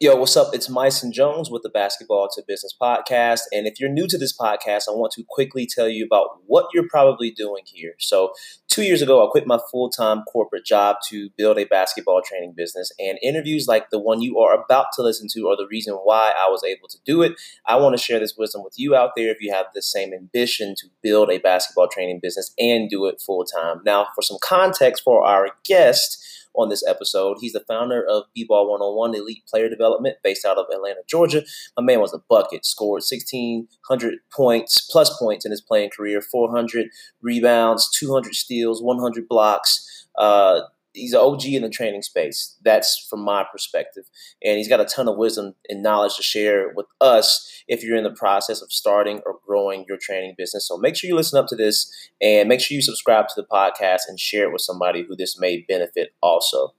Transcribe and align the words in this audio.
Yo, 0.00 0.16
what's 0.16 0.36
up? 0.36 0.52
It's 0.52 0.68
Myson 0.68 1.12
Jones 1.12 1.52
with 1.52 1.62
the 1.62 1.68
Basketball 1.68 2.28
to 2.34 2.42
Business 2.48 2.74
podcast. 2.82 3.42
And 3.52 3.64
if 3.64 3.78
you're 3.78 3.88
new 3.88 4.08
to 4.08 4.18
this 4.18 4.36
podcast, 4.36 4.88
I 4.88 4.90
want 4.90 5.12
to 5.12 5.22
quickly 5.28 5.68
tell 5.72 5.88
you 5.88 6.04
about 6.04 6.40
what 6.46 6.66
you're 6.74 6.88
probably 6.90 7.30
doing 7.30 7.62
here. 7.64 7.94
So, 8.00 8.32
two 8.66 8.82
years 8.82 9.02
ago, 9.02 9.24
I 9.24 9.30
quit 9.30 9.46
my 9.46 9.60
full 9.70 9.90
time 9.90 10.22
corporate 10.22 10.66
job 10.66 10.96
to 11.10 11.30
build 11.38 11.58
a 11.58 11.64
basketball 11.64 12.22
training 12.26 12.54
business. 12.56 12.90
And 12.98 13.20
interviews 13.22 13.68
like 13.68 13.90
the 13.90 14.00
one 14.00 14.20
you 14.20 14.40
are 14.40 14.60
about 14.60 14.86
to 14.94 15.02
listen 15.02 15.28
to 15.34 15.46
are 15.46 15.56
the 15.56 15.68
reason 15.70 15.94
why 15.94 16.32
I 16.36 16.50
was 16.50 16.64
able 16.64 16.88
to 16.88 16.98
do 17.06 17.22
it. 17.22 17.34
I 17.64 17.76
want 17.76 17.96
to 17.96 18.02
share 18.02 18.18
this 18.18 18.34
wisdom 18.36 18.64
with 18.64 18.74
you 18.76 18.96
out 18.96 19.12
there 19.16 19.30
if 19.30 19.40
you 19.40 19.52
have 19.52 19.66
the 19.76 19.82
same 19.82 20.12
ambition 20.12 20.74
to 20.78 20.88
build 21.04 21.30
a 21.30 21.38
basketball 21.38 21.86
training 21.86 22.18
business 22.20 22.52
and 22.58 22.90
do 22.90 23.06
it 23.06 23.22
full 23.24 23.44
time. 23.44 23.80
Now, 23.86 24.08
for 24.16 24.22
some 24.22 24.38
context 24.42 25.04
for 25.04 25.24
our 25.24 25.50
guest, 25.64 26.20
on 26.54 26.68
this 26.68 26.84
episode. 26.86 27.38
He's 27.40 27.52
the 27.52 27.64
founder 27.66 28.04
of 28.04 28.24
B-Ball 28.34 28.70
101 28.70 29.14
Elite 29.14 29.44
Player 29.48 29.68
Development 29.68 30.16
based 30.22 30.44
out 30.44 30.58
of 30.58 30.66
Atlanta, 30.72 31.00
Georgia. 31.06 31.42
My 31.76 31.82
man 31.82 32.00
was 32.00 32.14
a 32.14 32.22
bucket, 32.28 32.64
scored 32.64 33.02
1,600 33.08 34.14
points, 34.32 34.80
plus 34.80 35.16
points 35.18 35.44
in 35.44 35.50
his 35.50 35.60
playing 35.60 35.90
career, 35.90 36.20
400 36.20 36.88
rebounds, 37.22 37.90
200 37.90 38.34
steals, 38.34 38.82
100 38.82 39.28
blocks. 39.28 40.06
Uh, 40.16 40.60
he's 40.94 41.12
an 41.12 41.20
OG 41.20 41.44
in 41.46 41.62
the 41.62 41.68
training 41.68 42.02
space. 42.02 42.56
That's 42.62 43.06
from 43.10 43.20
my 43.20 43.44
perspective, 43.50 44.04
and 44.42 44.56
he's 44.56 44.68
got 44.68 44.80
a 44.80 44.84
ton 44.84 45.08
of 45.08 45.16
wisdom 45.16 45.54
and 45.68 45.82
knowledge 45.82 46.16
to 46.16 46.22
share 46.22 46.72
with 46.74 46.86
us 47.00 47.62
if 47.68 47.84
you're 47.84 47.96
in 47.96 48.04
the 48.04 48.10
process 48.10 48.62
of 48.62 48.72
starting 48.72 49.20
or 49.26 49.38
growing 49.46 49.84
your 49.88 49.98
training 50.00 50.34
business. 50.38 50.66
So 50.66 50.78
make 50.78 50.96
sure 50.96 51.08
you 51.08 51.16
listen 51.16 51.38
up 51.38 51.48
to 51.48 51.56
this, 51.56 51.92
and 52.20 52.48
make 52.48 52.60
sure 52.60 52.74
you 52.74 52.82
subscribe 52.82 53.28
to 53.28 53.34
the 53.36 53.46
podcast 53.46 54.02
and 54.08 54.18
share 54.18 54.44
it 54.44 54.52
with 54.52 54.62
somebody 54.62 55.04
who 55.06 55.16
this 55.16 55.38
may 55.38 55.64
benefit 55.68 56.14
also. 56.22 56.74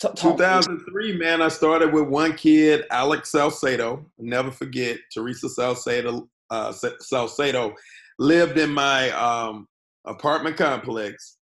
T- 0.00 0.08
2003, 0.14 1.16
man, 1.16 1.42
I 1.42 1.48
started 1.48 1.92
with 1.92 2.06
one 2.06 2.34
kid, 2.34 2.84
Alex 2.90 3.32
Salcedo. 3.32 4.06
Never 4.18 4.52
forget, 4.52 4.98
Teresa 5.12 5.48
Salcedo, 5.48 6.28
uh, 6.50 6.72
Salcedo 7.00 7.74
lived 8.18 8.58
in 8.58 8.70
my 8.70 9.10
um, 9.10 9.66
apartment 10.06 10.56
complex. 10.56 11.38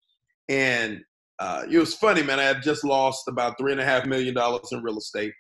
And 0.49 1.01
uh, 1.39 1.63
it 1.71 1.79
was 1.79 1.95
funny, 1.95 2.23
man. 2.23 2.41
I 2.41 2.45
had 2.45 2.63
just 2.63 2.85
lost 2.85 3.29
about 3.29 3.57
three 3.57 3.73
and 3.73 3.81
a 3.81 3.85
half 3.85 4.05
million 4.05 4.35
dollars 4.35 4.69
in 4.73 4.83
real 4.83 4.99
estate, 4.99 5.33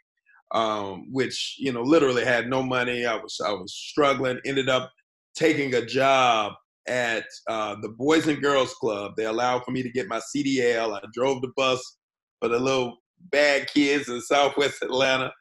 um, 0.54 1.12
which 1.12 1.56
you 1.58 1.72
know, 1.72 1.82
literally 1.82 2.24
had 2.24 2.48
no 2.48 2.62
money. 2.62 3.06
I 3.06 3.16
was 3.16 3.40
I 3.44 3.52
was 3.52 3.74
struggling. 3.74 4.40
Ended 4.46 4.68
up 4.68 4.90
taking 5.34 5.74
a 5.74 5.84
job 5.84 6.52
at 6.88 7.24
uh, 7.48 7.76
the 7.82 7.88
Boys 7.88 8.28
and 8.28 8.40
Girls 8.40 8.72
Club. 8.74 9.12
They 9.16 9.26
allowed 9.26 9.64
for 9.64 9.72
me 9.72 9.82
to 9.82 9.90
get 9.90 10.08
my 10.08 10.20
CDL. 10.34 10.96
I 10.96 11.00
drove 11.12 11.42
the 11.42 11.52
bus 11.56 11.98
for 12.40 12.48
the 12.48 12.58
little 12.58 12.96
bad 13.30 13.68
kids 13.72 14.08
in 14.08 14.20
Southwest 14.20 14.82
Atlanta, 14.82 15.32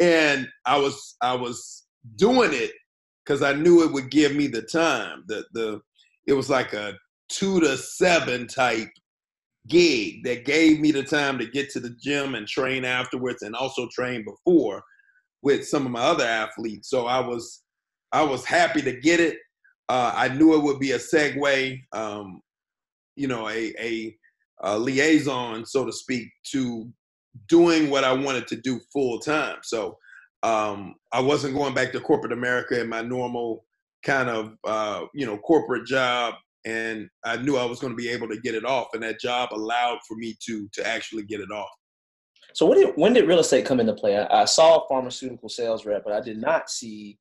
and 0.00 0.48
I 0.66 0.78
was 0.78 1.16
I 1.22 1.34
was 1.34 1.84
doing 2.16 2.52
it 2.52 2.72
because 3.24 3.42
I 3.42 3.52
knew 3.52 3.82
it 3.82 3.92
would 3.92 4.10
give 4.10 4.34
me 4.34 4.46
the 4.46 4.62
time. 4.62 5.24
The 5.26 5.44
the 5.52 5.80
it 6.26 6.32
was 6.34 6.50
like 6.50 6.72
a 6.72 6.94
two 7.28 7.60
to 7.60 7.76
seven 7.76 8.46
type 8.46 8.88
gig 9.68 10.22
that 10.24 10.44
gave 10.44 10.78
me 10.80 10.90
the 10.92 11.02
time 11.02 11.38
to 11.38 11.46
get 11.46 11.70
to 11.70 11.80
the 11.80 11.96
gym 12.02 12.34
and 12.34 12.46
train 12.46 12.84
afterwards, 12.84 13.42
and 13.42 13.54
also 13.54 13.88
train 13.92 14.24
before 14.24 14.82
with 15.42 15.66
some 15.66 15.86
of 15.86 15.92
my 15.92 16.00
other 16.00 16.24
athletes. 16.24 16.90
So 16.90 17.06
I 17.06 17.20
was 17.20 17.62
I 18.12 18.22
was 18.22 18.44
happy 18.44 18.80
to 18.82 18.92
get 18.92 19.20
it. 19.20 19.38
Uh, 19.88 20.12
I 20.14 20.28
knew 20.28 20.54
it 20.54 20.62
would 20.62 20.78
be 20.78 20.92
a 20.92 20.98
segue, 20.98 21.78
um, 21.92 22.40
you 23.16 23.28
know, 23.28 23.48
a, 23.48 23.74
a, 23.78 24.16
a 24.64 24.78
liaison, 24.78 25.64
so 25.64 25.84
to 25.84 25.92
speak, 25.92 26.28
to 26.52 26.90
doing 27.48 27.90
what 27.90 28.04
I 28.04 28.12
wanted 28.12 28.48
to 28.48 28.56
do 28.56 28.80
full 28.92 29.18
time. 29.20 29.58
So 29.62 29.98
um, 30.42 30.94
I 31.12 31.20
wasn't 31.20 31.54
going 31.54 31.74
back 31.74 31.92
to 31.92 32.00
corporate 32.00 32.32
America 32.32 32.80
in 32.80 32.88
my 32.88 33.02
normal 33.02 33.64
kind 34.04 34.28
of 34.28 34.54
uh, 34.64 35.02
you 35.14 35.26
know 35.26 35.38
corporate 35.38 35.86
job, 35.86 36.34
and 36.64 37.08
I 37.24 37.36
knew 37.36 37.56
I 37.56 37.64
was 37.64 37.78
going 37.78 37.92
to 37.92 37.96
be 37.96 38.08
able 38.08 38.28
to 38.28 38.40
get 38.40 38.54
it 38.54 38.64
off, 38.64 38.88
and 38.94 39.02
that 39.02 39.20
job 39.20 39.50
allowed 39.52 39.98
for 40.06 40.16
me 40.16 40.36
to 40.46 40.68
to 40.72 40.86
actually 40.86 41.24
get 41.24 41.40
it 41.40 41.50
off. 41.50 41.70
So 42.54 42.66
when 42.66 42.78
did 42.78 42.94
when 42.96 43.12
did 43.12 43.26
real 43.26 43.40
estate 43.40 43.66
come 43.66 43.80
into 43.80 43.94
play? 43.94 44.16
I, 44.16 44.42
I 44.42 44.44
saw 44.44 44.86
pharmaceutical 44.88 45.48
sales 45.48 45.84
rep, 45.86 46.04
but 46.04 46.12
I 46.12 46.20
did 46.20 46.40
not 46.40 46.70
see 46.70 47.18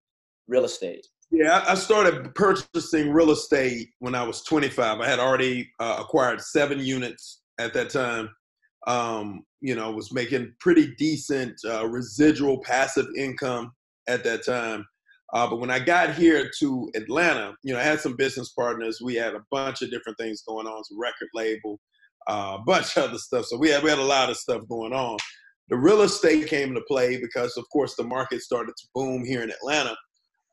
real 0.47 0.66
estate. 0.66 1.07
Yeah, 1.31 1.63
I 1.67 1.73
started 1.73 2.35
purchasing 2.35 3.12
real 3.12 3.31
estate 3.31 3.90
when 3.97 4.13
I 4.13 4.22
was 4.22 4.44
25. 4.44 5.00
I 5.00 5.07
had 5.07 5.17
already 5.17 5.72
uh, 5.79 5.97
acquired 6.00 6.40
seven 6.41 6.79
units 6.79 7.42
at 7.59 7.74
that 7.74 7.90
time 7.90 8.30
um, 8.88 9.44
you 9.62 9.75
know, 9.75 9.91
was 9.91 10.12
making 10.12 10.53
pretty 10.59 10.94
decent 10.96 11.59
uh, 11.66 11.88
residual 11.88 12.59
passive 12.59 13.08
income 13.18 13.72
at 14.08 14.24
that 14.24 14.46
time. 14.46 14.86
Uh, 15.34 15.47
but 15.50 15.59
when 15.59 15.72
I 15.72 15.80
got 15.80 16.14
here 16.14 16.52
to 16.59 16.91
Atlanta, 16.96 17.56
you 17.64 17.74
know, 17.74 17.80
I 17.80 17.84
had 17.84 18.00
some 18.00 18.16
business 18.16 18.50
partners. 18.50 19.00
We 19.03 19.16
had 19.16 19.34
a 19.34 19.44
bunch 19.52 19.81
of 19.81 19.90
different 19.90 20.18
things 20.18 20.44
going 20.47 20.68
on, 20.68 20.84
some 20.84 21.00
record 21.00 21.30
label, 21.34 21.80
uh, 22.28 22.58
a 22.59 22.64
bunch 22.66 22.97
of 22.97 23.06
other 23.06 23.18
stuff. 23.18 23.46
So 23.46 23.58
we 23.58 23.70
had 23.70 23.84
we 23.84 23.90
had 23.90 24.00
a 24.00 24.03
lot 24.03 24.30
of 24.30 24.38
stuff 24.38 24.68
going 24.68 24.94
on. 24.94 25.18
The 25.70 25.78
real 25.78 26.02
estate 26.02 26.47
came 26.47 26.70
into 26.70 26.84
play 26.88 27.20
because, 27.20 27.56
of 27.58 27.66
course, 27.72 27.96
the 27.96 28.03
market 28.03 28.41
started 28.41 28.74
to 28.78 28.88
boom 28.94 29.24
here 29.25 29.41
in 29.41 29.50
Atlanta. 29.50 29.96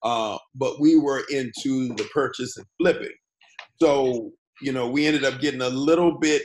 Uh, 0.02 0.38
but 0.54 0.80
we 0.80 0.98
were 0.98 1.24
into 1.30 1.88
the 1.94 2.08
purchase 2.14 2.56
and 2.56 2.64
flipping. 2.80 3.12
So, 3.82 4.30
you 4.62 4.72
know, 4.72 4.88
we 4.88 5.06
ended 5.06 5.24
up 5.24 5.40
getting 5.40 5.60
a 5.60 5.68
little 5.68 6.18
bit 6.18 6.42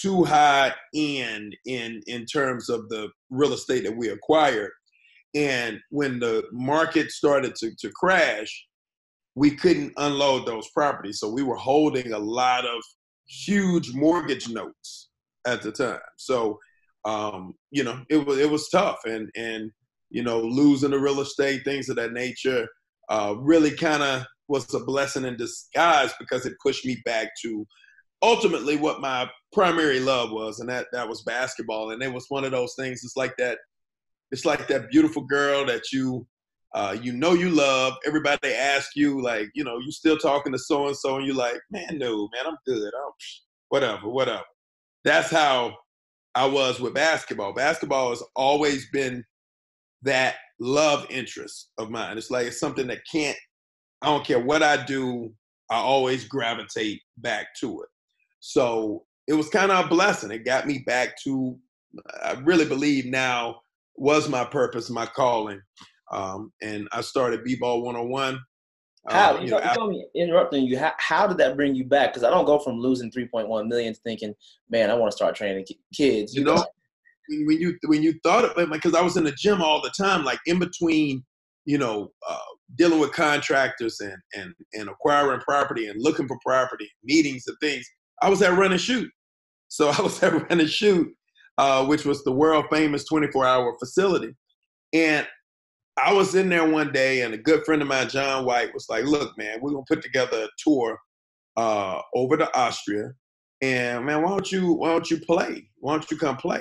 too 0.00 0.24
high 0.24 0.72
end 0.94 1.56
in 1.66 2.00
in 2.06 2.26
terms 2.26 2.68
of 2.68 2.88
the 2.88 3.08
real 3.30 3.52
estate 3.52 3.84
that 3.84 3.96
we 3.96 4.08
acquired. 4.08 4.70
And 5.34 5.80
when 5.90 6.20
the 6.20 6.44
market 6.52 7.10
started 7.10 7.56
to, 7.56 7.74
to 7.80 7.90
crash, 7.90 8.66
we 9.34 9.50
couldn't 9.50 9.92
unload 9.96 10.46
those 10.46 10.68
properties. 10.70 11.18
So 11.18 11.28
we 11.28 11.42
were 11.42 11.56
holding 11.56 12.12
a 12.12 12.18
lot 12.18 12.64
of 12.64 12.80
huge 13.26 13.92
mortgage 13.92 14.48
notes 14.48 15.08
at 15.46 15.62
the 15.62 15.72
time. 15.72 15.98
So 16.18 16.58
um, 17.04 17.54
you 17.70 17.84
know, 17.84 18.02
it 18.08 18.24
was 18.24 18.38
it 18.38 18.50
was 18.50 18.68
tough 18.68 19.00
and 19.04 19.28
and 19.36 19.70
you 20.14 20.22
know, 20.22 20.40
losing 20.40 20.92
the 20.92 20.98
real 20.98 21.20
estate, 21.20 21.64
things 21.64 21.88
of 21.88 21.96
that 21.96 22.12
nature, 22.12 22.68
uh, 23.08 23.34
really 23.38 23.72
kind 23.72 24.02
of 24.02 24.24
was 24.46 24.72
a 24.72 24.78
blessing 24.78 25.24
in 25.24 25.36
disguise 25.36 26.12
because 26.20 26.46
it 26.46 26.54
pushed 26.62 26.86
me 26.86 26.96
back 27.04 27.30
to 27.42 27.66
ultimately 28.24 28.76
what 28.76 29.00
my 29.00 29.30
primary 29.52 30.00
love 30.00 30.32
was, 30.32 30.60
and 30.60 30.68
that 30.70 30.86
that 30.92 31.08
was 31.08 31.22
basketball. 31.22 31.90
And 31.90 32.02
it 32.02 32.12
was 32.12 32.26
one 32.28 32.44
of 32.44 32.50
those 32.50 32.74
things. 32.78 33.04
It's 33.04 33.16
like 33.16 33.36
that. 33.36 33.58
It's 34.30 34.44
like 34.44 34.66
that 34.68 34.90
beautiful 34.90 35.22
girl 35.22 35.64
that 35.66 35.92
you 35.92 36.26
uh, 36.74 36.96
you 37.00 37.12
know 37.12 37.34
you 37.34 37.50
love. 37.50 37.94
Everybody 38.06 38.52
ask 38.52 38.96
you 38.96 39.22
like, 39.22 39.50
you 39.54 39.62
know, 39.62 39.78
you 39.78 39.92
still 39.92 40.16
talking 40.16 40.52
to 40.52 40.58
so 40.58 40.86
and 40.88 40.96
so, 40.96 41.16
and 41.16 41.26
you're 41.26 41.36
like, 41.36 41.60
man, 41.70 41.98
no, 41.98 42.28
man, 42.34 42.46
I'm 42.46 42.56
good. 42.66 42.92
I'm 42.94 43.12
whatever, 43.68 44.08
whatever. 44.08 44.42
That's 45.04 45.30
how 45.30 45.76
I 46.34 46.46
was 46.46 46.80
with 46.80 46.94
basketball. 46.94 47.52
Basketball 47.52 48.10
has 48.10 48.22
always 48.34 48.88
been 48.90 49.22
that 50.02 50.36
love 50.58 51.06
interest 51.10 51.70
of 51.78 51.90
mine. 51.90 52.18
It's 52.18 52.30
like 52.30 52.46
it's 52.46 52.60
something 52.60 52.86
that 52.88 53.02
can't. 53.10 53.36
I 54.02 54.06
don't 54.06 54.26
care 54.26 54.40
what 54.40 54.62
I 54.62 54.84
do. 54.84 55.32
I 55.70 55.76
always 55.76 56.26
gravitate 56.26 57.00
back 57.18 57.54
to 57.60 57.82
it. 57.82 57.88
So 58.46 59.06
it 59.26 59.32
was 59.32 59.48
kind 59.48 59.72
of 59.72 59.86
a 59.86 59.88
blessing. 59.88 60.30
It 60.30 60.44
got 60.44 60.66
me 60.66 60.80
back 60.86 61.16
to, 61.22 61.58
I 62.22 62.32
really 62.44 62.66
believe 62.66 63.06
now 63.06 63.62
was 63.96 64.28
my 64.28 64.44
purpose, 64.44 64.90
my 64.90 65.06
calling. 65.06 65.62
Um, 66.12 66.52
and 66.60 66.86
I 66.92 67.00
started 67.00 67.42
B-Ball 67.42 67.80
101. 67.80 68.38
How, 69.08 69.36
uh, 69.36 69.40
you, 69.40 69.48
know, 69.48 69.88
me 69.88 70.06
interrupting 70.14 70.66
you, 70.66 70.78
how, 70.78 70.92
how 70.98 71.26
did 71.26 71.38
that 71.38 71.56
bring 71.56 71.74
you 71.74 71.86
back? 71.86 72.12
Because 72.12 72.22
I 72.22 72.28
don't 72.28 72.44
go 72.44 72.58
from 72.58 72.78
losing 72.78 73.10
3.1 73.10 73.66
million 73.66 73.94
thinking, 74.04 74.34
man, 74.68 74.90
I 74.90 74.94
want 74.94 75.10
to 75.10 75.16
start 75.16 75.34
training 75.34 75.64
kids. 75.94 76.34
You, 76.34 76.40
you 76.40 76.44
know, 76.44 76.56
know, 76.56 76.66
when 77.46 77.58
you 77.58 77.78
when 77.86 78.02
you 78.02 78.14
thought 78.22 78.44
of 78.44 78.58
it, 78.58 78.70
because 78.70 78.94
I 78.94 79.00
was 79.00 79.16
in 79.16 79.24
the 79.24 79.32
gym 79.32 79.62
all 79.62 79.80
the 79.80 79.92
time, 79.98 80.22
like 80.22 80.38
in 80.46 80.58
between, 80.58 81.24
you 81.64 81.78
know, 81.78 82.12
uh, 82.28 82.38
dealing 82.76 82.98
with 82.98 83.12
contractors 83.12 84.00
and 84.00 84.16
and 84.34 84.54
and 84.74 84.88
acquiring 84.88 85.40
property 85.40 85.88
and 85.88 86.02
looking 86.02 86.28
for 86.28 86.38
property, 86.44 86.90
meetings 87.02 87.44
and 87.46 87.56
things. 87.60 87.86
I 88.22 88.30
was 88.30 88.42
at 88.42 88.56
Run 88.56 88.72
and 88.72 88.80
Shoot. 88.80 89.10
So 89.68 89.88
I 89.98 90.00
was 90.00 90.22
at 90.22 90.32
Run 90.32 90.60
and 90.60 90.70
Shoot, 90.70 91.08
uh, 91.58 91.86
which 91.86 92.04
was 92.04 92.24
the 92.24 92.32
world 92.32 92.66
famous 92.70 93.04
24 93.04 93.44
hour 93.44 93.76
facility. 93.78 94.34
And 94.92 95.26
I 95.96 96.12
was 96.12 96.34
in 96.34 96.48
there 96.48 96.68
one 96.68 96.92
day, 96.92 97.22
and 97.22 97.34
a 97.34 97.38
good 97.38 97.64
friend 97.64 97.80
of 97.80 97.88
mine, 97.88 98.08
John 98.08 98.44
White, 98.44 98.74
was 98.74 98.86
like, 98.88 99.04
Look, 99.04 99.36
man, 99.38 99.58
we're 99.60 99.72
going 99.72 99.84
to 99.86 99.94
put 99.94 100.02
together 100.02 100.44
a 100.44 100.48
tour 100.58 100.98
uh, 101.56 102.00
over 102.14 102.36
to 102.36 102.58
Austria. 102.58 103.12
And 103.62 104.04
man, 104.04 104.22
why 104.22 104.30
don't 104.30 104.50
you 104.50 104.72
why 104.74 104.90
don't 104.90 105.10
you 105.10 105.18
play? 105.20 105.68
Why 105.78 105.92
don't 105.92 106.10
you 106.10 106.16
come 106.16 106.36
play? 106.36 106.60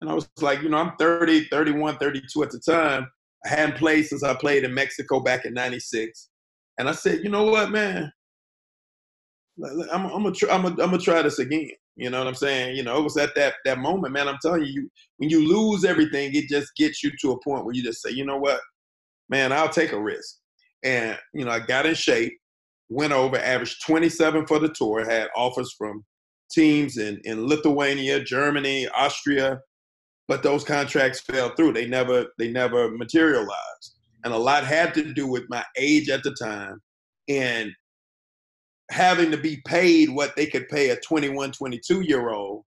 And 0.00 0.10
I 0.10 0.14
was 0.14 0.28
like, 0.40 0.62
you 0.62 0.70
know, 0.70 0.78
I'm 0.78 0.96
30, 0.98 1.48
31, 1.48 1.98
32 1.98 2.42
at 2.42 2.50
the 2.50 2.58
time. 2.58 3.06
I 3.44 3.48
hadn't 3.50 3.78
played 3.78 4.06
since 4.06 4.22
I 4.22 4.34
played 4.34 4.64
in 4.64 4.74
Mexico 4.74 5.20
back 5.20 5.44
in 5.44 5.54
'96, 5.54 6.28
and 6.78 6.88
I 6.88 6.92
said, 6.92 7.20
you 7.22 7.30
know 7.30 7.44
what, 7.44 7.70
man, 7.70 8.12
I'm, 9.64 10.08
gonna 10.08 10.32
try, 10.32 10.54
I'm 10.54 10.62
gonna, 10.62 10.82
I'm 10.82 10.90
gonna 10.90 10.98
try 10.98 11.22
this 11.22 11.38
again. 11.38 11.70
You 11.96 12.10
know 12.10 12.18
what 12.18 12.28
I'm 12.28 12.34
saying? 12.34 12.76
You 12.76 12.82
know, 12.82 12.98
it 12.98 13.02
was 13.02 13.16
at 13.16 13.34
that 13.34 13.54
that 13.64 13.78
moment, 13.78 14.12
man. 14.12 14.28
I'm 14.28 14.38
telling 14.40 14.62
you, 14.64 14.72
you, 14.72 14.90
when 15.18 15.30
you 15.30 15.46
lose 15.46 15.84
everything, 15.84 16.34
it 16.34 16.48
just 16.48 16.74
gets 16.76 17.02
you 17.02 17.10
to 17.20 17.32
a 17.32 17.40
point 17.42 17.64
where 17.64 17.74
you 17.74 17.82
just 17.82 18.02
say, 18.02 18.10
you 18.10 18.24
know 18.24 18.38
what, 18.38 18.60
man, 19.28 19.52
I'll 19.52 19.68
take 19.68 19.92
a 19.92 20.00
risk. 20.00 20.36
And 20.82 21.18
you 21.34 21.44
know, 21.44 21.50
I 21.50 21.60
got 21.60 21.86
in 21.86 21.94
shape, 21.94 22.32
went 22.88 23.12
over, 23.12 23.36
averaged 23.36 23.84
27 23.84 24.46
for 24.46 24.58
the 24.58 24.70
tour, 24.70 25.04
had 25.04 25.28
offers 25.36 25.74
from 25.76 26.04
teams 26.50 26.96
in 26.96 27.20
in 27.24 27.46
Lithuania, 27.46 28.22
Germany, 28.22 28.88
Austria, 28.96 29.60
but 30.28 30.42
those 30.42 30.64
contracts 30.64 31.20
fell 31.20 31.50
through. 31.50 31.74
They 31.74 31.86
never 31.86 32.26
they 32.38 32.50
never 32.50 32.90
materialized, 32.90 33.96
and 34.24 34.32
a 34.32 34.38
lot 34.38 34.64
had 34.64 34.94
to 34.94 35.12
do 35.12 35.26
with 35.26 35.44
my 35.48 35.64
age 35.76 36.08
at 36.08 36.22
the 36.22 36.34
time 36.34 36.80
and 37.30 37.72
having 38.90 39.30
to 39.30 39.36
be 39.36 39.62
paid 39.66 40.10
what 40.10 40.34
they 40.36 40.46
could 40.46 40.68
pay 40.68 40.90
a 40.90 40.96
21, 40.96 41.52
22 41.52 42.00
year 42.02 42.30
old 42.30 42.64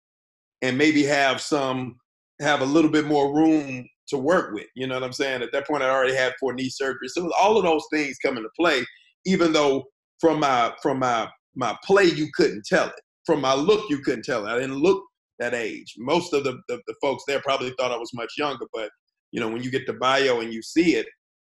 and 0.62 0.76
maybe 0.76 1.04
have 1.04 1.40
some, 1.40 1.96
have 2.40 2.60
a 2.60 2.66
little 2.66 2.90
bit 2.90 3.06
more 3.06 3.34
room 3.34 3.88
to 4.08 4.18
work 4.18 4.52
with. 4.52 4.66
You 4.74 4.86
know 4.86 4.94
what 4.94 5.04
I'm 5.04 5.12
saying? 5.12 5.42
At 5.42 5.52
that 5.52 5.66
point, 5.66 5.82
I 5.82 5.90
already 5.90 6.14
had 6.14 6.34
four 6.40 6.52
knee 6.52 6.70
surgeries. 6.70 7.10
So 7.10 7.30
all 7.38 7.56
of 7.56 7.64
those 7.64 7.84
things 7.92 8.16
come 8.24 8.36
into 8.36 8.48
play, 8.58 8.84
even 9.26 9.52
though 9.52 9.84
from 10.20 10.40
my, 10.40 10.72
from 10.82 10.98
my, 10.98 11.28
my 11.54 11.76
play, 11.84 12.04
you 12.04 12.28
couldn't 12.34 12.64
tell 12.66 12.88
it. 12.88 13.00
From 13.24 13.40
my 13.40 13.54
look, 13.54 13.88
you 13.90 13.98
couldn't 14.00 14.24
tell 14.24 14.46
it. 14.46 14.50
I 14.50 14.58
didn't 14.58 14.78
look 14.78 15.02
that 15.38 15.54
age. 15.54 15.94
Most 15.98 16.32
of 16.32 16.44
the, 16.44 16.58
the, 16.68 16.80
the 16.86 16.94
folks 17.00 17.24
there 17.26 17.40
probably 17.40 17.72
thought 17.78 17.92
I 17.92 17.96
was 17.96 18.14
much 18.14 18.32
younger, 18.36 18.66
but 18.72 18.90
you 19.30 19.40
know, 19.40 19.48
when 19.48 19.62
you 19.62 19.70
get 19.70 19.86
the 19.86 19.92
bio 19.94 20.40
and 20.40 20.52
you 20.52 20.62
see 20.62 20.96
it, 20.96 21.06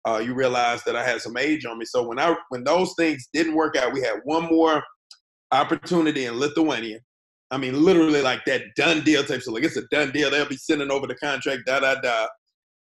uh, 0.08 0.20
you 0.20 0.34
realize 0.34 0.84
that 0.84 0.96
I 0.96 1.04
had 1.04 1.22
some 1.22 1.38
age 1.38 1.66
on 1.66 1.80
me. 1.80 1.86
So 1.86 2.08
when 2.08 2.20
I 2.20 2.36
when 2.50 2.64
those 2.64 2.94
things 2.98 3.28
didn't 3.34 3.56
work 3.56 3.76
out, 3.76 3.94
we 3.94 4.02
had 4.02 4.20
one 4.24 4.46
more 4.46 4.84
opportunity 5.52 6.26
in 6.26 6.40
Lithuania. 6.40 7.00
I 7.52 7.58
mean, 7.58 7.84
literally 7.84 8.22
like 8.22 8.46
that 8.46 8.64
done 8.76 9.02
deal 9.02 9.24
type. 9.24 9.42
So 9.42 9.52
like 9.52 9.64
it's 9.64 9.78
a 9.78 9.88
done 9.92 10.12
deal. 10.12 10.30
They'll 10.30 10.48
be 10.48 10.58
sending 10.58 10.92
over 10.92 11.08
the 11.08 11.16
contract. 11.16 11.64
Da 11.66 11.80
da 11.80 11.96
da. 11.96 12.28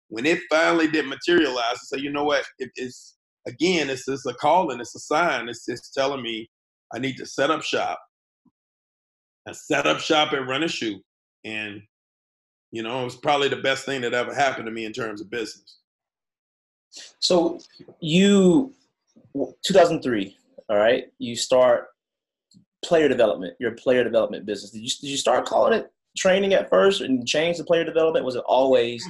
When 0.08 0.26
it 0.26 0.40
finally 0.50 0.88
did 0.88 1.06
materialize, 1.06 1.74
I 1.74 1.78
said, 1.84 2.00
you 2.00 2.10
know 2.10 2.24
what? 2.24 2.44
It, 2.58 2.70
it's 2.76 3.16
again, 3.46 3.88
it's 3.88 4.06
just 4.06 4.26
a 4.26 4.34
calling. 4.34 4.80
It's 4.80 4.94
a 4.94 5.00
sign. 5.00 5.48
It's 5.48 5.64
just 5.64 5.94
telling 5.94 6.22
me 6.22 6.48
I 6.94 6.98
need 6.98 7.16
to 7.16 7.26
set 7.26 7.50
up 7.50 7.62
shop. 7.62 7.98
I 9.48 9.52
set 9.52 9.86
up 9.86 9.98
shop 9.98 10.32
and 10.32 10.46
Run 10.46 10.62
and 10.62 10.70
Shoot, 10.70 11.02
and 11.44 11.82
you 12.70 12.82
know, 12.82 13.02
it 13.02 13.04
was 13.04 13.16
probably 13.16 13.48
the 13.48 13.56
best 13.56 13.84
thing 13.84 14.00
that 14.02 14.14
ever 14.14 14.34
happened 14.34 14.66
to 14.66 14.72
me 14.72 14.84
in 14.84 14.92
terms 14.92 15.20
of 15.20 15.30
business. 15.30 15.78
So 17.18 17.58
you, 18.00 18.72
2003, 19.64 20.36
all 20.68 20.76
right, 20.76 21.04
you 21.18 21.36
start 21.36 21.88
player 22.84 23.08
development, 23.08 23.54
your 23.60 23.72
player 23.72 24.04
development 24.04 24.46
business. 24.46 24.70
Did 24.70 24.82
you, 24.82 24.88
did 25.00 25.08
you 25.08 25.16
start 25.16 25.46
calling 25.46 25.72
it 25.72 25.92
training 26.16 26.52
at 26.54 26.68
first 26.68 27.00
and 27.00 27.26
change 27.26 27.58
the 27.58 27.64
player 27.64 27.84
development? 27.84 28.24
Was 28.24 28.36
it 28.36 28.44
always 28.46 29.04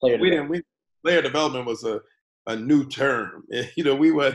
player 0.00 0.18
we 0.18 0.30
Didn't, 0.30 0.48
we, 0.48 0.62
player 1.02 1.22
development 1.22 1.66
was 1.66 1.84
a, 1.84 2.00
a 2.46 2.56
new 2.56 2.88
term. 2.88 3.44
You 3.76 3.84
know, 3.84 3.94
we 3.94 4.10
were, 4.10 4.34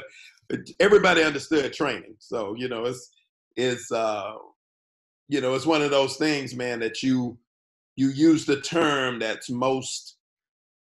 everybody 0.80 1.24
understood 1.24 1.74
training. 1.74 2.16
So, 2.20 2.56
you 2.56 2.70
know, 2.70 2.86
it's, 2.86 3.12
it's, 3.56 3.92
uh, 3.92 4.34
you 5.28 5.42
know, 5.42 5.54
it's 5.56 5.66
one 5.66 5.82
of 5.82 5.92
those 5.92 6.16
things, 6.18 6.56
man, 6.56 6.80
that 6.80 7.04
you, 7.04 7.38
you 7.96 8.10
use 8.10 8.46
the 8.46 8.62
term 8.62 9.20
that's 9.20 9.50
most 9.50 10.17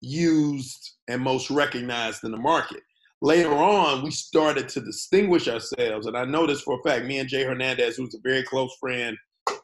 used 0.01 0.95
and 1.07 1.21
most 1.21 1.49
recognized 1.49 2.23
in 2.23 2.31
the 2.31 2.37
market. 2.37 2.81
Later 3.21 3.53
on, 3.53 4.03
we 4.03 4.09
started 4.09 4.67
to 4.69 4.81
distinguish 4.81 5.47
ourselves, 5.47 6.07
and 6.07 6.17
I 6.17 6.25
know 6.25 6.47
this 6.47 6.61
for 6.61 6.79
a 6.79 6.89
fact. 6.89 7.05
Me 7.05 7.19
and 7.19 7.29
Jay 7.29 7.43
Hernandez, 7.43 7.95
who's 7.95 8.15
a 8.15 8.19
very 8.23 8.43
close 8.43 8.75
friend, 8.79 9.15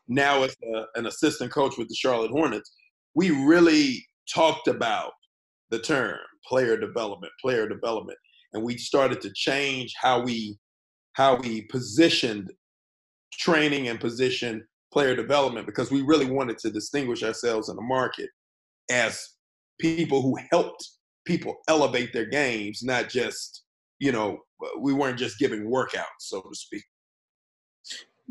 now 0.08 0.44
is 0.44 0.56
a, 0.76 0.84
an 0.96 1.08
assistant 1.08 1.52
coach 1.52 1.78
with 1.78 1.88
the 1.90 1.96
Charlotte 1.96 2.32
Hornets. 2.32 2.72
We 3.16 3.32
really 3.32 4.06
talked 4.32 4.68
about 4.68 5.12
the 5.72 5.80
term 5.80 6.18
player 6.48 6.78
development, 6.78 7.34
player 7.42 7.68
development, 7.68 8.18
and 8.54 8.64
we 8.64 8.78
started 8.78 9.22
to 9.22 9.34
change 9.34 9.94
how 10.00 10.22
we 10.22 10.58
how 11.14 11.36
we 11.36 11.64
positioned 11.64 12.52
training 13.34 13.88
and 13.88 14.00
position 14.00 14.64
player 14.94 15.16
development 15.16 15.66
because 15.66 15.90
we 15.90 16.04
really 16.04 16.30
wanted 16.30 16.60
to 16.60 16.70
distinguish 16.70 17.24
ourselves 17.24 17.70
in 17.70 17.76
the 17.76 17.82
market 17.82 18.30
as 18.92 19.37
people 19.80 20.22
who 20.22 20.38
helped 20.52 20.90
people 21.26 21.58
elevate 21.68 22.14
their 22.14 22.26
games, 22.26 22.82
not 22.84 23.10
just, 23.10 23.64
you 24.00 24.12
know, 24.12 24.40
we 24.80 24.94
weren't 24.94 25.20
just 25.20 25.40
giving 25.40 25.70
workouts, 25.70 26.20
so 26.20 26.42
to 26.42 26.56
speak. 26.56 26.84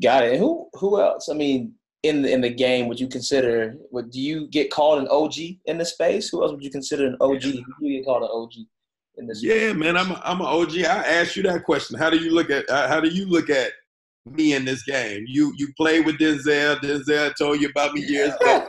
Got 0.02 0.24
it. 0.24 0.38
who 0.38 0.68
who 0.74 1.00
else? 1.00 1.28
I 1.30 1.34
mean, 1.34 1.72
in 2.02 2.22
the, 2.22 2.32
in 2.32 2.40
the 2.40 2.50
game, 2.50 2.88
would 2.88 3.00
you 3.00 3.08
consider? 3.08 3.76
Would 3.92 4.10
do 4.10 4.20
you 4.20 4.48
get 4.48 4.70
called 4.70 4.98
an 4.98 5.08
OG 5.08 5.34
in 5.64 5.78
the 5.78 5.84
space? 5.84 6.28
Who 6.28 6.42
else 6.42 6.52
would 6.52 6.62
you 6.62 6.70
consider 6.70 7.06
an 7.06 7.16
OG? 7.20 7.42
Who 7.42 7.86
you 7.86 7.98
get 7.98 8.06
called 8.06 8.22
an 8.22 8.30
OG 8.30 8.52
in 9.16 9.26
this? 9.26 9.42
Yeah, 9.42 9.70
space? 9.70 9.74
man, 9.74 9.96
I'm 9.96 10.10
a, 10.10 10.20
I'm 10.24 10.40
an 10.40 10.46
OG. 10.46 10.78
I 10.78 11.04
asked 11.04 11.36
you 11.36 11.42
that 11.44 11.64
question. 11.64 11.98
How 11.98 12.10
do 12.10 12.18
you 12.18 12.32
look 12.32 12.50
at 12.50 12.68
uh, 12.68 12.88
how 12.88 13.00
do 13.00 13.08
you 13.08 13.26
look 13.26 13.48
at 13.48 13.72
me 14.26 14.54
in 14.54 14.64
this 14.64 14.82
game? 14.82 15.24
You 15.26 15.52
you 15.56 15.68
played 15.76 16.04
with 16.04 16.18
Denzel. 16.18 16.76
Denzel 16.80 17.32
told 17.36 17.60
you 17.60 17.68
about 17.68 17.94
me 17.94 18.02
years 18.02 18.34
ago. 18.34 18.68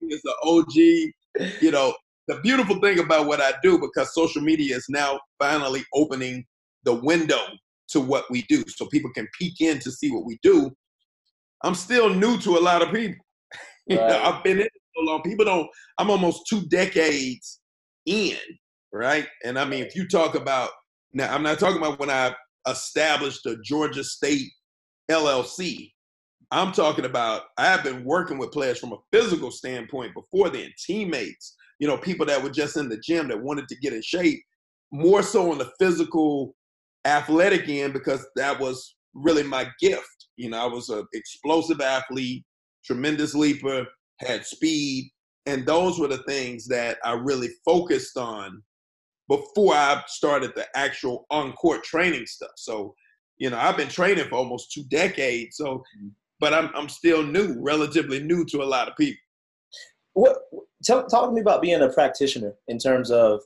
He's 0.00 0.20
an 0.24 0.34
OG 0.44 1.12
you 1.60 1.70
know, 1.70 1.94
the 2.28 2.40
beautiful 2.40 2.80
thing 2.80 2.98
about 2.98 3.26
what 3.26 3.40
I 3.40 3.52
do, 3.62 3.78
because 3.78 4.14
social 4.14 4.42
media 4.42 4.76
is 4.76 4.86
now 4.88 5.18
finally 5.38 5.82
opening 5.94 6.44
the 6.84 6.94
window 6.94 7.40
to 7.88 8.00
what 8.00 8.24
we 8.30 8.42
do 8.42 8.62
so 8.68 8.86
people 8.86 9.10
can 9.14 9.28
peek 9.38 9.60
in 9.60 9.78
to 9.80 9.90
see 9.90 10.10
what 10.10 10.24
we 10.24 10.38
do. 10.42 10.70
I'm 11.64 11.74
still 11.74 12.08
new 12.08 12.38
to 12.38 12.56
a 12.56 12.60
lot 12.60 12.82
of 12.82 12.92
people. 12.92 13.16
Right. 13.52 13.58
you 13.88 13.96
know, 13.96 14.22
I've 14.22 14.44
been 14.44 14.58
in 14.58 14.66
it 14.66 14.72
so 14.96 15.02
long. 15.02 15.22
People 15.22 15.44
don't, 15.44 15.68
I'm 15.98 16.10
almost 16.10 16.42
two 16.48 16.62
decades 16.68 17.60
in, 18.06 18.36
right? 18.92 19.26
And 19.44 19.58
I 19.58 19.64
mean, 19.64 19.84
if 19.84 19.96
you 19.96 20.06
talk 20.06 20.34
about, 20.34 20.70
now 21.12 21.34
I'm 21.34 21.42
not 21.42 21.58
talking 21.58 21.78
about 21.78 21.98
when 21.98 22.10
I 22.10 22.34
established 22.68 23.44
a 23.46 23.56
Georgia 23.64 24.04
State 24.04 24.48
LLC. 25.10 25.90
I'm 26.52 26.72
talking 26.72 27.04
about 27.04 27.42
I've 27.58 27.84
been 27.84 28.04
working 28.04 28.38
with 28.38 28.50
players 28.50 28.78
from 28.78 28.92
a 28.92 28.98
physical 29.12 29.50
standpoint 29.50 30.14
before 30.14 30.50
then, 30.50 30.70
teammates, 30.84 31.56
you 31.78 31.86
know, 31.86 31.96
people 31.96 32.26
that 32.26 32.42
were 32.42 32.50
just 32.50 32.76
in 32.76 32.88
the 32.88 32.98
gym 32.98 33.28
that 33.28 33.40
wanted 33.40 33.68
to 33.68 33.76
get 33.76 33.92
in 33.92 34.02
shape, 34.02 34.42
more 34.92 35.22
so 35.22 35.52
on 35.52 35.58
the 35.58 35.70
physical 35.78 36.54
athletic 37.04 37.68
end 37.68 37.92
because 37.92 38.26
that 38.36 38.58
was 38.58 38.96
really 39.14 39.44
my 39.44 39.68
gift. 39.80 40.26
You 40.36 40.50
know, 40.50 40.58
I 40.58 40.66
was 40.66 40.88
an 40.88 41.06
explosive 41.12 41.80
athlete, 41.80 42.44
tremendous 42.84 43.34
leaper, 43.34 43.86
had 44.18 44.44
speed, 44.44 45.10
and 45.46 45.64
those 45.64 45.98
were 45.98 46.08
the 46.08 46.22
things 46.24 46.66
that 46.66 46.98
I 47.04 47.12
really 47.12 47.48
focused 47.64 48.16
on 48.16 48.62
before 49.28 49.74
I 49.74 50.02
started 50.08 50.52
the 50.56 50.66
actual 50.74 51.26
on-court 51.30 51.84
training 51.84 52.26
stuff. 52.26 52.50
So, 52.56 52.94
you 53.38 53.48
know, 53.50 53.58
I've 53.58 53.76
been 53.76 53.88
training 53.88 54.24
for 54.28 54.34
almost 54.34 54.72
two 54.72 54.82
decades. 54.90 55.56
So 55.56 55.76
mm-hmm 55.76 56.08
but 56.40 56.54
I'm 56.54 56.70
I'm 56.74 56.88
still 56.88 57.22
new, 57.22 57.56
relatively 57.60 58.20
new 58.22 58.44
to 58.46 58.62
a 58.62 58.64
lot 58.64 58.88
of 58.88 58.96
people. 58.96 59.20
What 60.14 60.38
tell, 60.82 61.06
talk 61.06 61.28
to 61.28 61.34
me 61.34 61.40
about 61.40 61.62
being 61.62 61.82
a 61.82 61.88
practitioner 61.88 62.54
in 62.68 62.78
terms 62.78 63.10
of 63.10 63.40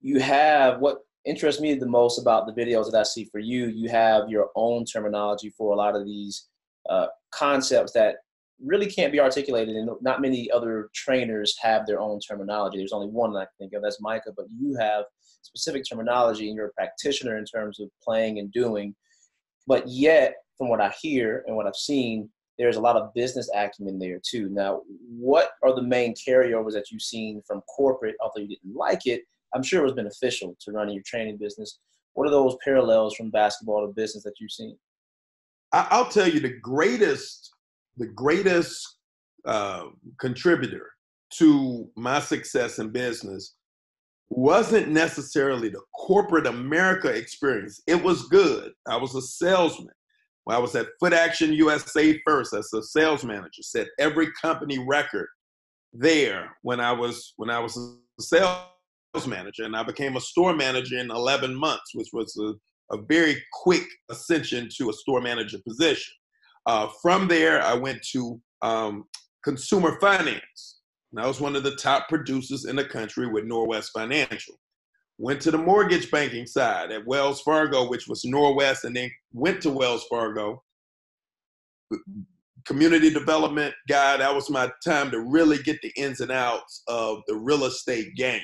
you 0.00 0.18
have 0.20 0.80
what 0.80 0.98
interests 1.24 1.60
me 1.60 1.74
the 1.74 1.86
most 1.86 2.18
about 2.18 2.46
the 2.46 2.52
videos 2.52 2.90
that 2.90 2.98
I 2.98 3.02
see 3.02 3.26
for 3.26 3.38
you. 3.38 3.66
You 3.66 3.88
have 3.90 4.30
your 4.30 4.48
own 4.56 4.84
terminology 4.84 5.50
for 5.50 5.72
a 5.72 5.76
lot 5.76 5.94
of 5.94 6.04
these 6.04 6.48
uh, 6.88 7.06
concepts 7.30 7.92
that 7.92 8.16
really 8.62 8.86
can't 8.86 9.12
be 9.12 9.20
articulated, 9.20 9.76
and 9.76 9.90
not 10.00 10.20
many 10.20 10.50
other 10.50 10.90
trainers 10.94 11.56
have 11.60 11.86
their 11.86 12.00
own 12.00 12.20
terminology. 12.20 12.78
There's 12.78 12.92
only 12.92 13.08
one 13.08 13.36
I 13.36 13.44
can 13.44 13.48
think 13.58 13.72
of, 13.72 13.82
that's 13.82 14.00
Micah, 14.00 14.32
but 14.36 14.46
you 14.50 14.76
have 14.78 15.04
specific 15.42 15.84
terminology, 15.88 16.48
and 16.48 16.56
you're 16.56 16.66
a 16.66 16.72
practitioner 16.72 17.38
in 17.38 17.44
terms 17.44 17.80
of 17.80 17.88
playing 18.02 18.38
and 18.38 18.52
doing. 18.52 18.94
But 19.66 19.88
yet, 19.88 20.34
from 20.60 20.68
what 20.68 20.82
I 20.82 20.92
hear 21.00 21.42
and 21.46 21.56
what 21.56 21.66
I've 21.66 21.74
seen, 21.74 22.28
there's 22.58 22.76
a 22.76 22.80
lot 22.80 22.96
of 22.96 23.14
business 23.14 23.48
acumen 23.54 23.98
there 23.98 24.20
too. 24.22 24.50
Now, 24.50 24.82
what 25.08 25.52
are 25.62 25.74
the 25.74 25.82
main 25.82 26.14
carryovers 26.14 26.72
that 26.72 26.90
you've 26.90 27.00
seen 27.00 27.40
from 27.46 27.62
corporate, 27.62 28.14
although 28.20 28.42
you 28.42 28.48
didn't 28.48 28.76
like 28.76 29.06
it? 29.06 29.22
I'm 29.54 29.62
sure 29.62 29.80
it 29.80 29.84
was 29.84 29.94
beneficial 29.94 30.54
to 30.60 30.72
running 30.72 30.92
your 30.92 31.02
training 31.06 31.38
business. 31.38 31.78
What 32.12 32.28
are 32.28 32.30
those 32.30 32.58
parallels 32.62 33.14
from 33.14 33.30
basketball 33.30 33.86
to 33.86 33.92
business 33.94 34.22
that 34.24 34.34
you've 34.38 34.52
seen? 34.52 34.76
I'll 35.72 36.10
tell 36.10 36.28
you 36.28 36.40
the 36.40 36.58
greatest, 36.60 37.50
the 37.96 38.08
greatest 38.08 38.98
uh, 39.46 39.84
contributor 40.18 40.90
to 41.38 41.88
my 41.96 42.20
success 42.20 42.78
in 42.78 42.90
business 42.90 43.54
wasn't 44.28 44.88
necessarily 44.88 45.70
the 45.70 45.80
corporate 45.94 46.46
America 46.46 47.08
experience. 47.08 47.80
It 47.86 48.02
was 48.02 48.28
good. 48.28 48.72
I 48.86 48.98
was 48.98 49.14
a 49.14 49.22
salesman. 49.22 49.94
When 50.50 50.56
I 50.56 50.62
was 50.62 50.74
at 50.74 50.88
Foot 50.98 51.12
Action 51.12 51.52
USA 51.52 52.20
first 52.26 52.54
as 52.54 52.72
a 52.72 52.82
sales 52.82 53.22
manager, 53.22 53.62
set 53.62 53.86
every 54.00 54.32
company 54.32 54.84
record 54.84 55.28
there 55.92 56.56
when 56.62 56.80
I 56.80 56.90
was 56.90 57.34
when 57.36 57.50
I 57.50 57.60
was 57.60 57.76
a 57.76 58.20
sales 58.20 59.28
manager, 59.28 59.62
and 59.62 59.76
I 59.76 59.84
became 59.84 60.16
a 60.16 60.20
store 60.20 60.52
manager 60.52 60.98
in 60.98 61.08
11 61.08 61.54
months, 61.54 61.94
which 61.94 62.08
was 62.12 62.36
a, 62.36 62.96
a 62.96 63.00
very 63.02 63.40
quick 63.62 63.84
ascension 64.10 64.68
to 64.76 64.90
a 64.90 64.92
store 64.92 65.20
manager 65.20 65.58
position. 65.64 66.12
Uh, 66.66 66.88
from 67.00 67.28
there, 67.28 67.62
I 67.62 67.74
went 67.74 68.02
to 68.10 68.40
um, 68.62 69.04
consumer 69.44 70.00
finance. 70.00 70.80
And 71.12 71.20
I 71.20 71.28
was 71.28 71.40
one 71.40 71.54
of 71.54 71.62
the 71.62 71.76
top 71.76 72.08
producers 72.08 72.64
in 72.64 72.74
the 72.74 72.84
country 72.84 73.28
with 73.28 73.44
Norwest 73.44 73.90
Financial. 73.94 74.54
Went 75.22 75.42
to 75.42 75.50
the 75.50 75.58
mortgage 75.58 76.10
banking 76.10 76.46
side 76.46 76.90
at 76.90 77.06
Wells 77.06 77.42
Fargo, 77.42 77.86
which 77.86 78.08
was 78.08 78.24
Norwest, 78.24 78.84
and 78.84 78.96
then 78.96 79.10
went 79.34 79.60
to 79.60 79.70
Wells 79.70 80.06
Fargo. 80.08 80.62
Community 82.64 83.10
development 83.10 83.74
guy, 83.86 84.16
that 84.16 84.34
was 84.34 84.48
my 84.48 84.70
time 84.82 85.10
to 85.10 85.20
really 85.20 85.58
get 85.58 85.78
the 85.82 85.92
ins 85.94 86.20
and 86.20 86.32
outs 86.32 86.82
of 86.88 87.20
the 87.26 87.36
real 87.36 87.66
estate 87.66 88.14
game. 88.16 88.40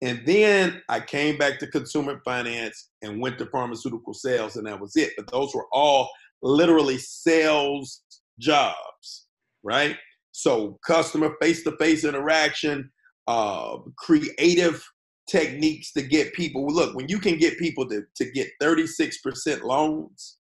And 0.00 0.22
then 0.24 0.80
I 0.88 0.98
came 1.00 1.36
back 1.36 1.58
to 1.58 1.66
consumer 1.66 2.22
finance 2.24 2.88
and 3.02 3.20
went 3.20 3.36
to 3.38 3.46
pharmaceutical 3.46 4.14
sales, 4.14 4.56
and 4.56 4.66
that 4.66 4.80
was 4.80 4.96
it. 4.96 5.12
But 5.18 5.30
those 5.30 5.54
were 5.54 5.66
all 5.72 6.08
literally 6.42 6.96
sales 6.96 8.02
jobs, 8.40 9.26
right? 9.62 9.98
So 10.30 10.78
customer 10.86 11.34
face-to-face 11.42 12.04
interaction, 12.04 12.90
uh, 13.26 13.76
creative 13.98 14.82
techniques 15.28 15.92
to 15.92 16.02
get 16.02 16.32
people. 16.34 16.66
Look, 16.66 16.94
when 16.94 17.08
you 17.08 17.18
can 17.18 17.36
get 17.36 17.58
people 17.58 17.88
to, 17.88 18.02
to 18.16 18.30
get 18.32 18.48
36% 18.62 19.62
loans 19.62 20.38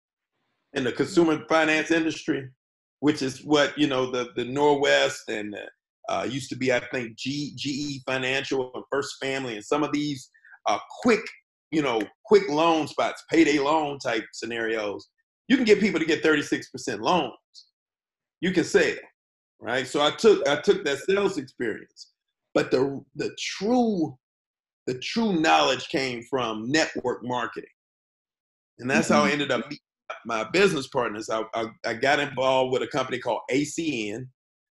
in 0.74 0.84
the 0.84 0.92
consumer 0.92 1.44
finance 1.48 1.92
industry, 1.92 2.50
which 3.00 3.22
is 3.22 3.44
what, 3.44 3.78
you 3.78 3.88
know, 3.88 4.12
the, 4.12 4.30
the 4.36 4.44
Norwest 4.44 5.28
and 5.30 5.56
uh, 6.10 6.28
used 6.30 6.50
to 6.50 6.56
be, 6.56 6.74
I 6.74 6.82
think, 6.92 7.18
G, 7.18 7.54
GE 7.56 8.04
Financial 8.06 8.72
and 8.74 8.84
First 8.92 9.16
Family 9.22 9.56
and 9.56 9.66
some 9.66 9.84
of 9.84 9.92
these 9.92 10.30
uh, 10.68 10.80
quick, 11.02 11.22
you 11.72 11.82
know, 11.82 12.02
quick 12.26 12.50
loan 12.50 12.88
spots, 12.88 13.24
payday 13.32 13.60
loan 13.60 14.00
type 14.00 14.24
scenarios 14.34 15.10
you 15.48 15.56
can 15.56 15.66
get 15.66 15.80
people 15.80 16.00
to 16.00 16.06
get 16.06 16.24
36% 16.24 17.00
loans. 17.00 17.34
You 18.42 18.52
can 18.52 18.64
sell, 18.64 18.96
right? 19.60 19.88
So 19.88 20.02
I 20.02 20.12
took 20.12 20.48
I 20.48 20.58
took 20.58 20.84
that 20.86 21.00
sales 21.00 21.38
experience, 21.38 22.12
but 22.54 22.72
the 22.72 23.04
the 23.16 23.36
true 23.40 24.18
the 24.88 25.00
true 25.00 25.40
knowledge 25.40 25.90
came 25.90 26.24
from 26.24 26.72
network 26.72 27.24
marketing, 27.24 27.70
and 28.80 28.90
that's 28.90 29.08
mm-hmm. 29.08 29.14
how 29.16 29.24
I 29.24 29.26
mm-hmm. 29.26 29.34
ended 29.34 29.52
up 29.52 29.66
meeting 29.66 29.80
my 30.26 30.44
business 30.52 30.88
partners. 30.88 31.30
I, 31.30 31.44
I 31.54 31.66
I 31.86 31.94
got 31.94 32.20
involved 32.20 32.74
with 32.74 32.84
a 32.84 32.88
company 32.88 33.20
called 33.20 33.42
ACN. 33.52 34.28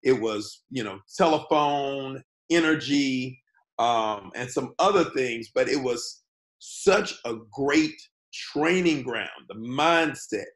It 0.03 0.21
was 0.21 0.62
you 0.71 0.85
know 0.85 1.00
telephone, 1.17 2.23
energy, 2.50 3.41
um, 3.79 4.31
and 4.35 4.50
some 4.50 4.75
other 4.79 5.05
things, 5.05 5.50
but 5.55 5.69
it 5.69 5.83
was 5.83 6.23
such 6.59 7.15
a 7.25 7.35
great 7.53 7.95
training 8.33 9.03
ground. 9.03 9.29
The 9.49 9.55
mindset, 9.55 10.47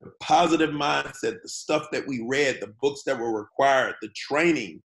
the 0.00 0.10
positive 0.20 0.70
mindset, 0.70 1.42
the 1.42 1.48
stuff 1.48 1.86
that 1.92 2.06
we 2.06 2.24
read, 2.26 2.58
the 2.60 2.74
books 2.80 3.02
that 3.06 3.18
were 3.18 3.38
required, 3.38 3.94
the 4.00 4.10
training 4.14 4.82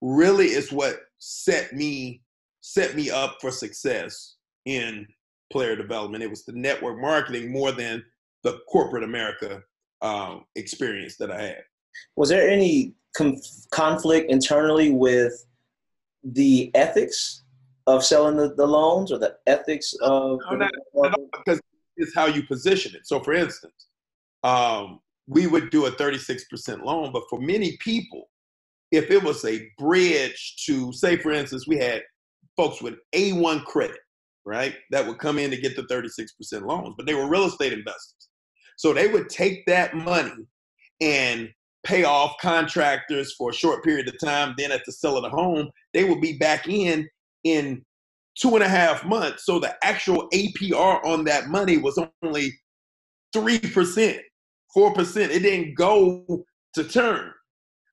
really 0.00 0.46
is 0.46 0.72
what 0.72 0.96
set 1.18 1.72
me 1.74 2.22
set 2.60 2.94
me 2.94 3.10
up 3.10 3.38
for 3.40 3.50
success 3.50 4.36
in 4.66 5.06
player 5.52 5.76
development. 5.76 6.22
It 6.22 6.30
was 6.30 6.44
the 6.44 6.52
network 6.52 7.00
marketing 7.00 7.50
more 7.52 7.72
than 7.72 8.04
the 8.42 8.60
corporate 8.70 9.04
America 9.04 9.62
um, 10.02 10.44
experience 10.56 11.16
that 11.16 11.30
I 11.30 11.42
had. 11.42 11.62
Was 12.16 12.28
there 12.28 12.48
any 12.48 12.94
com- 13.16 13.40
conflict 13.70 14.30
internally 14.30 14.90
with 14.90 15.44
the 16.22 16.70
ethics 16.74 17.42
of 17.86 18.04
selling 18.04 18.36
the, 18.36 18.54
the 18.54 18.66
loans 18.66 19.10
or 19.10 19.18
the 19.18 19.36
ethics 19.46 19.94
of 20.02 20.38
no, 20.50 20.56
not, 20.56 20.70
not 20.94 21.18
because 21.32 21.60
it's 21.96 22.14
how 22.14 22.26
you 22.26 22.42
position 22.42 22.94
it. 22.94 23.06
So, 23.06 23.20
for 23.20 23.32
instance, 23.32 23.86
um, 24.42 25.00
we 25.26 25.46
would 25.46 25.70
do 25.70 25.86
a 25.86 25.92
36% 25.92 26.82
loan. 26.82 27.12
But 27.12 27.24
for 27.28 27.40
many 27.40 27.76
people, 27.78 28.28
if 28.90 29.10
it 29.10 29.22
was 29.22 29.44
a 29.44 29.68
bridge 29.78 30.64
to, 30.66 30.92
say, 30.92 31.16
for 31.16 31.32
instance, 31.32 31.66
we 31.66 31.78
had 31.78 32.02
folks 32.60 32.82
with 32.82 32.96
A1 33.14 33.64
credit, 33.64 34.00
right, 34.44 34.74
that 34.90 35.06
would 35.06 35.18
come 35.18 35.38
in 35.38 35.50
to 35.50 35.56
get 35.56 35.76
the 35.76 35.82
36% 35.84 36.66
loans, 36.66 36.94
but 36.94 37.06
they 37.06 37.14
were 37.14 37.26
real 37.26 37.46
estate 37.46 37.72
investors. 37.72 38.28
So 38.76 38.92
they 38.92 39.08
would 39.08 39.30
take 39.30 39.64
that 39.66 39.94
money 39.94 40.46
and 41.00 41.48
pay 41.84 42.04
off 42.04 42.36
contractors 42.42 43.34
for 43.38 43.48
a 43.48 43.54
short 43.54 43.82
period 43.82 44.08
of 44.08 44.20
time. 44.22 44.54
Then 44.58 44.72
at 44.72 44.82
the 44.84 44.92
sale 44.92 45.16
of 45.16 45.22
the 45.22 45.30
home, 45.30 45.70
they 45.94 46.04
would 46.04 46.20
be 46.20 46.36
back 46.36 46.68
in 46.68 47.08
in 47.44 47.82
two 48.38 48.54
and 48.56 48.62
a 48.62 48.68
half 48.68 49.06
months. 49.06 49.46
So 49.46 49.58
the 49.58 49.74
actual 49.82 50.28
APR 50.34 51.02
on 51.02 51.24
that 51.24 51.48
money 51.48 51.78
was 51.78 51.98
only 52.22 52.52
3%. 53.34 54.20
4%. 54.76 55.16
It 55.16 55.38
didn't 55.40 55.74
go 55.76 56.44
to 56.74 56.84
turn. 56.84 57.32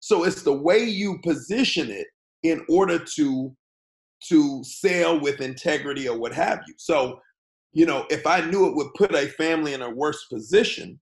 So 0.01 0.25
it's 0.25 0.43
the 0.43 0.53
way 0.53 0.83
you 0.83 1.19
position 1.23 1.89
it 1.89 2.07
in 2.43 2.65
order 2.67 2.99
to 3.15 3.55
to 4.29 4.63
sell 4.63 5.19
with 5.19 5.41
integrity 5.41 6.07
or 6.07 6.17
what 6.17 6.33
have 6.33 6.61
you. 6.67 6.73
So, 6.77 7.19
you 7.73 7.85
know, 7.85 8.05
if 8.09 8.25
I 8.25 8.41
knew 8.41 8.67
it 8.67 8.75
would 8.75 8.93
put 8.95 9.13
a 9.13 9.27
family 9.27 9.73
in 9.73 9.81
a 9.81 9.89
worse 9.89 10.25
position, 10.25 10.99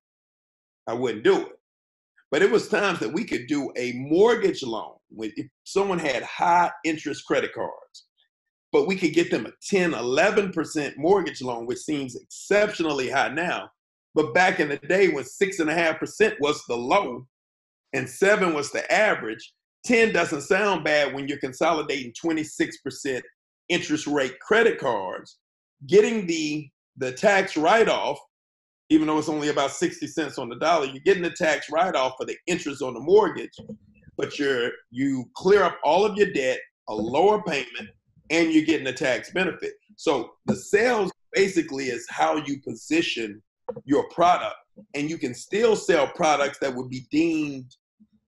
I 0.88 0.94
wouldn't 0.94 1.24
do 1.24 1.42
it. 1.42 1.60
But 2.32 2.42
it 2.42 2.52
was 2.52 2.68
times 2.68 3.00
that 3.00 3.14
we 3.14 3.24
could 3.24 3.48
do 3.48 3.72
a 3.78 3.94
mortgage 3.94 4.64
loan 4.64 4.96
when 5.10 5.32
if 5.38 5.48
someone 5.64 6.00
had 6.00 6.24
high 6.24 6.72
interest 6.84 7.26
credit 7.26 7.54
cards, 7.54 8.06
but 8.72 8.88
we 8.88 8.98
could 8.98 9.14
get 9.14 9.32
them 9.32 9.46
a 9.46 9.52
10, 9.70 9.92
11% 9.92 10.98
mortgage 10.98 11.42
loan, 11.42 11.66
which 11.66 11.80
seems 11.80 12.16
exceptionally 12.16 13.10
high 13.10 13.30
now. 13.30 13.70
But 14.14 14.34
back 14.34 14.60
in 14.60 14.70
the 14.70 14.78
day 14.78 15.10
when 15.10 15.24
six 15.24 15.60
and 15.60 15.70
a 15.70 15.74
half 15.74 16.00
percent 16.00 16.36
was 16.40 16.64
the 16.68 16.76
low 16.76 17.28
and 17.94 18.10
seven 18.10 18.54
was 18.54 18.72
the 18.72 18.92
average, 18.92 19.54
10 19.86 20.12
doesn't 20.13 20.42
sound 20.42 20.84
bad 20.84 21.13
when 21.13 21.27
you're 21.27 21.38
consolidating 21.38 22.12
26% 22.13 23.22
interest 23.70 24.08
rate 24.08 24.39
credit 24.39 24.80
cards. 24.80 25.38
Getting 25.88 26.25
the 26.25 26.70
the 26.98 27.12
tax 27.12 27.58
write-off, 27.58 28.18
even 28.89 29.08
though 29.08 29.20
it's 29.20 29.30
only 29.30 29.50
about 29.50 29.72
60 29.72 30.08
cents 30.08 30.38
on 30.38 30.48
the 30.48 30.56
dollar, 30.56 30.86
you're 30.86 31.04
getting 31.04 31.24
the 31.24 31.30
tax 31.32 31.70
write-off 31.70 32.13
for 32.18 32.25
the 32.25 32.38
interest 32.48 32.82
on 32.82 32.94
the 32.94 33.01
mortgage, 33.01 33.51
but 34.18 34.39
you're 34.39 34.72
you 34.92 35.25
clear 35.36 35.63
up 35.63 35.77
all 35.84 36.06
of 36.06 36.18
your 36.18 36.32
debt, 36.32 36.60
a 36.88 36.96
lower 36.96 37.44
payment, 37.44 37.89
and 38.30 38.54
you're 38.54 38.65
getting 38.65 38.88
a 38.88 38.94
tax 38.94 39.32
benefit. 39.32 39.74
So 39.98 40.32
the 40.46 40.56
sales 40.56 41.12
basically 41.34 41.86
is 41.86 42.06
how 42.10 42.38
you 42.38 42.62
position 42.62 43.42
your 43.84 44.08
product, 44.10 44.56
and 44.94 45.10
you 45.10 45.18
can 45.18 45.34
still 45.34 45.75
sell 45.75 46.08
products 46.08 46.60
that 46.60 46.74
would 46.74 46.89
be 46.89 47.06
deemed 47.12 47.75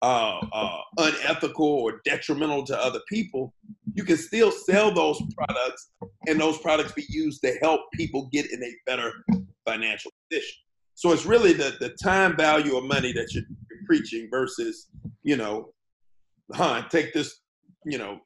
uh, 0.02 0.40
uh, 0.54 0.80
unethical 0.98 1.66
or 1.66 2.02
detrimental 2.06 2.64
to 2.66 2.78
other 2.78 3.00
people. 3.10 3.54
You 3.94 4.04
can 4.04 4.18
still 4.18 4.52
sell 4.52 4.94
those 4.94 5.22
products, 5.36 5.92
and 6.28 6.40
those 6.40 6.58
products 6.60 6.92
be 6.94 7.06
used 7.10 7.42
to 7.44 7.58
help 7.62 7.82
people 7.94 8.30
get 8.32 8.52
in 8.52 8.64
a 8.64 8.72
better 8.86 9.12
financial 9.66 10.12
position. 10.30 10.56
So 10.96 11.12
it's 11.12 11.26
really 11.26 11.54
the 11.54 11.76
the 11.80 11.96
time 12.02 12.36
value 12.36 12.78
of 12.78 12.84
money 12.86 13.12
that 13.14 13.34
you're 13.34 13.44
preaching 13.86 14.28
versus, 14.30 14.88
you 15.24 15.38
know, 15.38 15.74
huh, 16.54 16.84
take 16.90 17.14
this, 17.14 17.40
you 17.86 17.98
know, 17.98 18.20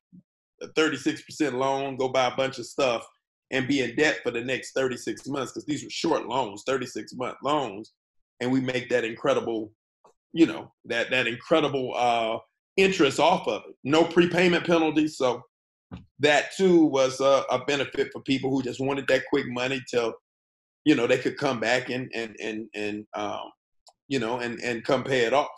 a 0.61 0.67
36% 0.69 1.53
loan, 1.53 1.97
go 1.97 2.09
buy 2.09 2.27
a 2.27 2.35
bunch 2.35 2.59
of 2.59 2.65
stuff 2.65 3.05
and 3.51 3.67
be 3.67 3.81
in 3.81 3.95
debt 3.95 4.19
for 4.23 4.31
the 4.31 4.41
next 4.41 4.73
36 4.73 5.27
months 5.27 5.51
because 5.51 5.65
these 5.65 5.83
were 5.83 5.89
short 5.89 6.27
loans, 6.27 6.63
36 6.65 7.13
month 7.15 7.37
loans, 7.43 7.93
and 8.39 8.51
we 8.51 8.61
make 8.61 8.89
that 8.89 9.03
incredible, 9.03 9.71
you 10.33 10.45
know, 10.45 10.71
that 10.85 11.09
that 11.09 11.27
incredible 11.27 11.93
uh, 11.95 12.37
interest 12.77 13.19
off 13.19 13.47
of 13.47 13.63
it. 13.67 13.75
No 13.83 14.03
prepayment 14.03 14.65
penalties, 14.65 15.17
so 15.17 15.41
that 16.19 16.55
too 16.55 16.85
was 16.85 17.19
a, 17.19 17.43
a 17.49 17.63
benefit 17.65 18.09
for 18.11 18.21
people 18.21 18.49
who 18.49 18.63
just 18.63 18.79
wanted 18.79 19.07
that 19.07 19.23
quick 19.29 19.45
money 19.47 19.81
till, 19.89 20.13
you 20.85 20.95
know, 20.95 21.07
they 21.07 21.17
could 21.17 21.37
come 21.37 21.59
back 21.59 21.89
and 21.89 22.09
and 22.15 22.35
and 22.41 22.67
and 22.73 23.05
um, 23.13 23.51
you 24.07 24.19
know, 24.19 24.39
and 24.39 24.59
and 24.61 24.83
come 24.83 25.03
pay 25.03 25.25
it 25.25 25.33
off. 25.33 25.49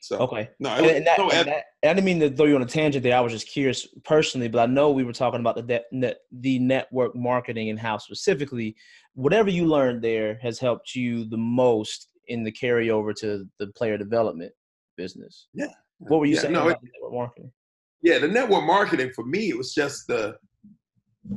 So 0.00 0.18
okay, 0.18 0.48
no, 0.60 0.70
and, 0.70 0.86
and, 0.86 1.06
that, 1.06 1.18
no 1.18 1.28
and, 1.30 1.48
that, 1.48 1.64
I 1.84 1.88
didn't 1.88 2.04
mean 2.04 2.20
to 2.20 2.30
throw 2.30 2.46
you 2.46 2.54
on 2.54 2.62
a 2.62 2.66
tangent 2.66 3.02
there. 3.02 3.16
I 3.16 3.20
was 3.20 3.32
just 3.32 3.48
curious 3.48 3.86
personally, 4.04 4.48
but 4.48 4.60
I 4.60 4.66
know 4.66 4.90
we 4.90 5.02
were 5.02 5.12
talking 5.12 5.40
about 5.40 5.56
the 5.56 5.82
net, 5.90 6.18
the 6.30 6.58
network 6.60 7.16
marketing 7.16 7.70
and 7.70 7.78
how 7.78 7.98
specifically 7.98 8.76
whatever 9.14 9.50
you 9.50 9.66
learned 9.66 10.02
there 10.02 10.38
has 10.40 10.60
helped 10.60 10.94
you 10.94 11.28
the 11.28 11.36
most 11.36 12.07
in 12.28 12.44
the 12.44 12.52
carryover 12.52 13.14
to 13.16 13.44
the 13.58 13.66
player 13.68 13.98
development 13.98 14.52
business. 14.96 15.48
Yeah. 15.52 15.72
What 15.98 16.20
were 16.20 16.26
you 16.26 16.36
yeah, 16.36 16.40
saying 16.42 16.54
no, 16.54 16.68
about 16.68 16.82
it, 16.82 16.90
network 16.94 17.12
marketing? 17.12 17.52
Yeah, 18.02 18.18
the 18.18 18.28
network 18.28 18.64
marketing 18.64 19.10
for 19.14 19.24
me, 19.24 19.48
it 19.48 19.58
was 19.58 19.74
just 19.74 20.06
the, 20.06 20.36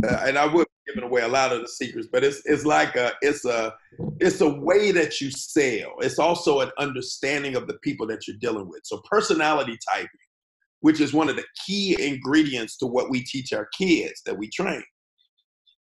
uh, 0.04 0.24
and 0.26 0.38
I 0.38 0.46
would 0.46 0.68
be 0.68 0.94
giving 0.94 1.10
away 1.10 1.24
a 1.24 1.28
lot 1.28 1.52
of 1.52 1.62
the 1.62 1.68
secrets, 1.68 2.08
but 2.12 2.24
it's 2.24 2.42
it's 2.46 2.66
like 2.66 2.96
a 2.96 3.14
it's 3.22 3.46
a 3.46 3.74
it's 4.20 4.42
a 4.42 4.50
way 4.50 4.92
that 4.92 5.20
you 5.20 5.32
sell. 5.32 5.96
It's 6.02 6.20
also 6.20 6.60
an 6.60 6.70
understanding 6.78 7.56
of 7.56 7.66
the 7.68 7.80
people 7.82 8.06
that 8.08 8.28
you're 8.28 8.38
dealing 8.40 8.70
with. 8.70 8.82
So 8.84 9.02
personality 9.10 9.78
typing, 9.92 10.10
which 10.82 11.02
is 11.02 11.14
one 11.14 11.30
of 11.30 11.36
the 11.36 11.46
key 11.66 12.00
ingredients 12.00 12.78
to 12.78 12.86
what 12.86 13.10
we 13.10 13.24
teach 13.24 13.54
our 13.54 13.68
kids 13.78 14.22
that 14.26 14.38
we 14.38 14.50
train. 14.50 14.84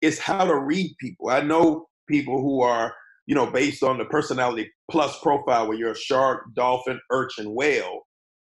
is 0.01 0.19
how 0.19 0.45
to 0.45 0.55
read 0.55 0.95
people. 0.99 1.29
I 1.29 1.41
know 1.41 1.87
people 2.07 2.41
who 2.41 2.61
are, 2.61 2.93
you 3.27 3.35
know, 3.35 3.45
based 3.45 3.83
on 3.83 3.97
the 3.97 4.05
personality 4.05 4.71
plus 4.89 5.19
profile 5.19 5.67
where 5.67 5.77
you're 5.77 5.91
a 5.91 5.97
shark, 5.97 6.45
dolphin, 6.55 6.99
urchin, 7.11 7.53
whale, 7.53 7.99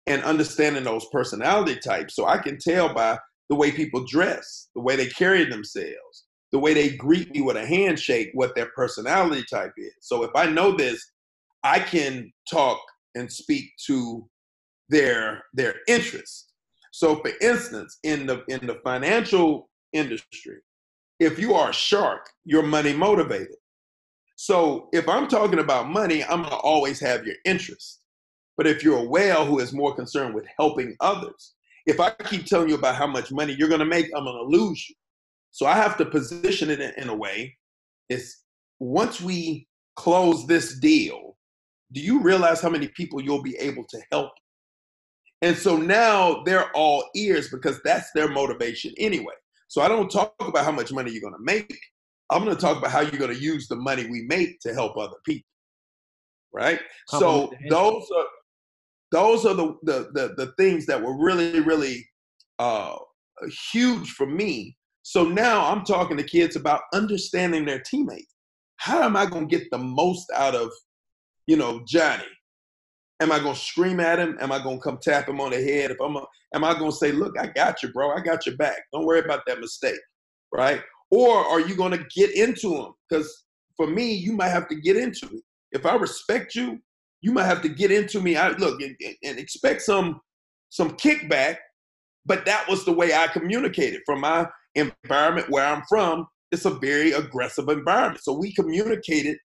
and 0.07 0.23
understanding 0.23 0.83
those 0.83 1.05
personality 1.11 1.79
types. 1.79 2.15
So 2.15 2.25
I 2.25 2.37
can 2.37 2.57
tell 2.57 2.93
by 2.93 3.19
the 3.49 3.55
way 3.55 3.71
people 3.71 4.05
dress, 4.05 4.69
the 4.73 4.81
way 4.81 4.95
they 4.95 5.07
carry 5.07 5.45
themselves, 5.45 6.25
the 6.51 6.59
way 6.59 6.73
they 6.73 6.95
greet 6.95 7.31
me 7.31 7.41
with 7.41 7.57
a 7.57 7.65
handshake, 7.65 8.31
what 8.33 8.55
their 8.55 8.71
personality 8.75 9.43
type 9.49 9.73
is. 9.77 9.93
So 9.99 10.23
if 10.23 10.31
I 10.35 10.47
know 10.47 10.75
this, 10.75 11.05
I 11.63 11.79
can 11.79 12.31
talk 12.49 12.79
and 13.13 13.31
speak 13.31 13.69
to 13.87 14.27
their 14.89 15.43
their 15.53 15.75
interests. 15.87 16.47
So 16.91 17.17
for 17.17 17.31
instance, 17.41 17.99
in 18.03 18.25
the 18.25 18.43
in 18.47 18.65
the 18.67 18.79
financial 18.83 19.69
industry, 19.93 20.59
if 21.19 21.37
you 21.37 21.53
are 21.53 21.69
a 21.69 21.73
shark, 21.73 22.29
you're 22.45 22.63
money 22.63 22.93
motivated. 22.93 23.55
So 24.43 24.89
if 24.91 25.07
I'm 25.07 25.27
talking 25.27 25.59
about 25.59 25.91
money, 25.91 26.23
I'm 26.23 26.41
gonna 26.41 26.55
always 26.55 26.99
have 26.99 27.27
your 27.27 27.35
interest. 27.45 28.01
But 28.57 28.65
if 28.65 28.83
you're 28.83 28.97
a 28.97 29.07
whale 29.07 29.45
who 29.45 29.59
is 29.59 29.71
more 29.71 29.93
concerned 29.93 30.33
with 30.33 30.47
helping 30.57 30.95
others, 30.99 31.53
if 31.85 31.99
I 31.99 32.09
keep 32.09 32.47
telling 32.47 32.67
you 32.67 32.73
about 32.73 32.95
how 32.95 33.05
much 33.05 33.31
money 33.31 33.53
you're 33.53 33.69
gonna 33.69 33.85
make, 33.85 34.07
I'm 34.15 34.25
gonna 34.25 34.41
lose 34.41 34.89
you. 34.89 34.95
So 35.51 35.67
I 35.67 35.75
have 35.75 35.95
to 35.97 36.05
position 36.07 36.71
it 36.71 36.79
in, 36.81 37.09
a 37.09 37.15
way. 37.15 37.55
Is 38.09 38.35
once 38.79 39.21
we 39.21 39.67
close 39.95 40.47
this 40.47 40.79
deal, 40.79 41.37
do 41.91 42.01
you 42.01 42.19
realize 42.19 42.61
how 42.61 42.69
many 42.71 42.87
people 42.87 43.21
you'll 43.21 43.43
be 43.43 43.57
able 43.57 43.83
to 43.89 44.01
help? 44.11 44.31
And 45.43 45.55
so 45.55 45.77
now 45.77 46.41
they're 46.45 46.75
all 46.75 47.07
ears 47.15 47.49
because 47.49 47.79
that's 47.83 48.09
their 48.15 48.27
motivation 48.27 48.91
anyway. 48.97 49.35
So 49.67 49.83
I 49.83 49.87
don't 49.87 50.09
talk 50.09 50.33
about 50.39 50.65
how 50.65 50.71
much 50.71 50.91
money 50.91 51.11
you're 51.11 51.29
to 51.29 51.37
make. 51.43 51.77
I'm 52.31 52.43
going 52.43 52.55
to 52.55 52.61
talk 52.61 52.77
about 52.77 52.91
how 52.91 53.01
you're 53.01 53.19
going 53.19 53.33
to 53.33 53.39
use 53.39 53.67
the 53.67 53.75
money 53.75 54.07
we 54.09 54.23
make 54.23 54.59
to 54.61 54.73
help 54.73 54.97
other 54.97 55.17
people. 55.25 55.47
Right? 56.53 56.79
So 57.07 57.51
those 57.69 58.09
are 58.15 58.25
those 59.11 59.45
are 59.45 59.53
the, 59.53 59.75
the 59.83 60.09
the 60.13 60.33
the, 60.37 60.53
things 60.57 60.85
that 60.87 61.01
were 61.01 61.17
really 61.17 61.61
really 61.61 62.05
uh, 62.59 62.97
huge 63.71 64.11
for 64.11 64.25
me. 64.25 64.75
So 65.03 65.23
now 65.23 65.65
I'm 65.71 65.85
talking 65.85 66.17
to 66.17 66.23
kids 66.23 66.55
about 66.55 66.81
understanding 66.93 67.65
their 67.65 67.79
teammates. 67.79 68.33
How 68.77 69.03
am 69.03 69.15
I 69.15 69.25
going 69.27 69.47
to 69.47 69.57
get 69.57 69.69
the 69.71 69.77
most 69.77 70.25
out 70.35 70.55
of 70.55 70.71
you 71.47 71.57
know, 71.57 71.81
Johnny? 71.85 72.23
Am 73.19 73.31
I 73.31 73.39
gonna 73.39 73.55
scream 73.55 73.99
at 73.99 74.19
him? 74.19 74.37
Am 74.39 74.51
I 74.51 74.59
gonna 74.59 74.79
come 74.79 74.97
tap 75.01 75.27
him 75.27 75.41
on 75.41 75.51
the 75.51 75.57
head? 75.57 75.91
If 75.91 75.97
I'm, 76.01 76.15
a, 76.15 76.25
am 76.55 76.63
I 76.63 76.73
gonna 76.73 76.91
say, 76.91 77.11
"Look, 77.11 77.37
I 77.37 77.47
got 77.47 77.83
you, 77.83 77.91
bro. 77.91 78.11
I 78.11 78.21
got 78.21 78.45
your 78.45 78.55
back. 78.57 78.77
Don't 78.93 79.05
worry 79.05 79.19
about 79.19 79.41
that 79.45 79.59
mistake," 79.59 79.99
right? 80.53 80.81
Or 81.11 81.37
are 81.37 81.59
you 81.59 81.75
gonna 81.75 82.03
get 82.15 82.31
into 82.31 82.69
them? 82.69 82.93
Because 83.07 83.45
for 83.77 83.87
me, 83.87 84.13
you 84.13 84.33
might 84.33 84.49
have 84.49 84.67
to 84.69 84.75
get 84.75 84.95
into 84.97 85.29
me. 85.29 85.41
If 85.71 85.85
I 85.85 85.95
respect 85.95 86.55
you, 86.55 86.79
you 87.21 87.31
might 87.31 87.45
have 87.45 87.61
to 87.61 87.69
get 87.69 87.91
into 87.91 88.19
me. 88.19 88.35
I 88.35 88.49
look 88.49 88.81
and, 88.81 88.95
and 89.23 89.37
expect 89.37 89.81
some 89.83 90.19
some 90.69 90.91
kickback, 90.91 91.57
but 92.25 92.45
that 92.45 92.65
was 92.69 92.85
the 92.85 92.93
way 92.93 93.13
I 93.13 93.27
communicated 93.27 94.01
from 94.05 94.21
my 94.21 94.47
environment 94.75 95.49
where 95.49 95.65
I'm 95.65 95.83
from. 95.89 96.25
It's 96.51 96.65
a 96.65 96.71
very 96.71 97.11
aggressive 97.11 97.67
environment, 97.69 98.23
so 98.23 98.33
we 98.33 98.53
communicated 98.53 99.37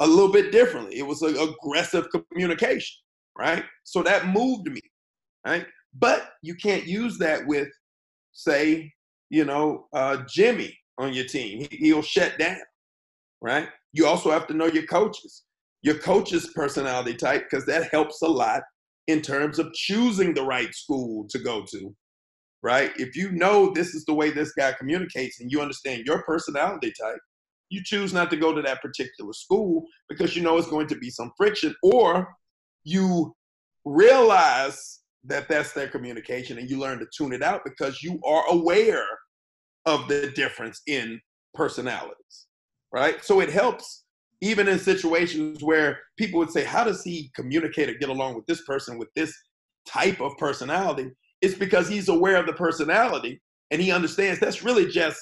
a 0.00 0.06
little 0.06 0.32
bit 0.32 0.52
differently. 0.52 0.98
It 0.98 1.06
was 1.06 1.22
an 1.22 1.36
aggressive 1.36 2.06
communication, 2.10 2.96
right? 3.38 3.64
So 3.84 4.02
that 4.02 4.28
moved 4.28 4.66
me, 4.66 4.80
right? 5.46 5.66
But 5.98 6.30
you 6.42 6.54
can't 6.54 6.86
use 6.86 7.18
that 7.18 7.46
with, 7.46 7.68
say, 8.32 8.92
you 9.30 9.44
know, 9.44 9.86
uh, 9.94 10.18
Jimmy 10.28 10.76
on 10.98 11.12
your 11.12 11.24
team. 11.24 11.66
He, 11.70 11.76
he'll 11.76 12.02
shut 12.02 12.38
down, 12.38 12.60
right? 13.40 13.68
You 13.92 14.06
also 14.06 14.30
have 14.30 14.46
to 14.48 14.54
know 14.54 14.66
your 14.66 14.86
coaches, 14.86 15.44
your 15.82 15.96
coach's 15.96 16.48
personality 16.54 17.14
type, 17.14 17.46
because 17.50 17.66
that 17.66 17.90
helps 17.90 18.22
a 18.22 18.28
lot 18.28 18.62
in 19.08 19.20
terms 19.20 19.58
of 19.58 19.72
choosing 19.74 20.32
the 20.32 20.42
right 20.42 20.74
school 20.74 21.26
to 21.30 21.38
go 21.38 21.64
to, 21.70 21.94
right? 22.62 22.92
If 22.96 23.16
you 23.16 23.32
know 23.32 23.72
this 23.72 23.94
is 23.94 24.04
the 24.04 24.14
way 24.14 24.30
this 24.30 24.52
guy 24.52 24.72
communicates 24.72 25.40
and 25.40 25.50
you 25.50 25.60
understand 25.60 26.04
your 26.06 26.22
personality 26.22 26.92
type, 27.00 27.18
you 27.68 27.82
choose 27.82 28.12
not 28.12 28.30
to 28.30 28.36
go 28.36 28.52
to 28.52 28.62
that 28.62 28.82
particular 28.82 29.32
school 29.32 29.84
because 30.08 30.36
you 30.36 30.42
know 30.42 30.58
it's 30.58 30.68
going 30.68 30.86
to 30.88 30.96
be 30.96 31.10
some 31.10 31.32
friction, 31.36 31.74
or 31.82 32.28
you 32.84 33.34
realize 33.84 35.00
that 35.24 35.48
that's 35.48 35.72
their 35.72 35.88
communication 35.88 36.58
and 36.58 36.68
you 36.68 36.78
learn 36.78 36.98
to 36.98 37.06
tune 37.16 37.32
it 37.32 37.42
out 37.42 37.62
because 37.64 38.02
you 38.02 38.20
are 38.26 38.44
aware 38.48 39.06
of 39.86 40.08
the 40.08 40.30
difference 40.30 40.80
in 40.86 41.20
personalities, 41.54 42.46
right? 42.92 43.24
So 43.24 43.40
it 43.40 43.50
helps 43.50 44.04
even 44.40 44.68
in 44.68 44.78
situations 44.78 45.62
where 45.62 46.00
people 46.16 46.38
would 46.40 46.50
say, 46.50 46.64
How 46.64 46.84
does 46.84 47.02
he 47.02 47.30
communicate 47.34 47.88
or 47.88 47.94
get 47.94 48.08
along 48.08 48.34
with 48.34 48.46
this 48.46 48.62
person 48.64 48.98
with 48.98 49.08
this 49.14 49.34
type 49.86 50.20
of 50.20 50.36
personality? 50.38 51.10
It's 51.40 51.54
because 51.54 51.88
he's 51.88 52.08
aware 52.08 52.36
of 52.36 52.46
the 52.46 52.52
personality 52.52 53.40
and 53.70 53.80
he 53.80 53.90
understands 53.90 54.38
that's 54.38 54.62
really 54.62 54.86
just 54.86 55.18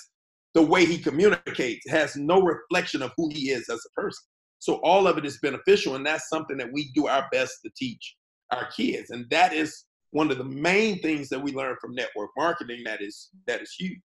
the 0.54 0.62
way 0.62 0.84
he 0.84 0.98
communicates 0.98 1.88
has 1.88 2.16
no 2.16 2.42
reflection 2.42 3.02
of 3.02 3.12
who 3.16 3.30
he 3.32 3.50
is 3.50 3.68
as 3.68 3.80
a 3.86 4.00
person. 4.00 4.24
So 4.58 4.74
all 4.82 5.06
of 5.06 5.16
it 5.16 5.24
is 5.24 5.38
beneficial, 5.40 5.94
and 5.94 6.04
that's 6.04 6.28
something 6.28 6.58
that 6.58 6.72
we 6.72 6.90
do 6.94 7.06
our 7.06 7.26
best 7.32 7.54
to 7.64 7.70
teach 7.76 8.16
our 8.50 8.68
kids. 8.72 9.10
And 9.10 9.24
that 9.30 9.54
is 9.54 9.84
one 10.10 10.30
of 10.30 10.38
the 10.38 10.44
main 10.44 11.00
things 11.00 11.28
that 11.28 11.40
we 11.40 11.52
learn 11.52 11.76
from 11.80 11.94
network 11.94 12.30
marketing 12.36 12.82
that 12.84 13.00
is 13.00 13.30
that 13.46 13.62
is 13.62 13.72
huge. 13.78 14.00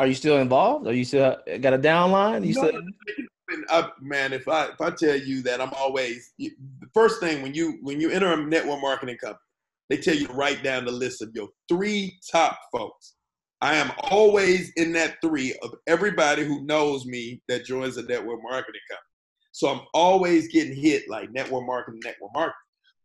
Are 0.00 0.06
you 0.06 0.14
still 0.14 0.38
involved? 0.38 0.86
Are 0.86 0.94
you 0.94 1.04
still 1.04 1.36
got 1.60 1.74
a 1.74 1.78
downline? 1.78 2.46
You 2.46 2.54
no, 2.54 2.68
still 2.68 2.82
I, 3.68 3.88
man, 4.00 4.32
if 4.32 4.48
I 4.48 4.66
if 4.66 4.80
I 4.80 4.90
tell 4.90 5.16
you 5.16 5.42
that 5.42 5.60
I'm 5.60 5.72
always 5.76 6.32
the 6.38 6.52
first 6.94 7.20
thing 7.20 7.42
when 7.42 7.54
you 7.54 7.78
when 7.82 8.00
you 8.00 8.10
enter 8.10 8.32
a 8.32 8.36
network 8.36 8.80
marketing 8.80 9.18
company, 9.18 9.38
they 9.88 9.96
tell 9.98 10.14
you 10.14 10.26
to 10.26 10.32
write 10.32 10.62
down 10.62 10.84
the 10.84 10.92
list 10.92 11.20
of 11.22 11.30
your 11.34 11.48
three 11.68 12.18
top 12.32 12.58
folks 12.72 13.14
I 13.62 13.74
am 13.74 13.92
always 14.10 14.72
in 14.76 14.92
that 14.92 15.16
three 15.22 15.54
of 15.62 15.74
everybody 15.86 16.44
who 16.44 16.64
knows 16.64 17.04
me 17.04 17.42
that 17.48 17.66
joins 17.66 17.98
a 17.98 18.02
network 18.02 18.40
marketing 18.42 18.80
company. 18.88 19.06
So 19.52 19.68
I'm 19.68 19.82
always 19.92 20.48
getting 20.48 20.74
hit 20.74 21.10
like 21.10 21.30
network 21.32 21.66
marketing, 21.66 22.00
network 22.02 22.30
marketing. 22.34 22.54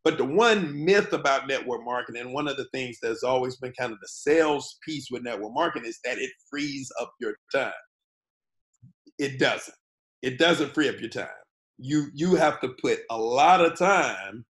But 0.05 0.19
the 0.19 0.25
one 0.25 0.85
myth 0.85 1.13
about 1.13 1.47
network 1.47 1.83
marketing, 1.83 2.21
and 2.21 2.31
one 2.31 2.47
of 2.47 2.57
the 2.57 2.67
things 2.71 2.99
that's 3.01 3.23
always 3.23 3.57
been 3.57 3.73
kind 3.77 3.91
of 3.91 3.99
the 3.99 4.07
sales 4.07 4.77
piece 4.87 5.07
with 5.09 5.23
network 5.23 5.53
marketing, 5.53 5.89
is 5.89 5.99
that 6.05 6.19
it 6.19 6.29
frees 6.47 6.91
up 7.01 7.11
your 7.19 7.33
time. 7.51 7.73
It 9.17 9.39
doesn't. 9.39 9.75
It 10.21 10.37
doesn't 10.37 10.75
free 10.75 10.89
up 10.89 10.99
your 10.99 11.09
time. 11.09 11.27
You 11.79 12.07
you 12.13 12.35
have 12.35 12.61
to 12.61 12.69
put 12.81 12.99
a 13.09 13.17
lot 13.17 13.65
of 13.65 13.77
time 13.77 14.45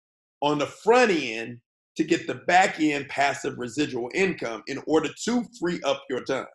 on 0.41 0.59
the 0.59 0.67
front 0.67 1.11
end 1.11 1.59
to 1.97 2.05
get 2.05 2.29
the 2.29 2.37
back 2.47 2.79
end 2.79 3.09
passive 3.09 3.59
residual 3.59 4.09
income 4.15 4.63
in 4.69 4.81
order 4.87 5.11
to 5.25 5.45
free 5.59 5.81
up 5.85 6.03
your 6.09 6.23
time. 6.25 6.47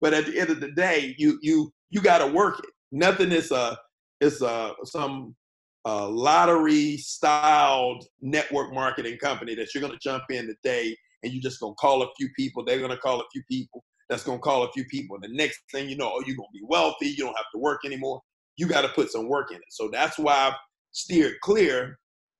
But 0.00 0.14
at 0.14 0.26
the 0.26 0.38
end 0.38 0.50
of 0.50 0.60
the 0.60 0.70
day, 0.70 1.16
you 1.18 1.38
you 1.42 1.72
you 1.90 2.00
got 2.00 2.18
to 2.18 2.28
work 2.28 2.60
it. 2.60 2.70
Nothing 2.92 3.32
is 3.32 3.50
a 3.50 3.76
is 4.20 4.42
a 4.42 4.74
some 4.84 5.34
uh, 5.84 6.08
lottery 6.08 6.96
styled 6.96 8.04
network 8.20 8.72
marketing 8.72 9.18
company 9.18 9.54
that 9.54 9.74
you're 9.74 9.80
going 9.80 9.92
to 9.92 9.98
jump 9.98 10.24
in 10.30 10.46
today 10.46 10.96
and 11.22 11.32
you're 11.32 11.42
just 11.42 11.60
going 11.60 11.72
to 11.72 11.80
call 11.80 12.02
a 12.02 12.08
few 12.16 12.28
people. 12.36 12.64
They're 12.64 12.78
going 12.78 12.90
to 12.90 12.96
call 12.96 13.20
a 13.20 13.24
few 13.32 13.42
people. 13.50 13.84
That's 14.08 14.24
going 14.24 14.38
to 14.38 14.42
call 14.42 14.64
a 14.64 14.72
few 14.72 14.84
people. 14.86 15.16
And 15.16 15.24
the 15.24 15.36
next 15.36 15.60
thing 15.72 15.88
you 15.88 15.96
know, 15.96 16.12
oh, 16.14 16.22
you're 16.26 16.36
going 16.36 16.48
to 16.52 16.58
be 16.58 16.66
wealthy. 16.66 17.08
You 17.08 17.24
don't 17.24 17.36
have 17.36 17.50
to 17.54 17.58
work 17.58 17.80
anymore. 17.84 18.20
You 18.56 18.66
got 18.66 18.82
to 18.82 18.88
put 18.88 19.10
some 19.10 19.28
work 19.28 19.50
in 19.50 19.56
it. 19.56 19.62
So 19.70 19.88
that's 19.92 20.18
why 20.18 20.34
I've 20.34 20.54
steered 20.92 21.34
clear 21.42 21.98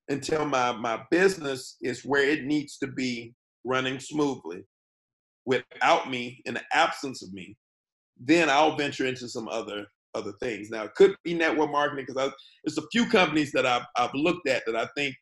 until 0.09 0.45
my 0.45 0.73
my 0.73 1.03
business 1.11 1.77
is 1.81 2.05
where 2.05 2.29
it 2.29 2.45
needs 2.45 2.77
to 2.79 2.87
be 2.87 3.35
running 3.65 3.99
smoothly 3.99 4.63
without 5.47 6.11
me 6.11 6.41
in 6.45 6.55
the 6.55 6.63
absence 6.73 7.23
of 7.23 7.33
me 7.33 7.57
then 8.19 8.51
i'll 8.51 8.77
venture 8.77 9.07
into 9.07 9.29
some 9.29 9.49
other 9.49 9.87
other 10.15 10.33
things 10.41 10.71
now 10.71 10.85
it 10.85 10.95
could 10.95 11.15
be 11.25 11.35
network 11.35 11.71
marketing 11.71 12.05
because 12.07 12.33
there's 12.65 12.79
a 12.79 12.89
few 12.93 13.07
companies 13.07 13.53
that 13.53 13.67
I've, 13.67 13.87
I've 13.97 14.15
looked 14.15 14.49
at 14.49 14.63
that 14.67 14.77
i 14.77 14.87
think 14.97 15.15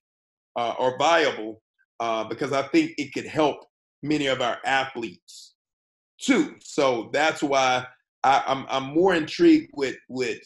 uh, 0.56 0.74
are 0.78 0.98
viable 0.98 1.62
uh, 2.00 2.24
because 2.24 2.52
i 2.52 2.62
think 2.62 2.92
it 2.98 3.12
could 3.12 3.26
help 3.26 3.58
many 4.02 4.26
of 4.26 4.40
our 4.40 4.58
athletes 4.64 5.54
too 6.20 6.56
so 6.60 7.10
that's 7.12 7.42
why 7.42 7.86
I, 8.22 8.42
am 8.46 8.66
I'm, 8.68 8.84
I'm 8.84 8.94
more 8.94 9.14
intrigued 9.14 9.70
with 9.74 9.96
with 10.08 10.40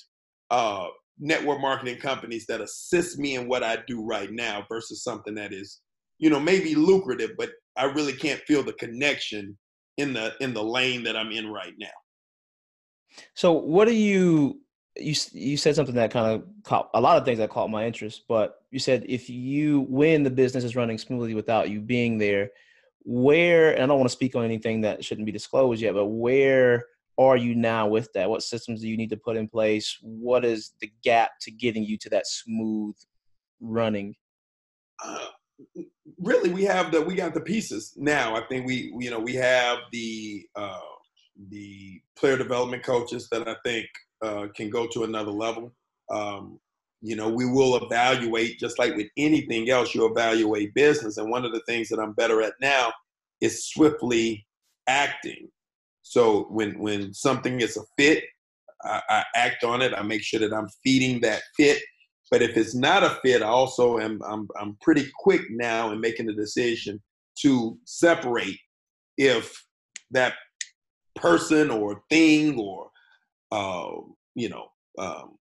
uh, 0.50 0.86
network 1.18 1.60
marketing 1.60 1.98
companies 1.98 2.46
that 2.46 2.60
assist 2.60 3.18
me 3.18 3.36
in 3.36 3.48
what 3.48 3.62
I 3.62 3.78
do 3.86 4.04
right 4.04 4.30
now 4.30 4.64
versus 4.68 5.02
something 5.02 5.34
that 5.34 5.52
is, 5.52 5.80
you 6.18 6.30
know, 6.30 6.40
maybe 6.40 6.74
lucrative, 6.74 7.32
but 7.36 7.50
I 7.76 7.84
really 7.84 8.12
can't 8.12 8.40
feel 8.46 8.62
the 8.62 8.72
connection 8.74 9.56
in 9.96 10.12
the 10.12 10.34
in 10.40 10.54
the 10.54 10.62
lane 10.62 11.04
that 11.04 11.16
I'm 11.16 11.32
in 11.32 11.50
right 11.50 11.74
now. 11.78 11.86
So 13.34 13.52
what 13.52 13.86
do 13.86 13.94
you 13.94 14.60
you 14.96 15.14
you 15.32 15.56
said 15.56 15.74
something 15.74 15.94
that 15.96 16.12
kind 16.12 16.34
of 16.34 16.44
caught 16.62 16.90
a 16.94 17.00
lot 17.00 17.16
of 17.16 17.24
things 17.24 17.38
that 17.38 17.50
caught 17.50 17.70
my 17.70 17.86
interest, 17.86 18.24
but 18.28 18.62
you 18.70 18.78
said 18.78 19.04
if 19.08 19.28
you 19.28 19.82
when 19.88 20.22
the 20.22 20.30
business 20.30 20.64
is 20.64 20.76
running 20.76 20.98
smoothly 20.98 21.34
without 21.34 21.70
you 21.70 21.80
being 21.80 22.18
there, 22.18 22.50
where 23.04 23.72
and 23.72 23.82
I 23.82 23.86
don't 23.86 23.98
want 23.98 24.08
to 24.08 24.16
speak 24.16 24.36
on 24.36 24.44
anything 24.44 24.82
that 24.82 25.04
shouldn't 25.04 25.26
be 25.26 25.32
disclosed 25.32 25.82
yet, 25.82 25.94
but 25.94 26.06
where 26.06 26.84
are 27.18 27.36
you 27.36 27.54
now 27.54 27.86
with 27.86 28.12
that? 28.14 28.28
What 28.28 28.42
systems 28.42 28.80
do 28.80 28.88
you 28.88 28.96
need 28.96 29.10
to 29.10 29.16
put 29.16 29.36
in 29.36 29.48
place? 29.48 29.98
What 30.00 30.44
is 30.44 30.72
the 30.80 30.90
gap 31.02 31.30
to 31.42 31.50
getting 31.50 31.84
you 31.84 31.96
to 31.98 32.10
that 32.10 32.26
smooth 32.26 32.94
running? 33.60 34.14
Uh, 35.04 35.26
really, 36.18 36.50
we 36.50 36.64
have 36.64 36.92
the 36.92 37.00
we 37.02 37.14
got 37.14 37.34
the 37.34 37.40
pieces 37.40 37.94
now. 37.96 38.36
I 38.36 38.42
think 38.46 38.66
we 38.66 38.94
you 38.98 39.10
know 39.10 39.20
we 39.20 39.34
have 39.34 39.78
the 39.92 40.46
uh, 40.56 40.80
the 41.48 42.00
player 42.16 42.36
development 42.36 42.82
coaches 42.82 43.28
that 43.30 43.48
I 43.48 43.56
think 43.64 43.86
uh, 44.22 44.46
can 44.54 44.70
go 44.70 44.86
to 44.88 45.04
another 45.04 45.30
level. 45.30 45.72
Um, 46.10 46.58
you 47.00 47.16
know, 47.16 47.28
we 47.28 47.44
will 47.44 47.76
evaluate 47.84 48.58
just 48.58 48.78
like 48.78 48.96
with 48.96 49.08
anything 49.16 49.68
else. 49.68 49.94
You 49.94 50.06
evaluate 50.06 50.74
business, 50.74 51.18
and 51.18 51.30
one 51.30 51.44
of 51.44 51.52
the 51.52 51.62
things 51.66 51.88
that 51.88 52.00
I'm 52.00 52.12
better 52.12 52.40
at 52.40 52.54
now 52.60 52.92
is 53.40 53.66
swiftly 53.66 54.46
acting. 54.86 55.48
So 56.02 56.44
when 56.50 56.78
when 56.78 57.12
something 57.12 57.60
is 57.60 57.76
a 57.76 57.82
fit, 57.98 58.24
I, 58.82 59.02
I 59.08 59.24
act 59.36 59.64
on 59.64 59.82
it. 59.82 59.92
I 59.94 60.02
make 60.02 60.22
sure 60.22 60.40
that 60.40 60.52
I'm 60.52 60.68
feeding 60.82 61.20
that 61.20 61.42
fit. 61.56 61.82
But 62.30 62.42
if 62.42 62.56
it's 62.56 62.74
not 62.74 63.02
a 63.02 63.18
fit, 63.22 63.42
I 63.42 63.46
also 63.46 63.98
am 63.98 64.20
I'm 64.26 64.48
I'm 64.58 64.76
pretty 64.80 65.06
quick 65.18 65.42
now 65.50 65.92
in 65.92 66.00
making 66.00 66.26
the 66.26 66.34
decision 66.34 67.02
to 67.40 67.78
separate 67.84 68.58
if 69.18 69.62
that 70.10 70.34
person 71.16 71.70
or 71.70 72.02
thing 72.10 72.58
or 72.58 72.90
uh, 73.52 73.90
you 74.34 74.48
know 74.48 74.66
um, 74.98 75.36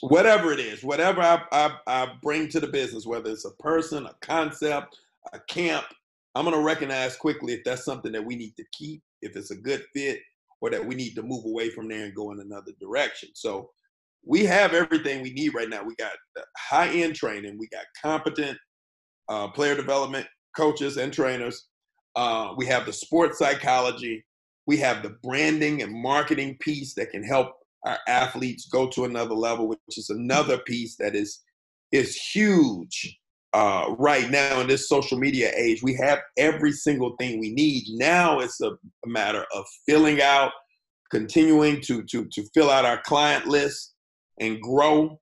whatever 0.00 0.52
it 0.52 0.60
is, 0.60 0.82
whatever 0.82 1.20
I, 1.20 1.42
I, 1.52 1.76
I 1.86 2.12
bring 2.22 2.48
to 2.48 2.60
the 2.60 2.68
business, 2.68 3.06
whether 3.06 3.30
it's 3.30 3.44
a 3.44 3.62
person, 3.62 4.06
a 4.06 4.14
concept, 4.22 4.98
a 5.32 5.40
camp, 5.40 5.84
I'm 6.34 6.44
going 6.44 6.56
to 6.56 6.62
recognize 6.62 7.16
quickly 7.16 7.54
if 7.54 7.64
that's 7.64 7.84
something 7.84 8.12
that 8.12 8.24
we 8.24 8.36
need 8.36 8.56
to 8.56 8.64
keep, 8.72 9.02
if 9.20 9.36
it's 9.36 9.50
a 9.50 9.56
good 9.56 9.84
fit, 9.94 10.20
or 10.60 10.70
that 10.70 10.84
we 10.84 10.94
need 10.94 11.14
to 11.14 11.22
move 11.22 11.44
away 11.44 11.70
from 11.70 11.88
there 11.88 12.04
and 12.04 12.14
go 12.14 12.32
in 12.32 12.40
another 12.40 12.72
direction. 12.80 13.30
So 13.34 13.70
we 14.24 14.44
have 14.44 14.74
everything 14.74 15.22
we 15.22 15.32
need 15.32 15.54
right 15.54 15.68
now. 15.68 15.82
We 15.82 15.94
got 15.96 16.12
high 16.56 16.88
end 16.88 17.14
training, 17.14 17.58
we 17.58 17.68
got 17.68 17.84
competent 18.00 18.58
uh, 19.28 19.48
player 19.48 19.74
development 19.74 20.26
coaches 20.56 20.96
and 20.96 21.12
trainers. 21.12 21.68
Uh, 22.16 22.52
we 22.56 22.66
have 22.66 22.86
the 22.86 22.92
sports 22.92 23.38
psychology. 23.38 24.24
We 24.70 24.76
have 24.76 25.02
the 25.02 25.16
branding 25.24 25.82
and 25.82 25.92
marketing 25.92 26.56
piece 26.60 26.94
that 26.94 27.10
can 27.10 27.24
help 27.24 27.56
our 27.84 27.98
athletes 28.06 28.68
go 28.68 28.86
to 28.90 29.04
another 29.04 29.34
level, 29.34 29.66
which 29.66 29.80
is 29.98 30.10
another 30.10 30.58
piece 30.58 30.94
that 30.98 31.16
is 31.16 31.42
is 31.90 32.14
huge 32.14 33.18
uh, 33.52 33.96
right 33.98 34.30
now 34.30 34.60
in 34.60 34.68
this 34.68 34.88
social 34.88 35.18
media 35.18 35.50
age. 35.56 35.82
We 35.82 35.94
have 35.94 36.20
every 36.38 36.70
single 36.70 37.16
thing 37.18 37.40
we 37.40 37.52
need. 37.52 37.82
Now 37.88 38.38
it's 38.38 38.60
a, 38.60 38.70
matter 39.06 39.44
of 39.52 39.64
filling 39.88 40.22
out, 40.22 40.52
continuing 41.10 41.80
to 41.86 42.04
to 42.04 42.26
to 42.30 42.44
fill 42.54 42.70
out 42.70 42.84
our 42.84 43.02
client 43.02 43.46
list 43.48 43.96
and 44.38 44.60
grow, 44.60 45.18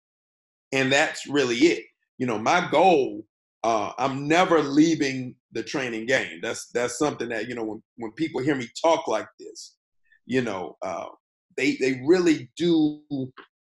and 0.72 0.92
that's 0.92 1.26
really 1.26 1.56
it. 1.56 1.84
You 2.18 2.26
know, 2.26 2.38
my 2.38 2.68
goal. 2.70 3.24
Uh, 3.64 3.92
I'm 3.98 4.28
never 4.28 4.62
leaving 4.62 5.34
the 5.52 5.62
training 5.62 6.06
game. 6.06 6.40
That's 6.42 6.68
that's 6.72 6.98
something 6.98 7.28
that 7.30 7.48
you 7.48 7.54
know 7.54 7.64
when 7.64 7.82
when 7.96 8.12
people 8.12 8.40
hear 8.40 8.54
me 8.54 8.68
talk 8.80 9.08
like 9.08 9.26
this, 9.40 9.76
you 10.26 10.42
know, 10.42 10.76
uh, 10.82 11.06
they 11.56 11.76
they 11.76 12.00
really 12.06 12.50
do 12.56 13.00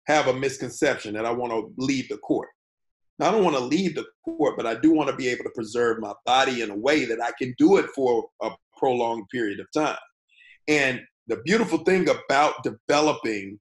have 0.07 0.27
a 0.27 0.33
misconception 0.33 1.13
that 1.13 1.25
I 1.25 1.31
want 1.31 1.51
to 1.53 1.71
leave 1.77 2.09
the 2.09 2.17
court. 2.17 2.49
Now, 3.17 3.29
I 3.29 3.31
don't 3.31 3.43
want 3.43 3.55
to 3.55 3.63
leave 3.63 3.95
the 3.95 4.05
court, 4.25 4.57
but 4.57 4.65
I 4.65 4.75
do 4.75 4.91
want 4.91 5.09
to 5.09 5.15
be 5.15 5.29
able 5.29 5.45
to 5.45 5.51
preserve 5.55 5.99
my 5.99 6.13
body 6.25 6.61
in 6.61 6.69
a 6.69 6.75
way 6.75 7.05
that 7.05 7.21
I 7.21 7.31
can 7.39 7.55
do 7.57 7.77
it 7.77 7.85
for 7.95 8.25
a 8.41 8.51
prolonged 8.77 9.29
period 9.29 9.59
of 9.59 9.67
time. 9.73 9.97
And 10.67 11.01
the 11.27 11.37
beautiful 11.45 11.79
thing 11.79 12.09
about 12.09 12.63
developing 12.63 13.59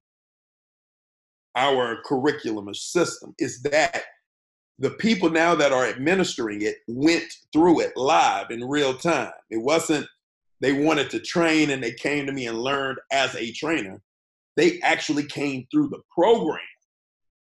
our 1.55 2.01
curriculum 2.03 2.67
or 2.67 2.73
system 2.73 3.33
is 3.39 3.61
that 3.63 4.03
the 4.79 4.91
people 4.91 5.29
now 5.29 5.55
that 5.55 5.71
are 5.71 5.85
administering 5.85 6.61
it 6.61 6.77
went 6.87 7.25
through 7.53 7.79
it 7.79 7.95
live 7.95 8.51
in 8.51 8.67
real 8.67 8.93
time. 8.93 9.31
It 9.49 9.61
wasn't 9.61 10.07
they 10.61 10.73
wanted 10.73 11.09
to 11.11 11.19
train 11.19 11.69
and 11.69 11.83
they 11.83 11.93
came 11.93 12.25
to 12.25 12.31
me 12.31 12.47
and 12.47 12.57
learned 12.57 12.97
as 13.11 13.35
a 13.35 13.51
trainer 13.51 14.01
they 14.55 14.79
actually 14.81 15.25
came 15.25 15.67
through 15.71 15.89
the 15.89 16.01
program 16.13 16.59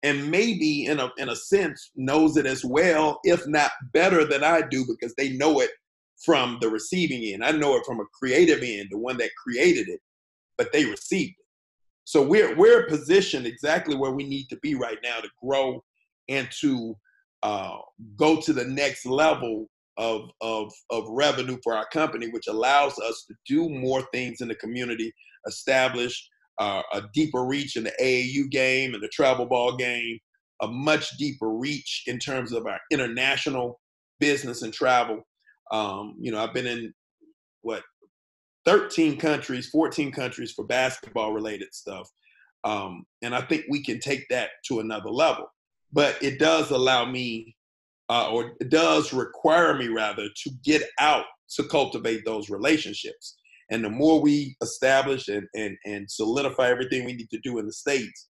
and 0.03 0.31
maybe 0.31 0.87
in 0.87 0.99
a 0.99 1.11
in 1.19 1.29
a 1.29 1.37
sense 1.37 1.91
knows 1.95 2.37
it 2.37 2.47
as 2.47 2.65
well, 2.65 3.21
if 3.25 3.47
not 3.47 3.71
better 3.93 4.25
than 4.25 4.43
I 4.43 4.63
do, 4.63 4.87
because 4.87 5.15
they 5.17 5.33
know 5.33 5.61
it 5.61 5.71
from 6.25 6.59
the 6.61 6.69
receiving 6.69 7.23
end. 7.23 7.45
I 7.45 7.51
know 7.51 7.77
it 7.77 7.85
from 7.85 8.01
a 8.01 8.07
creative 8.19 8.63
end, 8.63 8.89
the 8.91 8.99
one 8.99 9.19
that 9.19 9.31
created 9.37 9.89
it, 9.89 10.01
but 10.57 10.73
they 10.73 10.87
received 10.87 11.35
it. 11.39 11.47
So 12.05 12.23
we're 12.23 12.57
we're 12.57 12.87
positioned 12.87 13.47
exactly 13.47 13.95
where 13.95 14.13
we 14.13 14.25
need 14.25 14.49
to 14.49 14.57
be 14.63 14.75
right 14.75 14.99
now 15.03 15.21
to 15.21 15.29
grow 15.43 15.85
and 16.29 16.49
to 16.61 16.97
uh, 17.43 17.79
go 18.17 18.41
to 18.41 18.53
the 18.53 18.65
next 18.65 19.07
level 19.07 19.67
of, 19.97 20.31
of 20.41 20.73
of 20.91 21.05
revenue 21.09 21.59
for 21.63 21.75
our 21.75 21.87
company, 21.93 22.29
which 22.29 22.47
allows 22.49 22.99
us 22.99 23.25
to 23.29 23.35
do 23.47 23.69
more 23.69 24.03
things 24.13 24.41
in 24.41 24.49
the 24.49 24.55
community, 24.55 25.13
establish 25.47 26.29
uh, 26.59 26.83
a 26.93 27.03
deeper 27.15 27.45
reach 27.45 27.77
in 27.77 27.85
the 27.85 27.93
AAU 28.01 28.51
game 28.51 28.95
and 28.95 29.03
the 29.03 29.09
travel 29.09 29.47
ball 29.47 29.77
game, 29.77 30.19
a 30.63 30.69
much 30.69 31.17
deeper 31.19 31.51
reach 31.51 32.05
in 32.07 32.19
terms 32.19 32.53
of 32.53 32.67
our 32.67 32.79
international 32.91 33.81
business 34.21 34.63
and 34.63 34.73
travel. 34.73 35.23
Um, 35.73 36.17
you 36.21 36.31
know, 36.31 36.43
I've 36.43 36.55
been 36.55 36.67
in 36.67 36.93
what 37.63 37.83
13 38.67 39.17
countries, 39.17 39.69
14 39.71 40.13
countries 40.13 40.53
for 40.53 40.67
basketball 40.67 41.33
related 41.33 41.75
stuff. 41.75 42.09
Um, 42.65 43.05
and 43.23 43.35
I 43.35 43.41
think 43.41 43.65
we 43.71 43.83
can 43.83 44.01
take 44.01 44.27
that 44.29 44.51
to 44.69 44.81
another 44.81 45.09
level. 45.09 45.47
But 45.93 46.23
it 46.23 46.39
does 46.39 46.71
allow 46.71 47.05
me, 47.05 47.57
uh, 48.09 48.31
or 48.31 48.53
it 48.61 48.71
does 48.71 49.13
require 49.13 49.77
me 49.77 49.89
rather, 49.89 50.29
to 50.29 50.51
get 50.65 50.83
out 50.99 51.25
to 51.57 51.65
cultivate 51.65 52.25
those 52.25 52.51
relationships. 52.51 53.37
And 53.71 53.85
the 53.85 53.91
more 53.91 54.21
we 54.21 54.57
establish 54.63 55.29
and, 55.29 55.47
and, 55.55 55.77
and 55.85 56.11
solidify 56.11 56.69
everything 56.69 57.05
we 57.05 57.13
need 57.13 57.31
to 57.31 57.41
do 57.43 57.59
in 57.59 57.67
the 57.67 57.73
States, 57.73 58.29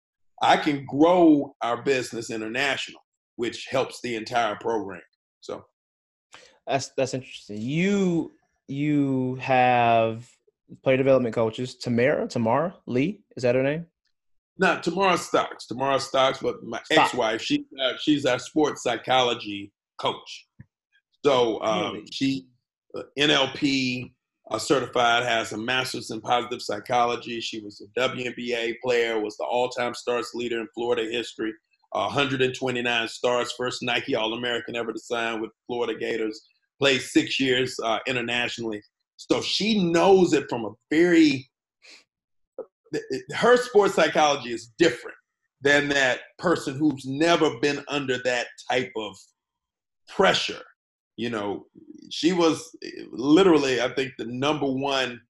I 0.42 0.56
can 0.56 0.84
grow 0.86 1.54
our 1.62 1.82
business 1.82 2.30
international, 2.30 3.00
which 3.36 3.66
helps 3.70 4.00
the 4.02 4.16
entire 4.16 4.56
program. 4.56 5.00
So 5.40 5.64
that's 6.66 6.90
that's 6.96 7.14
interesting. 7.14 7.60
You 7.60 8.32
you 8.68 9.36
have 9.36 10.28
player 10.82 10.96
development 10.96 11.34
coaches, 11.34 11.76
Tamara, 11.76 12.26
Tamara 12.28 12.74
Lee, 12.86 13.20
is 13.36 13.42
that 13.42 13.54
her 13.54 13.62
name? 13.62 13.86
Not 14.58 14.82
Tamara 14.82 15.18
Stocks. 15.18 15.66
Tamara 15.66 15.98
Stocks, 15.98 16.38
but 16.40 16.62
my 16.62 16.80
Stock. 16.84 17.06
ex-wife, 17.06 17.42
she 17.42 17.64
uh, 17.82 17.92
she's 18.00 18.24
our 18.24 18.38
sports 18.38 18.82
psychology 18.82 19.72
coach. 19.98 20.46
So 21.24 21.60
um, 21.62 21.94
really? 21.94 22.06
she 22.12 22.46
uh, 22.96 23.02
NLP, 23.18 24.12
uh, 24.50 24.58
certified, 24.58 25.24
has 25.24 25.52
a 25.52 25.56
master's 25.56 26.10
in 26.10 26.20
positive 26.20 26.62
psychology. 26.62 27.40
She 27.40 27.60
was 27.60 27.80
a 27.80 28.00
WNBA 28.00 28.74
player, 28.84 29.18
was 29.18 29.36
the 29.36 29.44
all-time 29.44 29.94
stars 29.94 30.30
leader 30.34 30.60
in 30.60 30.68
Florida 30.74 31.10
history. 31.10 31.52
Uh, 31.92 32.06
129 32.06 33.08
stars, 33.08 33.52
first 33.56 33.82
Nike 33.82 34.16
All-American 34.16 34.76
ever 34.76 34.92
to 34.92 34.98
sign 34.98 35.40
with 35.40 35.50
Florida 35.66 35.98
Gators. 35.98 36.40
Played 36.80 37.02
six 37.02 37.38
years 37.38 37.76
uh, 37.84 38.00
internationally, 38.06 38.82
so 39.16 39.40
she 39.40 39.90
knows 39.92 40.32
it 40.32 40.44
from 40.48 40.64
a 40.64 40.70
very. 40.90 41.48
Her 43.34 43.56
sports 43.56 43.94
psychology 43.94 44.52
is 44.52 44.72
different 44.78 45.16
than 45.62 45.88
that 45.88 46.20
person 46.38 46.76
who's 46.76 47.04
never 47.06 47.58
been 47.60 47.82
under 47.88 48.18
that 48.24 48.46
type 48.70 48.92
of 48.96 49.16
pressure 50.08 50.62
you 51.16 51.30
know, 51.30 51.66
she 52.10 52.32
was 52.32 52.76
literally, 53.12 53.80
I 53.80 53.88
think, 53.94 54.12
the 54.18 54.26
number 54.26 54.66
one 54.66 55.20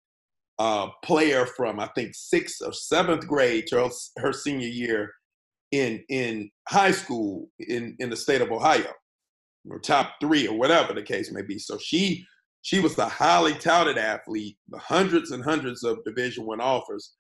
uh, 0.59 0.89
player 1.05 1.47
from 1.47 1.81
I 1.81 1.89
think 1.95 2.15
sixth 2.15 2.63
or 2.65 2.73
seventh 2.73 3.27
grade 3.27 3.67
to 3.69 3.91
her 4.19 4.33
senior 4.33 4.69
year 4.69 5.13
in 5.73 6.03
in 6.09 6.51
high 6.69 6.93
school 6.93 7.49
in 7.59 7.97
in 7.99 8.09
the 8.09 8.17
state 8.17 8.41
of 8.41 8.53
Ohio, 8.53 8.93
or 9.69 9.79
top 9.79 10.13
three 10.21 10.47
or 10.47 10.57
whatever 10.57 10.95
the 10.95 11.03
case 11.03 11.33
may 11.33 11.43
be. 11.43 11.59
So 11.59 11.77
she 11.79 12.25
she 12.63 12.81
was 12.81 12.97
a 12.99 13.09
highly 13.09 13.55
touted 13.55 13.99
athlete, 13.99 14.57
the 14.69 14.79
hundreds 14.79 15.33
and 15.33 15.45
hundreds 15.45 15.83
of 15.83 16.05
Division 16.05 16.47
One 16.47 16.61
offers. 16.61 17.15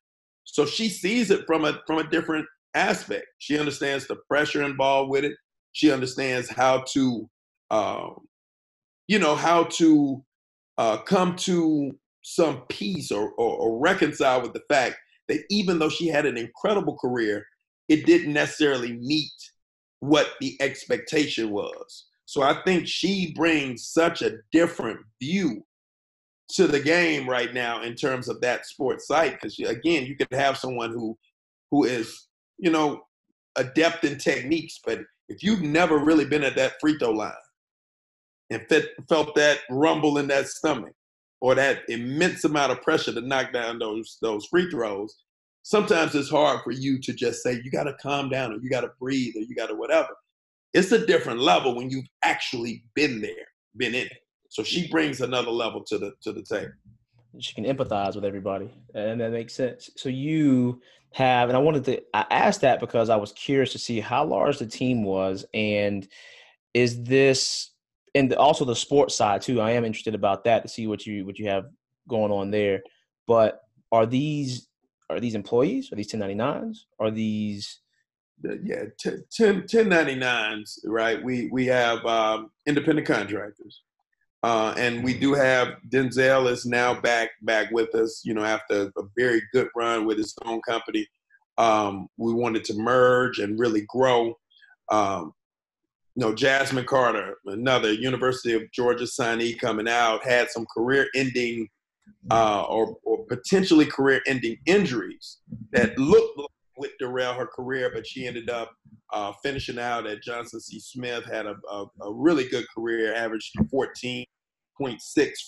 So 0.44 0.66
she 0.66 0.88
sees 0.88 1.30
it 1.30 1.46
from 1.46 1.64
a 1.64 1.80
from 1.86 1.98
a 1.98 2.10
different 2.10 2.46
aspect. 2.74 3.26
She 3.38 3.58
understands 3.58 4.06
the 4.06 4.16
pressure 4.28 4.62
involved 4.62 5.10
with 5.10 5.24
it. 5.24 5.32
She 5.72 5.90
understands 5.90 6.48
how 6.48 6.84
to 6.92 7.28
um, 7.70 8.16
you 9.06 9.18
know, 9.18 9.34
how 9.34 9.64
to 9.64 10.24
uh, 10.78 10.98
come 10.98 11.36
to 11.36 11.96
some 12.22 12.62
peace 12.68 13.10
or, 13.10 13.32
or, 13.32 13.56
or 13.56 13.78
reconcile 13.78 14.40
with 14.42 14.52
the 14.52 14.62
fact 14.68 14.96
that 15.28 15.40
even 15.50 15.78
though 15.78 15.88
she 15.88 16.08
had 16.08 16.26
an 16.26 16.36
incredible 16.36 16.96
career, 16.96 17.44
it 17.88 18.06
didn't 18.06 18.32
necessarily 18.32 18.94
meet 18.94 19.32
what 20.00 20.30
the 20.40 20.56
expectation 20.60 21.50
was. 21.50 22.06
So 22.26 22.42
I 22.42 22.62
think 22.64 22.86
she 22.86 23.32
brings 23.34 23.88
such 23.88 24.22
a 24.22 24.38
different 24.52 25.00
view 25.20 25.64
to 26.50 26.66
the 26.66 26.80
game 26.80 27.28
right 27.28 27.54
now 27.54 27.82
in 27.82 27.94
terms 27.94 28.28
of 28.28 28.40
that 28.40 28.66
sports 28.66 29.06
psych 29.06 29.40
because 29.40 29.58
again 29.60 30.04
you 30.04 30.16
could 30.16 30.28
have 30.30 30.58
someone 30.58 30.90
who 30.90 31.16
who 31.70 31.84
is 31.84 32.28
you 32.58 32.70
know 32.70 33.02
adept 33.56 34.04
in 34.04 34.18
techniques 34.18 34.78
but 34.84 35.00
if 35.28 35.42
you've 35.42 35.62
never 35.62 35.98
really 35.98 36.24
been 36.24 36.44
at 36.44 36.56
that 36.56 36.74
free 36.80 36.98
throw 36.98 37.10
line 37.10 37.32
and 38.50 38.60
fit, 38.68 38.90
felt 39.08 39.34
that 39.34 39.60
rumble 39.70 40.18
in 40.18 40.26
that 40.26 40.46
stomach 40.46 40.92
or 41.40 41.54
that 41.54 41.80
immense 41.88 42.44
amount 42.44 42.70
of 42.70 42.82
pressure 42.82 43.14
to 43.14 43.22
knock 43.22 43.52
down 43.52 43.78
those 43.78 44.18
those 44.20 44.46
free 44.46 44.70
throws 44.70 45.24
sometimes 45.64 46.14
it's 46.14 46.30
hard 46.30 46.60
for 46.62 46.70
you 46.70 47.00
to 47.00 47.12
just 47.12 47.42
say 47.42 47.60
you 47.64 47.70
got 47.70 47.84
to 47.84 47.94
calm 47.94 48.28
down 48.28 48.52
or 48.52 48.56
you 48.58 48.70
got 48.70 48.82
to 48.82 48.92
breathe 49.00 49.34
or 49.34 49.40
you 49.40 49.54
got 49.56 49.66
to 49.66 49.74
whatever. 49.74 50.10
It's 50.72 50.92
a 50.92 51.04
different 51.04 51.40
level 51.40 51.74
when 51.74 51.90
you've 51.90 52.08
actually 52.22 52.84
been 52.94 53.20
there 53.20 53.48
been 53.76 53.94
in 53.94 54.06
it 54.06 54.18
so 54.54 54.62
she 54.62 54.86
brings 54.86 55.20
another 55.20 55.50
level 55.50 55.82
to 55.82 55.98
the 55.98 56.12
to 56.22 56.32
the 56.32 56.42
table. 56.42 56.70
She 57.40 57.54
can 57.54 57.64
empathize 57.64 58.14
with 58.14 58.24
everybody, 58.24 58.70
and 58.94 59.20
that 59.20 59.32
makes 59.32 59.52
sense. 59.52 59.90
So 59.96 60.08
you 60.08 60.80
have, 61.12 61.48
and 61.48 61.56
I 61.56 61.60
wanted 61.60 61.84
to, 61.86 62.00
I 62.14 62.24
asked 62.30 62.60
that 62.60 62.78
because 62.78 63.10
I 63.10 63.16
was 63.16 63.32
curious 63.32 63.72
to 63.72 63.80
see 63.80 63.98
how 63.98 64.24
large 64.24 64.60
the 64.60 64.66
team 64.66 65.02
was, 65.02 65.44
and 65.52 66.06
is 66.72 67.02
this, 67.02 67.72
and 68.14 68.32
also 68.34 68.64
the 68.64 68.76
sports 68.76 69.16
side 69.16 69.42
too. 69.42 69.60
I 69.60 69.72
am 69.72 69.84
interested 69.84 70.14
about 70.14 70.44
that 70.44 70.62
to 70.62 70.68
see 70.68 70.86
what 70.86 71.04
you 71.04 71.26
what 71.26 71.36
you 71.36 71.48
have 71.48 71.64
going 72.08 72.30
on 72.30 72.52
there. 72.52 72.84
But 73.26 73.60
are 73.90 74.06
these 74.06 74.68
are 75.10 75.18
these 75.18 75.34
employees? 75.34 75.90
Are 75.90 75.96
these 75.96 76.12
1099s? 76.12 76.76
Are 77.00 77.10
these 77.10 77.80
yeah 78.62 78.84
10, 78.98 79.24
10, 79.32 79.62
1099s 79.62 80.80
right 80.84 81.22
we 81.22 81.48
we 81.50 81.66
have 81.66 82.04
um, 82.04 82.50
independent 82.66 83.06
contractors 83.06 83.82
uh, 84.44 84.74
and 84.76 85.02
we 85.02 85.14
do 85.14 85.32
have 85.32 85.78
Denzel 85.88 86.50
is 86.50 86.66
now 86.66 87.00
back 87.00 87.30
back 87.40 87.70
with 87.70 87.94
us. 87.94 88.20
You 88.26 88.34
know, 88.34 88.44
after 88.44 88.92
a 88.98 89.02
very 89.16 89.40
good 89.54 89.68
run 89.74 90.04
with 90.04 90.18
his 90.18 90.34
own 90.44 90.60
company, 90.68 91.06
um, 91.56 92.08
we 92.18 92.34
wanted 92.34 92.62
to 92.64 92.74
merge 92.74 93.38
and 93.38 93.58
really 93.58 93.86
grow. 93.88 94.34
Um, 94.90 95.32
you 96.14 96.20
know, 96.20 96.34
Jasmine 96.34 96.84
Carter, 96.84 97.36
another 97.46 97.94
University 97.94 98.52
of 98.52 98.70
Georgia 98.70 99.04
signee 99.04 99.58
coming 99.58 99.88
out, 99.88 100.22
had 100.22 100.50
some 100.50 100.66
career-ending 100.76 101.66
uh, 102.30 102.64
or, 102.68 102.98
or 103.02 103.24
potentially 103.24 103.86
career-ending 103.86 104.58
injuries 104.66 105.38
that 105.72 105.98
looked 105.98 106.38
would 106.76 106.90
derail 106.98 107.34
her 107.34 107.46
career, 107.46 107.90
but 107.92 108.06
she 108.06 108.26
ended 108.26 108.50
up 108.50 108.72
uh, 109.12 109.32
finishing 109.42 109.78
out 109.78 110.06
at 110.06 110.22
Johnson 110.22 110.60
C. 110.60 110.80
Smith. 110.80 111.24
Had 111.24 111.46
a, 111.46 111.56
a, 111.70 111.86
a 112.02 112.12
really 112.12 112.48
good 112.48 112.66
career, 112.74 113.14
averaged 113.14 113.54
14.6 113.72 114.26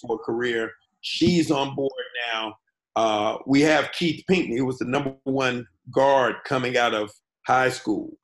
for 0.01 0.17
a 0.17 0.19
career. 0.19 0.73
She's 1.01 1.51
on 1.51 1.75
board 1.75 1.91
now. 2.33 2.55
Uh, 2.95 3.39
we 3.47 3.61
have 3.61 3.93
Keith 3.93 4.25
Pinkney, 4.29 4.57
who 4.57 4.67
was 4.67 4.79
the 4.79 4.87
number 4.87 5.15
one 5.25 5.67
guard 5.93 6.37
coming 6.45 6.77
out 6.77 6.95
of 6.95 7.11
high 7.47 7.69
school 7.69 8.17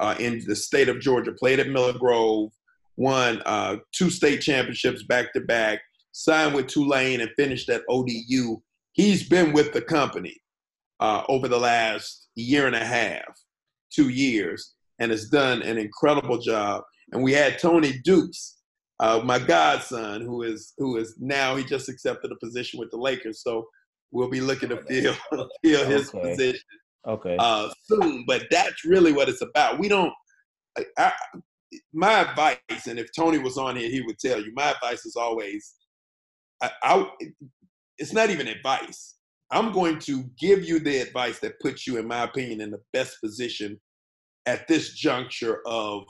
uh, 0.00 0.16
in 0.18 0.42
the 0.46 0.56
state 0.56 0.88
of 0.88 1.00
Georgia, 1.00 1.32
played 1.32 1.60
at 1.60 1.68
Miller 1.68 1.96
Grove, 1.96 2.50
won 2.96 3.40
uh, 3.46 3.76
two 3.92 4.10
state 4.10 4.40
championships 4.40 5.04
back 5.04 5.32
to 5.32 5.40
back, 5.40 5.80
signed 6.12 6.54
with 6.54 6.66
Tulane, 6.66 7.20
and 7.20 7.30
finished 7.36 7.68
at 7.68 7.82
ODU. 7.88 8.60
He's 8.92 9.28
been 9.28 9.52
with 9.52 9.72
the 9.72 9.82
company 9.82 10.40
uh, 11.00 11.22
over 11.28 11.48
the 11.48 11.58
last 11.58 12.28
year 12.34 12.66
and 12.66 12.76
a 12.76 12.84
half, 12.84 13.24
two 13.92 14.08
years, 14.08 14.74
and 14.98 15.10
has 15.10 15.28
done 15.28 15.62
an 15.62 15.78
incredible 15.78 16.38
job. 16.38 16.82
And 17.12 17.22
we 17.22 17.32
had 17.32 17.58
Tony 17.58 17.98
Dukes, 18.04 18.56
uh, 19.00 19.20
my 19.24 19.38
godson, 19.38 20.22
who 20.22 20.42
is 20.42 20.72
who 20.78 20.96
is 20.96 21.16
now 21.20 21.56
he 21.56 21.64
just 21.64 21.88
accepted 21.88 22.32
a 22.32 22.44
position 22.44 22.80
with 22.80 22.90
the 22.90 22.96
Lakers, 22.96 23.42
so 23.42 23.66
we'll 24.10 24.30
be 24.30 24.40
looking 24.40 24.70
to 24.70 24.82
fill 24.84 25.14
fill 25.64 25.86
his 25.86 26.14
okay. 26.14 26.30
position 26.30 26.60
okay 27.06 27.36
uh, 27.38 27.68
soon. 27.84 28.24
But 28.26 28.46
that's 28.50 28.84
really 28.84 29.12
what 29.12 29.28
it's 29.28 29.42
about. 29.42 29.78
We 29.78 29.88
don't. 29.88 30.12
I, 30.98 31.12
my 31.92 32.20
advice, 32.20 32.86
and 32.86 32.98
if 32.98 33.08
Tony 33.14 33.38
was 33.38 33.58
on 33.58 33.76
here, 33.76 33.90
he 33.90 34.02
would 34.02 34.18
tell 34.18 34.40
you. 34.40 34.52
My 34.54 34.72
advice 34.72 35.04
is 35.06 35.16
always, 35.16 35.74
I, 36.62 36.70
I, 36.82 37.10
it's 37.98 38.12
not 38.12 38.30
even 38.30 38.48
advice. 38.48 39.16
I'm 39.50 39.72
going 39.72 39.98
to 40.00 40.24
give 40.38 40.64
you 40.64 40.80
the 40.80 40.98
advice 40.98 41.38
that 41.40 41.60
puts 41.60 41.86
you, 41.86 41.98
in 41.98 42.06
my 42.06 42.24
opinion, 42.24 42.60
in 42.60 42.70
the 42.70 42.82
best 42.92 43.20
position 43.22 43.80
at 44.46 44.66
this 44.68 44.94
juncture 44.94 45.60
of 45.66 46.04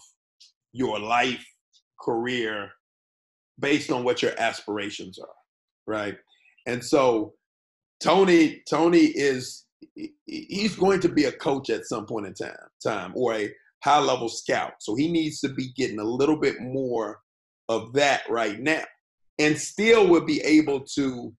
your 0.73 0.99
life, 0.99 1.45
career, 2.01 2.71
based 3.59 3.91
on 3.91 4.05
what 4.05 4.23
your 4.23 4.33
aspirations 4.39 5.19
are, 5.19 5.29
right? 5.87 6.17
And 6.67 6.85
so 6.85 7.35
Tony 8.03 8.63
Tony 8.69 9.07
is 9.07 9.65
he's 10.27 10.77
going 10.77 11.01
to 11.01 11.09
be 11.09 11.25
a 11.25 11.33
coach 11.33 11.71
at 11.71 11.87
some 11.87 12.07
point 12.07 12.27
in 12.27 12.35
time, 12.35 12.57
time 12.83 13.13
or 13.15 13.35
a 13.35 13.53
high 13.85 14.01
level 14.01 14.29
scout. 14.29 14.73
So 14.81 14.95
he 14.95 15.11
needs 15.11 15.41
to 15.41 15.49
be 15.49 15.73
getting 15.77 15.99
a 15.99 16.05
little 16.05 16.39
bit 16.39 16.61
more 16.61 17.21
of 17.69 17.93
that 17.95 18.23
right 18.29 18.59
now, 18.61 18.85
and 19.39 19.59
still 19.59 20.07
will 20.07 20.25
be 20.25 20.41
able 20.43 20.81
to, 20.95 21.33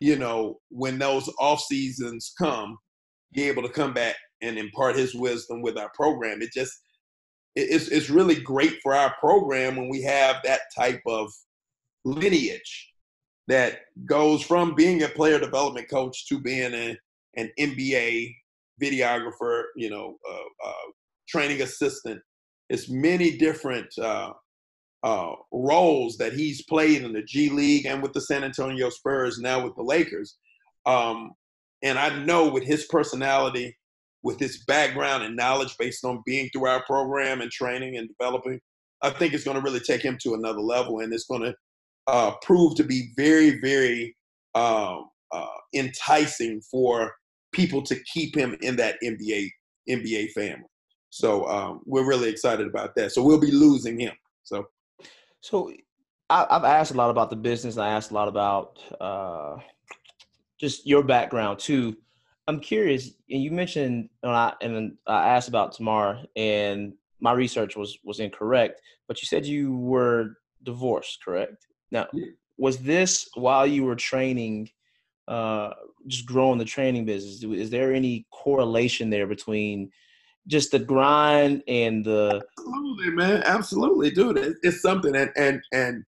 you 0.00 0.16
know, 0.16 0.58
when 0.70 0.98
those 0.98 1.28
off 1.38 1.60
seasons 1.60 2.32
come, 2.38 2.76
be 3.32 3.44
able 3.44 3.62
to 3.62 3.68
come 3.68 3.92
back 3.92 4.16
and 4.42 4.58
impart 4.58 4.96
his 4.96 5.14
wisdom 5.14 5.62
with 5.62 5.78
our 5.78 5.90
program. 5.94 6.42
It 6.42 6.50
just 6.52 6.72
it's 7.54 7.88
it's 7.88 8.10
really 8.10 8.40
great 8.40 8.74
for 8.82 8.94
our 8.94 9.14
program 9.18 9.76
when 9.76 9.88
we 9.88 10.02
have 10.02 10.36
that 10.44 10.60
type 10.76 11.00
of 11.06 11.30
lineage 12.04 12.92
that 13.48 13.80
goes 14.06 14.42
from 14.42 14.74
being 14.74 15.02
a 15.02 15.08
player 15.08 15.38
development 15.38 15.88
coach 15.88 16.26
to 16.28 16.40
being 16.40 16.74
a, 16.74 16.96
an 17.36 17.50
NBA 17.58 18.34
videographer, 18.82 19.64
you 19.76 19.88
know, 19.88 20.16
uh, 20.28 20.68
uh, 20.68 20.90
training 21.28 21.62
assistant. 21.62 22.20
It's 22.68 22.90
many 22.90 23.38
different 23.38 23.86
uh, 23.98 24.32
uh, 25.02 25.32
roles 25.52 26.16
that 26.18 26.32
he's 26.32 26.64
played 26.64 27.02
in 27.02 27.12
the 27.12 27.22
G 27.22 27.48
League 27.48 27.86
and 27.86 28.02
with 28.02 28.12
the 28.12 28.20
San 28.20 28.44
Antonio 28.44 28.90
Spurs, 28.90 29.38
now 29.38 29.62
with 29.62 29.74
the 29.76 29.82
Lakers. 29.82 30.36
Um, 30.84 31.32
and 31.82 31.98
I 31.98 32.24
know 32.24 32.48
with 32.48 32.64
his 32.64 32.86
personality, 32.86 33.76
with 34.22 34.40
his 34.40 34.64
background 34.64 35.22
and 35.22 35.36
knowledge 35.36 35.76
based 35.78 36.04
on 36.04 36.22
being 36.26 36.48
through 36.52 36.66
our 36.66 36.82
program 36.84 37.40
and 37.40 37.50
training 37.50 37.96
and 37.96 38.08
developing, 38.08 38.60
I 39.02 39.10
think 39.10 39.34
it's 39.34 39.44
going 39.44 39.56
to 39.56 39.62
really 39.62 39.80
take 39.80 40.02
him 40.02 40.18
to 40.22 40.34
another 40.34 40.60
level, 40.60 41.00
and 41.00 41.12
it's 41.12 41.26
going 41.26 41.42
to 41.42 41.54
uh, 42.06 42.32
proved 42.42 42.76
to 42.78 42.84
be 42.84 43.10
very, 43.16 43.60
very 43.60 44.16
um, 44.54 45.08
uh, 45.32 45.46
enticing 45.74 46.60
for 46.62 47.12
people 47.52 47.82
to 47.82 47.96
keep 48.12 48.36
him 48.36 48.56
in 48.62 48.76
that 48.76 48.96
NBA 49.04 49.50
NBA 49.88 50.32
family. 50.32 50.64
So 51.10 51.46
um, 51.46 51.80
we're 51.86 52.06
really 52.06 52.28
excited 52.28 52.66
about 52.66 52.94
that. 52.96 53.12
So 53.12 53.22
we'll 53.22 53.40
be 53.40 53.50
losing 53.50 53.98
him. 53.98 54.12
So, 54.44 54.66
so 55.40 55.72
I, 56.28 56.46
have 56.50 56.64
asked 56.64 56.92
a 56.92 56.96
lot 56.96 57.10
about 57.10 57.30
the 57.30 57.36
business. 57.36 57.78
I 57.78 57.90
asked 57.90 58.10
a 58.10 58.14
lot 58.14 58.28
about 58.28 58.78
uh, 59.00 59.56
just 60.58 60.86
your 60.86 61.02
background 61.02 61.58
too. 61.58 61.96
I'm 62.48 62.60
curious, 62.60 63.10
and 63.30 63.42
you 63.42 63.50
mentioned, 63.50 64.08
and 64.22 64.32
I, 64.32 64.54
and 64.60 64.96
I 65.06 65.28
asked 65.30 65.48
about 65.48 65.72
Tamar, 65.72 66.22
and 66.36 66.94
my 67.20 67.32
research 67.32 67.76
was 67.76 67.98
was 68.04 68.20
incorrect. 68.20 68.80
But 69.08 69.22
you 69.22 69.26
said 69.26 69.46
you 69.46 69.76
were 69.76 70.36
divorced, 70.62 71.24
correct? 71.24 71.66
Now, 71.90 72.06
was 72.56 72.78
this 72.78 73.28
while 73.34 73.66
you 73.66 73.84
were 73.84 73.94
training, 73.94 74.70
uh, 75.28 75.70
just 76.06 76.26
growing 76.26 76.58
the 76.58 76.64
training 76.64 77.04
business? 77.04 77.42
Is 77.42 77.70
there 77.70 77.92
any 77.92 78.26
correlation 78.32 79.10
there 79.10 79.26
between 79.26 79.90
just 80.46 80.70
the 80.72 80.78
grind 80.78 81.62
and 81.68 82.04
the? 82.04 82.44
Absolutely, 82.58 83.10
man. 83.10 83.42
Absolutely, 83.44 84.10
dude. 84.10 84.56
It's 84.62 84.82
something, 84.82 85.14
and 85.16 85.30
and 85.36 85.62
and 85.72 86.04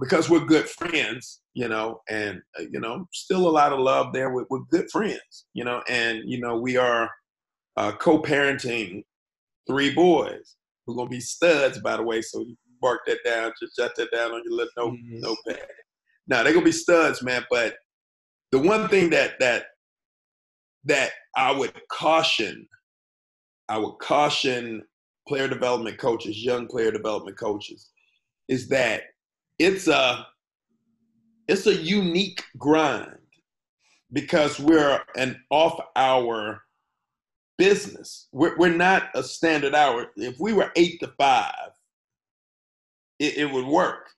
because 0.00 0.28
we're 0.28 0.44
good 0.44 0.68
friends, 0.68 1.40
you 1.54 1.68
know, 1.68 2.00
and 2.08 2.40
uh, 2.58 2.64
you 2.70 2.80
know, 2.80 3.06
still 3.12 3.48
a 3.48 3.50
lot 3.50 3.72
of 3.72 3.78
love 3.78 4.12
there. 4.12 4.30
We're, 4.30 4.46
we're 4.50 4.64
good 4.70 4.90
friends, 4.90 5.46
you 5.54 5.64
know, 5.64 5.82
and 5.88 6.20
you 6.24 6.40
know, 6.40 6.56
we 6.56 6.76
are 6.76 7.10
uh, 7.76 7.92
co-parenting 7.92 9.04
three 9.66 9.94
boys 9.94 10.56
who 10.86 10.92
are 10.92 10.96
gonna 10.96 11.10
be 11.10 11.20
studs, 11.20 11.78
by 11.78 11.96
the 11.96 12.02
way. 12.02 12.22
So 12.22 12.44
mark 12.82 13.00
that 13.06 13.18
down. 13.24 13.52
Just 13.60 13.76
jot 13.76 13.92
that 13.96 14.10
down 14.12 14.32
on 14.32 14.42
your 14.44 14.54
little 14.54 14.72
note, 14.76 14.94
mm-hmm. 14.94 15.20
notepad. 15.20 15.68
Now 16.26 16.42
they're 16.42 16.52
gonna 16.52 16.64
be 16.64 16.72
studs, 16.72 17.22
man. 17.22 17.44
But 17.50 17.76
the 18.50 18.58
one 18.58 18.88
thing 18.88 19.10
that 19.10 19.38
that 19.40 19.66
that 20.84 21.12
I 21.36 21.52
would 21.52 21.72
caution, 21.90 22.66
I 23.72 23.78
would 23.78 23.98
caution 24.00 24.82
player 25.26 25.48
development 25.48 25.96
coaches, 25.96 26.44
young 26.44 26.66
player 26.66 26.90
development 26.90 27.38
coaches, 27.38 27.88
is 28.46 28.68
that 28.68 29.04
it's 29.58 29.88
a 29.88 30.26
it's 31.48 31.66
a 31.66 31.74
unique 31.74 32.44
grind 32.58 33.16
because 34.12 34.60
we're 34.60 35.00
an 35.16 35.42
off 35.48 35.80
hour 35.96 36.60
business. 37.56 38.28
We're, 38.32 38.58
we're 38.58 38.76
not 38.76 39.04
a 39.14 39.22
standard 39.22 39.74
hour. 39.74 40.08
If 40.16 40.38
we 40.38 40.52
were 40.52 40.70
eight 40.76 41.00
to 41.00 41.10
five, 41.18 41.70
it, 43.18 43.38
it 43.38 43.50
would 43.50 43.66
work, 43.66 44.10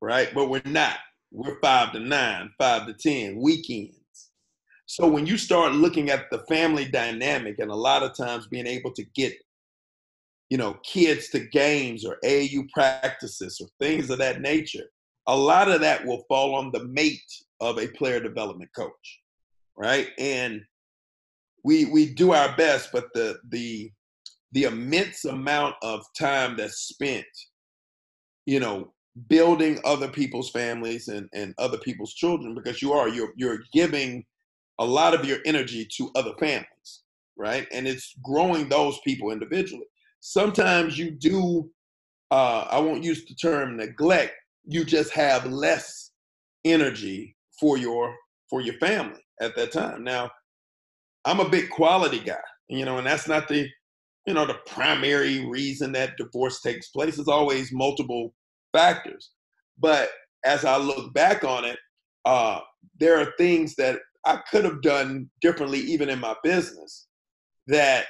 right? 0.00 0.34
But 0.34 0.50
we're 0.50 0.62
not. 0.64 0.98
we're 1.30 1.60
five 1.60 1.92
to 1.92 2.00
nine, 2.00 2.50
five 2.58 2.88
to 2.88 2.92
10, 2.92 3.40
weekends. 3.40 3.95
So 4.86 5.08
when 5.08 5.26
you 5.26 5.36
start 5.36 5.72
looking 5.72 6.10
at 6.10 6.30
the 6.30 6.44
family 6.48 6.86
dynamic 6.86 7.58
and 7.58 7.70
a 7.70 7.76
lot 7.76 8.04
of 8.04 8.16
times 8.16 8.46
being 8.46 8.68
able 8.68 8.92
to 8.92 9.04
get, 9.16 9.34
you 10.48 10.56
know, 10.56 10.74
kids 10.84 11.28
to 11.30 11.40
games 11.40 12.04
or 12.04 12.18
AAU 12.24 12.68
practices 12.72 13.60
or 13.60 13.66
things 13.80 14.10
of 14.10 14.18
that 14.18 14.40
nature, 14.40 14.84
a 15.26 15.36
lot 15.36 15.68
of 15.68 15.80
that 15.80 16.06
will 16.06 16.24
fall 16.28 16.54
on 16.54 16.70
the 16.70 16.84
mate 16.84 17.20
of 17.60 17.78
a 17.78 17.88
player 17.88 18.20
development 18.20 18.70
coach, 18.76 19.20
right? 19.76 20.10
And 20.18 20.62
we 21.64 21.86
we 21.86 22.14
do 22.14 22.30
our 22.30 22.56
best, 22.56 22.90
but 22.92 23.06
the 23.12 23.40
the 23.48 23.90
the 24.52 24.64
immense 24.64 25.24
amount 25.24 25.74
of 25.82 26.04
time 26.16 26.56
that's 26.56 26.82
spent, 26.82 27.26
you 28.46 28.60
know, 28.60 28.92
building 29.28 29.80
other 29.84 30.06
people's 30.06 30.50
families 30.50 31.08
and, 31.08 31.28
and 31.34 31.54
other 31.58 31.78
people's 31.78 32.14
children 32.14 32.54
because 32.54 32.80
you 32.80 32.92
are 32.92 33.08
you're 33.08 33.32
you're 33.36 33.58
giving 33.72 34.24
a 34.78 34.84
lot 34.84 35.14
of 35.14 35.24
your 35.24 35.38
energy 35.44 35.86
to 35.96 36.10
other 36.14 36.32
families 36.38 37.02
right? 37.36 37.66
And 37.72 37.86
it's 37.86 38.14
growing 38.22 38.68
those 38.68 38.98
people 39.04 39.30
individually. 39.30 39.86
Sometimes 40.20 40.98
you 40.98 41.10
do 41.10 41.70
uh, 42.32 42.66
i 42.70 42.78
won't 42.80 43.04
use 43.04 43.24
the 43.24 43.34
term 43.36 43.76
neglect 43.76 44.32
you 44.64 44.84
just 44.84 45.12
have 45.12 45.46
less 45.46 46.10
energy 46.64 47.36
for 47.60 47.78
your 47.78 48.12
for 48.50 48.60
your 48.60 48.74
family 48.78 49.20
at 49.40 49.54
that 49.54 49.70
time. 49.70 50.02
Now 50.02 50.30
i'm 51.24 51.38
a 51.38 51.48
big 51.48 51.70
quality 51.70 52.18
guy 52.18 52.34
you 52.68 52.84
know 52.84 52.98
and 52.98 53.06
that's 53.06 53.28
not 53.28 53.46
the 53.46 53.68
you 54.26 54.34
know 54.34 54.44
the 54.44 54.58
primary 54.66 55.46
reason 55.46 55.92
that 55.92 56.16
divorce 56.16 56.60
takes 56.60 56.88
place. 56.88 57.16
Is 57.16 57.28
always 57.28 57.70
multiple 57.72 58.34
factors. 58.72 59.30
But 59.78 60.10
as 60.44 60.64
I 60.64 60.78
look 60.78 61.14
back 61.14 61.44
on 61.44 61.64
it, 61.64 61.78
uh, 62.24 62.58
there 62.98 63.20
are 63.20 63.32
things 63.38 63.76
that 63.76 64.00
I 64.26 64.40
could 64.50 64.64
have 64.64 64.82
done 64.82 65.30
differently, 65.40 65.78
even 65.80 66.08
in 66.08 66.18
my 66.18 66.34
business, 66.42 67.06
that 67.68 68.06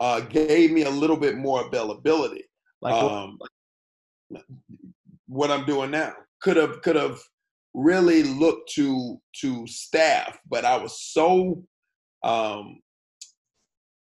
uh, 0.00 0.20
gave 0.20 0.72
me 0.72 0.82
a 0.82 0.90
little 0.90 1.16
bit 1.16 1.36
more 1.36 1.66
availability. 1.66 2.44
Like 2.80 2.94
um, 2.94 3.38
what 5.28 5.50
I'm 5.50 5.64
doing 5.66 5.90
now 5.90 6.14
could 6.40 6.56
have 6.56 6.82
could 6.82 6.96
have 6.96 7.18
really 7.74 8.22
looked 8.22 8.72
to 8.74 9.20
to 9.40 9.66
staff, 9.66 10.38
but 10.48 10.64
I 10.64 10.76
was 10.76 11.00
so 11.00 11.62
um, 12.24 12.80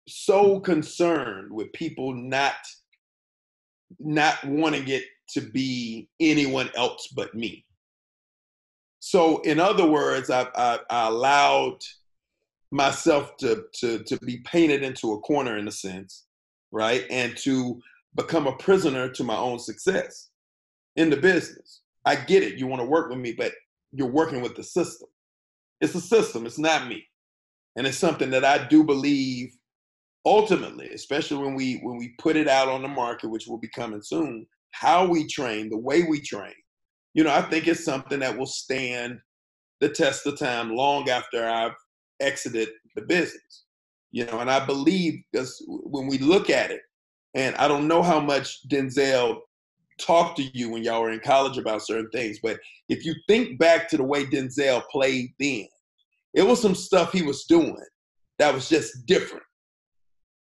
so 0.08 0.60
concerned 0.60 1.52
with 1.52 1.72
people 1.74 2.14
not 2.14 2.56
not 4.00 4.44
wanting 4.46 4.88
it 4.88 5.04
to 5.30 5.42
be 5.42 6.10
anyone 6.20 6.70
else 6.76 7.08
but 7.16 7.34
me. 7.34 7.66
So, 9.10 9.40
in 9.44 9.58
other 9.58 9.88
words, 9.88 10.30
I, 10.30 10.50
I, 10.54 10.80
I 10.90 11.08
allowed 11.08 11.80
myself 12.72 13.38
to, 13.38 13.64
to, 13.76 14.04
to 14.04 14.18
be 14.18 14.40
painted 14.40 14.84
into 14.84 15.14
a 15.14 15.20
corner 15.22 15.58
in 15.58 15.66
a 15.66 15.72
sense, 15.72 16.26
right? 16.74 17.06
And 17.10 17.38
to 17.38 17.80
become 18.16 18.48
a 18.48 18.58
prisoner 18.58 19.08
to 19.08 19.24
my 19.24 19.38
own 19.38 19.60
success 19.60 20.28
in 20.98 21.10
the 21.10 21.16
business. 21.16 21.84
I 22.04 22.16
get 22.16 22.44
it. 22.44 22.58
You 22.58 22.68
want 22.68 22.82
to 22.82 22.86
work 22.86 23.10
with 23.10 23.20
me, 23.20 23.32
but 23.32 23.54
you're 23.94 24.12
working 24.12 24.42
with 24.42 24.58
the 24.58 24.64
system. 24.64 25.08
It's 25.80 25.96
a 25.96 26.02
system, 26.02 26.46
it's 26.46 26.60
not 26.60 26.90
me. 26.90 27.08
And 27.78 27.88
it's 27.88 27.98
something 27.98 28.32
that 28.32 28.44
I 28.44 28.68
do 28.68 28.84
believe 28.84 29.56
ultimately, 30.26 30.90
especially 30.90 31.38
when 31.38 31.56
we 31.56 31.76
when 31.76 31.96
we 31.96 32.14
put 32.20 32.36
it 32.36 32.50
out 32.50 32.68
on 32.68 32.82
the 32.82 32.90
market, 32.90 33.30
which 33.30 33.48
will 33.48 33.58
be 33.58 33.70
coming 33.70 34.02
soon, 34.02 34.46
how 34.72 35.08
we 35.08 35.26
train, 35.28 35.70
the 35.70 35.78
way 35.78 36.04
we 36.04 36.20
train, 36.20 36.56
you 37.14 37.24
know, 37.24 37.34
I 37.34 37.42
think 37.42 37.68
it's 37.68 37.84
something 37.84 38.20
that 38.20 38.38
will 38.38 38.46
stand 38.46 39.20
the 39.80 39.90
test 39.90 40.26
of 40.26 40.38
time 40.38 40.76
long 40.76 41.10
after 41.10 41.48
I've 41.48 41.76
exited 42.20 42.70
the 42.96 43.02
business. 43.02 43.66
You 44.12 44.26
know, 44.26 44.40
and 44.40 44.50
I 44.50 44.66
believe 44.66 45.22
because 45.32 45.64
when 45.68 46.08
we 46.08 46.18
look 46.18 46.50
at 46.50 46.72
it, 46.72 46.82
and 47.36 47.56
I 47.58 47.68
don't 47.68 47.88
know 47.88 48.02
how 48.02 48.20
much 48.20 48.68
Denzel 48.70 49.40
talked 50.00 50.38
to 50.38 50.44
you 50.58 50.70
when 50.70 50.84
y'all 50.84 51.02
were 51.02 51.12
in 51.12 51.20
college 51.20 51.58
about 51.58 51.86
certain 51.86 52.10
things, 52.12 52.40
but 52.42 52.60
if 52.90 53.06
you 53.06 53.14
think 53.28 53.60
back 53.60 53.90
to 53.90 53.98
the 53.98 54.04
way 54.04 54.26
Denzel 54.26 54.84
played 54.92 55.34
then, 55.40 55.68
it 56.34 56.44
was 56.44 56.62
some 56.62 56.76
stuff 56.76 57.12
he 57.12 57.22
was 57.22 57.44
doing 57.46 57.76
that 58.40 58.54
was 58.54 58.70
just 58.70 59.06
different. 59.06 59.44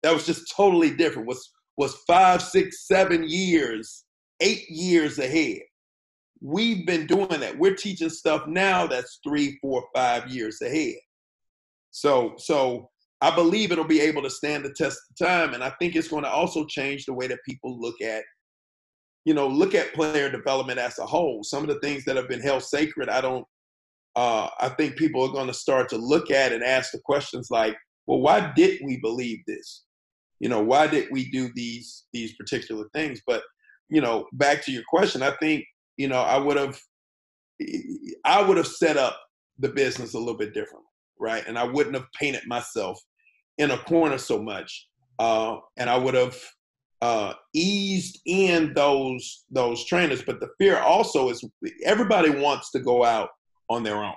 That 0.03 0.13
was 0.13 0.25
just 0.25 0.53
totally 0.55 0.91
different. 0.91 1.27
Was 1.27 1.51
was 1.77 1.95
five, 2.07 2.41
six, 2.41 2.87
seven 2.87 3.23
years 3.27 4.05
eight 4.41 4.69
years 4.69 5.19
ahead. 5.19 5.61
We've 6.41 6.85
been 6.85 7.07
doing 7.07 7.39
that. 7.39 7.57
We're 7.57 7.75
teaching 7.75 8.09
stuff 8.09 8.45
now 8.47 8.87
that's 8.87 9.19
three, 9.23 9.57
four, 9.61 9.85
five 9.95 10.27
years 10.27 10.61
ahead. 10.61 10.95
So, 11.91 12.33
so 12.37 12.89
I 13.21 13.33
believe 13.33 13.71
it'll 13.71 13.85
be 13.85 14.01
able 14.01 14.21
to 14.23 14.29
stand 14.29 14.65
the 14.65 14.73
test 14.73 14.99
of 15.09 15.27
time, 15.27 15.53
and 15.53 15.63
I 15.63 15.71
think 15.79 15.95
it's 15.95 16.09
going 16.09 16.23
to 16.23 16.29
also 16.29 16.65
change 16.65 17.05
the 17.05 17.13
way 17.13 17.27
that 17.27 17.39
people 17.47 17.79
look 17.79 18.01
at, 18.01 18.23
you 19.23 19.33
know, 19.33 19.47
look 19.47 19.73
at 19.73 19.93
player 19.93 20.29
development 20.29 20.77
as 20.77 20.99
a 20.99 21.05
whole. 21.05 21.43
Some 21.43 21.63
of 21.63 21.69
the 21.69 21.79
things 21.79 22.05
that 22.05 22.17
have 22.17 22.27
been 22.27 22.41
held 22.41 22.63
sacred, 22.63 23.09
I 23.09 23.21
don't. 23.21 23.45
Uh, 24.15 24.49
I 24.59 24.69
think 24.69 24.95
people 24.95 25.23
are 25.23 25.31
going 25.31 25.47
to 25.47 25.53
start 25.53 25.89
to 25.89 25.97
look 25.97 26.31
at 26.31 26.53
and 26.53 26.63
ask 26.63 26.91
the 26.91 27.01
questions 27.03 27.49
like, 27.51 27.75
well, 28.07 28.21
why 28.21 28.53
did 28.55 28.79
we 28.85 28.97
believe 29.01 29.39
this? 29.45 29.83
You 30.39 30.47
know, 30.47 30.61
why 30.61 30.87
did 30.87 31.07
we 31.11 31.29
do 31.31 31.49
these 31.55 32.05
these 32.13 32.35
particular 32.35 32.85
things? 32.93 33.21
But 33.25 33.43
you 33.89 34.01
know, 34.01 34.27
back 34.33 34.63
to 34.65 34.71
your 34.71 34.83
question, 34.87 35.21
I 35.21 35.31
think, 35.37 35.65
you 35.97 36.07
know, 36.07 36.21
I 36.21 36.37
would 36.37 36.57
have 36.57 36.79
I 38.25 38.41
would 38.41 38.57
have 38.57 38.67
set 38.67 38.97
up 38.97 39.19
the 39.59 39.69
business 39.69 40.13
a 40.13 40.19
little 40.19 40.37
bit 40.37 40.53
differently, 40.53 40.89
right? 41.19 41.43
And 41.47 41.57
I 41.57 41.63
wouldn't 41.63 41.95
have 41.95 42.11
painted 42.19 42.45
myself 42.47 42.99
in 43.57 43.71
a 43.71 43.77
corner 43.77 44.17
so 44.17 44.41
much. 44.41 44.87
Uh, 45.17 45.57
and 45.77 45.89
I 45.89 45.97
would 45.97 46.13
have 46.13 46.37
uh, 47.01 47.33
eased 47.53 48.19
in 48.25 48.73
those 48.73 49.45
those 49.49 49.85
trainers. 49.85 50.21
But 50.21 50.39
the 50.39 50.49
fear 50.57 50.79
also 50.79 51.29
is 51.29 51.43
everybody 51.85 52.29
wants 52.29 52.71
to 52.71 52.79
go 52.79 53.03
out 53.03 53.29
on 53.69 53.83
their 53.83 54.03
own, 54.03 54.15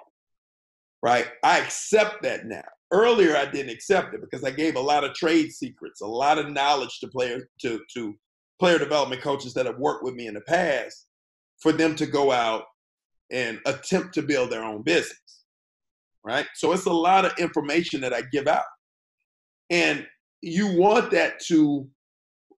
right? 1.02 1.28
I 1.44 1.60
accept 1.60 2.22
that 2.22 2.46
now. 2.46 2.64
Earlier, 2.90 3.36
I 3.36 3.44
didn't 3.44 3.72
accept 3.72 4.14
it 4.14 4.22
because 4.22 4.42
I 4.44 4.50
gave 4.50 4.76
a 4.76 4.80
lot 4.80 5.04
of 5.04 5.12
trade 5.12 5.52
secrets, 5.52 6.00
a 6.00 6.06
lot 6.06 6.38
of 6.38 6.50
knowledge 6.50 6.98
to 7.00 7.08
players 7.08 7.44
to 7.60 7.80
to 7.94 8.14
player 8.58 8.78
development 8.78 9.22
coaches 9.22 9.54
that 9.54 9.66
have 9.66 9.78
worked 9.78 10.02
with 10.02 10.14
me 10.14 10.26
in 10.26 10.34
the 10.34 10.40
past 10.40 11.07
for 11.60 11.72
them 11.72 11.94
to 11.96 12.06
go 12.06 12.32
out 12.32 12.64
and 13.30 13.60
attempt 13.66 14.14
to 14.14 14.22
build 14.22 14.50
their 14.50 14.64
own 14.64 14.82
business. 14.82 15.44
Right? 16.24 16.46
So 16.54 16.72
it's 16.72 16.86
a 16.86 16.92
lot 16.92 17.24
of 17.24 17.38
information 17.38 18.00
that 18.02 18.12
I 18.12 18.22
give 18.32 18.48
out. 18.48 18.64
And 19.70 20.06
you 20.40 20.78
want 20.78 21.10
that 21.10 21.40
to 21.46 21.88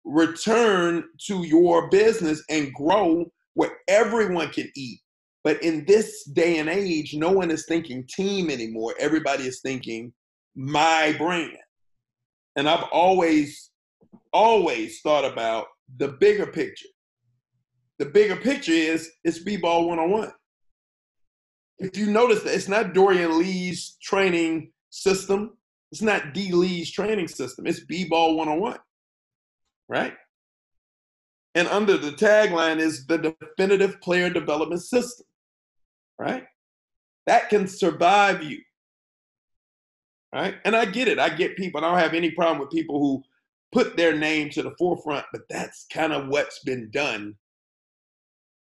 return 0.04 1.04
to 1.26 1.44
your 1.44 1.88
business 1.90 2.42
and 2.48 2.72
grow 2.74 3.30
where 3.54 3.72
everyone 3.88 4.50
can 4.50 4.70
eat. 4.74 5.00
But 5.42 5.62
in 5.62 5.84
this 5.86 6.24
day 6.24 6.58
and 6.58 6.68
age, 6.68 7.14
no 7.14 7.30
one 7.30 7.50
is 7.50 7.64
thinking 7.66 8.06
team 8.08 8.50
anymore. 8.50 8.94
Everybody 8.98 9.44
is 9.44 9.60
thinking 9.60 10.12
my 10.54 11.14
brand. 11.16 11.56
And 12.56 12.68
I've 12.68 12.84
always, 12.92 13.70
always 14.32 15.00
thought 15.00 15.24
about 15.24 15.66
the 15.96 16.08
bigger 16.08 16.46
picture. 16.46 16.88
The 18.00 18.06
bigger 18.06 18.34
picture 18.34 18.72
is 18.72 19.10
it's 19.24 19.40
B-ball 19.40 19.86
one-on-one. 19.86 20.32
If 21.78 21.98
you 21.98 22.06
notice 22.06 22.42
that 22.42 22.54
it's 22.54 22.66
not 22.66 22.94
Dorian 22.94 23.38
Lee's 23.38 23.98
training 24.02 24.72
system, 24.88 25.58
it's 25.92 26.00
not 26.00 26.32
D 26.32 26.50
Lee's 26.50 26.90
training 26.90 27.28
system, 27.28 27.66
it's 27.66 27.80
B-ball 27.80 28.36
one-on-one. 28.36 28.78
Right? 29.86 30.14
And 31.54 31.68
under 31.68 31.98
the 31.98 32.12
tagline 32.12 32.78
is 32.78 33.06
the 33.06 33.18
definitive 33.18 34.00
player 34.00 34.30
development 34.30 34.80
system. 34.80 35.26
Right? 36.18 36.44
That 37.26 37.50
can 37.50 37.68
survive 37.68 38.42
you. 38.42 38.62
Right? 40.34 40.54
And 40.64 40.74
I 40.74 40.86
get 40.86 41.06
it. 41.06 41.18
I 41.18 41.28
get 41.28 41.58
people. 41.58 41.84
I 41.84 41.90
don't 41.90 41.98
have 41.98 42.14
any 42.14 42.30
problem 42.30 42.60
with 42.60 42.70
people 42.70 42.98
who 42.98 43.22
put 43.72 43.98
their 43.98 44.16
name 44.16 44.48
to 44.50 44.62
the 44.62 44.74
forefront, 44.78 45.26
but 45.32 45.42
that's 45.50 45.84
kind 45.92 46.14
of 46.14 46.28
what's 46.28 46.60
been 46.60 46.88
done 46.90 47.36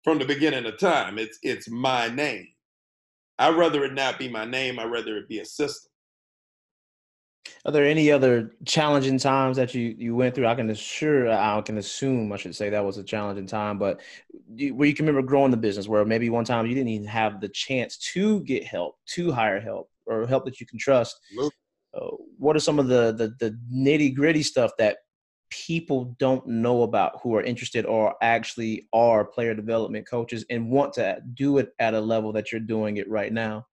from 0.08 0.20
the 0.20 0.26
beginning 0.26 0.66
of 0.66 0.80
time. 0.80 1.20
It's 1.20 1.38
it's 1.44 1.70
my 1.70 2.08
name. 2.08 2.48
I'd 3.40 3.58
rather 3.58 3.84
it 3.84 3.94
not 3.94 4.18
be 4.18 4.30
my 4.30 4.46
name. 4.46 4.80
I'd 4.80 4.90
rather 4.90 5.18
it 5.18 5.28
be 5.28 5.40
a 5.40 5.46
system. 5.46 5.92
Are 7.66 7.74
there 7.74 7.84
any 7.84 8.10
other 8.10 8.54
challenging 8.64 9.18
times 9.18 9.58
that 9.58 9.74
you 9.74 9.94
you 9.98 10.16
went 10.16 10.34
through? 10.34 10.48
I 10.48 10.56
can 10.56 10.70
assure, 10.70 11.30
I 11.30 11.60
can 11.60 11.78
assume, 11.78 12.32
I 12.32 12.38
should 12.38 12.56
say, 12.56 12.70
that 12.70 12.86
was 12.86 12.98
a 12.98 13.04
challenging 13.04 13.48
time. 13.48 13.78
But 13.78 14.00
where 14.48 14.88
you 14.88 14.94
can 14.94 15.06
remember 15.06 15.28
growing 15.28 15.52
the 15.52 15.58
business, 15.58 15.90
where 15.90 16.06
maybe 16.06 16.30
one 16.30 16.46
time 16.46 16.68
you 16.68 16.74
didn't 16.74 16.88
even 16.88 17.08
have 17.08 17.42
the 17.42 17.50
chance 17.50 17.98
to 18.14 18.40
get 18.46 18.64
help, 18.64 18.96
to 19.16 19.34
hire 19.34 19.60
help, 19.60 19.90
or 20.06 20.26
help 20.26 20.46
that 20.46 20.62
you 20.62 20.68
can 20.68 20.80
trust. 20.80 21.20
Uh, 21.94 22.12
what 22.38 22.56
are 22.56 22.62
some 22.62 22.80
of 22.80 22.88
the 22.88 23.12
the, 23.12 23.36
the 23.42 23.60
nitty 23.76 24.16
gritty 24.16 24.42
stuff 24.42 24.72
that 24.78 25.00
people 25.50 26.16
don't 26.20 26.46
know 26.48 26.84
about 26.84 27.20
who 27.22 27.36
are 27.36 27.44
interested 27.44 27.86
or 27.86 28.16
actually 28.22 28.88
are 28.94 29.26
player 29.26 29.54
development 29.54 30.08
coaches 30.10 30.46
and 30.50 30.70
want 30.70 30.94
to 30.94 31.22
do 31.34 31.58
it 31.58 31.74
at 31.80 31.94
a 31.94 32.00
level 32.00 32.34
that 32.34 32.52
you're 32.52 32.62
doing 32.62 32.98
it 32.98 33.10
right 33.10 33.32
now? 33.32 33.66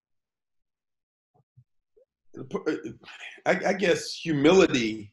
I, 3.46 3.60
I 3.66 3.72
guess 3.72 4.12
humility, 4.12 5.12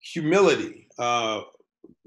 humility, 0.00 0.88
uh, 0.98 1.42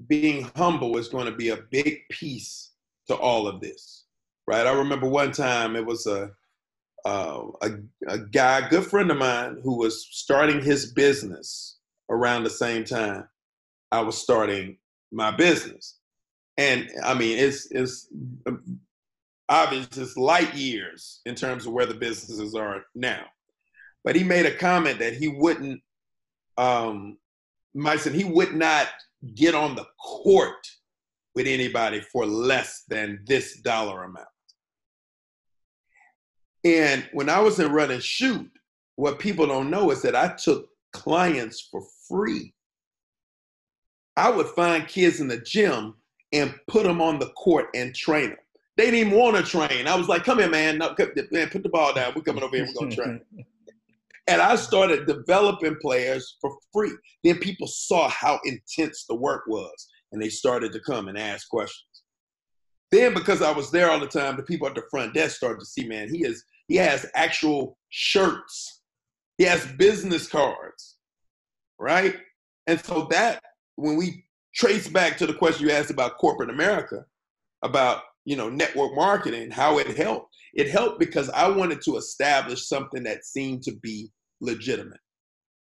being 0.08 0.50
humble 0.56 0.96
is 0.98 1.08
going 1.08 1.26
to 1.26 1.36
be 1.36 1.50
a 1.50 1.62
big 1.70 2.00
piece 2.10 2.72
to 3.08 3.14
all 3.14 3.46
of 3.46 3.60
this, 3.60 4.06
right? 4.46 4.66
I 4.66 4.72
remember 4.72 5.08
one 5.08 5.32
time 5.32 5.76
it 5.76 5.84
was 5.84 6.06
a 6.06 6.30
uh, 7.04 7.46
a, 7.62 7.70
a 8.08 8.18
guy, 8.18 8.58
a 8.58 8.68
good 8.68 8.84
friend 8.84 9.10
of 9.10 9.16
mine, 9.16 9.58
who 9.62 9.78
was 9.78 10.06
starting 10.10 10.60
his 10.60 10.92
business 10.92 11.79
around 12.10 12.44
the 12.44 12.50
same 12.50 12.84
time 12.84 13.28
I 13.92 14.00
was 14.00 14.18
starting 14.18 14.76
my 15.12 15.30
business. 15.30 15.96
And 16.58 16.90
I 17.04 17.14
mean, 17.14 17.38
it's 17.38 17.70
it's 17.70 18.08
obvious 19.48 19.88
it's 19.96 20.16
light 20.16 20.54
years 20.54 21.20
in 21.26 21.34
terms 21.34 21.66
of 21.66 21.72
where 21.72 21.86
the 21.86 21.94
businesses 21.94 22.54
are 22.54 22.84
now. 22.94 23.24
But 24.04 24.16
he 24.16 24.24
made 24.24 24.46
a 24.46 24.54
comment 24.54 24.98
that 24.98 25.14
he 25.14 25.28
wouldn't, 25.28 25.80
um, 26.56 27.18
said 27.96 28.14
he 28.14 28.24
would 28.24 28.54
not 28.54 28.88
get 29.34 29.54
on 29.54 29.74
the 29.74 29.86
court 30.00 30.66
with 31.34 31.46
anybody 31.46 32.00
for 32.00 32.26
less 32.26 32.84
than 32.88 33.20
this 33.26 33.60
dollar 33.60 34.04
amount. 34.04 34.26
And 36.64 37.08
when 37.12 37.28
I 37.28 37.40
was 37.40 37.58
in 37.58 37.72
run 37.72 37.90
and 37.90 38.02
shoot, 38.02 38.50
what 38.96 39.18
people 39.18 39.46
don't 39.46 39.70
know 39.70 39.90
is 39.90 40.02
that 40.02 40.16
I 40.16 40.34
took 40.34 40.69
clients 40.92 41.68
for 41.70 41.82
free. 42.08 42.54
I 44.16 44.30
would 44.30 44.48
find 44.48 44.86
kids 44.86 45.20
in 45.20 45.28
the 45.28 45.38
gym 45.38 45.94
and 46.32 46.54
put 46.68 46.84
them 46.84 47.00
on 47.00 47.18
the 47.18 47.30
court 47.30 47.68
and 47.74 47.94
train 47.94 48.30
them. 48.30 48.38
They 48.76 48.86
didn't 48.86 49.08
even 49.08 49.18
want 49.18 49.36
to 49.36 49.42
train. 49.42 49.86
I 49.86 49.94
was 49.94 50.08
like, 50.08 50.24
come 50.24 50.38
here, 50.38 50.48
man. 50.48 50.78
No, 50.78 50.94
man, 51.30 51.50
put 51.50 51.62
the 51.62 51.68
ball 51.70 51.92
down. 51.92 52.12
We're 52.14 52.22
coming 52.22 52.42
over 52.42 52.56
here. 52.56 52.66
We're 52.66 52.80
going 52.80 52.90
to 52.90 52.96
train. 52.96 53.20
and 54.28 54.40
I 54.40 54.56
started 54.56 55.06
developing 55.06 55.76
players 55.82 56.36
for 56.40 56.56
free. 56.72 56.92
Then 57.24 57.38
people 57.38 57.66
saw 57.66 58.08
how 58.08 58.38
intense 58.44 59.04
the 59.06 59.16
work 59.16 59.42
was, 59.46 59.88
and 60.12 60.22
they 60.22 60.28
started 60.28 60.72
to 60.72 60.80
come 60.80 61.08
and 61.08 61.18
ask 61.18 61.48
questions. 61.48 62.02
Then, 62.92 63.12
because 63.12 63.42
I 63.42 63.52
was 63.52 63.70
there 63.70 63.90
all 63.90 64.00
the 64.00 64.06
time, 64.06 64.36
the 64.36 64.42
people 64.42 64.66
at 64.66 64.74
the 64.74 64.82
front 64.90 65.14
desk 65.14 65.36
started 65.36 65.60
to 65.60 65.66
see, 65.66 65.86
man, 65.86 66.08
he 66.08 66.24
is 66.24 66.44
he 66.68 66.76
has 66.76 67.06
actual 67.14 67.76
shirts. 67.88 68.79
He 69.40 69.46
has 69.46 69.64
business 69.64 70.28
cards, 70.28 70.96
right? 71.78 72.14
And 72.66 72.78
so 72.78 73.08
that 73.10 73.40
when 73.76 73.96
we 73.96 74.26
trace 74.54 74.86
back 74.86 75.16
to 75.16 75.26
the 75.26 75.32
question 75.32 75.66
you 75.66 75.72
asked 75.72 75.90
about 75.90 76.18
corporate 76.18 76.50
America, 76.50 77.06
about 77.62 78.02
you 78.26 78.36
know 78.36 78.50
network 78.50 78.94
marketing, 78.94 79.50
how 79.50 79.78
it 79.78 79.96
helped. 79.96 80.36
It 80.52 80.68
helped 80.68 80.98
because 80.98 81.30
I 81.30 81.48
wanted 81.48 81.80
to 81.86 81.96
establish 81.96 82.68
something 82.68 83.02
that 83.04 83.24
seemed 83.24 83.62
to 83.62 83.72
be 83.76 84.10
legitimate, 84.42 85.00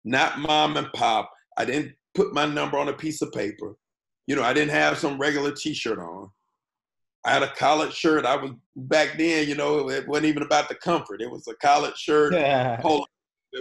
not 0.06 0.38
mom 0.38 0.78
and 0.78 0.90
pop. 0.94 1.30
I 1.58 1.66
didn't 1.66 1.92
put 2.14 2.32
my 2.32 2.46
number 2.46 2.78
on 2.78 2.88
a 2.88 2.94
piece 2.94 3.20
of 3.20 3.30
paper. 3.30 3.76
You 4.26 4.36
know, 4.36 4.42
I 4.42 4.54
didn't 4.54 4.72
have 4.72 4.96
some 4.96 5.18
regular 5.18 5.52
T-shirt 5.52 5.98
on. 5.98 6.30
I 7.26 7.32
had 7.32 7.42
a 7.42 7.52
collared 7.54 7.92
shirt. 7.92 8.24
I 8.24 8.36
was 8.36 8.52
back 8.74 9.18
then, 9.18 9.46
you 9.46 9.54
know, 9.54 9.90
it 9.90 10.08
wasn't 10.08 10.28
even 10.28 10.44
about 10.44 10.70
the 10.70 10.76
comfort. 10.76 11.20
It 11.20 11.30
was 11.30 11.46
a 11.46 11.54
collared 11.56 11.98
shirt 11.98 12.32
yeah. 12.32 12.80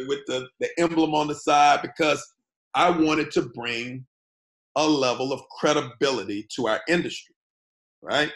With 0.07 0.19
the, 0.27 0.47
the 0.59 0.69
emblem 0.77 1.13
on 1.13 1.27
the 1.27 1.35
side 1.35 1.81
because 1.81 2.25
I 2.73 2.89
wanted 2.89 3.31
to 3.31 3.43
bring 3.53 4.05
a 4.75 4.87
level 4.87 5.31
of 5.31 5.41
credibility 5.57 6.47
to 6.55 6.67
our 6.67 6.81
industry, 6.87 7.35
right? 8.01 8.31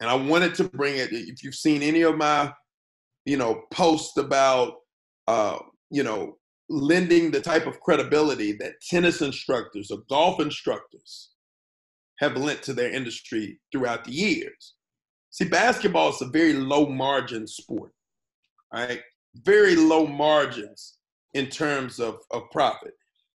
And 0.00 0.10
I 0.10 0.14
wanted 0.14 0.54
to 0.56 0.64
bring 0.64 0.96
it. 0.96 1.12
If 1.12 1.42
you've 1.42 1.54
seen 1.54 1.82
any 1.82 2.02
of 2.02 2.16
my, 2.16 2.52
you 3.24 3.36
know, 3.36 3.62
posts 3.72 4.16
about, 4.16 4.74
uh, 5.26 5.58
you 5.90 6.02
know, 6.02 6.36
lending 6.68 7.30
the 7.30 7.40
type 7.40 7.66
of 7.66 7.80
credibility 7.80 8.52
that 8.52 8.74
tennis 8.88 9.22
instructors 9.22 9.90
or 9.90 9.98
golf 10.08 10.40
instructors 10.40 11.30
have 12.18 12.36
lent 12.36 12.62
to 12.62 12.72
their 12.72 12.90
industry 12.90 13.60
throughout 13.72 14.04
the 14.04 14.12
years. 14.12 14.74
See, 15.30 15.46
basketball 15.46 16.10
is 16.10 16.20
a 16.20 16.26
very 16.26 16.52
low 16.52 16.86
margin 16.86 17.46
sport, 17.46 17.92
right? 18.72 19.00
Very 19.42 19.76
low 19.76 20.06
margins 20.06 20.98
in 21.34 21.48
terms 21.48 22.00
of, 22.00 22.18
of 22.30 22.50
profit. 22.50 22.92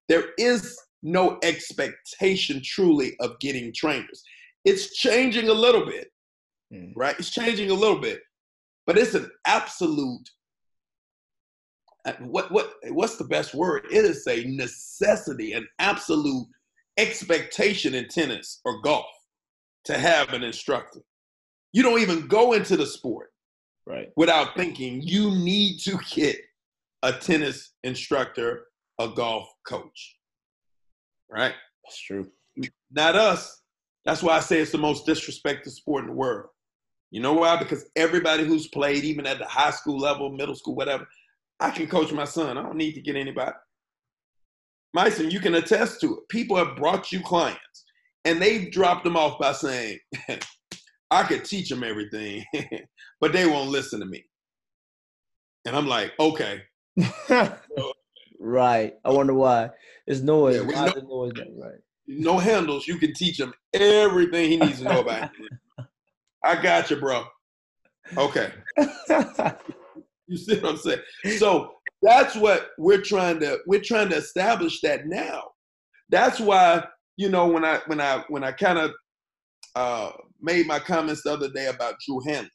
There 0.09 0.25
is 0.37 0.77
no 1.01 1.37
expectation 1.43 2.61
truly 2.63 3.15
of 3.19 3.39
getting 3.39 3.73
trainers. 3.73 4.23
It's 4.65 4.95
changing 4.95 5.49
a 5.49 5.53
little 5.53 5.85
bit, 5.85 6.07
mm. 6.73 6.93
right? 6.95 7.15
It's 7.19 7.31
changing 7.31 7.69
a 7.69 7.75
little 7.75 7.99
bit, 7.99 8.21
but 8.87 8.97
it's 8.97 9.13
an 9.13 9.29
absolute. 9.45 10.29
Uh, 12.05 12.13
what 12.19 12.51
what 12.51 12.73
what's 12.89 13.17
the 13.17 13.23
best 13.23 13.53
word? 13.53 13.85
It 13.91 14.03
is 14.03 14.27
a 14.27 14.43
necessity, 14.45 15.53
an 15.53 15.67
absolute 15.79 16.47
expectation 16.97 17.93
in 17.93 18.07
tennis 18.07 18.59
or 18.65 18.81
golf 18.81 19.05
to 19.85 19.97
have 19.97 20.33
an 20.33 20.43
instructor. 20.43 20.99
You 21.71 21.81
don't 21.83 22.01
even 22.01 22.27
go 22.27 22.53
into 22.53 22.77
the 22.77 22.85
sport 22.85 23.32
right 23.85 24.09
without 24.15 24.55
thinking 24.55 25.01
you 25.01 25.31
need 25.31 25.79
to 25.79 25.97
get 26.09 26.37
a 27.03 27.11
tennis 27.11 27.73
instructor, 27.83 28.65
a 28.99 29.09
golf 29.09 29.47
coach. 29.67 30.17
Right? 31.29 31.53
That's 31.83 32.01
true. 32.01 32.29
Not 32.91 33.15
us. 33.15 33.61
That's 34.05 34.23
why 34.23 34.37
I 34.37 34.39
say 34.39 34.59
it's 34.59 34.71
the 34.71 34.77
most 34.77 35.05
disrespected 35.05 35.71
sport 35.71 36.03
in 36.03 36.09
the 36.09 36.15
world. 36.15 36.49
You 37.11 37.21
know 37.21 37.33
why? 37.33 37.57
Because 37.57 37.89
everybody 37.95 38.45
who's 38.45 38.67
played, 38.67 39.03
even 39.03 39.27
at 39.27 39.39
the 39.39 39.45
high 39.45 39.71
school 39.71 39.99
level, 39.99 40.31
middle 40.31 40.55
school, 40.55 40.75
whatever, 40.75 41.07
I 41.59 41.69
can 41.69 41.87
coach 41.87 42.11
my 42.11 42.25
son. 42.25 42.57
I 42.57 42.63
don't 42.63 42.75
need 42.75 42.93
to 42.93 43.01
get 43.01 43.15
anybody. 43.15 43.53
Myson, 44.93 45.31
you 45.31 45.39
can 45.39 45.55
attest 45.55 46.01
to 46.01 46.17
it. 46.17 46.29
People 46.29 46.57
have 46.57 46.75
brought 46.75 47.11
you 47.11 47.21
clients 47.21 47.85
and 48.25 48.41
they've 48.41 48.71
dropped 48.71 49.03
them 49.03 49.17
off 49.17 49.39
by 49.39 49.51
saying, 49.51 49.99
I 51.13 51.23
could 51.23 51.45
teach 51.45 51.69
them 51.69 51.83
everything, 51.83 52.43
but 53.21 53.33
they 53.33 53.45
won't 53.45 53.69
listen 53.69 53.99
to 53.99 54.05
me. 54.05 54.25
And 55.65 55.75
I'm 55.75 55.87
like, 55.87 56.13
okay. 56.19 56.63
right. 58.39 58.93
I 59.05 59.09
wonder 59.11 59.33
why. 59.33 59.69
It's 60.07 60.21
noise. 60.21 60.55
Yeah, 60.67 60.91
no, 60.95 61.01
noise 61.01 61.33
right. 61.57 61.79
No 62.07 62.37
handles. 62.37 62.87
You 62.87 62.97
can 62.97 63.13
teach 63.13 63.39
him 63.39 63.53
everything 63.73 64.49
he 64.49 64.57
needs 64.57 64.79
to 64.79 64.85
know 64.85 64.99
about. 65.01 65.29
I 66.43 66.61
got 66.61 66.89
you, 66.89 66.97
bro. 66.97 67.23
Okay. 68.17 68.51
you 70.27 70.37
see 70.37 70.59
what 70.59 70.71
I'm 70.71 70.77
saying? 70.77 70.99
So 71.37 71.75
that's 72.01 72.35
what 72.35 72.71
we're 72.77 73.01
trying 73.01 73.39
to 73.39 73.59
we're 73.65 73.81
trying 73.81 74.09
to 74.09 74.17
establish 74.17 74.81
that 74.81 75.07
now. 75.07 75.51
That's 76.09 76.39
why 76.39 76.85
you 77.15 77.29
know 77.29 77.47
when 77.47 77.63
I 77.63 77.79
when 77.85 78.01
I 78.01 78.25
when 78.27 78.43
I 78.43 78.51
kind 78.51 78.77
of 78.77 78.91
uh, 79.75 80.11
made 80.43 80.67
my 80.67 80.77
comments 80.77 81.23
the 81.23 81.33
other 81.33 81.49
day 81.49 81.67
about 81.67 81.95
Drew 82.05 82.21
Hanlen. 82.27 82.49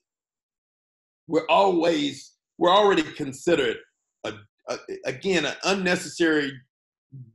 We're 1.26 1.47
always 1.49 2.34
we're 2.59 2.74
already 2.74 3.03
considered 3.03 3.76
a, 4.24 4.34
a 4.68 4.78
again 5.05 5.45
an 5.45 5.55
unnecessary 5.64 6.53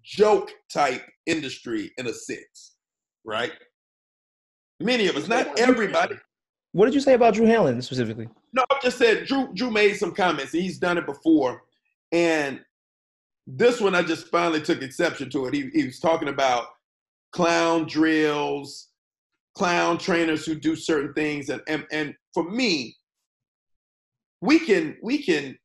joke 0.03 0.51
type 0.71 1.03
industry 1.25 1.91
in 1.97 2.07
a 2.07 2.13
sense, 2.13 2.75
right? 3.25 3.51
Many 4.79 5.07
of 5.07 5.17
us, 5.17 5.27
not 5.27 5.59
everybody. 5.59 6.15
What 6.71 6.85
did 6.85 6.95
you 6.95 7.01
say 7.01 7.13
about 7.13 7.35
Drew 7.35 7.45
Hanlen 7.45 7.83
specifically? 7.83 8.27
No, 8.53 8.63
I 8.71 8.79
just 8.81 8.97
said 8.97 9.25
Drew. 9.25 9.53
Drew 9.53 9.69
made 9.69 9.95
some 9.95 10.13
comments. 10.13 10.51
He's 10.51 10.79
done 10.79 10.97
it 10.97 11.05
before, 11.05 11.63
and 12.11 12.61
this 13.47 13.81
one, 13.81 13.93
I 13.93 14.01
just 14.01 14.27
finally 14.27 14.61
took 14.61 14.81
exception 14.81 15.29
to 15.31 15.45
it. 15.45 15.53
He, 15.53 15.69
he 15.73 15.85
was 15.85 15.99
talking 15.99 16.29
about 16.29 16.67
clown 17.33 17.85
drills, 17.85 18.89
clown 19.55 19.97
trainers 19.97 20.45
who 20.45 20.55
do 20.55 20.75
certain 20.75 21.13
things, 21.13 21.49
and, 21.49 21.61
and 21.67 21.85
and 21.91 22.13
for 22.33 22.43
me, 22.43 22.95
we 24.41 24.59
can 24.59 24.97
we 25.01 25.19
can 25.23 25.57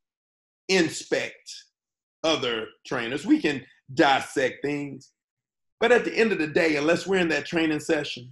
inspect 0.68 1.50
other 2.24 2.66
trainers, 2.86 3.24
we 3.24 3.40
can 3.40 3.64
dissect 3.94 4.56
things, 4.62 5.12
but 5.80 5.92
at 5.92 6.04
the 6.04 6.14
end 6.14 6.32
of 6.32 6.38
the 6.38 6.46
day, 6.46 6.76
unless 6.76 7.06
we're 7.06 7.20
in 7.20 7.28
that 7.28 7.46
training 7.46 7.80
session, 7.80 8.30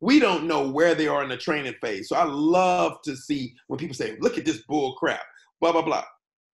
we 0.00 0.18
don't 0.18 0.46
know 0.46 0.68
where 0.68 0.94
they 0.94 1.08
are 1.08 1.22
in 1.22 1.28
the 1.28 1.36
training 1.36 1.74
phase. 1.80 2.08
So 2.08 2.16
I 2.16 2.24
love 2.24 3.00
to 3.04 3.16
see 3.16 3.54
when 3.68 3.78
people 3.78 3.94
say, 3.94 4.16
"Look 4.20 4.38
at 4.38 4.44
this 4.44 4.62
bull 4.66 4.94
crap," 4.94 5.22
blah 5.60 5.72
blah 5.72 5.82
blah 5.82 6.04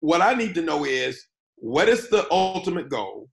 what 0.00 0.22
I 0.22 0.34
need 0.34 0.54
to 0.54 0.62
know 0.62 0.84
is 0.84 1.26
what 1.56 1.88
is 1.88 2.08
the 2.08 2.26
ultimate 2.30 2.88
goal, 2.88 3.28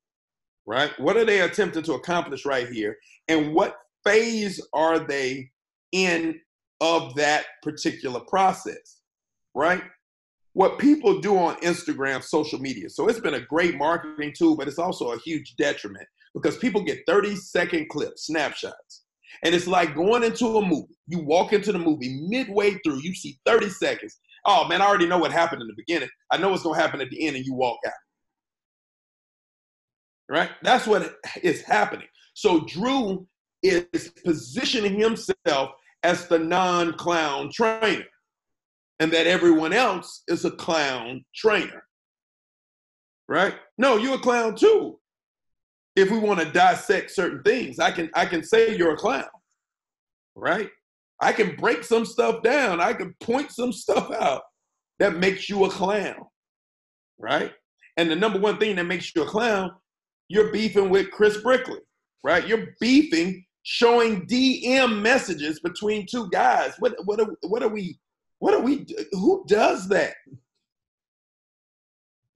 right? 0.65 0.91
What 0.99 1.17
are 1.17 1.25
they 1.25 1.41
attempting 1.41 1.83
to 1.83 1.93
accomplish 1.93 2.45
right 2.45 2.67
here? 2.67 2.97
And 3.29 3.53
what 3.53 3.77
phase 4.07 4.61
are 4.73 4.99
they 4.99 5.49
in 5.91 6.39
of 6.81 7.15
that 7.15 7.45
particular 7.63 8.19
process, 8.21 9.01
right? 9.55 9.83
what 10.57 10.79
people 10.79 11.21
do 11.21 11.37
on 11.37 11.55
Instagram, 11.57 12.23
social 12.23 12.57
media. 12.57 12.89
So 12.89 13.07
it's 13.07 13.19
been 13.19 13.35
a 13.35 13.41
great 13.41 13.77
marketing 13.77 14.33
tool, 14.35 14.57
but 14.57 14.67
it's 14.67 14.79
also 14.79 15.11
a 15.11 15.19
huge 15.19 15.55
detriment 15.55 16.07
because 16.33 16.57
people 16.57 16.81
get 16.81 17.03
30 17.05 17.35
second 17.35 17.89
clips, 17.89 18.25
snapshots. 18.25 19.03
And 19.43 19.53
it's 19.53 19.67
like 19.67 19.93
going 19.93 20.23
into 20.23 20.57
a 20.57 20.65
movie. 20.65 20.97
You 21.05 21.19
walk 21.19 21.53
into 21.53 21.71
the 21.71 21.77
movie 21.77 22.25
midway 22.27 22.71
through, 22.83 23.01
you 23.03 23.13
see 23.13 23.37
30 23.45 23.69
seconds. 23.69 24.17
Oh 24.45 24.67
man, 24.67 24.81
I 24.81 24.87
already 24.87 25.05
know 25.05 25.19
what 25.19 25.31
happened 25.31 25.61
in 25.61 25.67
the 25.67 25.75
beginning. 25.77 26.09
I 26.31 26.37
know 26.37 26.49
what's 26.49 26.63
going 26.63 26.75
to 26.75 26.81
happen 26.81 27.01
at 27.01 27.11
the 27.11 27.27
end, 27.27 27.35
and 27.35 27.45
you 27.45 27.53
walk 27.53 27.77
out. 27.85 27.93
Right? 30.27 30.49
That's 30.63 30.87
what 30.87 31.17
is 31.43 31.61
happening. 31.61 32.07
So 32.33 32.61
Drew 32.61 33.27
is 33.63 34.11
positioning 34.23 34.99
himself 34.99 35.71
as 36.03 36.27
the 36.27 36.39
non 36.39 36.93
clown 36.93 37.49
trainer 37.51 38.05
and 38.99 39.11
that 39.11 39.27
everyone 39.27 39.73
else 39.73 40.23
is 40.27 40.45
a 40.45 40.51
clown 40.51 41.23
trainer. 41.35 41.83
Right? 43.27 43.55
No, 43.77 43.97
you're 43.97 44.15
a 44.15 44.19
clown 44.19 44.55
too. 44.55 44.99
If 45.95 46.11
we 46.11 46.19
want 46.19 46.39
to 46.39 46.51
dissect 46.51 47.11
certain 47.11 47.41
things, 47.43 47.79
I 47.79 47.91
can 47.91 48.09
I 48.13 48.25
can 48.25 48.43
say 48.43 48.75
you're 48.75 48.93
a 48.93 48.97
clown. 48.97 49.25
Right? 50.35 50.69
I 51.19 51.33
can 51.33 51.55
break 51.55 51.83
some 51.83 52.05
stuff 52.05 52.43
down. 52.43 52.79
I 52.79 52.93
can 52.93 53.15
point 53.21 53.51
some 53.51 53.71
stuff 53.71 54.11
out 54.11 54.43
that 54.99 55.17
makes 55.17 55.49
you 55.49 55.65
a 55.65 55.69
clown. 55.69 56.25
Right? 57.17 57.51
And 57.97 58.11
the 58.11 58.15
number 58.15 58.39
one 58.39 58.59
thing 58.59 58.75
that 58.75 58.85
makes 58.85 59.13
you 59.15 59.23
a 59.23 59.25
clown, 59.25 59.71
you're 60.29 60.51
beefing 60.51 60.89
with 60.89 61.09
Chris 61.11 61.41
Brickley, 61.41 61.79
right? 62.23 62.47
You're 62.47 62.67
beefing, 62.79 63.43
showing 63.69 64.25
DM 64.25 65.01
messages 65.01 65.59
between 65.59 66.05
two 66.05 66.29
guys. 66.29 66.73
What 66.79 66.95
what 67.03 67.19
are, 67.19 67.27
what 67.41 67.61
are 67.61 67.67
we 67.67 67.99
what 68.39 68.53
are 68.53 68.61
we? 68.61 68.85
Who 69.11 69.43
does 69.45 69.89
that? 69.89 70.13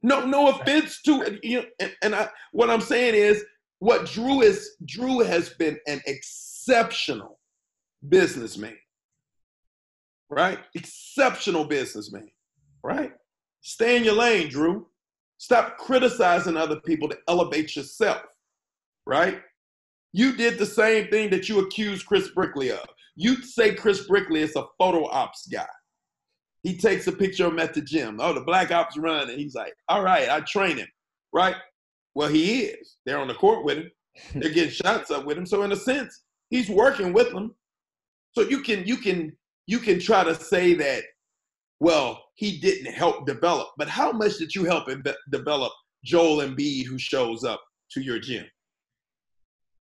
No, 0.04 0.26
no 0.26 0.50
offense 0.50 1.02
to 1.04 1.40
you. 1.42 1.62
Know, 1.62 1.66
and, 1.80 1.96
and 2.02 2.16
I, 2.16 2.28
what 2.52 2.70
I'm 2.70 2.82
saying 2.82 3.16
is, 3.16 3.46
what 3.80 4.08
Drew 4.08 4.42
is. 4.42 4.72
Drew 4.86 5.20
has 5.20 5.50
been 5.52 5.80
an 5.88 6.02
exceptional 6.06 7.40
businessman, 8.10 8.76
right? 10.30 10.60
Exceptional 10.76 11.64
businessman, 11.64 12.28
right? 12.84 13.14
Stay 13.62 13.96
in 13.96 14.04
your 14.04 14.16
lane, 14.16 14.50
Drew. 14.50 14.86
Stop 15.38 15.78
criticizing 15.78 16.58
other 16.58 16.82
people 16.82 17.08
to 17.08 17.18
elevate 17.30 17.78
yourself, 17.78 18.22
right? 19.06 19.42
You 20.14 20.36
did 20.36 20.58
the 20.58 20.66
same 20.66 21.08
thing 21.08 21.30
that 21.30 21.48
you 21.48 21.60
accused 21.60 22.06
Chris 22.06 22.30
Brickley 22.30 22.72
of. 22.72 22.86
You 23.16 23.42
say 23.42 23.74
Chris 23.76 24.08
Brickley 24.08 24.42
is 24.42 24.56
a 24.56 24.66
photo 24.78 25.06
ops 25.08 25.48
guy. 25.48 25.66
He 26.64 26.78
takes 26.78 27.08
a 27.08 27.12
picture 27.12 27.46
of 27.46 27.54
him 27.54 27.60
at 27.60 27.74
the 27.74 27.82
gym. 27.82 28.20
Oh, 28.20 28.34
the 28.34 28.42
black 28.42 28.72
ops 28.72 28.98
run, 28.98 29.30
and 29.30 29.40
he's 29.40 29.56
like, 29.56 29.74
"All 29.90 30.04
right, 30.04 30.30
I 30.30 30.42
train 30.42 30.78
him." 30.78 30.88
Right? 31.34 31.56
Well, 32.14 32.30
he 32.30 32.64
is. 32.64 32.98
They're 33.06 33.20
on 33.20 33.28
the 33.28 33.34
court 33.34 33.66
with 33.66 33.78
him. 33.78 33.92
They're 34.36 34.52
getting 34.54 34.72
shots 34.72 35.12
up 35.12 35.26
with 35.26 35.38
him. 35.38 35.46
So 35.46 35.64
in 35.64 35.72
a 35.72 35.76
sense, 35.78 36.24
he's 36.50 36.70
working 36.70 37.14
with 37.14 37.32
them. 37.32 37.56
So 38.34 38.42
you 38.42 38.62
can 38.62 38.86
you 38.86 38.98
can 38.98 39.36
you 39.68 39.80
can 39.80 40.00
try 40.00 40.24
to 40.24 40.36
say 40.36 40.74
that, 40.76 41.04
well, 41.80 42.24
he 42.36 42.60
didn't 42.60 42.94
help 42.94 43.26
develop, 43.26 43.70
but 43.78 43.88
how 43.88 44.12
much 44.12 44.38
did 44.38 44.54
you 44.54 44.66
help 44.66 44.88
develop 45.32 45.72
Joel 46.04 46.38
Embiid, 46.38 46.86
who 46.86 46.98
shows 46.98 47.44
up 47.44 47.62
to 47.92 48.02
your 48.02 48.20
gym, 48.20 48.46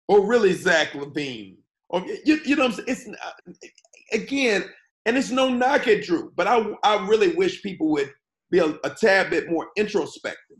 or 0.08 0.26
really 0.26 0.54
Zach 0.54 0.92
LaVine, 0.92 1.58
or 1.90 2.06
you, 2.24 2.40
you 2.46 2.56
know 2.56 2.68
what 2.68 2.80
I'm 2.80 2.86
saying? 2.86 3.16
It's 3.62 3.82
again 4.14 4.66
and 5.06 5.18
it's 5.18 5.32
no 5.32 5.50
knock 5.50 5.88
at 5.88 6.04
Drew, 6.04 6.32
but 6.36 6.48
I, 6.48 6.66
I 6.84 7.08
really 7.08 7.30
wish 7.30 7.62
people 7.62 7.92
would 7.92 8.12
be 8.50 8.60
a, 8.60 8.78
a 8.84 8.90
tad 8.90 9.30
bit 9.30 9.50
more 9.50 9.70
introspective 9.78 10.58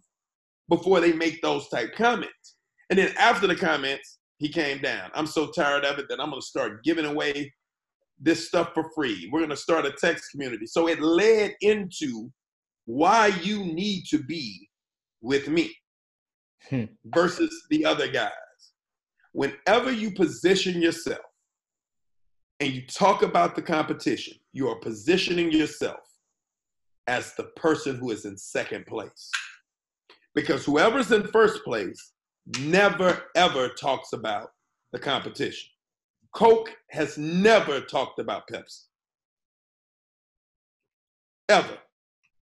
before 0.70 1.00
they 1.00 1.14
make 1.14 1.42
those 1.42 1.68
type 1.70 1.96
comments. 1.96 2.56
And 2.90 3.00
then 3.00 3.14
after 3.18 3.48
the 3.48 3.56
comments, 3.56 4.20
he 4.38 4.50
came 4.50 4.80
down. 4.80 5.10
I'm 5.16 5.28
so 5.28 5.52
tired 5.52 5.86
of 5.86 5.98
it 5.98 6.06
that 6.10 6.20
I'm 6.20 6.30
going 6.30 6.42
to 6.42 6.46
start 6.46 6.84
giving 6.84 7.06
away 7.06 7.52
this 8.20 8.48
stuff 8.48 8.72
for 8.74 8.90
free. 8.94 9.30
We're 9.32 9.40
going 9.40 9.50
to 9.50 9.58
start 9.58 9.86
a 9.86 9.92
text 9.92 10.32
community. 10.32 10.68
So 10.68 10.88
it 10.88 11.02
led 11.02 11.56
into 11.62 12.30
why 12.86 13.28
you 13.42 13.64
need 13.64 14.04
to 14.10 14.20
be 14.24 14.70
with 15.22 15.48
me 15.48 15.76
hmm. 16.70 16.86
versus 17.06 17.52
the 17.70 17.86
other 17.86 18.08
guys. 18.08 18.32
Whenever 19.36 19.92
you 19.92 20.12
position 20.12 20.82
yourself 20.82 21.20
and 22.62 22.72
you 22.72 22.88
talk 22.88 23.22
about 23.22 23.54
the 23.54 23.62
competition, 23.62 24.38
you 24.54 24.70
are 24.70 24.80
positioning 24.80 25.52
yourself 25.52 26.00
as 27.08 27.34
the 27.34 27.44
person 27.58 27.98
who 27.98 28.12
is 28.12 28.24
in 28.24 28.38
second 28.38 28.86
place. 28.86 29.30
Because 30.36 30.64
whoever's 30.64 31.12
in 31.12 31.28
first 31.28 31.66
place 31.66 32.14
never 32.62 33.24
ever 33.36 33.68
talks 33.68 34.14
about 34.14 34.54
the 34.94 35.00
competition. 35.00 35.70
Coke 36.34 36.70
has 36.92 37.18
never 37.18 37.82
talked 37.82 38.20
about 38.20 38.48
Pepsi. 38.48 38.84
Ever. 41.50 41.78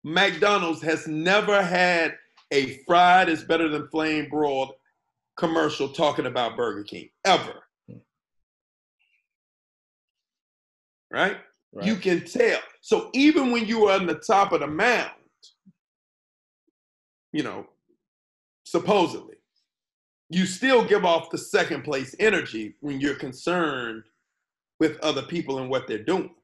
McDonald's 0.05 0.81
has 0.81 1.07
never 1.07 1.63
had 1.63 2.15
a 2.51 2.79
fried 2.87 3.29
is 3.29 3.45
better 3.45 3.69
than 3.69 3.89
flame 3.89 4.31
broiled 4.31 4.73
commercial 5.39 5.89
talking 5.89 6.27
about 6.27 6.57
Burger 6.57 6.83
King. 6.83 7.09
Ever. 7.25 7.63
right? 11.11 11.37
right? 11.73 11.87
You 11.87 11.97
can 11.97 12.25
tell. 12.25 12.59
So 12.81 13.11
even 13.15 13.51
when 13.51 13.67
you 13.67 13.87
are 13.87 13.99
on 13.99 14.07
the 14.07 14.17
top 14.17 14.53
of 14.53 14.61
the 14.61 14.67
mound, 14.67 15.11
you 17.33 17.43
know, 17.43 17.67
supposedly, 18.65 19.37
you 20.31 20.45
still 20.45 20.85
give 20.85 21.05
off 21.05 21.31
the 21.31 21.39
second 21.39 21.85
place 21.85 22.15
energy 22.19 22.75
when 22.81 23.01
you're 23.01 23.15
concerned 23.15 24.05
with 24.81 24.99
other 25.01 25.23
people 25.23 25.59
and 25.59 25.71
what 25.71 25.87
they're 25.87 26.03
doing. 26.05 26.35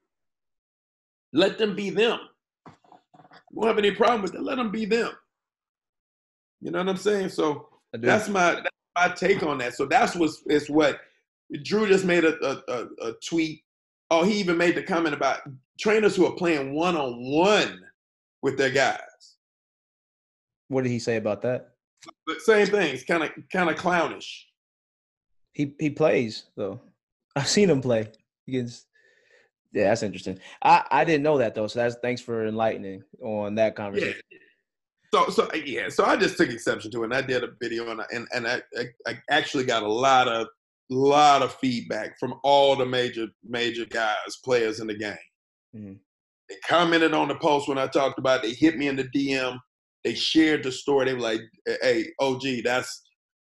Let 1.33 1.59
them 1.59 1.75
be 1.75 1.91
them. 1.91 2.21
You 2.67 2.73
won't 3.53 3.69
have 3.69 3.79
any 3.79 3.91
problem 3.91 4.23
with 4.23 4.33
that. 4.33 4.43
Let 4.43 4.57
them 4.57 4.71
be 4.71 4.85
them. 4.85 5.11
You 6.61 6.71
know 6.71 6.79
what 6.79 6.89
I'm 6.89 6.97
saying? 6.97 7.29
So 7.31 7.69
that's 7.93 8.29
my 8.29 8.65
my 8.97 9.09
take 9.09 9.43
on 9.43 9.59
that. 9.59 9.75
So 9.75 9.87
that's 9.87 10.15
what's 10.15 10.43
is 10.47 10.71
what 10.71 11.01
Drew 11.63 11.87
just 11.87 12.05
made 12.05 12.25
a, 12.25 12.37
a, 12.45 12.63
a, 12.69 13.09
a 13.09 13.13
tweet 13.27 13.65
Oh, 14.11 14.23
he 14.23 14.39
even 14.39 14.57
made 14.57 14.75
the 14.75 14.83
comment 14.83 15.15
about 15.15 15.41
trainers 15.81 16.15
who 16.15 16.27
are 16.27 16.37
playing 16.37 16.75
one 16.75 16.97
on 16.97 17.17
one 17.19 17.81
with 18.43 18.59
their 18.59 18.71
guys. 18.71 19.01
What 20.69 20.85
did 20.85 20.91
he 20.91 20.99
say 20.99 21.17
about 21.17 21.43
that? 21.43 21.71
But 22.27 22.41
same 22.41 22.67
thing. 22.67 22.95
It's 22.95 23.05
kind 23.05 23.23
of 23.23 23.31
kind 23.53 23.71
of 23.71 23.77
clownish. 23.77 24.47
He 25.53 25.75
he 25.79 25.91
plays 25.91 26.45
though. 26.57 26.81
I've 27.37 27.49
seen 27.49 27.71
him 27.71 27.81
play 27.81 28.09
against. 28.47 28.87
Yeah, 29.73 29.89
that's 29.89 30.03
interesting. 30.03 30.39
I 30.63 30.85
I 30.91 31.05
didn't 31.05 31.23
know 31.23 31.39
that 31.39 31.55
though. 31.55 31.67
So 31.67 31.81
that's 31.81 31.97
thanks 31.97 32.21
for 32.21 32.47
enlightening 32.47 33.03
on 33.21 33.55
that 33.57 33.75
conversation. 33.75 34.21
Yeah. 34.31 34.39
So 35.15 35.29
so 35.31 35.49
yeah. 35.55 35.89
So 35.91 36.05
I 36.05 36.17
just 36.17 36.37
took 36.37 36.51
exception 36.51 36.91
to 36.91 37.03
it, 37.03 37.05
and 37.05 37.15
I 37.15 37.23
did 37.23 37.45
a 37.45 37.51
video, 37.63 37.89
and 37.89 38.01
I, 38.01 38.05
and 38.13 38.27
and 38.35 38.49
I, 38.49 38.61
I, 38.77 38.85
I 39.07 39.19
actually 39.31 39.65
got 39.65 39.85
a 39.85 39.89
lot 39.89 40.27
of 40.27 40.49
lot 40.91 41.41
of 41.41 41.55
feedback 41.55 42.19
from 42.19 42.35
all 42.43 42.75
the 42.75 42.85
major 42.85 43.29
major 43.49 43.85
guys, 43.85 44.41
players 44.45 44.81
in 44.81 44.89
the 44.89 44.99
game. 44.99 45.17
Mm-hmm. 45.77 45.93
They 46.49 46.57
commented 46.69 47.15
on 47.15 47.29
the 47.29 47.37
post 47.37 47.69
when 47.69 47.79
I 47.79 47.87
talked 47.87 48.19
about. 48.19 48.45
It. 48.45 48.49
They 48.49 48.55
hit 48.55 48.77
me 48.77 48.89
in 48.89 48.97
the 48.97 49.05
DM. 49.05 49.57
They 50.03 50.15
shared 50.15 50.65
the 50.65 50.73
story. 50.73 51.07
They 51.07 51.15
were 51.15 51.21
like, 51.21 51.43
"Hey, 51.65 52.07
OG, 52.19 52.65
that's 52.65 53.03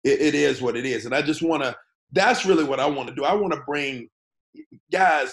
it, 0.04 0.20
it 0.20 0.34
is 0.34 0.60
what 0.60 0.76
it 0.76 0.84
is." 0.84 1.06
And 1.06 1.14
I 1.14 1.22
just 1.22 1.40
want 1.40 1.62
to. 1.62 1.74
That's 2.12 2.44
really 2.44 2.64
what 2.64 2.80
I 2.80 2.86
want 2.86 3.08
to 3.08 3.14
do. 3.14 3.24
I 3.24 3.32
want 3.32 3.54
to 3.54 3.62
bring 3.66 4.10
guys, 4.92 5.32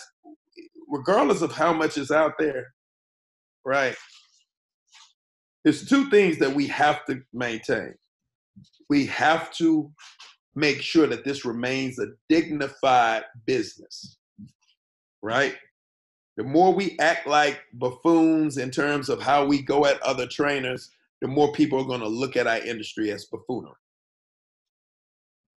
regardless 0.88 1.42
of 1.42 1.52
how 1.52 1.74
much 1.74 1.98
is 1.98 2.12
out 2.12 2.36
there, 2.40 2.68
right? 3.66 3.98
There's 5.64 5.88
two 5.88 6.09
things 6.09 6.39
that 6.39 6.53
we 6.53 6.68
have 6.68 7.05
to 7.05 7.22
maintain. 7.34 7.95
We 8.89 9.05
have 9.07 9.51
to 9.53 9.91
make 10.55 10.82
sure 10.82 11.07
that 11.07 11.24
this 11.24 11.45
remains 11.45 11.99
a 11.99 12.07
dignified 12.30 13.24
business, 13.45 14.18
right? 15.22 15.55
The 16.38 16.43
more 16.43 16.74
we 16.74 16.97
act 16.99 17.28
like 17.28 17.61
buffoons 17.74 18.57
in 18.57 18.72
terms 18.72 19.09
of 19.09 19.22
how 19.22 19.45
we 19.45 19.61
go 19.61 19.86
at 19.86 20.01
other 20.01 20.28
trainers, 20.28 20.89
the 21.22 21.28
more 21.28 21.53
people 21.53 21.80
are 21.80 21.88
going 21.88 22.01
to 22.01 22.07
look 22.07 22.36
at 22.36 22.47
our 22.47 22.57
industry 22.57 23.11
as 23.11 23.26
buffoonery. 23.26 23.74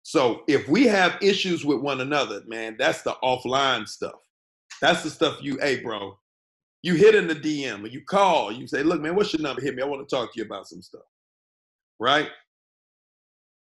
So 0.04 0.44
if 0.48 0.68
we 0.68 0.86
have 0.86 1.18
issues 1.22 1.66
with 1.66 1.80
one 1.80 2.02
another, 2.02 2.44
man, 2.46 2.76
that's 2.78 3.02
the 3.02 3.16
offline 3.24 3.88
stuff. 3.88 4.20
That's 4.82 5.02
the 5.02 5.10
stuff 5.10 5.40
you, 5.42 5.58
hey, 5.60 5.80
bro, 5.80 6.20
you 6.86 6.96
hit 6.96 7.16
in 7.16 7.28
the 7.28 7.36
DM 7.36 7.84
or 7.84 7.88
you 7.88 8.02
call, 8.08 8.52
you 8.52 8.68
say, 8.68 8.84
look, 8.84 9.02
man, 9.02 9.16
what's 9.16 9.34
your 9.34 9.42
number? 9.42 9.62
Hit 9.62 9.76
me. 9.76 9.82
I 9.82 9.86
want 9.86 10.08
to 10.08 10.16
talk 10.16 10.34
to 10.34 10.40
you 10.40 10.46
about 10.46 10.68
some 10.68 10.82
stuff. 10.82 11.02
Right? 12.00 12.30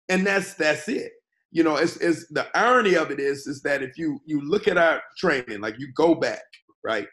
And 0.08 0.26
that's 0.26 0.54
that's 0.54 0.88
it 0.88 1.12
you 1.54 1.62
know, 1.62 1.76
it's, 1.76 1.96
it's 1.98 2.26
the 2.30 2.48
irony 2.54 2.96
of 2.96 3.12
it 3.12 3.20
is 3.20 3.46
is 3.46 3.62
that 3.62 3.80
if 3.80 3.96
you 3.96 4.20
you 4.26 4.40
look 4.40 4.66
at 4.66 4.76
our 4.76 5.00
training, 5.16 5.60
like 5.60 5.78
you 5.78 5.88
go 5.94 6.14
back, 6.16 6.42
right? 6.82 7.06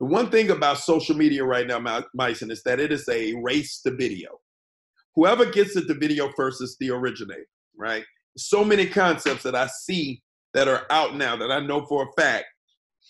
The 0.00 0.06
one 0.06 0.30
thing 0.30 0.50
about 0.50 0.78
social 0.78 1.16
media 1.16 1.44
right 1.44 1.66
now, 1.66 1.78
Myson, 2.12 2.50
is 2.50 2.62
that 2.64 2.80
it 2.80 2.90
is 2.90 3.08
a 3.08 3.34
race 3.34 3.80
to 3.82 3.94
video. 3.94 4.30
Whoever 5.14 5.46
gets 5.46 5.76
it 5.76 5.86
to 5.86 5.94
video 5.94 6.28
first 6.36 6.60
is 6.60 6.76
the 6.80 6.90
originator, 6.90 7.46
right? 7.78 8.04
So 8.36 8.64
many 8.64 8.84
concepts 8.84 9.44
that 9.44 9.54
I 9.54 9.68
see 9.68 10.20
that 10.54 10.66
are 10.66 10.86
out 10.90 11.14
now 11.14 11.36
that 11.36 11.52
I 11.52 11.60
know 11.60 11.86
for 11.86 12.02
a 12.02 12.20
fact 12.20 12.46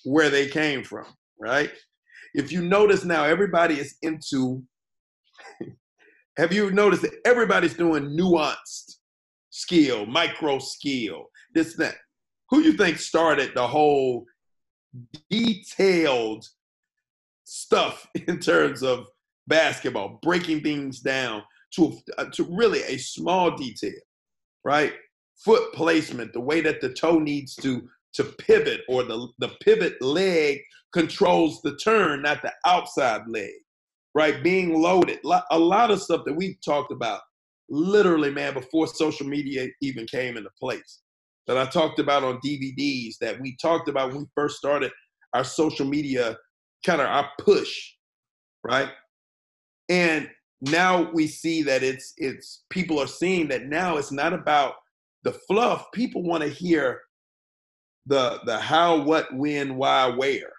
where 0.05 0.29
they 0.29 0.49
came 0.49 0.85
from, 0.85 1.07
right? 1.41 1.73
If 2.35 2.51
you 2.51 2.63
notice 2.63 3.05
now, 3.05 3.25
everybody 3.25 3.79
is 3.79 3.97
into, 4.03 4.63
have 6.37 6.53
you 6.53 6.71
noticed 6.73 7.03
that 7.03 7.15
everybody's 7.25 7.75
doing 7.75 8.17
nuanced 8.19 8.97
skill, 9.51 10.05
micro 10.07 10.59
skill, 10.59 11.27
this, 11.55 11.77
that? 11.77 11.95
Who 12.51 12.61
you 12.61 12.75
think 12.75 12.99
started 12.99 13.53
the 13.55 13.67
whole 13.67 14.27
detailed 15.31 16.45
stuff 17.45 18.07
in 18.29 18.41
terms 18.41 18.83
of 18.83 19.07
basketball, 19.47 20.19
breaking 20.23 20.63
things 20.63 21.01
down 21.01 21.43
to, 21.77 21.97
uh, 22.19 22.27
to 22.33 22.45
really 22.51 22.83
a 22.83 22.99
small 22.99 23.57
detail, 23.57 24.01
right? 24.65 24.93
Foot 25.45 25.73
placement, 25.73 26.33
the 26.33 26.41
way 26.41 26.61
that 26.61 26.81
the 26.81 26.93
toe 26.93 27.19
needs 27.19 27.55
to 27.57 27.89
to 28.15 28.25
pivot, 28.25 28.83
or 28.89 29.03
the, 29.03 29.29
the 29.39 29.49
pivot 29.61 30.01
leg 30.01 30.61
controls 30.93 31.61
the 31.63 31.77
turn, 31.77 32.23
not 32.23 32.43
the 32.43 32.53
outside 32.67 33.23
leg, 33.29 33.53
right? 34.15 34.43
Being 34.43 34.81
loaded. 34.81 35.19
A 35.51 35.59
lot 35.59 35.91
of 35.91 36.01
stuff 36.01 36.23
that 36.25 36.37
we've 36.37 36.57
talked 36.65 36.93
about, 36.93 37.21
literally, 37.69 38.31
man, 38.31 38.55
before 38.55 38.87
social 38.87 39.27
media 39.27 39.69
even 39.83 40.07
came 40.07 40.37
into 40.37 40.51
place, 40.61 41.01
that 41.47 41.59
I 41.59 41.67
talked 41.67 41.99
about 41.99 42.25
on 42.25 42.41
DVDs, 42.45 43.19
that 43.21 43.41
we 43.41 43.57
talked 43.61 43.89
about 43.89 44.11
when 44.11 44.21
we 44.21 44.27
first 44.35 44.57
started 44.57 44.93
our 45.35 45.45
social 45.45 45.87
media 45.87 46.37
kind 46.87 47.01
of 47.01 47.09
our 47.09 47.29
push, 47.41 47.93
right? 48.63 48.91
And 49.89 50.31
now 50.61 51.11
we 51.13 51.27
see 51.27 51.63
that 51.63 51.83
it's 51.83 52.15
it's 52.17 52.65
people 52.71 52.99
are 52.99 53.07
seeing 53.07 53.49
that 53.49 53.67
now 53.67 53.97
it's 53.97 54.13
not 54.13 54.33
about 54.33 54.75
the 55.25 55.33
fluff. 55.33 55.87
People 55.93 56.23
want 56.23 56.43
to 56.43 56.49
hear 56.49 57.01
the 58.07 58.41
the 58.45 58.59
how, 58.59 59.03
what, 59.03 59.35
when, 59.35 59.77
why, 59.77 60.09
where, 60.09 60.53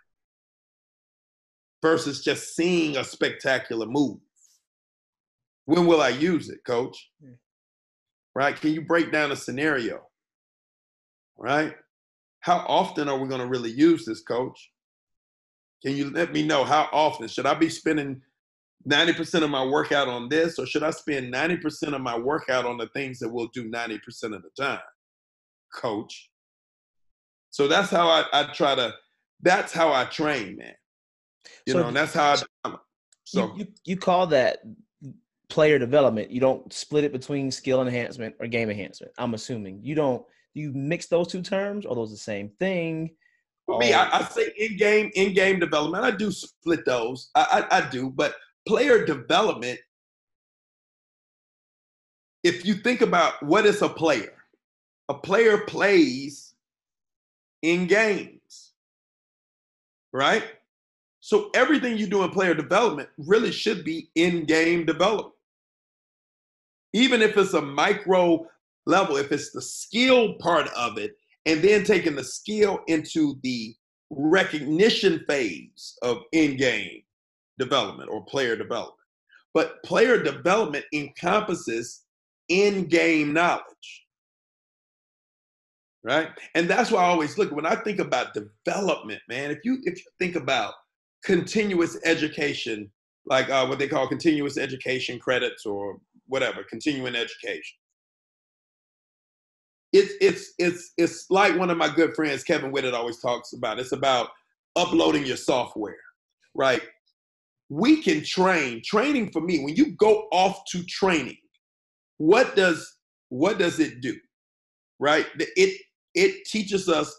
versus 1.81 2.23
just 2.23 2.55
seeing 2.55 2.97
a 2.97 3.03
spectacular 3.03 3.85
move. 3.85 4.17
When 5.65 5.85
will 5.85 6.01
I 6.01 6.09
use 6.09 6.49
it, 6.49 6.63
coach? 6.65 7.09
Hmm. 7.23 7.33
Right? 8.33 8.59
Can 8.59 8.73
you 8.73 8.81
break 8.81 9.11
down 9.11 9.31
a 9.31 9.35
scenario? 9.35 10.01
Right? 11.37 11.75
How 12.39 12.65
often 12.67 13.09
are 13.09 13.17
we 13.17 13.27
going 13.27 13.41
to 13.41 13.47
really 13.47 13.71
use 13.71 14.05
this, 14.05 14.21
coach? 14.21 14.71
Can 15.83 15.95
you 15.95 16.09
let 16.09 16.33
me 16.33 16.45
know 16.45 16.63
how 16.63 16.89
often? 16.91 17.27
Should 17.27 17.45
I 17.45 17.53
be 17.53 17.69
spending 17.69 18.21
90% 18.89 19.43
of 19.43 19.49
my 19.49 19.63
workout 19.63 20.07
on 20.07 20.29
this, 20.29 20.59
or 20.59 20.65
should 20.65 20.83
I 20.83 20.91
spend 20.91 21.33
90% 21.33 21.93
of 21.93 22.01
my 22.01 22.17
workout 22.17 22.65
on 22.65 22.77
the 22.77 22.87
things 22.89 23.19
that 23.19 23.29
we'll 23.29 23.49
do 23.53 23.69
90% 23.69 23.99
of 24.35 24.43
the 24.43 24.49
time? 24.59 24.79
Coach. 25.73 26.29
So 27.55 27.69
that's 27.69 27.89
how 27.89 28.09
I, 28.09 28.25
I 28.33 28.43
try 28.51 28.75
to, 28.75 28.93
that's 29.41 29.71
how 29.71 29.93
I 29.93 30.03
train, 30.03 30.57
man. 30.57 30.73
You 31.65 31.71
so, 31.71 31.79
know, 31.79 31.87
and 31.87 31.95
that's 31.95 32.13
how 32.13 32.35
I, 32.65 32.75
so. 33.23 33.45
You, 33.45 33.53
you, 33.55 33.67
you 33.85 33.95
call 33.95 34.27
that 34.27 34.57
player 35.47 35.79
development. 35.79 36.31
You 36.31 36.41
don't 36.41 36.73
split 36.73 37.05
it 37.05 37.13
between 37.13 37.49
skill 37.51 37.81
enhancement 37.81 38.35
or 38.41 38.47
game 38.47 38.69
enhancement. 38.69 39.13
I'm 39.17 39.35
assuming 39.35 39.79
you 39.81 39.95
don't, 39.95 40.21
you 40.53 40.73
mix 40.73 41.05
those 41.05 41.29
two 41.29 41.41
terms 41.41 41.85
or 41.85 41.95
those 41.95 42.11
the 42.11 42.17
same 42.17 42.49
thing? 42.59 43.11
For 43.67 43.79
me, 43.79 43.93
I, 43.93 44.19
I, 44.19 44.23
say 44.23 44.51
in 44.57 44.75
game, 44.75 45.09
in 45.15 45.33
game 45.33 45.57
development. 45.57 46.03
I 46.03 46.11
do 46.11 46.31
split 46.31 46.83
those. 46.83 47.29
I, 47.35 47.65
I, 47.71 47.77
I 47.77 47.89
do, 47.89 48.09
but 48.09 48.35
player 48.67 49.05
development. 49.05 49.79
If 52.43 52.65
you 52.65 52.73
think 52.73 52.99
about 52.99 53.41
what 53.41 53.65
is 53.65 53.81
a 53.81 53.87
player, 53.87 54.43
a 55.07 55.13
player 55.13 55.59
plays 55.59 56.44
in 57.65 57.87
games, 57.87 58.73
right? 60.13 60.43
So 61.19 61.49
everything 61.55 61.97
you 61.97 62.05
do 62.05 62.23
in 62.23 62.29
player 62.29 62.53
development 62.53 63.09
really 63.17 63.51
should 63.51 63.83
be 63.83 64.09
in 64.13 64.45
game 64.45 64.85
development. 64.85 65.33
Even 66.93 67.21
if 67.23 67.35
it's 67.35 67.55
a 67.55 67.61
micro 67.61 68.45
level, 68.85 69.17
if 69.17 69.31
it's 69.31 69.51
the 69.51 69.61
skill 69.61 70.35
part 70.35 70.67
of 70.77 70.99
it, 70.99 71.17
and 71.47 71.61
then 71.61 71.83
taking 71.83 72.15
the 72.15 72.23
skill 72.23 72.79
into 72.87 73.39
the 73.41 73.75
recognition 74.11 75.23
phase 75.27 75.97
of 76.03 76.17
in-game 76.31 77.01
development 77.57 78.09
or 78.11 78.23
player 78.25 78.55
development. 78.55 78.95
But 79.53 79.81
player 79.83 80.21
development 80.21 80.85
encompasses 80.93 82.03
in-game 82.49 83.33
knowledge. 83.33 84.04
Right? 86.05 86.29
And 86.53 86.69
that's 86.69 86.91
why 86.91 87.01
I 87.01 87.07
always 87.07 87.37
look 87.37 87.51
when 87.51 87.65
I 87.65 87.75
think 87.75 87.99
about 87.99 88.35
development, 88.35 89.21
man, 89.27 89.49
if 89.49 89.59
you 89.63 89.79
if 89.83 89.97
you 89.97 90.05
think 90.19 90.35
about 90.35 90.75
continuous 91.23 91.97
education, 92.05 92.91
like 93.25 93.49
uh, 93.49 93.65
what 93.65 93.79
they 93.79 93.87
call 93.87 94.07
continuous 94.07 94.57
education 94.57 95.17
credits 95.17 95.65
or 95.65 95.97
whatever, 96.27 96.63
continuing 96.69 97.15
education 97.15 97.77
it's 99.95 100.13
it's 100.19 100.53
it's 100.57 100.91
it's 100.97 101.25
like 101.29 101.57
one 101.57 101.69
of 101.69 101.77
my 101.77 101.87
good 101.87 102.15
friends, 102.15 102.43
Kevin 102.43 102.71
Whitted, 102.71 102.93
always 102.93 103.19
talks 103.19 103.53
about. 103.53 103.79
It's 103.79 103.93
about 103.93 104.29
uploading 104.75 105.25
your 105.25 105.37
software, 105.37 105.95
right? 106.53 106.81
We 107.69 108.01
can 108.01 108.23
train. 108.23 108.81
Training 108.83 109.31
for 109.31 109.41
me, 109.41 109.63
when 109.63 109.75
you 109.75 109.93
go 109.93 110.27
off 110.33 110.65
to 110.71 110.83
training, 110.83 111.37
what 112.17 112.55
does 112.57 112.97
what 113.29 113.57
does 113.57 113.79
it 113.79 114.01
do? 114.01 114.17
Right? 114.99 115.27
It 115.39 115.81
it 116.15 116.45
teaches 116.45 116.89
us 116.89 117.15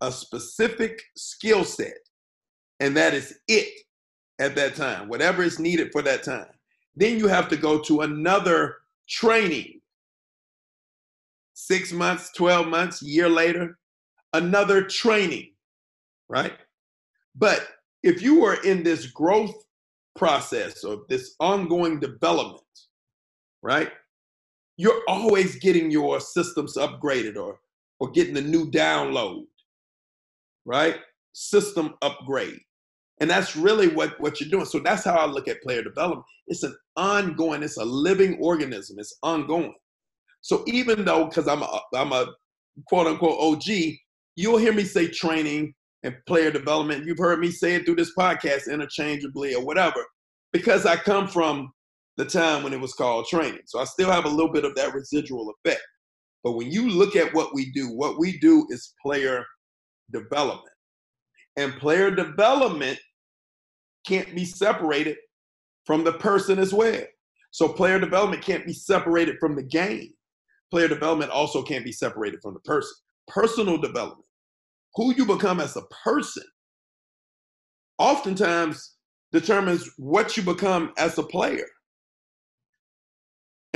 a 0.00 0.12
specific 0.12 1.02
skill 1.16 1.64
set, 1.64 1.96
and 2.80 2.96
that 2.96 3.14
is 3.14 3.38
it 3.48 3.72
at 4.38 4.54
that 4.56 4.76
time, 4.76 5.08
whatever 5.08 5.42
is 5.42 5.58
needed 5.58 5.90
for 5.92 6.02
that 6.02 6.22
time. 6.22 6.46
Then 6.94 7.18
you 7.18 7.26
have 7.28 7.48
to 7.48 7.56
go 7.56 7.80
to 7.82 8.02
another 8.02 8.76
training 9.08 9.80
six 11.54 11.92
months, 11.92 12.30
12 12.36 12.68
months, 12.68 13.02
year 13.02 13.28
later, 13.28 13.78
another 14.34 14.82
training, 14.82 15.52
right? 16.28 16.52
But 17.34 17.66
if 18.02 18.22
you 18.22 18.44
are 18.44 18.62
in 18.62 18.82
this 18.82 19.06
growth 19.06 19.54
process 20.16 20.84
or 20.84 21.02
this 21.08 21.34
ongoing 21.40 21.98
development, 21.98 22.62
right? 23.62 23.90
You're 24.76 25.02
always 25.08 25.58
getting 25.58 25.90
your 25.90 26.20
systems 26.20 26.76
upgraded 26.76 27.36
or 27.36 27.58
or 28.00 28.10
getting 28.10 28.36
a 28.36 28.40
new 28.40 28.70
download, 28.70 29.44
right? 30.64 30.96
System 31.32 31.94
upgrade. 32.02 32.60
And 33.20 33.30
that's 33.30 33.56
really 33.56 33.88
what, 33.88 34.20
what 34.20 34.40
you're 34.40 34.50
doing. 34.50 34.66
So 34.66 34.78
that's 34.78 35.04
how 35.04 35.16
I 35.16 35.26
look 35.26 35.48
at 35.48 35.62
player 35.62 35.82
development. 35.82 36.24
It's 36.48 36.62
an 36.62 36.76
ongoing, 36.96 37.62
it's 37.62 37.78
a 37.78 37.84
living 37.84 38.38
organism, 38.40 38.98
it's 38.98 39.16
ongoing. 39.22 39.74
So 40.42 40.62
even 40.66 41.04
though, 41.04 41.26
because 41.26 41.48
I'm 41.48 41.62
a, 41.62 41.80
I'm 41.94 42.12
a 42.12 42.26
quote 42.86 43.06
unquote 43.06 43.40
OG, 43.40 43.64
you'll 44.36 44.58
hear 44.58 44.72
me 44.72 44.84
say 44.84 45.08
training 45.08 45.74
and 46.02 46.14
player 46.26 46.50
development. 46.50 47.06
You've 47.06 47.18
heard 47.18 47.40
me 47.40 47.50
say 47.50 47.74
it 47.74 47.86
through 47.86 47.96
this 47.96 48.14
podcast 48.16 48.70
interchangeably 48.70 49.54
or 49.54 49.64
whatever, 49.64 50.04
because 50.52 50.86
I 50.86 50.96
come 50.96 51.26
from 51.26 51.72
the 52.16 52.24
time 52.24 52.62
when 52.62 52.72
it 52.72 52.80
was 52.80 52.94
called 52.94 53.26
training. 53.26 53.62
So 53.66 53.78
I 53.78 53.84
still 53.84 54.10
have 54.10 54.24
a 54.24 54.28
little 54.30 54.52
bit 54.52 54.64
of 54.64 54.74
that 54.76 54.94
residual 54.94 55.52
effect. 55.64 55.82
But 56.46 56.52
when 56.52 56.70
you 56.70 56.88
look 56.88 57.16
at 57.16 57.34
what 57.34 57.54
we 57.54 57.72
do, 57.72 57.88
what 57.88 58.20
we 58.20 58.38
do 58.38 58.66
is 58.70 58.94
player 59.02 59.44
development. 60.12 60.76
And 61.56 61.74
player 61.74 62.10
development 62.10 63.00
can't 64.06 64.32
be 64.36 64.44
separated 64.44 65.16
from 65.84 66.04
the 66.04 66.12
person 66.12 66.60
as 66.60 66.72
well. 66.72 67.02
So 67.50 67.68
player 67.68 67.98
development 67.98 68.44
can't 68.44 68.64
be 68.64 68.72
separated 68.72 69.36
from 69.40 69.56
the 69.56 69.64
game 69.64 70.12
player 70.70 70.88
development 70.88 71.30
also 71.30 71.62
can't 71.62 71.84
be 71.84 71.92
separated 71.92 72.40
from 72.42 72.54
the 72.54 72.60
person. 72.60 72.92
Personal 73.28 73.78
development, 73.78 74.26
who 74.94 75.14
you 75.14 75.24
become 75.26 75.60
as 75.60 75.76
a 75.76 75.82
person, 76.04 76.44
oftentimes 77.98 78.96
determines 79.32 79.90
what 79.96 80.36
you 80.36 80.42
become 80.42 80.92
as 80.98 81.18
a 81.18 81.22
player. 81.22 81.66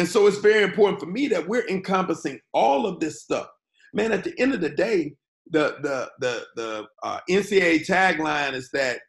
And 0.01 0.09
so 0.09 0.27
it's 0.27 0.39
very 0.39 0.63
important 0.63 0.99
for 0.99 1.05
me 1.05 1.29
that 1.29 1.47
we're 1.47 1.69
encompassing 1.69 2.41
all 2.55 2.87
of 2.87 3.01
this 3.01 3.21
stuff. 3.21 3.49
Man, 3.93 4.13
at 4.13 4.25
the 4.25 4.33
end 4.41 4.55
of 4.55 4.63
the 4.63 4.71
day, 4.71 5.13
the 5.51 5.77
the 5.83 6.11
the 6.21 6.47
the 6.57 6.87
uh, 7.03 7.21
NCAA 7.29 7.87
tagline 7.87 8.55
is 8.55 8.71
that 8.73 9.01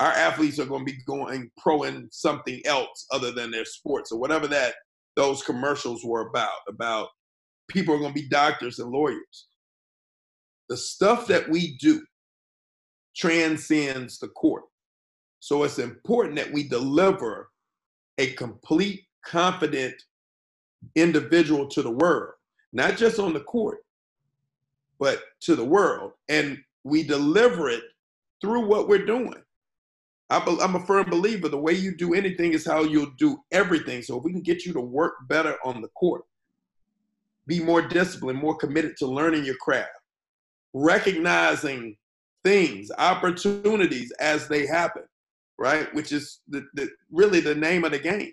our 0.00 0.10
athletes 0.10 0.58
are 0.58 0.64
going 0.64 0.86
to 0.86 0.90
be 0.90 0.98
going 1.06 1.50
pro 1.58 1.82
in 1.82 2.08
something 2.10 2.62
else 2.64 3.04
other 3.12 3.30
than 3.30 3.50
their 3.50 3.66
sports 3.66 4.10
or 4.10 4.18
whatever 4.18 4.46
that 4.46 4.76
those 5.16 5.42
commercials 5.42 6.02
were 6.02 6.30
about 6.30 6.60
about 6.66 7.08
people 7.68 7.94
are 7.94 7.98
going 7.98 8.14
to 8.14 8.22
be 8.22 8.30
doctors 8.30 8.78
and 8.78 8.90
lawyers. 8.90 9.48
The 10.70 10.78
stuff 10.78 11.26
that 11.26 11.46
we 11.50 11.76
do 11.76 12.02
transcends 13.14 14.18
the 14.18 14.28
court. 14.28 14.62
So 15.40 15.62
it's 15.64 15.78
important 15.78 16.36
that 16.36 16.50
we 16.50 16.66
deliver 16.66 17.50
a 18.16 18.32
complete, 18.32 19.02
confident 19.26 19.92
individual 20.94 21.68
to 21.68 21.82
the 21.82 21.90
world, 21.90 22.34
not 22.72 22.96
just 22.96 23.18
on 23.18 23.32
the 23.32 23.40
court, 23.40 23.78
but 24.98 25.22
to 25.40 25.54
the 25.56 25.64
world. 25.64 26.12
And 26.28 26.58
we 26.84 27.02
deliver 27.02 27.68
it 27.68 27.82
through 28.40 28.66
what 28.66 28.88
we're 28.88 29.06
doing. 29.06 29.42
I'm 30.30 30.76
a 30.76 30.84
firm 30.84 31.08
believer 31.08 31.48
the 31.48 31.56
way 31.56 31.72
you 31.72 31.96
do 31.96 32.12
anything 32.12 32.52
is 32.52 32.66
how 32.66 32.82
you'll 32.82 33.12
do 33.16 33.38
everything. 33.50 34.02
So 34.02 34.18
if 34.18 34.24
we 34.24 34.32
can 34.32 34.42
get 34.42 34.66
you 34.66 34.74
to 34.74 34.80
work 34.80 35.14
better 35.26 35.56
on 35.64 35.80
the 35.80 35.88
court, 35.88 36.24
be 37.46 37.60
more 37.60 37.80
disciplined, 37.80 38.38
more 38.38 38.54
committed 38.54 38.98
to 38.98 39.06
learning 39.06 39.46
your 39.46 39.56
craft, 39.56 39.88
recognizing 40.74 41.96
things, 42.44 42.90
opportunities 42.98 44.12
as 44.20 44.48
they 44.48 44.66
happen, 44.66 45.04
right? 45.58 45.92
Which 45.94 46.12
is 46.12 46.40
the, 46.48 46.66
the, 46.74 46.90
really 47.10 47.40
the 47.40 47.54
name 47.54 47.84
of 47.84 47.92
the 47.92 47.98
game, 47.98 48.32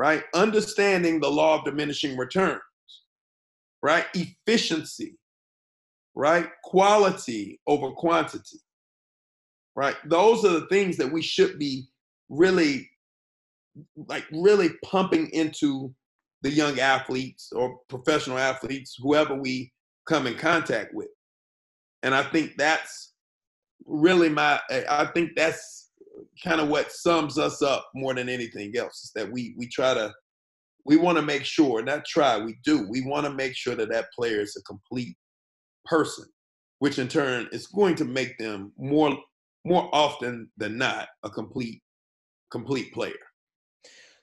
right? 0.00 0.24
Understanding 0.32 1.20
the 1.20 1.28
law 1.28 1.58
of 1.58 1.64
diminishing 1.66 2.16
returns, 2.16 2.62
right? 3.82 4.06
Efficiency, 4.14 5.18
right? 6.14 6.46
Quality 6.64 7.60
over 7.66 7.90
quantity, 7.90 8.60
right? 9.76 9.96
Those 10.06 10.42
are 10.46 10.58
the 10.58 10.66
things 10.68 10.96
that 10.96 11.12
we 11.12 11.20
should 11.20 11.58
be 11.58 11.84
really, 12.30 12.88
like, 14.08 14.24
really 14.32 14.70
pumping 14.86 15.28
into 15.34 15.94
the 16.40 16.50
young 16.50 16.80
athletes 16.80 17.52
or 17.54 17.76
professional 17.90 18.38
athletes, 18.38 18.96
whoever 19.02 19.34
we 19.34 19.70
come 20.08 20.26
in 20.26 20.34
contact 20.34 20.94
with. 20.94 21.08
And 22.02 22.14
I 22.14 22.22
think 22.22 22.52
that's 22.56 23.12
really 23.84 24.30
my, 24.30 24.58
I 24.88 25.10
think 25.12 25.32
that's 25.36 25.79
kind 26.42 26.60
of 26.60 26.68
what 26.68 26.92
sums 26.92 27.38
us 27.38 27.62
up 27.62 27.88
more 27.94 28.14
than 28.14 28.28
anything 28.28 28.76
else 28.76 29.04
is 29.04 29.12
that 29.14 29.30
we, 29.30 29.54
we 29.56 29.68
try 29.68 29.94
to, 29.94 30.12
we 30.84 30.96
want 30.96 31.18
to 31.18 31.22
make 31.22 31.44
sure, 31.44 31.82
not 31.82 32.04
try, 32.04 32.38
we 32.38 32.56
do, 32.64 32.88
we 32.88 33.02
want 33.02 33.26
to 33.26 33.32
make 33.32 33.54
sure 33.54 33.74
that 33.74 33.90
that 33.90 34.06
player 34.16 34.40
is 34.40 34.56
a 34.56 34.62
complete 34.62 35.16
person, 35.84 36.24
which 36.78 36.98
in 36.98 37.08
turn 37.08 37.48
is 37.52 37.66
going 37.66 37.94
to 37.96 38.04
make 38.04 38.38
them 38.38 38.72
more 38.78 39.16
more 39.64 39.90
often 39.92 40.50
than 40.56 40.78
not 40.78 41.08
a 41.22 41.28
complete 41.28 41.82
complete 42.50 42.92
player. 42.94 43.12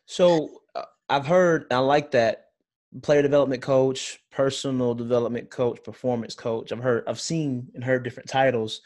So 0.07 0.61
uh, 0.76 0.86
I've 1.09 1.28
heard 1.28 1.65
I 1.72 1.78
like 1.78 2.11
that 2.11 2.45
player 3.03 3.22
development 3.22 3.61
coach, 3.61 4.20
personal 4.32 4.95
development 4.95 5.49
coach, 5.49 5.84
performance 5.84 6.34
coach. 6.34 6.72
I've 6.72 6.80
heard 6.80 7.03
I've 7.07 7.20
seen 7.20 7.68
and 7.76 7.84
heard 7.84 8.03
different 8.03 8.30
titles. 8.30 8.82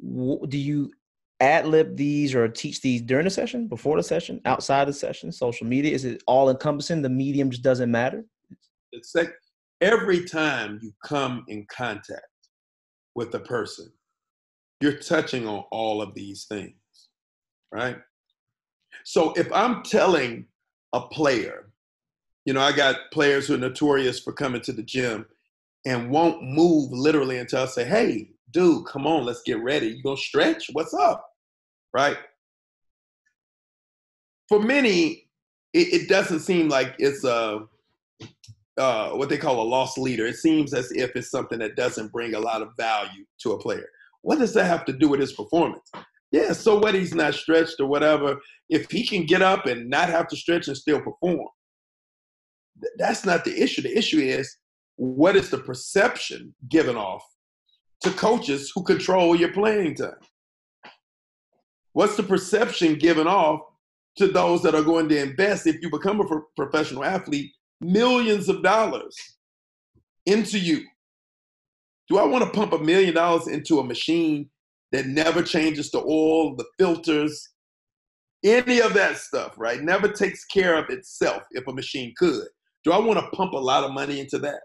Do 0.00 0.58
you 0.58 0.92
ad 1.40 1.66
lib 1.66 1.96
these 1.96 2.34
or 2.34 2.48
teach 2.48 2.80
these 2.80 3.02
during 3.02 3.24
the 3.24 3.30
session, 3.30 3.66
before 3.66 3.96
the 3.96 4.02
session, 4.02 4.40
outside 4.44 4.86
the 4.86 4.92
session, 4.92 5.32
social 5.32 5.66
media? 5.66 5.92
Is 5.92 6.04
it 6.04 6.22
all 6.26 6.50
encompassing? 6.50 7.02
The 7.02 7.08
medium 7.08 7.50
just 7.50 7.62
doesn't 7.62 7.90
matter? 7.90 8.24
It's 8.92 9.14
like 9.14 9.32
every 9.80 10.24
time 10.24 10.78
you 10.82 10.92
come 11.04 11.44
in 11.48 11.66
contact 11.70 12.22
with 13.14 13.34
a 13.34 13.40
person, 13.40 13.90
you're 14.80 14.98
touching 14.98 15.46
on 15.46 15.64
all 15.70 16.00
of 16.02 16.14
these 16.14 16.44
things, 16.44 16.74
right? 17.72 17.98
So 19.04 19.32
if 19.34 19.50
I'm 19.52 19.82
telling 19.82 20.46
a 20.92 21.00
player, 21.00 21.72
you 22.44 22.52
know, 22.54 22.60
I 22.60 22.72
got 22.72 22.96
players 23.12 23.46
who 23.46 23.54
are 23.54 23.58
notorious 23.58 24.20
for 24.20 24.32
coming 24.32 24.60
to 24.62 24.72
the 24.72 24.82
gym 24.82 25.26
and 25.86 26.10
won't 26.10 26.42
move 26.42 26.90
literally 26.92 27.38
until 27.38 27.62
I 27.62 27.66
say, 27.66 27.84
hey, 27.84 28.30
dude, 28.50 28.86
come 28.86 29.06
on, 29.06 29.24
let's 29.24 29.42
get 29.42 29.62
ready. 29.62 29.88
You 29.88 30.02
gonna 30.02 30.16
stretch? 30.16 30.68
What's 30.72 30.94
up? 30.94 31.29
Right? 31.92 32.16
For 34.48 34.60
many, 34.60 35.28
it, 35.72 36.02
it 36.02 36.08
doesn't 36.08 36.40
seem 36.40 36.68
like 36.68 36.94
it's 36.98 37.24
a 37.24 37.66
uh, 38.78 39.10
what 39.10 39.28
they 39.28 39.36
call 39.36 39.60
a 39.60 39.62
lost 39.62 39.98
leader. 39.98 40.26
It 40.26 40.36
seems 40.36 40.72
as 40.72 40.90
if 40.92 41.14
it's 41.14 41.30
something 41.30 41.58
that 41.58 41.76
doesn't 41.76 42.12
bring 42.12 42.34
a 42.34 42.40
lot 42.40 42.62
of 42.62 42.70
value 42.76 43.24
to 43.42 43.52
a 43.52 43.58
player. 43.58 43.86
What 44.22 44.38
does 44.38 44.54
that 44.54 44.64
have 44.64 44.84
to 44.86 44.92
do 44.92 45.08
with 45.08 45.20
his 45.20 45.32
performance? 45.32 45.90
Yeah, 46.32 46.52
so 46.52 46.78
what 46.78 46.94
he's 46.94 47.14
not 47.14 47.34
stretched 47.34 47.80
or 47.80 47.86
whatever. 47.86 48.38
If 48.68 48.90
he 48.90 49.06
can 49.06 49.26
get 49.26 49.42
up 49.42 49.66
and 49.66 49.90
not 49.90 50.08
have 50.08 50.28
to 50.28 50.36
stretch 50.36 50.68
and 50.68 50.76
still 50.76 51.00
perform, 51.00 51.48
that's 52.96 53.26
not 53.26 53.44
the 53.44 53.60
issue. 53.60 53.82
The 53.82 53.96
issue 53.96 54.20
is 54.20 54.56
what 54.96 55.36
is 55.36 55.50
the 55.50 55.58
perception 55.58 56.54
given 56.68 56.96
off 56.96 57.24
to 58.02 58.10
coaches 58.10 58.70
who 58.74 58.82
control 58.82 59.34
your 59.34 59.52
playing 59.52 59.96
time? 59.96 60.14
What's 61.92 62.16
the 62.16 62.22
perception 62.22 62.94
given 62.96 63.26
off 63.26 63.60
to 64.16 64.28
those 64.28 64.62
that 64.62 64.74
are 64.74 64.82
going 64.82 65.08
to 65.08 65.20
invest 65.20 65.66
if 65.66 65.80
you 65.82 65.90
become 65.90 66.20
a 66.20 66.26
pro- 66.26 66.44
professional 66.56 67.04
athlete 67.04 67.52
millions 67.80 68.48
of 68.48 68.62
dollars 68.62 69.16
into 70.26 70.58
you 70.58 70.84
do 72.10 72.18
I 72.18 72.24
want 72.24 72.44
to 72.44 72.50
pump 72.50 72.72
a 72.72 72.78
million 72.78 73.14
dollars 73.14 73.46
into 73.46 73.78
a 73.78 73.84
machine 73.84 74.50
that 74.90 75.06
never 75.06 75.42
changes 75.42 75.92
the 75.92 76.00
oil, 76.00 76.56
the 76.56 76.64
filters, 76.76 77.50
any 78.42 78.80
of 78.80 78.94
that 78.94 79.16
stuff, 79.16 79.54
right? 79.56 79.80
Never 79.80 80.08
takes 80.08 80.44
care 80.44 80.76
of 80.76 80.90
itself 80.90 81.44
if 81.52 81.66
a 81.68 81.72
machine 81.72 82.12
could. 82.18 82.48
Do 82.82 82.90
I 82.90 82.98
want 82.98 83.20
to 83.20 83.36
pump 83.36 83.52
a 83.52 83.58
lot 83.58 83.84
of 83.84 83.92
money 83.92 84.18
into 84.18 84.38
that? 84.40 84.60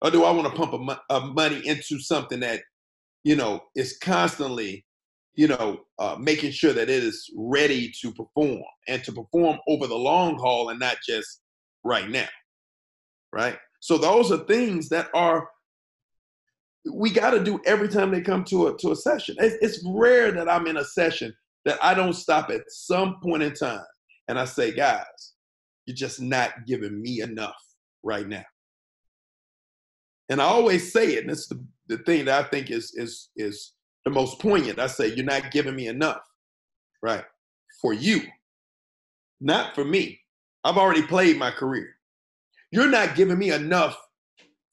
Or 0.00 0.10
do 0.10 0.24
I 0.24 0.30
want 0.30 0.50
to 0.50 0.58
pump 0.58 0.72
a, 0.72 1.14
a 1.14 1.20
money 1.20 1.60
into 1.66 1.98
something 1.98 2.40
that, 2.40 2.62
you 3.24 3.36
know, 3.36 3.60
is 3.76 3.98
constantly, 3.98 4.86
you 5.34 5.48
know, 5.48 5.80
uh, 5.98 6.16
making 6.18 6.50
sure 6.50 6.72
that 6.72 6.90
it 6.90 7.02
is 7.02 7.30
ready 7.36 7.92
to 8.00 8.12
perform 8.12 8.62
and 8.88 9.02
to 9.04 9.12
perform 9.12 9.58
over 9.66 9.86
the 9.86 9.94
long 9.94 10.36
haul 10.38 10.68
and 10.68 10.78
not 10.78 10.96
just 11.06 11.40
right 11.84 12.08
now, 12.10 12.28
right? 13.32 13.58
So 13.80 13.96
those 13.98 14.30
are 14.30 14.38
things 14.38 14.88
that 14.90 15.08
are 15.14 15.48
we 16.92 17.10
got 17.10 17.30
to 17.30 17.42
do 17.42 17.60
every 17.64 17.88
time 17.88 18.10
they 18.10 18.20
come 18.20 18.44
to 18.44 18.68
a 18.68 18.76
to 18.78 18.90
a 18.90 18.96
session. 18.96 19.36
It's, 19.38 19.56
it's 19.62 19.84
rare 19.86 20.32
that 20.32 20.48
I'm 20.48 20.66
in 20.66 20.78
a 20.78 20.84
session 20.84 21.34
that 21.64 21.78
I 21.82 21.94
don't 21.94 22.12
stop 22.12 22.50
at 22.50 22.62
some 22.68 23.20
point 23.22 23.42
in 23.42 23.54
time 23.54 23.84
and 24.28 24.38
I 24.38 24.44
say, 24.44 24.72
guys, 24.72 25.34
you're 25.86 25.96
just 25.96 26.20
not 26.20 26.66
giving 26.66 27.00
me 27.00 27.20
enough 27.20 27.56
right 28.02 28.26
now. 28.26 28.44
And 30.28 30.40
I 30.40 30.44
always 30.44 30.92
say 30.92 31.14
it, 31.14 31.22
and 31.22 31.30
it's 31.30 31.46
the, 31.46 31.64
the 31.88 31.98
thing 31.98 32.24
that 32.26 32.44
I 32.44 32.48
think 32.48 32.70
is 32.70 32.92
is 32.94 33.30
is 33.36 33.74
the 34.04 34.10
most 34.10 34.38
poignant. 34.38 34.78
I 34.78 34.86
say, 34.86 35.14
you're 35.14 35.24
not 35.24 35.50
giving 35.50 35.76
me 35.76 35.88
enough, 35.88 36.22
right? 37.02 37.24
For 37.80 37.92
you, 37.92 38.22
not 39.40 39.74
for 39.74 39.84
me. 39.84 40.20
I've 40.64 40.78
already 40.78 41.02
played 41.02 41.38
my 41.38 41.50
career. 41.50 41.96
You're 42.70 42.88
not 42.88 43.16
giving 43.16 43.38
me 43.38 43.50
enough 43.50 43.96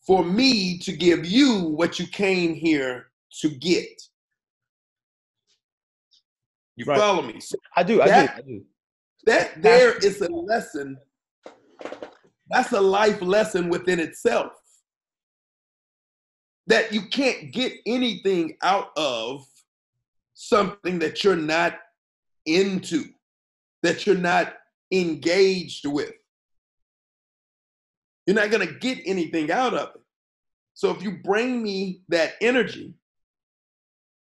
for 0.06 0.24
me 0.24 0.78
to 0.80 0.92
give 0.92 1.26
you 1.26 1.60
what 1.60 2.00
you 2.00 2.08
came 2.08 2.54
here 2.54 3.08
to 3.42 3.50
get. 3.50 4.02
You 6.76 6.86
right. 6.86 6.98
follow 6.98 7.22
me? 7.22 7.40
So 7.40 7.58
I 7.76 7.84
do. 7.84 7.98
That, 7.98 8.10
I 8.10 8.22
do. 8.22 8.32
I 8.38 8.42
do. 8.42 8.66
That 9.26 9.62
there 9.62 9.98
is 9.98 10.22
a 10.22 10.32
lesson. 10.32 10.98
That's 12.50 12.72
a 12.72 12.82
life 12.82 13.22
lesson 13.22 13.70
within 13.70 14.00
itself. 14.00 14.54
That 16.70 16.94
you 16.94 17.02
can't 17.02 17.52
get 17.52 17.74
anything 17.86 18.58
out 18.64 18.92
of 18.96 19.46
something 20.34 21.00
that 21.00 21.24
you're 21.24 21.36
not 21.36 21.78
into, 22.46 23.06
that 23.84 24.06
you're 24.08 24.16
not 24.16 24.54
engaged 24.92 25.86
with. 25.86 26.14
You're 28.26 28.36
not 28.36 28.52
going 28.52 28.68
to 28.68 28.74
get 28.76 29.00
anything 29.06 29.52
out 29.52 29.74
of 29.74 29.90
it. 29.96 30.02
So 30.76 30.92
if 30.92 31.04
you 31.04 31.18
bring 31.24 31.62
me 31.62 32.04
that 32.08 32.34
energy, 32.40 32.94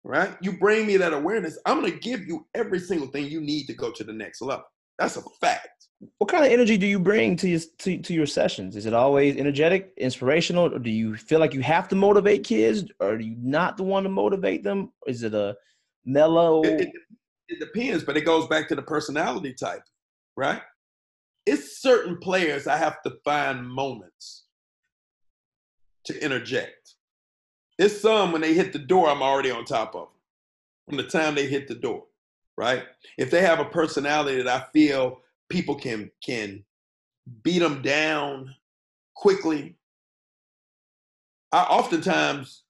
right? 0.04 0.36
You 0.42 0.58
bring 0.58 0.86
me 0.88 0.98
that 0.98 1.14
awareness, 1.14 1.58
I'm 1.66 1.80
going 1.80 1.94
to 1.94 2.00
give 2.00 2.28
you 2.28 2.46
every 2.54 2.80
single 2.80 3.08
thing 3.08 3.28
you 3.28 3.40
need 3.40 3.68
to 3.68 3.74
go 3.74 3.92
to 3.92 4.04
the 4.04 4.12
next 4.12 4.42
level. 4.42 4.66
That's 5.04 5.18
a 5.18 5.22
fact. 5.41 5.88
What 6.18 6.30
kind 6.30 6.45
of 6.45 6.51
energy 6.51 6.78
do 6.78 6.86
you 6.86 6.99
bring 6.99 7.38
to 7.38 7.47
your 7.47 7.60
to, 7.80 7.97
to 7.97 8.14
your 8.14 8.26
sessions? 8.26 8.76
Is 8.76 8.86
it 8.86 8.93
always 8.93 9.38
energetic, 9.38 9.93
inspirational, 9.97 10.74
or 10.74 10.80
do 10.80 10.89
you 10.89 11.16
feel 11.16 11.39
like 11.39 11.54
you 11.54 11.62
have 11.62 11.88
to 11.89 11.95
motivate 11.95 12.43
kids? 12.43 12.84
Or 12.99 13.12
are 13.12 13.20
you 13.20 13.38
not 13.39 13.78
the 13.78 13.84
one 13.84 14.04
to 14.04 14.10
motivate 14.10 14.64
them? 14.64 14.91
Is 15.08 15.24
it 15.24 15.34
a 15.34 15.56
mellow? 16.04 16.62
It, 16.64 16.82
it, 16.82 16.89
it 17.47 17.60
depends, 17.60 18.04
but 18.04 18.18
it 18.18 18.26
goes 18.26 18.47
back 18.47 18.68
to 18.68 18.76
the 18.76 18.82
personality 18.82 19.54
type, 19.54 19.84
right? 20.36 20.62
it's 21.45 21.82
certain 21.82 22.18
players 22.18 22.68
I 22.68 22.78
have 22.78 23.01
to 23.04 23.18
find 23.24 23.68
moments 23.68 24.45
to 26.06 26.24
interject. 26.24 26.95
It's 27.78 28.01
some 28.01 28.32
when 28.32 28.41
they 28.41 28.54
hit 28.54 28.72
the 28.72 28.80
door, 28.80 29.10
I'm 29.10 29.22
already 29.22 29.51
on 29.51 29.66
top 29.66 29.95
of 29.95 30.01
them 30.01 30.10
from 30.88 30.97
the 30.97 31.04
time 31.04 31.36
they 31.36 31.47
hit 31.47 31.68
the 31.68 31.76
door, 31.76 32.04
right? 32.58 32.84
If 33.18 33.32
they 33.32 33.41
have 33.41 33.60
a 33.60 33.66
personality 33.66 34.41
that 34.41 34.47
I 34.47 34.66
feel 34.74 35.22
people 35.49 35.76
can 35.76 36.12
can 36.24 36.64
beat 37.43 37.60
them 37.60 37.82
down 37.82 38.54
quickly, 39.16 39.78
I 41.51 41.64
oftentimes 41.64 42.64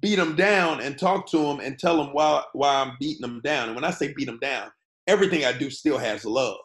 beat 0.00 0.16
them 0.16 0.36
down 0.36 0.80
and 0.80 0.98
talk 0.98 1.26
to 1.30 1.38
them 1.38 1.60
and 1.60 1.78
tell 1.78 1.96
them 1.96 2.12
why 2.12 2.42
why 2.52 2.82
I'm 2.82 2.96
beating 3.00 3.22
them 3.22 3.40
down. 3.42 3.68
And 3.68 3.74
when 3.74 3.84
I 3.84 3.90
say 3.90 4.12
beat 4.12 4.26
them 4.26 4.38
down, 4.40 4.70
everything 5.06 5.44
I 5.44 5.52
do 5.52 5.70
still 5.70 5.98
has 5.98 6.24
love 6.24 6.56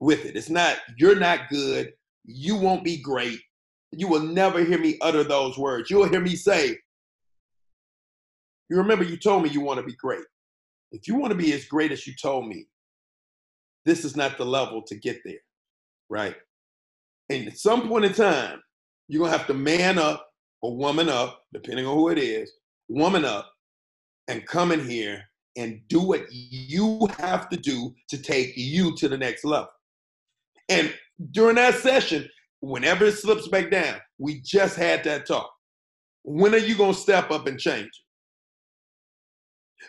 with 0.00 0.24
it. 0.24 0.36
It's 0.36 0.50
not 0.50 0.78
you're 0.98 1.18
not 1.18 1.48
good, 1.48 1.92
you 2.24 2.56
won't 2.56 2.84
be 2.84 2.96
great. 2.96 3.40
You 3.92 4.08
will 4.08 4.20
never 4.20 4.62
hear 4.64 4.78
me 4.78 4.98
utter 5.00 5.24
those 5.24 5.58
words. 5.58 5.90
You'll 5.90 6.08
hear 6.08 6.20
me 6.20 6.36
say, 6.36 6.78
You 8.68 8.76
remember 8.76 9.04
you 9.04 9.16
told 9.16 9.42
me 9.42 9.50
you 9.50 9.60
want 9.60 9.80
to 9.80 9.86
be 9.86 9.96
great. 9.96 10.24
If 10.92 11.06
you 11.06 11.14
want 11.14 11.30
to 11.32 11.38
be 11.38 11.52
as 11.52 11.64
great 11.66 11.92
as 11.92 12.06
you 12.06 12.14
told 12.14 12.48
me, 12.48 12.66
this 13.84 14.04
is 14.04 14.16
not 14.16 14.36
the 14.36 14.44
level 14.44 14.82
to 14.82 14.94
get 14.94 15.20
there, 15.24 15.40
right? 16.08 16.36
And 17.28 17.46
at 17.46 17.58
some 17.58 17.88
point 17.88 18.04
in 18.04 18.12
time, 18.12 18.60
you're 19.08 19.24
gonna 19.24 19.36
have 19.36 19.46
to 19.46 19.54
man 19.54 19.98
up 19.98 20.28
or 20.62 20.76
woman 20.76 21.08
up, 21.08 21.42
depending 21.52 21.86
on 21.86 21.94
who 21.94 22.08
it 22.10 22.18
is, 22.18 22.52
woman 22.88 23.24
up 23.24 23.50
and 24.28 24.46
come 24.46 24.72
in 24.72 24.88
here 24.88 25.22
and 25.56 25.80
do 25.88 26.00
what 26.00 26.26
you 26.30 27.08
have 27.18 27.48
to 27.48 27.56
do 27.56 27.94
to 28.08 28.18
take 28.18 28.56
you 28.56 28.94
to 28.96 29.08
the 29.08 29.18
next 29.18 29.44
level. 29.44 29.70
And 30.68 30.94
during 31.32 31.56
that 31.56 31.74
session, 31.74 32.28
whenever 32.60 33.06
it 33.06 33.18
slips 33.18 33.48
back 33.48 33.70
down, 33.70 34.00
we 34.18 34.40
just 34.42 34.76
had 34.76 35.02
that 35.04 35.26
talk. 35.26 35.50
When 36.22 36.54
are 36.54 36.58
you 36.58 36.76
gonna 36.76 36.94
step 36.94 37.30
up 37.30 37.46
and 37.46 37.58
change 37.58 37.86
it? 37.86 38.09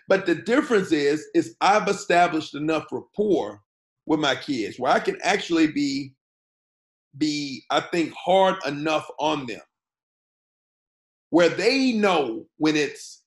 But 0.08 0.26
the 0.26 0.36
difference 0.36 0.92
is, 0.92 1.26
is 1.34 1.56
I've 1.62 1.88
established 1.88 2.56
enough 2.56 2.86
rapport 2.92 3.62
with 4.06 4.20
my 4.20 4.36
kids 4.36 4.80
where 4.80 4.92
I 4.92 5.00
can 5.00 5.18
actually 5.24 5.68
be, 5.68 6.14
be 7.18 7.64
I 7.70 7.82
think 7.82 8.14
hard 8.14 8.56
enough 8.66 9.08
on 9.20 9.46
them. 9.46 9.62
Where 11.30 11.50
they 11.50 11.94
know 11.94 12.46
when 12.58 12.76
it's 12.76 13.24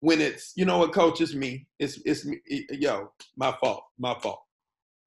when 0.00 0.20
it's 0.20 0.52
you 0.54 0.64
know 0.64 0.78
what 0.78 0.92
coach 0.92 1.20
it's 1.20 1.34
me. 1.34 1.66
It's 1.80 2.00
it's 2.04 2.24
me 2.24 2.38
yo 2.70 3.10
my 3.36 3.52
fault 3.60 3.82
my 3.98 4.14
fault 4.20 4.42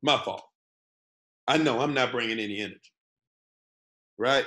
my 0.02 0.18
fault. 0.18 0.44
I 1.48 1.58
know 1.58 1.80
i'm 1.80 1.94
not 1.94 2.12
bringing 2.12 2.40
any 2.40 2.60
energy 2.60 2.92
right? 4.22 4.46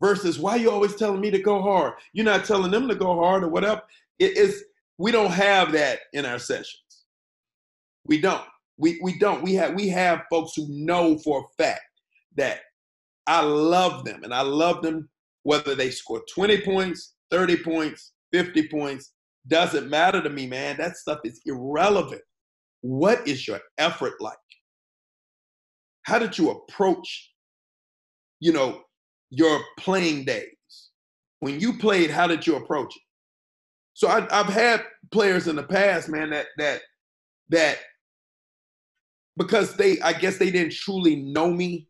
Versus 0.00 0.38
why 0.38 0.56
you 0.56 0.70
always 0.70 0.94
telling 0.94 1.20
me 1.20 1.30
to 1.32 1.42
go 1.42 1.60
hard? 1.60 1.94
You're 2.12 2.24
not 2.24 2.44
telling 2.44 2.70
them 2.70 2.88
to 2.88 2.94
go 2.94 3.16
hard 3.16 3.42
or 3.42 3.48
whatever. 3.48 3.82
It 4.18 4.36
is 4.36 4.64
we 4.98 5.10
don't 5.10 5.30
have 5.30 5.72
that 5.72 6.00
in 6.12 6.24
our 6.24 6.38
sessions 6.38 7.04
we 8.06 8.20
don't 8.20 8.44
we 8.78 8.98
we 9.02 9.18
don't 9.18 9.42
we 9.42 9.54
have 9.54 9.74
we 9.74 9.88
have 9.88 10.22
folks 10.30 10.52
who 10.56 10.66
know 10.68 11.18
for 11.18 11.40
a 11.40 11.62
fact 11.62 11.80
that 12.36 12.60
i 13.26 13.40
love 13.40 14.04
them 14.04 14.22
and 14.24 14.34
i 14.34 14.40
love 14.40 14.82
them 14.82 15.08
whether 15.42 15.74
they 15.74 15.90
score 15.90 16.22
20 16.34 16.60
points 16.62 17.14
30 17.34 17.64
points, 17.64 18.12
50 18.32 18.68
points, 18.68 19.12
doesn't 19.48 19.90
matter 19.90 20.22
to 20.22 20.30
me, 20.30 20.46
man. 20.46 20.76
That 20.76 20.96
stuff 20.96 21.18
is 21.24 21.40
irrelevant. 21.46 22.22
What 22.82 23.26
is 23.26 23.48
your 23.48 23.60
effort 23.76 24.12
like? 24.20 24.36
How 26.04 26.20
did 26.20 26.38
you 26.38 26.50
approach, 26.50 27.32
you 28.38 28.52
know, 28.52 28.82
your 29.30 29.60
playing 29.78 30.24
days? 30.26 30.46
When 31.40 31.58
you 31.58 31.76
played, 31.78 32.10
how 32.10 32.28
did 32.28 32.46
you 32.46 32.54
approach 32.54 32.94
it? 32.96 33.02
So 33.94 34.08
I, 34.08 34.26
I've 34.30 34.52
had 34.52 34.84
players 35.12 35.48
in 35.48 35.56
the 35.56 35.62
past, 35.62 36.08
man, 36.08 36.30
that 36.30 36.46
that 36.58 36.82
that 37.50 37.78
because 39.36 39.76
they, 39.76 40.00
I 40.00 40.12
guess 40.12 40.38
they 40.38 40.50
didn't 40.50 40.74
truly 40.74 41.16
know 41.16 41.50
me 41.50 41.88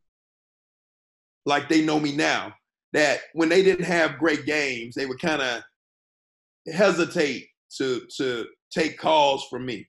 like 1.46 1.68
they 1.68 1.84
know 1.84 2.00
me 2.00 2.14
now 2.14 2.54
that 2.92 3.20
when 3.34 3.48
they 3.48 3.62
didn't 3.62 3.84
have 3.84 4.18
great 4.18 4.46
games, 4.46 4.94
they 4.94 5.06
would 5.06 5.20
kind 5.20 5.42
of 5.42 5.62
hesitate 6.72 7.48
to 7.76 8.02
to 8.16 8.46
take 8.70 8.98
calls 8.98 9.46
from 9.48 9.66
me 9.66 9.86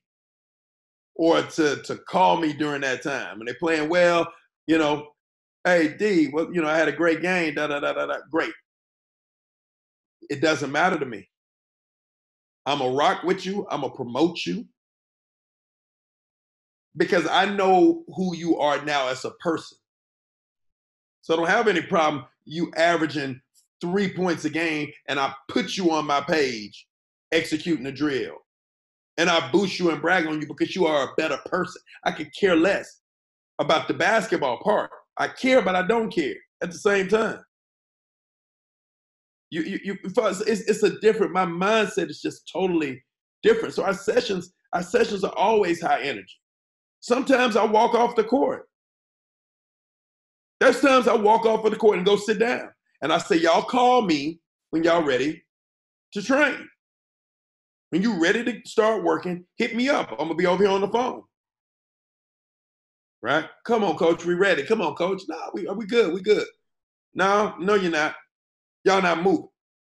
or 1.14 1.42
to 1.42 1.76
to 1.82 1.96
call 2.08 2.38
me 2.38 2.52
during 2.52 2.80
that 2.82 3.02
time. 3.02 3.38
And 3.38 3.48
they're 3.48 3.56
playing 3.58 3.88
well, 3.88 4.26
you 4.66 4.78
know, 4.78 5.08
hey 5.64 5.96
D, 5.96 6.30
well, 6.32 6.52
you 6.52 6.60
know, 6.60 6.68
I 6.68 6.76
had 6.76 6.88
a 6.88 6.92
great 6.92 7.22
game, 7.22 7.54
da 7.54 7.66
da 7.66 7.80
da 7.80 7.92
da 7.92 8.06
da. 8.06 8.16
Great. 8.30 8.52
It 10.28 10.40
doesn't 10.40 10.72
matter 10.72 10.98
to 10.98 11.06
me. 11.06 11.28
I'm 12.66 12.80
a 12.80 12.90
rock 12.90 13.22
with 13.22 13.46
you, 13.46 13.66
I'm 13.70 13.80
gonna 13.80 13.94
promote 13.94 14.44
you. 14.44 14.66
Because 16.96 17.26
I 17.26 17.44
know 17.46 18.04
who 18.14 18.34
you 18.34 18.58
are 18.58 18.84
now 18.84 19.08
as 19.08 19.24
a 19.24 19.30
person. 19.32 19.78
So 21.20 21.34
I 21.34 21.36
don't 21.36 21.48
have 21.48 21.68
any 21.68 21.82
problem 21.82 22.24
you 22.44 22.72
averaging 22.76 23.40
three 23.80 24.12
points 24.12 24.44
a 24.44 24.50
game 24.50 24.90
and 25.08 25.18
I 25.18 25.34
put 25.48 25.76
you 25.76 25.90
on 25.90 26.06
my 26.06 26.20
page 26.20 26.86
executing 27.32 27.84
the 27.84 27.92
drill. 27.92 28.36
And 29.18 29.30
I 29.30 29.50
boost 29.50 29.78
you 29.78 29.90
and 29.90 30.00
brag 30.00 30.26
on 30.26 30.40
you 30.40 30.46
because 30.46 30.74
you 30.74 30.86
are 30.86 31.04
a 31.04 31.14
better 31.16 31.38
person. 31.46 31.80
I 32.04 32.12
could 32.12 32.34
care 32.34 32.56
less 32.56 33.00
about 33.58 33.88
the 33.88 33.94
basketball 33.94 34.58
part. 34.62 34.90
I 35.16 35.28
care, 35.28 35.62
but 35.62 35.74
I 35.74 35.86
don't 35.86 36.10
care 36.10 36.34
at 36.62 36.70
the 36.70 36.78
same 36.78 37.08
time. 37.08 37.40
You, 39.50 39.62
you, 39.62 39.80
you 39.84 39.96
it's, 40.04 40.40
it's 40.42 40.82
a 40.82 40.98
different. 41.00 41.32
My 41.32 41.46
mindset 41.46 42.10
is 42.10 42.20
just 42.20 42.50
totally 42.52 43.02
different. 43.42 43.74
So 43.74 43.84
our 43.84 43.94
sessions, 43.94 44.52
our 44.72 44.82
sessions 44.82 45.24
are 45.24 45.34
always 45.36 45.80
high 45.80 46.02
energy. 46.02 46.34
Sometimes 47.00 47.56
I 47.56 47.64
walk 47.64 47.94
off 47.94 48.16
the 48.16 48.24
court 48.24 48.66
there's 50.60 50.80
times 50.80 51.06
I 51.06 51.14
walk 51.14 51.44
off 51.44 51.64
of 51.64 51.70
the 51.70 51.76
court 51.76 51.98
and 51.98 52.06
go 52.06 52.16
sit 52.16 52.38
down. 52.38 52.70
And 53.02 53.12
I 53.12 53.18
say, 53.18 53.36
y'all 53.36 53.62
call 53.62 54.02
me 54.02 54.40
when 54.70 54.82
y'all 54.82 55.02
ready 55.02 55.44
to 56.12 56.22
train. 56.22 56.68
When 57.90 58.02
you 58.02 58.20
ready 58.20 58.42
to 58.42 58.60
start 58.68 59.04
working, 59.04 59.44
hit 59.58 59.76
me 59.76 59.88
up. 59.88 60.12
I'm 60.12 60.28
gonna 60.28 60.34
be 60.34 60.46
over 60.46 60.64
here 60.64 60.72
on 60.72 60.80
the 60.80 60.88
phone. 60.88 61.22
Right? 63.22 63.44
Come 63.64 63.84
on, 63.84 63.96
coach. 63.96 64.24
We 64.24 64.34
ready. 64.34 64.64
Come 64.64 64.80
on, 64.80 64.94
coach. 64.94 65.22
No, 65.28 65.50
we 65.52 65.66
are 65.66 65.74
we 65.74 65.86
good. 65.86 66.12
We 66.12 66.20
good. 66.20 66.46
No, 67.14 67.54
no, 67.58 67.74
you're 67.74 67.90
not. 67.90 68.14
Y'all 68.86 69.02
not 69.02 69.20
moving. 69.20 69.48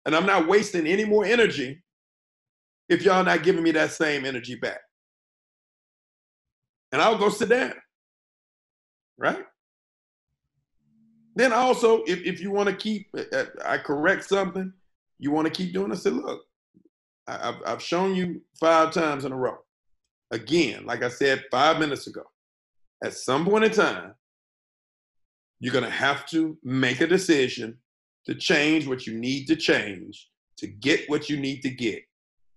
And 0.06 0.16
I'm 0.16 0.26
not 0.26 0.48
wasting 0.48 0.88
any 0.88 1.06
more 1.06 1.24
energy 1.24 1.84
if 2.90 3.04
y'all 3.04 3.24
not 3.24 3.44
giving 3.44 3.62
me 3.62 3.70
that 3.72 3.92
same 3.92 4.26
energy 4.26 4.56
back. 4.56 4.80
And 6.92 7.00
I'll 7.00 7.20
go 7.20 7.30
sit 7.30 7.50
down. 7.50 7.76
Right? 9.16 9.46
Then 11.36 11.54
also, 11.54 12.02
if, 12.08 12.24
if 12.24 12.42
you 12.42 12.50
want 12.50 12.68
to 12.70 12.76
keep, 12.76 13.10
uh, 13.16 13.24
uh, 13.32 13.46
I 13.64 13.78
correct 13.78 14.24
something, 14.28 14.74
you 15.20 15.30
want 15.30 15.46
to 15.46 15.54
keep 15.54 15.72
doing, 15.72 15.92
I 15.92 15.96
said, 15.96 16.14
look, 16.14 16.42
I, 17.28 17.46
have 17.46 17.56
I've 17.68 17.84
shown 17.84 18.16
you 18.16 18.42
five 18.60 18.92
times 18.92 19.24
in 19.24 19.32
a 19.32 19.38
row. 19.38 19.58
Again, 20.32 20.88
like 20.88 21.04
I 21.04 21.10
said 21.10 21.46
five 21.52 21.78
minutes 21.78 22.08
ago, 22.08 22.24
at 23.04 23.14
some 23.14 23.46
point 23.46 23.66
in 23.66 23.72
time, 23.72 24.16
you're 25.60 25.74
going 25.74 25.86
to 25.86 25.92
have 25.92 26.26
to 26.28 26.58
make 26.64 27.02
a 27.02 27.08
decision 27.08 27.78
to 28.30 28.36
change 28.36 28.88
what 28.88 29.08
you 29.08 29.18
need 29.18 29.48
to 29.48 29.56
change 29.56 30.30
to 30.58 30.68
get 30.68 31.10
what 31.10 31.30
you 31.30 31.38
need 31.38 31.62
to 31.62 31.70
get 31.70 32.04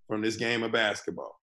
from 0.07 0.21
this 0.21 0.37
game 0.37 0.63
of 0.63 0.71
basketball. 0.73 1.35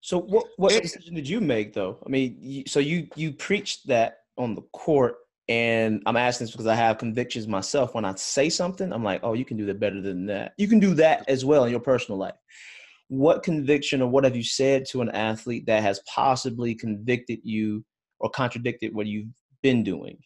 So 0.00 0.20
what 0.20 0.46
what 0.56 0.72
and, 0.72 0.82
decision 0.82 1.14
did 1.14 1.28
you 1.28 1.40
make 1.40 1.72
though? 1.72 1.98
I 2.06 2.08
mean, 2.08 2.36
you, 2.40 2.64
so 2.68 2.78
you 2.78 3.08
you 3.16 3.32
preached 3.32 3.88
that 3.88 4.18
on 4.38 4.54
the 4.54 4.62
court 4.72 5.16
and 5.48 6.00
I'm 6.06 6.16
asking 6.16 6.46
this 6.46 6.52
because 6.52 6.68
I 6.68 6.76
have 6.76 6.98
convictions 6.98 7.48
myself. 7.48 7.94
When 7.94 8.04
I 8.04 8.14
say 8.14 8.48
something, 8.48 8.92
I'm 8.92 9.02
like, 9.02 9.20
oh, 9.24 9.32
you 9.32 9.44
can 9.44 9.56
do 9.56 9.66
that 9.66 9.80
better 9.80 10.00
than 10.00 10.26
that. 10.26 10.52
You 10.58 10.68
can 10.68 10.78
do 10.78 10.94
that 10.94 11.28
as 11.28 11.44
well 11.44 11.64
in 11.64 11.72
your 11.72 11.80
personal 11.80 12.18
life. 12.18 12.34
What 13.08 13.42
conviction 13.42 14.00
or 14.00 14.08
what 14.08 14.24
have 14.24 14.36
you 14.36 14.44
said 14.44 14.86
to 14.90 15.02
an 15.02 15.10
athlete 15.10 15.66
that 15.66 15.82
has 15.82 16.00
possibly 16.06 16.76
convicted 16.76 17.40
you 17.42 17.84
or 18.20 18.30
contradicted 18.30 18.94
what 18.94 19.06
you've 19.06 19.28
been 19.62 19.82
doing? 19.82 20.18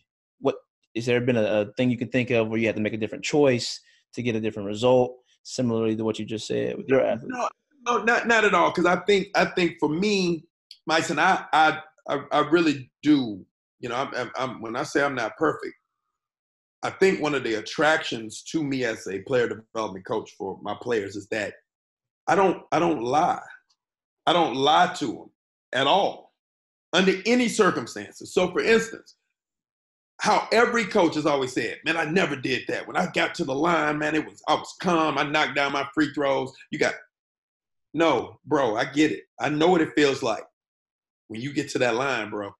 Is 0.96 1.06
there 1.06 1.20
been 1.20 1.36
a, 1.36 1.42
a 1.42 1.72
thing 1.74 1.90
you 1.90 1.98
can 1.98 2.08
think 2.08 2.30
of 2.30 2.48
where 2.48 2.58
you 2.58 2.66
had 2.66 2.76
to 2.76 2.82
make 2.82 2.94
a 2.94 2.98
different 2.98 3.24
choice 3.24 3.80
to 4.14 4.22
get 4.22 4.34
a 4.34 4.40
different 4.40 4.66
result, 4.66 5.16
similarly 5.42 5.94
to 5.94 6.04
what 6.04 6.18
you 6.18 6.24
just 6.24 6.46
said 6.46 6.76
with 6.76 6.88
your 6.88 7.04
athlete? 7.04 7.30
No, 7.32 7.48
no, 7.86 8.02
not 8.02 8.26
not 8.26 8.44
at 8.44 8.54
all. 8.54 8.70
Because 8.70 8.86
I 8.86 8.96
think 9.04 9.28
I 9.34 9.44
think 9.44 9.76
for 9.78 9.88
me, 9.88 10.44
Myson, 10.86 11.18
I 11.18 11.44
I 11.52 11.78
I 12.08 12.38
really 12.50 12.90
do 13.02 13.44
you 13.80 13.88
know, 13.88 13.96
I'm, 13.96 14.30
I'm, 14.36 14.60
when 14.60 14.76
I 14.76 14.82
say 14.82 15.02
I'm 15.02 15.14
not 15.14 15.36
perfect, 15.36 15.74
I 16.82 16.90
think 16.90 17.20
one 17.20 17.34
of 17.34 17.44
the 17.44 17.54
attractions 17.54 18.42
to 18.44 18.62
me 18.62 18.84
as 18.84 19.06
a 19.06 19.20
player 19.20 19.48
development 19.48 20.06
coach 20.06 20.32
for 20.36 20.58
my 20.62 20.74
players 20.80 21.16
is 21.16 21.28
that 21.28 21.54
I 22.26 22.34
don't 22.34 22.62
I 22.72 22.78
don't 22.78 23.02
lie. 23.02 23.42
I 24.26 24.32
don't 24.32 24.54
lie 24.54 24.92
to 24.98 25.06
them 25.06 25.30
at 25.72 25.86
all 25.86 26.32
under 26.92 27.14
any 27.26 27.48
circumstances. 27.48 28.32
So 28.32 28.50
for 28.50 28.60
instance, 28.60 29.16
how 30.18 30.48
every 30.50 30.84
coach 30.84 31.14
has 31.14 31.26
always 31.26 31.52
said, 31.52 31.78
man, 31.84 31.96
I 31.96 32.04
never 32.04 32.36
did 32.36 32.62
that. 32.68 32.86
When 32.86 32.96
I 32.96 33.08
got 33.14 33.34
to 33.36 33.44
the 33.44 33.54
line, 33.54 33.98
man, 33.98 34.14
it 34.14 34.24
was 34.24 34.42
I 34.48 34.54
was 34.54 34.74
calm. 34.80 35.18
I 35.18 35.24
knocked 35.24 35.54
down 35.54 35.72
my 35.72 35.86
free 35.94 36.12
throws. 36.14 36.52
You 36.70 36.78
got 36.78 36.94
no, 37.92 38.38
bro, 38.44 38.76
I 38.76 38.84
get 38.84 39.12
it. 39.12 39.24
I 39.40 39.48
know 39.48 39.68
what 39.68 39.80
it 39.80 39.94
feels 39.94 40.22
like 40.22 40.44
when 41.28 41.40
you 41.40 41.52
get 41.52 41.68
to 41.70 41.78
that 41.78 41.94
line, 41.94 42.30
bro. 42.30 42.52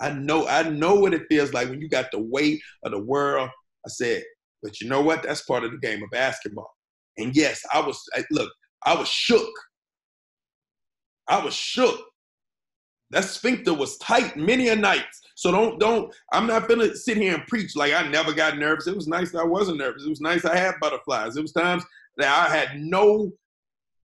I 0.00 0.10
know 0.12 0.46
I 0.46 0.62
know 0.68 0.94
what 0.96 1.14
it 1.14 1.26
feels 1.28 1.52
like 1.52 1.68
when 1.68 1.80
you 1.80 1.88
got 1.88 2.10
the 2.10 2.20
weight 2.20 2.60
of 2.84 2.92
the 2.92 3.02
world. 3.02 3.50
I 3.84 3.88
said, 3.88 4.22
but 4.62 4.80
you 4.80 4.88
know 4.88 5.00
what? 5.00 5.22
That's 5.22 5.42
part 5.42 5.64
of 5.64 5.70
the 5.70 5.78
game 5.78 6.02
of 6.02 6.10
basketball. 6.10 6.70
And 7.18 7.34
yes, 7.34 7.62
I 7.72 7.80
was 7.80 8.02
I, 8.14 8.24
look. 8.30 8.50
I 8.84 8.94
was 8.94 9.08
shook. 9.08 9.50
I 11.28 11.42
was 11.42 11.54
shook. 11.54 12.00
That 13.10 13.24
sphincter 13.24 13.72
was 13.72 13.96
tight 13.98 14.36
many 14.36 14.68
a 14.68 14.76
night. 14.76 15.04
So 15.36 15.50
don't 15.50 15.78
don't. 15.78 16.12
I'm 16.32 16.46
not 16.46 16.68
gonna 16.68 16.94
sit 16.94 17.16
here 17.16 17.34
and 17.34 17.46
preach 17.46 17.76
like 17.76 17.92
I 17.92 18.08
never 18.08 18.32
got 18.32 18.58
nervous. 18.58 18.86
It 18.86 18.96
was 18.96 19.06
nice 19.06 19.34
I 19.34 19.44
wasn't 19.44 19.78
nervous. 19.78 20.04
It 20.04 20.10
was 20.10 20.20
nice 20.20 20.44
I 20.44 20.56
had 20.56 20.74
butterflies. 20.80 21.36
It 21.36 21.42
was 21.42 21.52
times 21.52 21.84
that 22.16 22.28
I 22.28 22.54
had 22.54 22.80
no 22.80 23.32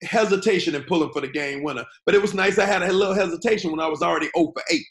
hesitation 0.04 0.76
in 0.76 0.84
pulling 0.84 1.12
for 1.12 1.22
the 1.22 1.28
game 1.28 1.64
winner. 1.64 1.86
But 2.06 2.16
it 2.16 2.22
was 2.22 2.34
nice 2.34 2.60
I 2.60 2.66
had 2.66 2.84
a 2.84 2.92
little 2.92 3.16
hesitation 3.16 3.72
when 3.72 3.80
I 3.80 3.88
was 3.88 4.02
already 4.02 4.30
0 4.36 4.52
for 4.54 4.64
8. 4.70 4.82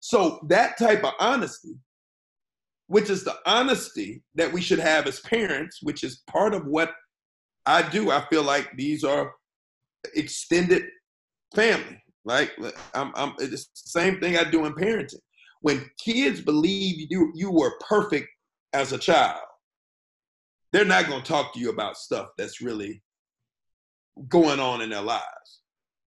So 0.00 0.38
that 0.48 0.78
type 0.78 1.02
of 1.02 1.14
honesty, 1.18 1.76
which 2.86 3.10
is 3.10 3.24
the 3.24 3.36
honesty 3.46 4.22
that 4.34 4.52
we 4.52 4.60
should 4.60 4.78
have 4.78 5.06
as 5.06 5.20
parents, 5.20 5.80
which 5.82 6.04
is 6.04 6.22
part 6.30 6.54
of 6.54 6.66
what 6.66 6.92
I 7.66 7.82
do. 7.82 8.10
I 8.10 8.24
feel 8.28 8.42
like 8.42 8.70
these 8.76 9.02
are 9.02 9.32
extended 10.14 10.84
family. 11.54 12.03
Like 12.24 12.52
I'm, 12.94 13.12
I'm 13.14 13.34
it's 13.38 13.66
the 13.66 13.66
same 13.74 14.20
thing 14.20 14.36
I 14.36 14.44
do 14.44 14.64
in 14.64 14.74
parenting. 14.74 15.20
When 15.60 15.88
kids 15.98 16.40
believe 16.40 17.06
you 17.10 17.32
you 17.34 17.50
were 17.50 17.78
perfect 17.86 18.28
as 18.72 18.92
a 18.92 18.98
child, 18.98 19.40
they're 20.72 20.84
not 20.84 21.08
going 21.08 21.22
to 21.22 21.28
talk 21.28 21.52
to 21.54 21.60
you 21.60 21.70
about 21.70 21.96
stuff 21.96 22.28
that's 22.36 22.60
really 22.60 23.02
going 24.28 24.60
on 24.60 24.80
in 24.80 24.90
their 24.90 25.02
lives. 25.02 25.60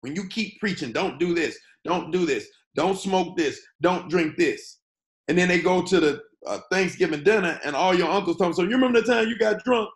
When 0.01 0.15
you 0.17 0.27
keep 0.29 0.59
preaching, 0.59 0.93
don't 0.93 1.19
do 1.19 1.35
this, 1.35 1.57
don't 1.85 2.11
do 2.11 2.27
this, 2.27 2.49
don't 2.75 2.99
smoke 2.99 3.37
this, 3.37 3.61
don't 3.81 4.11
drink 4.11 4.37
this, 4.37 4.79
and 5.29 5.39
then 5.39 5.49
they 5.49 5.61
go 5.61 5.83
to 5.83 6.01
the 6.01 6.21
uh, 6.47 6.59
Thanksgiving 6.71 7.23
dinner 7.23 7.59
and 7.65 7.77
all 7.77 7.95
your 7.95 8.11
uncles 8.11 8.37
tell 8.37 8.49
them, 8.49 8.55
so 8.55 8.63
you 8.63 8.71
remember 8.71 9.01
the 9.01 9.07
time 9.07 9.29
you 9.29 9.39
got 9.39 9.63
drunk 9.65 9.89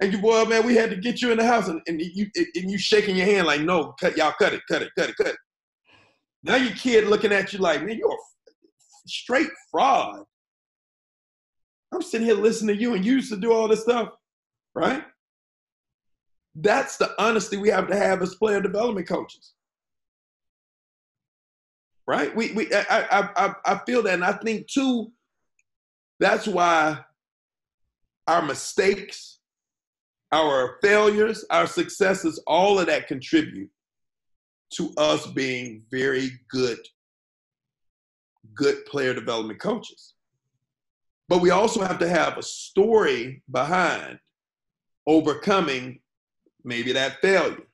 and 0.00 0.12
you 0.12 0.18
boy, 0.18 0.44
man, 0.44 0.66
we 0.66 0.74
had 0.74 0.90
to 0.90 0.96
get 0.96 1.22
you 1.22 1.32
in 1.32 1.38
the 1.38 1.46
house 1.46 1.68
and, 1.68 1.80
and 1.86 2.00
you 2.00 2.26
and 2.36 2.70
you 2.70 2.78
shaking 2.78 3.16
your 3.16 3.26
hand 3.26 3.46
like, 3.46 3.62
no, 3.62 3.94
cut 3.98 4.16
y'all 4.16 4.34
cut 4.38 4.52
it, 4.52 4.60
cut 4.70 4.82
it, 4.82 4.90
cut 4.96 5.08
it, 5.08 5.16
cut 5.16 5.28
it. 5.28 5.36
Now 6.42 6.56
your 6.56 6.74
kid 6.74 7.06
looking 7.06 7.32
at 7.32 7.52
you 7.52 7.58
like, 7.58 7.84
man, 7.84 7.98
you're 7.98 8.12
a 8.12 8.16
straight 9.06 9.50
fraud. 9.70 10.22
I'm 11.92 12.02
sitting 12.02 12.26
here 12.26 12.36
listening 12.36 12.76
to 12.76 12.80
you 12.80 12.94
and 12.94 13.04
you 13.04 13.14
used 13.14 13.32
to 13.32 13.36
do 13.36 13.52
all 13.52 13.68
this 13.68 13.82
stuff, 13.82 14.10
right? 14.74 15.04
That's 16.54 16.96
the 16.96 17.14
honesty 17.18 17.56
we 17.56 17.68
have 17.68 17.88
to 17.88 17.96
have 17.96 18.22
as 18.22 18.34
player 18.34 18.60
development 18.60 19.08
coaches. 19.08 19.54
Right? 22.06 22.34
We 22.36 22.52
we 22.52 22.72
I 22.72 22.84
I 22.90 23.28
I, 23.36 23.54
I 23.64 23.80
feel 23.84 24.02
that 24.02 24.14
and 24.14 24.24
I 24.24 24.32
think 24.32 24.68
too, 24.68 25.12
that's 26.20 26.46
why 26.46 26.98
our 28.28 28.42
mistakes, 28.42 29.38
our 30.32 30.78
failures, 30.82 31.44
our 31.50 31.66
successes, 31.66 32.42
all 32.46 32.78
of 32.78 32.86
that 32.86 33.08
contribute 33.08 33.70
to 34.74 34.92
us 34.96 35.26
being 35.26 35.82
very 35.90 36.30
good, 36.50 36.78
good 38.54 38.84
player 38.86 39.14
development 39.14 39.60
coaches. 39.60 40.14
But 41.28 41.40
we 41.40 41.50
also 41.50 41.82
have 41.82 41.98
to 41.98 42.08
have 42.08 42.38
a 42.38 42.42
story 42.42 43.42
behind 43.50 44.18
overcoming 45.06 46.00
maybe 46.64 46.92
that 46.92 47.20
failure. 47.20 47.66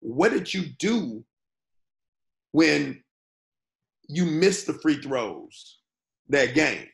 What 0.00 0.32
did 0.32 0.52
you 0.52 0.66
do 0.78 1.24
when 2.52 3.02
you 4.08 4.24
missed 4.24 4.66
the 4.66 4.74
free 4.74 5.00
throws 5.00 5.78
that 6.28 6.54
game? 6.54 6.86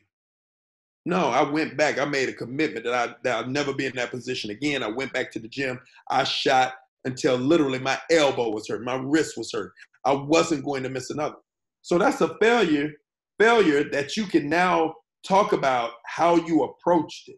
No, 1.05 1.29
I 1.29 1.41
went 1.49 1.77
back. 1.77 1.99
I 1.99 2.05
made 2.05 2.27
a 2.27 2.33
commitment 2.33 2.83
that 2.83 2.93
I 2.93 3.15
that 3.23 3.37
I'll 3.37 3.49
never 3.49 3.73
be 3.73 3.85
in 3.85 3.95
that 3.95 4.11
position 4.11 4.49
again. 4.49 4.83
I 4.83 4.89
went 4.89 5.13
back 5.13 5.31
to 5.31 5.39
the 5.39 5.47
gym. 5.47 5.79
I 6.09 6.25
shot 6.25 6.73
until 7.07 7.37
literally 7.37 7.79
my 7.79 7.97
elbow 8.11 8.49
was 8.49 8.67
hurt, 8.67 8.83
my 8.83 8.95
wrist 8.95 9.37
was 9.37 9.51
hurt. 9.51 9.73
I 10.05 10.13
wasn't 10.13 10.65
going 10.65 10.83
to 10.83 10.89
miss 10.89 11.09
another. 11.09 11.37
So 11.81 11.97
that's 11.97 12.21
a 12.21 12.37
failure, 12.39 12.91
failure 13.39 13.89
that 13.91 14.15
you 14.15 14.25
can 14.25 14.49
now 14.49 14.93
talk 15.25 15.53
about 15.53 15.91
how 16.05 16.35
you 16.35 16.63
approached 16.63 17.29
it. 17.29 17.37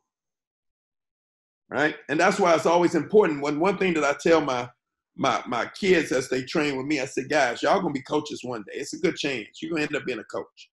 Right? 1.69 1.95
And 2.09 2.19
that's 2.19 2.39
why 2.39 2.55
it's 2.55 2.65
always 2.65 2.95
important. 2.95 3.43
When 3.43 3.59
one 3.59 3.77
thing 3.77 3.93
that 3.93 4.03
I 4.03 4.15
tell 4.21 4.41
my 4.41 4.69
my 5.15 5.43
my 5.47 5.65
kids 5.79 6.11
as 6.11 6.29
they 6.29 6.43
train 6.43 6.77
with 6.77 6.87
me, 6.87 6.99
I 6.99 7.05
said, 7.05 7.29
guys, 7.29 7.61
y'all 7.61 7.81
gonna 7.81 7.93
be 7.93 8.01
coaches 8.01 8.41
one 8.43 8.63
day. 8.63 8.79
It's 8.79 8.93
a 8.93 8.99
good 8.99 9.17
chance. 9.17 9.61
You're 9.61 9.71
gonna 9.71 9.83
end 9.83 9.95
up 9.95 10.05
being 10.05 10.19
a 10.19 10.23
coach. 10.23 10.69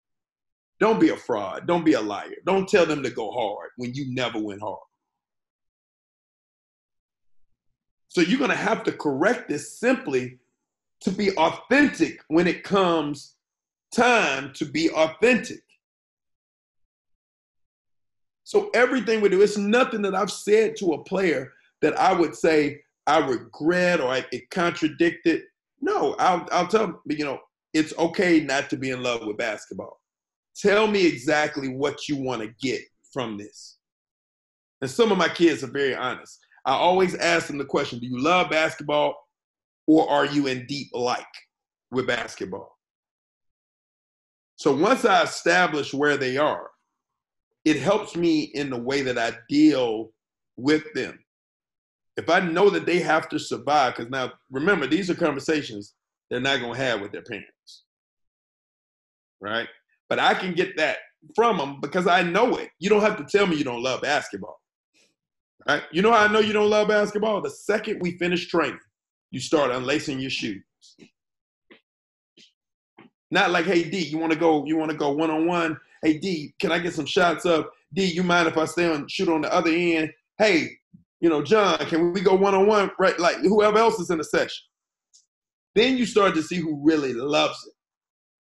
Don't 0.81 1.01
be 1.01 1.11
a 1.11 1.17
fraud. 1.17 1.67
Don't 1.67 1.85
be 1.85 1.95
a 1.95 2.01
liar. 2.01 2.37
Don't 2.47 2.69
tell 2.69 2.87
them 2.87 3.03
to 3.03 3.11
go 3.11 3.31
hard 3.31 3.71
when 3.77 3.93
you 3.95 4.07
never 4.15 4.39
went 4.39 4.63
hard. 4.63 4.79
So 8.17 8.23
you're 8.23 8.39
going 8.39 8.49
to 8.49 8.57
have 8.57 8.83
to 8.85 8.93
correct 8.93 9.47
this 9.47 9.79
simply 9.79 10.39
to 11.03 11.11
be 11.11 11.37
authentic 11.37 12.23
when 12.29 12.47
it 12.47 12.65
comes 12.65 13.35
time 13.95 14.55
to 14.55 14.65
be 14.65 14.89
authentic. 14.89 15.61
So 18.45 18.71
everything 18.73 19.21
we 19.21 19.29
do, 19.29 19.43
it's 19.43 19.59
nothing 19.59 20.01
that 20.01 20.15
I've 20.15 20.31
said 20.31 20.77
to 20.77 20.95
a 20.95 21.05
player 21.05 21.53
that 21.83 21.95
I 21.99 22.15
would 22.15 22.35
say 22.35 22.81
I 23.07 23.19
regret 23.19 24.01
or 24.01 24.09
I, 24.09 24.25
it 24.33 24.49
contradicted. 24.49 25.43
No, 25.83 26.17
I'll, 26.19 26.49
I'll 26.53 26.69
tell 26.69 26.87
them, 26.87 27.01
you 27.11 27.27
know, 27.27 27.41
it's 27.75 27.93
okay 27.99 28.41
not 28.41 28.71
to 28.71 28.79
be 28.79 28.93
in 28.93 29.03
love 29.03 29.27
with 29.27 29.37
basketball. 29.37 30.01
Tell 30.57 30.87
me 30.87 31.07
exactly 31.07 31.69
what 31.69 32.09
you 32.09 32.17
want 32.17 32.41
to 32.41 32.49
get 32.63 32.81
from 33.13 33.37
this. 33.37 33.77
And 34.81 34.91
some 34.91 35.13
of 35.13 35.19
my 35.19 35.29
kids 35.29 35.63
are 35.63 35.71
very 35.71 35.95
honest. 35.95 36.46
I 36.67 36.73
always 36.73 37.15
ask 37.15 37.47
them 37.47 37.59
the 37.59 37.65
question 37.65 38.01
Do 38.01 38.07
you 38.07 38.21
love 38.21 38.51
basketball 38.51 39.15
or 39.87 40.11
are 40.11 40.27
you 40.27 40.49
in 40.49 40.67
deep 40.67 40.89
like 40.93 41.25
with 41.93 42.09
basketball? 42.09 42.77
So 44.57 44.75
once 44.75 45.05
I 45.05 45.23
establish 45.23 45.95
where 45.95 46.17
they 46.17 46.37
are, 46.37 46.71
it 47.65 47.79
helps 47.79 48.17
me 48.17 48.43
in 48.43 48.71
the 48.71 48.79
way 48.79 49.03
that 49.03 49.19
I 49.19 49.37
deal 49.49 50.11
with 50.57 50.85
them. 50.95 51.19
If 52.17 52.31
I 52.31 52.41
know 52.41 52.71
that 52.71 52.87
they 52.87 52.99
have 53.01 53.29
to 53.29 53.39
survive, 53.39 53.95
because 53.95 54.11
now 54.11 54.33
remember, 54.51 54.87
these 54.87 55.11
are 55.11 55.15
conversations 55.15 55.95
they're 56.31 56.41
not 56.41 56.61
going 56.61 56.75
to 56.75 56.81
have 56.81 57.01
with 57.01 57.13
their 57.13 57.23
parents. 57.23 57.85
Right? 59.41 59.69
But 60.09 60.19
I 60.19 60.35
can 60.35 60.55
get 60.55 60.77
that 60.79 60.97
from 61.35 61.59
them 61.59 61.81
because 61.81 62.07
I 62.07 62.23
know 62.23 62.57
it. 62.57 62.71
You 62.79 62.89
don't 62.89 63.03
have 63.03 63.19
to 63.19 63.25
tell 63.25 63.47
me 63.47 63.57
you 63.57 63.65
don't 63.65 63.83
love 63.83 64.01
basketball. 64.01 64.59
Right? 65.69 65.83
You 65.91 66.03
know 66.03 66.13
how 66.13 66.25
I 66.25 66.33
know 66.33 66.39
you 66.39 66.53
don't 66.53 66.71
love 66.71 66.89
basketball? 66.89 67.41
The 67.41 67.51
second 67.51 68.01
we 68.01 68.17
finish 68.19 68.49
training, 68.49 68.79
you 69.31 69.41
start 69.41 69.71
unlacing 69.71 70.21
your 70.21 70.31
shoes. 70.31 70.63
Not 73.31 73.51
like, 73.51 73.65
hey 73.65 73.89
D, 73.89 73.99
you 73.99 74.19
want 74.19 74.33
to 74.33 74.39
go? 74.39 74.65
You 74.65 74.77
want 74.77 74.93
to 74.93 74.97
go 74.97 75.11
one 75.11 75.31
on 75.31 75.47
one? 75.47 75.77
Hey 76.03 76.19
D, 76.19 76.55
can 76.61 76.71
I 76.71 76.79
get 76.79 76.95
some 76.95 77.07
shots 77.07 77.45
up? 77.45 77.73
D, 77.93 78.05
you 78.05 78.23
mind 78.23 78.47
if 78.47 78.57
I 78.57 78.65
stay 78.65 78.89
on 78.89 79.09
shoot 79.09 79.29
on 79.29 79.41
the 79.41 79.53
other 79.53 79.71
end? 79.71 80.13
Hey, 80.39 80.71
you 81.21 81.29
know, 81.29 81.43
John, 81.43 81.79
can 81.87 82.13
we 82.13 82.21
go 82.21 82.35
one 82.35 82.55
on 82.55 82.67
one? 82.67 82.91
Right, 82.99 83.19
like 83.19 83.39
whoever 83.39 83.79
else 83.79 83.99
is 83.99 84.11
in 84.11 84.19
the 84.19 84.25
session. 84.25 84.63
Then 85.75 85.97
you 85.97 86.07
start 86.07 86.35
to 86.35 86.43
see 86.43 86.57
who 86.57 86.81
really 86.83 87.13
loves 87.13 87.67
it, 87.67 87.75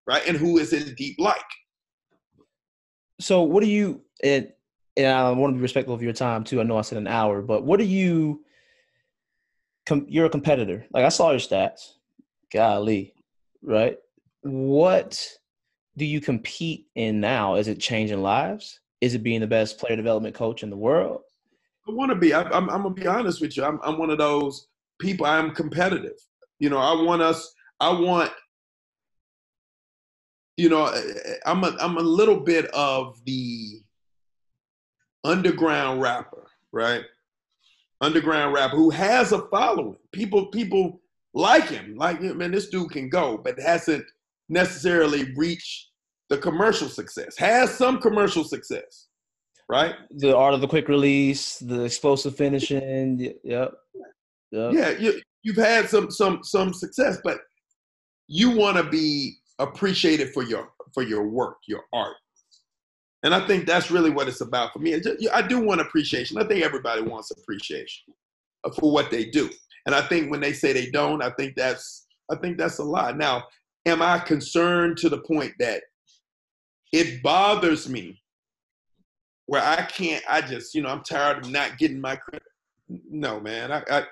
right, 0.07 0.27
and 0.27 0.37
who 0.37 0.59
is 0.59 0.72
in 0.72 0.95
deep 0.95 1.16
like. 1.18 1.41
So, 3.20 3.43
what 3.43 3.62
do 3.62 3.68
you? 3.68 4.03
And 4.22 4.53
and 4.97 5.07
I 5.07 5.30
want 5.32 5.53
to 5.53 5.57
be 5.57 5.62
respectful 5.62 5.94
of 5.94 6.03
your 6.03 6.12
time 6.12 6.44
too. 6.44 6.61
I 6.61 6.64
know 6.64 6.78
I 6.78 6.82
said 6.82 6.99
an 6.99 7.07
hour, 7.07 7.42
but 7.42 7.64
what 7.64 7.80
are 7.80 7.84
you? 7.84 8.42
Com- 9.86 10.07
you're 10.09 10.26
a 10.26 10.30
competitor. 10.30 10.86
Like 10.90 11.05
I 11.05 11.11
saw 11.11 11.30
your 11.30 11.40
stats. 11.40 11.92
Golly, 12.53 13.12
right? 13.62 13.99
What 14.42 15.20
do 15.97 16.05
you 16.05 16.20
compete 16.20 16.86
in 16.94 17.20
now? 17.20 17.57
Is 17.57 17.68
it 17.68 17.80
changing 17.80 18.22
lives? 18.22 18.80
Is 19.01 19.14
it 19.14 19.22
being 19.22 19.40
the 19.40 19.47
best 19.47 19.78
player 19.78 19.97
development 19.97 20.34
coach 20.34 20.62
in 20.62 20.70
the 20.70 20.76
world? 20.76 21.22
I 21.88 21.92
want 21.92 22.11
to 22.11 22.16
be. 22.16 22.32
I, 22.32 22.42
am 22.57 22.66
gonna 22.66 22.90
be 22.90 23.07
honest 23.07 23.40
with 23.40 23.57
you. 23.57 23.64
I'm, 23.64 23.78
I'm 23.82 23.99
one 23.99 24.11
of 24.11 24.18
those 24.18 24.68
people. 24.99 25.26
I'm 25.26 25.55
competitive. 25.55 26.18
You 26.59 26.70
know, 26.70 26.78
I 26.78 27.01
want 27.03 27.22
us. 27.22 27.53
I 27.80 27.90
want. 27.92 28.32
You 30.57 30.70
know, 30.70 30.92
I'm 31.44 31.62
a 31.64 31.76
I'm 31.78 31.99
a 31.99 32.03
little 32.03 32.40
bit 32.40 32.66
of 32.68 33.20
the 33.26 33.82
underground 35.27 36.01
rapper, 36.01 36.47
right? 36.72 37.03
Underground 38.01 38.55
rapper 38.55 38.77
who 38.77 38.91
has 38.91 39.33
a 39.33 39.43
following. 39.49 39.97
People 40.12 40.47
people 40.47 41.01
like 41.35 41.68
him. 41.68 41.97
Like 41.97 42.20
man, 42.20 42.53
this 42.53 42.68
dude 42.68 42.91
can 42.91 43.09
go, 43.09 43.37
but 43.37 43.59
hasn't 43.59 44.05
necessarily 44.49 45.33
reached 45.35 45.91
the 46.29 46.39
commercial 46.39 46.89
success. 46.89 47.37
Has 47.39 47.74
some 47.74 48.01
commercial 48.01 48.45
success, 48.45 49.09
right? 49.68 49.95
The 50.11 50.37
art 50.37 50.55
of 50.55 50.61
the 50.61 50.68
quick 50.68 50.89
release, 50.89 51.59
the 51.59 51.83
explosive 51.83 52.37
finishing. 52.37 53.20
Yep. 53.45 53.72
yep. 54.53 54.72
Yeah, 54.72 54.91
you 54.91 55.20
you've 55.43 55.57
had 55.57 55.89
some 55.89 56.11
some 56.11 56.43
some 56.43 56.72
success, 56.72 57.18
but 57.24 57.39
you 58.29 58.51
want 58.51 58.77
to 58.77 58.85
be 58.85 59.37
appreciated 59.59 60.33
for 60.33 60.43
your 60.43 60.70
for 60.93 61.03
your 61.03 61.29
work, 61.29 61.59
your 61.66 61.83
art. 61.93 62.16
And 63.27 63.35
I 63.35 63.45
think 63.45 63.66
that's 63.66 63.91
really 63.91 64.11
what 64.11 64.29
it's 64.29 64.41
about 64.41 64.72
for 64.72 64.79
me. 64.79 64.95
I 65.35 65.43
do 65.43 65.59
want 65.59 65.81
appreciation. 65.81 66.39
I 66.39 66.45
think 66.45 66.64
everybody 66.64 67.03
wants 67.03 67.33
appreciation. 67.33 68.14
for 68.79 68.93
what 68.93 69.11
they 69.11 69.24
do. 69.24 69.51
And 69.87 69.97
I 69.97 70.01
think 70.01 70.31
when 70.31 70.41
they 70.41 70.53
say 70.53 70.72
they 70.72 70.91
don't, 70.91 71.20
I 71.20 71.31
think 71.31 71.57
that's 71.57 72.07
I 72.31 72.37
think 72.37 72.57
that's 72.57 72.79
a 72.79 72.85
lie. 72.85 73.11
Now, 73.11 73.43
am 73.85 74.01
I 74.01 74.20
concerned 74.20 74.97
to 74.99 75.09
the 75.09 75.18
point 75.18 75.55
that 75.59 75.83
it 76.93 77.20
bothers 77.20 77.89
me 77.89 78.22
where 79.47 79.62
I 79.62 79.83
can't, 79.83 80.24
I 80.29 80.41
just, 80.41 80.72
you 80.74 80.83
know, 80.83 80.89
I'm 80.89 81.03
tired 81.03 81.39
of 81.39 81.51
not 81.51 81.79
getting 81.79 82.01
my 82.01 82.14
credit. 82.14 82.47
No, 82.89 83.41
man. 83.41 83.72
I, 83.72 83.83
I 83.91 84.05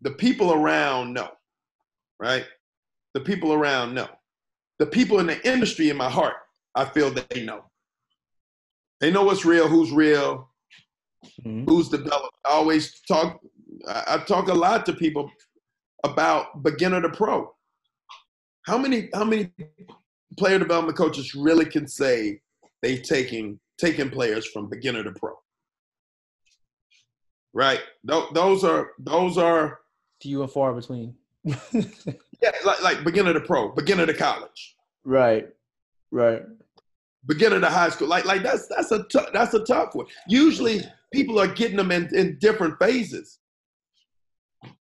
the 0.00 0.12
people 0.12 0.54
around 0.54 1.12
know, 1.12 1.28
right? 2.18 2.46
The 3.12 3.20
people 3.20 3.52
around 3.52 3.94
know. 3.94 4.08
The 4.78 4.86
people 4.86 5.18
in 5.18 5.26
the 5.26 5.46
industry 5.46 5.90
in 5.90 5.98
my 5.98 6.08
heart, 6.08 6.36
I 6.74 6.84
feel 6.86 7.10
they 7.10 7.44
know. 7.44 7.64
They 9.00 9.10
know 9.10 9.24
what's 9.24 9.44
real, 9.44 9.68
who's 9.68 9.90
real, 9.92 10.50
mm-hmm. 11.44 11.64
who's 11.64 11.88
developed. 11.88 12.36
I 12.44 12.50
always 12.50 13.00
talk, 13.08 13.40
I 13.88 14.18
talk 14.26 14.48
a 14.48 14.54
lot 14.54 14.84
to 14.86 14.92
people 14.92 15.30
about 16.04 16.62
beginner 16.62 17.00
to 17.00 17.08
pro. 17.08 17.52
How 18.66 18.76
many, 18.76 19.08
how 19.14 19.24
many 19.24 19.50
player 20.38 20.58
development 20.58 20.96
coaches 20.96 21.34
really 21.34 21.64
can 21.64 21.88
say 21.88 22.40
they've 22.82 23.02
taken 23.02 23.58
taken 23.80 24.10
players 24.10 24.46
from 24.46 24.68
beginner 24.68 25.02
to 25.02 25.12
pro. 25.12 25.32
Right. 27.52 27.80
those 28.04 28.62
are 28.62 28.90
those 28.98 29.38
are 29.38 29.80
few 30.22 30.42
and 30.42 30.52
far 30.52 30.72
between. 30.72 31.14
yeah, 31.44 32.50
like, 32.64 32.82
like 32.82 33.04
beginner 33.04 33.32
to 33.32 33.40
pro, 33.40 33.74
beginner 33.74 34.06
to 34.06 34.14
college. 34.14 34.76
Right. 35.04 35.48
Right. 36.10 36.42
Beginner 37.26 37.60
to 37.60 37.68
high 37.68 37.90
school. 37.90 38.08
Like 38.08 38.24
like 38.24 38.42
that's 38.42 38.66
that's 38.68 38.92
a 38.92 39.04
t- 39.04 39.30
that's 39.32 39.54
a 39.54 39.64
tough 39.64 39.94
one. 39.94 40.06
Usually 40.28 40.82
people 41.12 41.40
are 41.40 41.46
getting 41.46 41.76
them 41.76 41.90
in, 41.90 42.08
in 42.14 42.38
different 42.38 42.78
phases. 42.78 43.38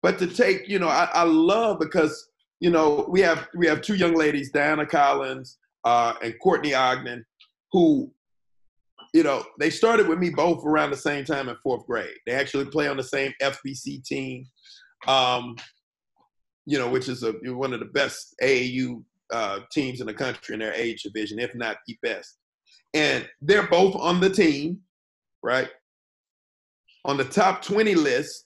But 0.01 0.19
to 0.19 0.27
take, 0.27 0.67
you 0.67 0.79
know, 0.79 0.87
I, 0.87 1.09
I 1.13 1.23
love 1.23 1.79
because 1.79 2.29
you 2.59 2.69
know 2.69 3.05
we 3.09 3.21
have 3.21 3.47
we 3.55 3.67
have 3.67 3.81
two 3.81 3.95
young 3.95 4.15
ladies, 4.15 4.51
Diana 4.51 4.85
Collins 4.85 5.57
uh, 5.83 6.13
and 6.23 6.33
Courtney 6.41 6.73
Ogden, 6.73 7.25
who 7.71 8.11
you 9.15 9.23
know, 9.23 9.45
they 9.59 9.69
started 9.69 10.09
with 10.09 10.19
me 10.19 10.29
both 10.29 10.65
around 10.65 10.91
the 10.91 10.97
same 10.97 11.23
time 11.23 11.47
in 11.47 11.55
fourth 11.63 11.87
grade. 11.87 12.17
They 12.25 12.33
actually 12.33 12.65
play 12.65 12.89
on 12.89 12.97
the 12.97 13.03
same 13.03 13.31
FBC 13.41 14.03
team, 14.03 14.45
um, 15.07 15.55
you 16.65 16.77
know, 16.77 16.89
which 16.89 17.07
is 17.07 17.23
a, 17.23 17.31
one 17.45 17.73
of 17.73 17.79
the 17.79 17.85
best 17.85 18.35
AAU 18.43 19.05
uh, 19.31 19.59
teams 19.71 20.01
in 20.01 20.07
the 20.07 20.13
country 20.13 20.53
in 20.53 20.59
their 20.59 20.73
age 20.73 21.03
division, 21.03 21.39
if 21.39 21.53
not 21.55 21.77
the 21.87 21.97
best. 22.03 22.37
And 22.93 23.27
they're 23.41 23.67
both 23.67 23.95
on 23.95 24.19
the 24.19 24.29
team, 24.29 24.79
right? 25.43 25.69
On 27.03 27.17
the 27.17 27.25
top 27.25 27.61
20 27.61 27.95
list, 27.95 28.45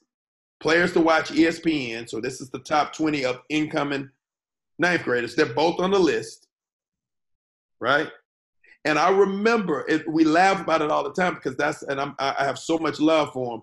players 0.59 0.93
to 0.93 1.01
watch 1.01 1.31
ESPN. 1.31 2.09
So 2.09 2.19
this 2.19 2.41
is 2.41 2.49
the 2.49 2.59
top 2.59 2.93
20 2.93 3.25
of 3.25 3.41
incoming 3.49 4.09
ninth 4.77 5.03
graders. 5.03 5.35
They're 5.35 5.53
both 5.53 5.79
on 5.79 5.91
the 5.91 5.99
list, 5.99 6.47
right? 7.79 8.09
And 8.85 8.97
I 8.97 9.09
remember 9.09 9.85
it, 9.87 10.07
we 10.09 10.23
laugh 10.23 10.61
about 10.61 10.81
it 10.81 10.89
all 10.89 11.03
the 11.03 11.13
time 11.13 11.35
because 11.35 11.55
that's, 11.57 11.83
and 11.83 11.99
I'm, 11.99 12.15
I 12.17 12.43
have 12.45 12.57
so 12.57 12.77
much 12.77 12.99
love 12.99 13.31
for 13.33 13.55
him. 13.55 13.61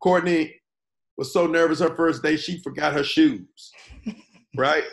Courtney 0.00 0.54
was 1.16 1.32
so 1.32 1.46
nervous 1.46 1.80
her 1.80 1.94
first 1.96 2.22
day, 2.22 2.36
she 2.36 2.60
forgot 2.60 2.92
her 2.92 3.04
shoes, 3.04 3.72
right? 4.56 4.84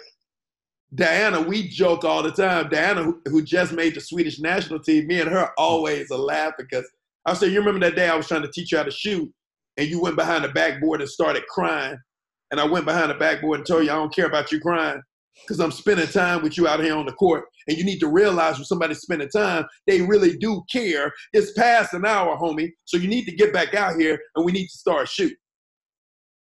Diana, 0.93 1.39
we 1.39 1.69
joke 1.69 2.03
all 2.03 2.21
the 2.21 2.31
time. 2.31 2.69
Diana, 2.69 3.13
who, 3.25 3.41
just 3.41 3.71
made 3.71 3.95
the 3.95 4.01
Swedish 4.01 4.39
national 4.39 4.79
team, 4.79 5.07
me 5.07 5.21
and 5.21 5.29
her 5.29 5.51
always 5.57 6.09
a 6.09 6.17
laugh 6.17 6.53
because 6.57 6.89
I 7.25 7.33
said, 7.33 7.51
You 7.51 7.59
remember 7.59 7.79
that 7.85 7.95
day 7.95 8.09
I 8.09 8.15
was 8.15 8.27
trying 8.27 8.41
to 8.41 8.51
teach 8.51 8.71
you 8.71 8.77
how 8.77 8.83
to 8.83 8.91
shoot, 8.91 9.31
and 9.77 9.87
you 9.87 10.01
went 10.01 10.17
behind 10.17 10.43
the 10.43 10.49
backboard 10.49 11.01
and 11.01 11.09
started 11.09 11.43
crying. 11.47 11.97
And 12.51 12.59
I 12.59 12.65
went 12.65 12.85
behind 12.85 13.09
the 13.09 13.15
backboard 13.15 13.59
and 13.59 13.67
told 13.67 13.85
you, 13.85 13.91
I 13.91 13.95
don't 13.95 14.13
care 14.13 14.25
about 14.25 14.51
you 14.51 14.59
crying 14.59 15.01
because 15.41 15.61
I'm 15.61 15.71
spending 15.71 16.07
time 16.07 16.41
with 16.43 16.57
you 16.57 16.67
out 16.67 16.83
here 16.83 16.95
on 16.95 17.05
the 17.05 17.13
court. 17.13 17.45
And 17.67 17.77
you 17.77 17.85
need 17.85 17.99
to 17.99 18.07
realize 18.07 18.57
when 18.57 18.65
somebody's 18.65 18.99
spending 18.99 19.29
time, 19.29 19.65
they 19.87 20.01
really 20.01 20.37
do 20.37 20.61
care. 20.69 21.13
It's 21.31 21.53
past 21.53 21.93
an 21.93 22.05
hour, 22.05 22.37
homie. 22.37 22.71
So 22.83 22.97
you 22.97 23.07
need 23.07 23.25
to 23.25 23.31
get 23.31 23.53
back 23.53 23.73
out 23.73 23.97
here 23.97 24.19
and 24.35 24.45
we 24.45 24.51
need 24.51 24.67
to 24.67 24.77
start 24.77 25.07
shooting. 25.07 25.37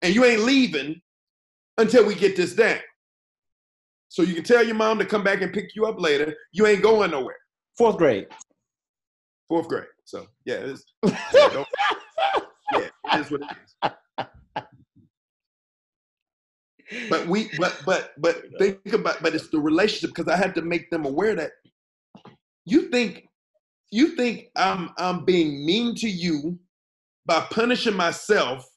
And 0.01 0.13
you 0.13 0.25
ain't 0.25 0.41
leaving 0.41 0.99
until 1.77 2.05
we 2.05 2.15
get 2.15 2.35
this 2.35 2.53
down. 2.53 2.79
So 4.13 4.21
you 4.21 4.35
can 4.35 4.43
tell 4.43 4.63
your 4.63 4.75
mom 4.75 4.99
to 4.99 5.05
come 5.05 5.23
back 5.23 5.41
and 5.41 5.51
pick 5.51 5.75
you 5.75 5.87
up 5.87 5.99
later. 5.99 6.35
You 6.51 6.67
ain't 6.67 6.83
going 6.83 7.09
nowhere. 7.09 7.35
Fourth 7.75 7.97
grade. 7.97 8.27
Fourth 9.49 9.67
grade. 9.67 9.87
So 10.05 10.27
yeah, 10.45 10.57
it's, 10.57 10.83
yeah, 11.33 11.63
yeah, 12.73 12.89
it 13.05 13.19
is 13.19 13.31
what 13.31 13.41
it 13.41 13.57
is 13.57 13.87
but 17.09 17.27
we 17.27 17.49
but 17.57 17.81
but 17.85 18.11
but 18.17 18.43
think 18.59 18.93
about 18.93 19.21
but 19.23 19.33
it's 19.33 19.49
the 19.49 19.59
relationship 19.59 20.15
because 20.15 20.31
I 20.31 20.37
had 20.37 20.53
to 20.55 20.61
make 20.61 20.89
them 20.91 21.05
aware 21.05 21.35
that 21.35 21.51
you 22.65 22.89
think 22.89 23.27
you 23.89 24.15
think 24.15 24.49
I'm 24.55 24.91
I'm 24.97 25.25
being 25.25 25.65
mean 25.65 25.95
to 25.95 26.07
you 26.07 26.59
by 27.25 27.39
punishing 27.49 27.95
myself 27.95 28.69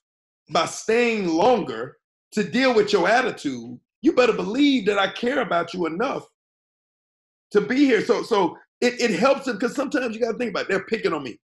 by 0.51 0.64
staying 0.66 1.28
longer 1.28 1.97
to 2.32 2.45
deal 2.45 2.74
with 2.74 2.93
your 2.93 3.09
attitude. 3.09 3.78
You 4.07 4.13
better 4.13 4.33
believe 4.33 4.87
that 4.87 5.01
I 5.01 5.09
care 5.09 5.41
about 5.41 5.75
you 5.75 5.87
enough 5.87 6.25
to 7.51 7.61
be 7.61 7.79
here. 7.79 8.01
So 8.05 8.23
so 8.23 8.57
it, 8.81 9.01
it 9.01 9.19
helps 9.19 9.47
them 9.47 9.57
because 9.57 9.75
sometimes 9.75 10.15
you 10.15 10.21
got 10.21 10.31
to 10.31 10.39
think 10.39 10.51
about 10.51 10.63
it. 10.63 10.69
they're 10.69 10.85
picking 10.85 11.13
on 11.13 11.25
me. 11.25 11.41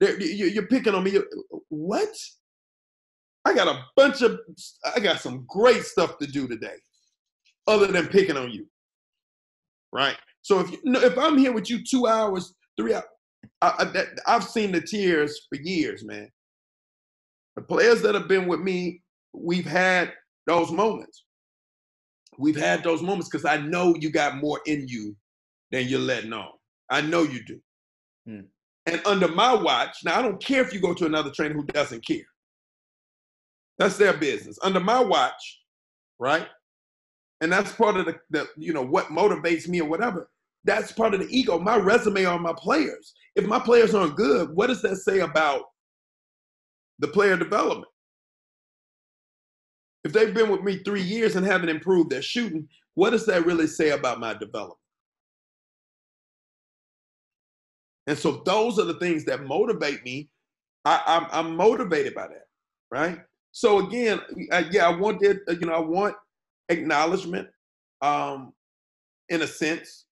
They're, 0.00 0.18
you're 0.18 0.66
picking 0.66 0.94
on 0.94 1.04
me. 1.04 1.18
What? 1.68 2.08
I 3.44 3.52
got 3.52 3.68
a 3.68 3.84
bunch 3.96 4.22
of, 4.22 4.40
I 4.96 4.98
got 4.98 5.20
some 5.20 5.44
great 5.46 5.82
stuff 5.82 6.16
to 6.20 6.26
do 6.26 6.48
today, 6.48 6.76
other 7.66 7.88
than 7.88 8.06
picking 8.06 8.38
on 8.38 8.50
you. 8.50 8.66
Right. 9.92 10.16
So 10.40 10.60
if 10.60 10.72
you, 10.72 10.78
if 10.86 11.18
I'm 11.18 11.36
here 11.36 11.52
with 11.52 11.68
you 11.68 11.84
two 11.84 12.06
hours, 12.06 12.54
three 12.78 12.94
hours, 12.94 13.04
I, 13.60 14.06
I've 14.26 14.44
seen 14.44 14.72
the 14.72 14.80
tears 14.80 15.38
for 15.50 15.60
years, 15.60 16.02
man. 16.02 16.30
The 17.56 17.62
players 17.62 18.00
that 18.00 18.14
have 18.14 18.26
been 18.26 18.48
with 18.48 18.60
me, 18.60 19.02
we've 19.34 19.66
had 19.66 20.14
those 20.46 20.72
moments. 20.72 21.24
We've 22.38 22.56
had 22.56 22.82
those 22.82 23.02
moments 23.02 23.28
because 23.28 23.44
I 23.44 23.58
know 23.58 23.94
you 23.98 24.10
got 24.10 24.38
more 24.38 24.60
in 24.66 24.86
you 24.88 25.16
than 25.70 25.88
you're 25.88 26.00
letting 26.00 26.32
on. 26.32 26.50
I 26.90 27.00
know 27.00 27.22
you 27.22 27.44
do. 27.44 27.60
Hmm. 28.26 28.40
And 28.86 29.00
under 29.06 29.28
my 29.28 29.54
watch, 29.54 29.98
now 30.04 30.18
I 30.18 30.22
don't 30.22 30.42
care 30.42 30.62
if 30.62 30.72
you 30.72 30.80
go 30.80 30.94
to 30.94 31.06
another 31.06 31.30
trainer 31.30 31.54
who 31.54 31.64
doesn't 31.64 32.06
care. 32.06 32.26
That's 33.78 33.96
their 33.96 34.16
business. 34.16 34.58
Under 34.62 34.80
my 34.80 35.00
watch, 35.00 35.62
right? 36.18 36.46
And 37.40 37.52
that's 37.52 37.72
part 37.72 37.96
of 37.96 38.06
the, 38.06 38.16
the 38.30 38.46
you 38.56 38.72
know, 38.72 38.84
what 38.84 39.06
motivates 39.06 39.68
me 39.68 39.80
or 39.80 39.88
whatever. 39.88 40.30
That's 40.64 40.92
part 40.92 41.14
of 41.14 41.20
the 41.20 41.28
ego. 41.28 41.58
My 41.58 41.76
resume 41.76 42.24
on 42.24 42.42
my 42.42 42.54
players. 42.56 43.14
If 43.34 43.46
my 43.46 43.58
players 43.58 43.94
aren't 43.94 44.16
good, 44.16 44.50
what 44.54 44.68
does 44.68 44.82
that 44.82 44.96
say 44.96 45.20
about 45.20 45.62
the 47.00 47.08
player 47.08 47.36
development? 47.36 47.90
If 50.04 50.12
they've 50.12 50.34
been 50.34 50.50
with 50.50 50.62
me 50.62 50.78
three 50.78 51.02
years 51.02 51.36
and 51.36 51.46
haven't 51.46 51.70
improved 51.70 52.10
their 52.10 52.22
shooting, 52.22 52.68
what 52.94 53.10
does 53.10 53.26
that 53.26 53.46
really 53.46 53.66
say 53.66 53.90
about 53.90 54.20
my 54.20 54.34
development? 54.34 54.78
And 58.06 58.18
so 58.18 58.42
those 58.44 58.78
are 58.78 58.84
the 58.84 58.98
things 58.98 59.24
that 59.24 59.44
motivate 59.44 60.04
me. 60.04 60.28
I, 60.84 61.00
am 61.06 61.24
I'm, 61.24 61.46
I'm 61.46 61.56
motivated 61.56 62.14
by 62.14 62.28
that, 62.28 62.46
right? 62.90 63.20
So 63.52 63.86
again, 63.86 64.20
yeah, 64.70 64.86
I 64.86 64.94
wanted, 64.94 65.40
uh, 65.48 65.52
you 65.52 65.66
know, 65.66 65.72
I 65.72 65.80
want 65.80 66.14
acknowledgement, 66.68 67.48
um, 68.02 68.52
in 69.30 69.40
a 69.40 69.46
sense, 69.46 70.04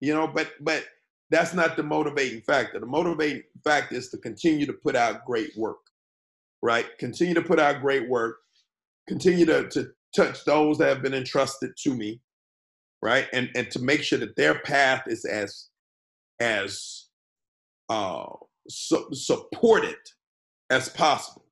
you 0.00 0.14
know, 0.14 0.26
but 0.26 0.52
but 0.60 0.84
that's 1.30 1.52
not 1.52 1.76
the 1.76 1.82
motivating 1.82 2.40
factor. 2.40 2.80
The 2.80 2.86
motivating 2.86 3.42
factor 3.64 3.96
is 3.96 4.08
to 4.10 4.18
continue 4.18 4.64
to 4.66 4.72
put 4.72 4.96
out 4.96 5.26
great 5.26 5.54
work, 5.56 5.78
right? 6.62 6.86
Continue 6.98 7.34
to 7.34 7.42
put 7.42 7.60
out 7.60 7.82
great 7.82 8.08
work, 8.08 8.38
continue 9.10 9.44
to, 9.44 9.68
to 9.68 9.90
touch 10.14 10.44
those 10.44 10.78
that 10.78 10.88
have 10.88 11.02
been 11.02 11.14
entrusted 11.14 11.72
to 11.82 11.94
me, 11.94 12.20
right? 13.02 13.26
And 13.32 13.50
and 13.56 13.68
to 13.72 13.80
make 13.80 14.02
sure 14.04 14.20
that 14.20 14.36
their 14.36 14.60
path 14.60 15.02
is 15.08 15.24
as 15.24 15.66
as 16.38 17.08
uh, 17.88 18.26
su- 18.68 19.08
supported 19.12 19.98
as 20.70 20.88
possible. 20.88 21.44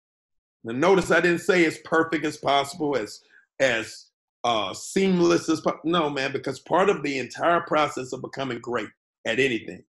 Now, 0.62 0.72
notice 0.72 1.10
I 1.10 1.20
didn't 1.20 1.40
say 1.40 1.64
as 1.64 1.78
perfect 1.78 2.24
as 2.24 2.36
possible, 2.36 2.96
as 2.96 3.20
as 3.58 4.06
uh, 4.44 4.72
seamless 4.72 5.48
as 5.48 5.60
po- 5.60 5.80
no, 5.82 6.08
man, 6.08 6.30
because 6.32 6.60
part 6.60 6.88
of 6.88 7.02
the 7.02 7.18
entire 7.18 7.62
process 7.62 8.12
of 8.12 8.22
becoming 8.22 8.60
great 8.60 8.88
at 9.26 9.40
anything 9.40 9.82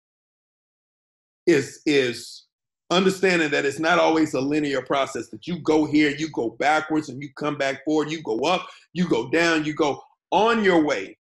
is 1.46 1.82
is 1.86 2.47
understanding 2.90 3.50
that 3.52 3.66
it's 3.66 3.80
not 3.80 4.00
always 4.00 4.34
a 4.34 4.42
linear 4.42 4.82
process. 4.82 5.30
That 5.30 5.48
you 5.48 5.60
go 5.60 5.86
here, 5.86 6.12
you 6.12 6.30
go 6.32 6.52
backwards, 6.52 7.10
and 7.10 7.22
you 7.22 7.30
come 7.38 7.58
back 7.58 7.84
forward. 7.86 8.12
You 8.12 8.22
go 8.24 8.40
up, 8.40 8.68
you 8.94 9.08
go 9.08 9.30
down, 9.30 9.66
you 9.66 9.74
go 9.74 10.02
on 10.32 10.64
your 10.64 10.84
way 10.84 11.18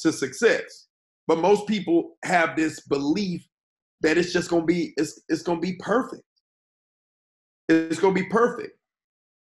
to 0.00 0.12
success. 0.12 0.86
But 1.26 1.38
most 1.38 1.66
people 1.66 2.16
have 2.24 2.56
this 2.56 2.80
belief 2.80 3.46
that 4.00 4.18
it's 4.18 4.32
just 4.32 4.50
gonna 4.50 4.64
be 4.64 4.92
it's 4.96 5.20
it's 5.28 5.42
gonna 5.42 5.60
be 5.60 5.74
perfect 5.74 6.24
it's 7.68 8.00
going 8.00 8.14
to 8.14 8.22
be 8.22 8.28
perfect, 8.28 8.76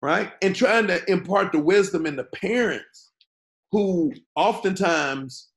right? 0.02 0.32
And 0.42 0.56
trying 0.56 0.88
to 0.88 1.10
impart 1.10 1.52
the 1.52 1.60
wisdom 1.60 2.06
in 2.06 2.16
the 2.16 2.26
parents 2.26 3.12
who 3.72 4.14
oftentimes, 4.36 5.50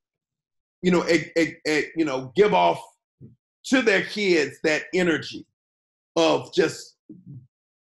you 0.83 0.91
know, 0.91 1.05
a, 1.05 1.31
a, 1.39 1.57
a, 1.67 1.87
you 1.97 2.05
know, 2.05 2.33
give 2.37 2.55
off 2.55 2.81
to 3.67 3.83
their 3.83 4.03
kids 4.03 4.59
that 4.63 4.85
energy 4.95 5.47
of 6.17 6.53
just, 6.55 6.97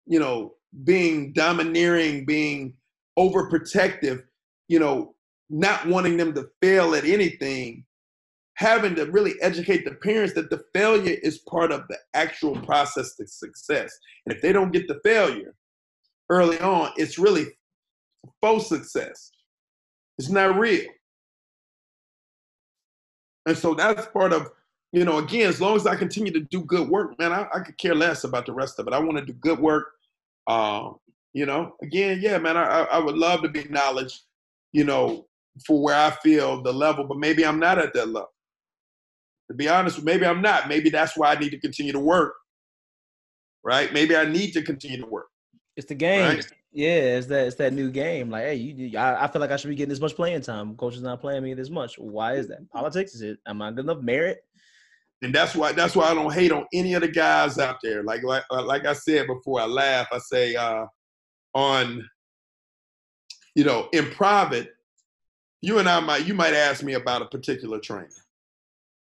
you 0.07 0.19
know, 0.19 0.55
being 0.85 1.33
domineering, 1.33 2.25
being 2.25 2.75
overprotective, 3.19 4.23
you 4.69 4.79
know, 4.79 5.15
not 5.49 5.87
wanting 5.87 6.17
them 6.17 6.33
to 6.35 6.49
fail 6.63 6.95
at 6.95 7.05
anything, 7.05 7.85
having 8.55 8.95
to 8.95 9.07
really 9.07 9.35
educate 9.43 9.85
the 9.85 9.95
parents 9.97 10.35
that 10.35 10.49
the 10.51 10.63
failure 10.75 11.17
is 11.23 11.39
part 11.39 11.73
of 11.73 11.83
the 11.89 11.99
actual 12.15 12.55
process 12.61 13.17
to 13.17 13.27
success. 13.27 13.99
And 14.25 14.35
if 14.35 14.43
they 14.43 14.53
don't 14.53 14.73
get 14.73 14.87
the 14.87 15.01
failure 15.03 15.55
early 16.29 16.61
on, 16.61 16.93
it's 16.97 17.19
really 17.19 17.47
faux 18.41 18.69
success. 18.69 19.33
It's 20.19 20.29
not 20.29 20.57
real. 20.59 20.85
And 23.47 23.57
so 23.57 23.75
that's 23.75 24.07
part 24.09 24.33
of, 24.33 24.51
you 24.93 25.05
know, 25.05 25.19
again, 25.19 25.49
as 25.49 25.61
long 25.61 25.77
as 25.77 25.87
I 25.87 25.95
continue 25.95 26.33
to 26.33 26.41
do 26.41 26.65
good 26.65 26.89
work, 26.89 27.19
man, 27.19 27.33
I, 27.33 27.47
I 27.55 27.61
could 27.61 27.79
care 27.79 27.95
less 27.95 28.25
about 28.25 28.47
the 28.47 28.53
rest 28.53 28.79
of 28.79 28.87
it. 28.87 28.93
I 28.93 28.99
want 28.99 29.19
to 29.19 29.25
do 29.25 29.33
good 29.35 29.59
work. 29.59 29.89
Um, 30.47 30.97
you 31.33 31.47
know, 31.47 31.77
again, 31.83 32.19
yeah, 32.21 32.39
man, 32.39 32.57
I, 32.57 32.83
I 32.91 32.99
would 32.99 33.17
love 33.17 33.43
to 33.43 33.49
be 33.49 33.61
acknowledged, 33.61 34.23
you 34.73 34.85
know, 34.85 35.27
for 35.65 35.83
where 35.83 35.95
I 35.95 36.11
feel 36.11 36.63
the 36.63 36.73
level, 36.73 37.05
but 37.05 37.19
maybe 37.19 37.47
I'm 37.47 37.61
not 37.61 37.79
at 37.79 37.93
that 37.95 38.09
level. 38.09 38.33
To 39.49 39.55
be 39.55 39.69
honest, 39.69 40.03
maybe 40.03 40.27
I'm 40.27 40.43
not. 40.43 40.69
Maybe 40.69 40.91
that's 40.91 41.17
why 41.17 41.33
I 41.33 41.39
need 41.39 41.51
to 41.51 41.59
continue 41.59 41.93
to 41.93 42.01
work. 42.01 42.35
Right? 43.63 43.93
Maybe 43.93 44.17
I 44.17 44.25
need 44.25 44.53
to 44.53 44.63
continue 44.63 45.01
to 45.01 45.07
work. 45.07 45.27
It's 45.77 45.87
the 45.87 45.95
game. 45.95 46.37
Right? 46.37 46.47
Yeah, 46.73 47.19
it's 47.19 47.27
that 47.27 47.49
it's 47.49 47.57
that 47.57 47.73
new 47.73 47.91
game. 47.91 48.31
Like, 48.31 48.45
hey, 48.45 48.55
you, 48.55 48.97
I, 48.97 49.25
I 49.25 49.27
feel 49.27 49.41
like 49.41 49.51
I 49.51 49.57
should 49.57 49.69
be 49.69 49.75
getting 49.75 49.91
this 49.91 50.01
much 50.01 50.15
playing 50.15 50.43
time. 50.43 50.77
Coach 50.77 50.95
is 50.95 51.03
not 51.03 51.21
playing 51.21 51.43
me 51.43 51.53
this 51.55 51.69
much. 51.69 51.99
Why 51.99 52.35
is 52.35 52.47
that? 52.49 52.71
Politics 52.71 53.15
is 53.15 53.23
it? 53.23 53.39
Am 53.47 53.61
I 53.61 53.71
good 53.71 53.85
enough? 53.85 54.01
Merit? 54.01 54.45
And 55.23 55.35
that's 55.35 55.55
why 55.55 55.73
that's 55.73 55.95
why 55.95 56.07
I 56.07 56.15
don't 56.15 56.33
hate 56.33 56.51
on 56.51 56.67
any 56.73 56.95
of 56.95 57.03
the 57.03 57.09
guys 57.09 57.59
out 57.59 57.77
there. 57.83 58.03
Like 58.03 58.23
like 58.23 58.45
like 58.51 58.87
I 58.87 58.95
said 58.95 59.27
before, 59.27 59.61
I 59.61 59.67
laugh. 59.67 60.09
I 60.13 60.19
say 60.19 60.55
uh, 60.57 60.87
on, 61.55 62.09
you 63.55 63.65
know, 63.65 63.89
in 63.93 64.07
private, 64.11 64.71
you 65.61 65.79
and 65.79 65.89
I 65.89 66.01
might 66.01 66.27
you 66.27 66.33
might 66.33 66.55
ask 66.55 66.83
me 66.83 66.95
about 66.95 67.23
a 67.23 67.27
particular 67.27 67.79
trainer. 67.79 68.09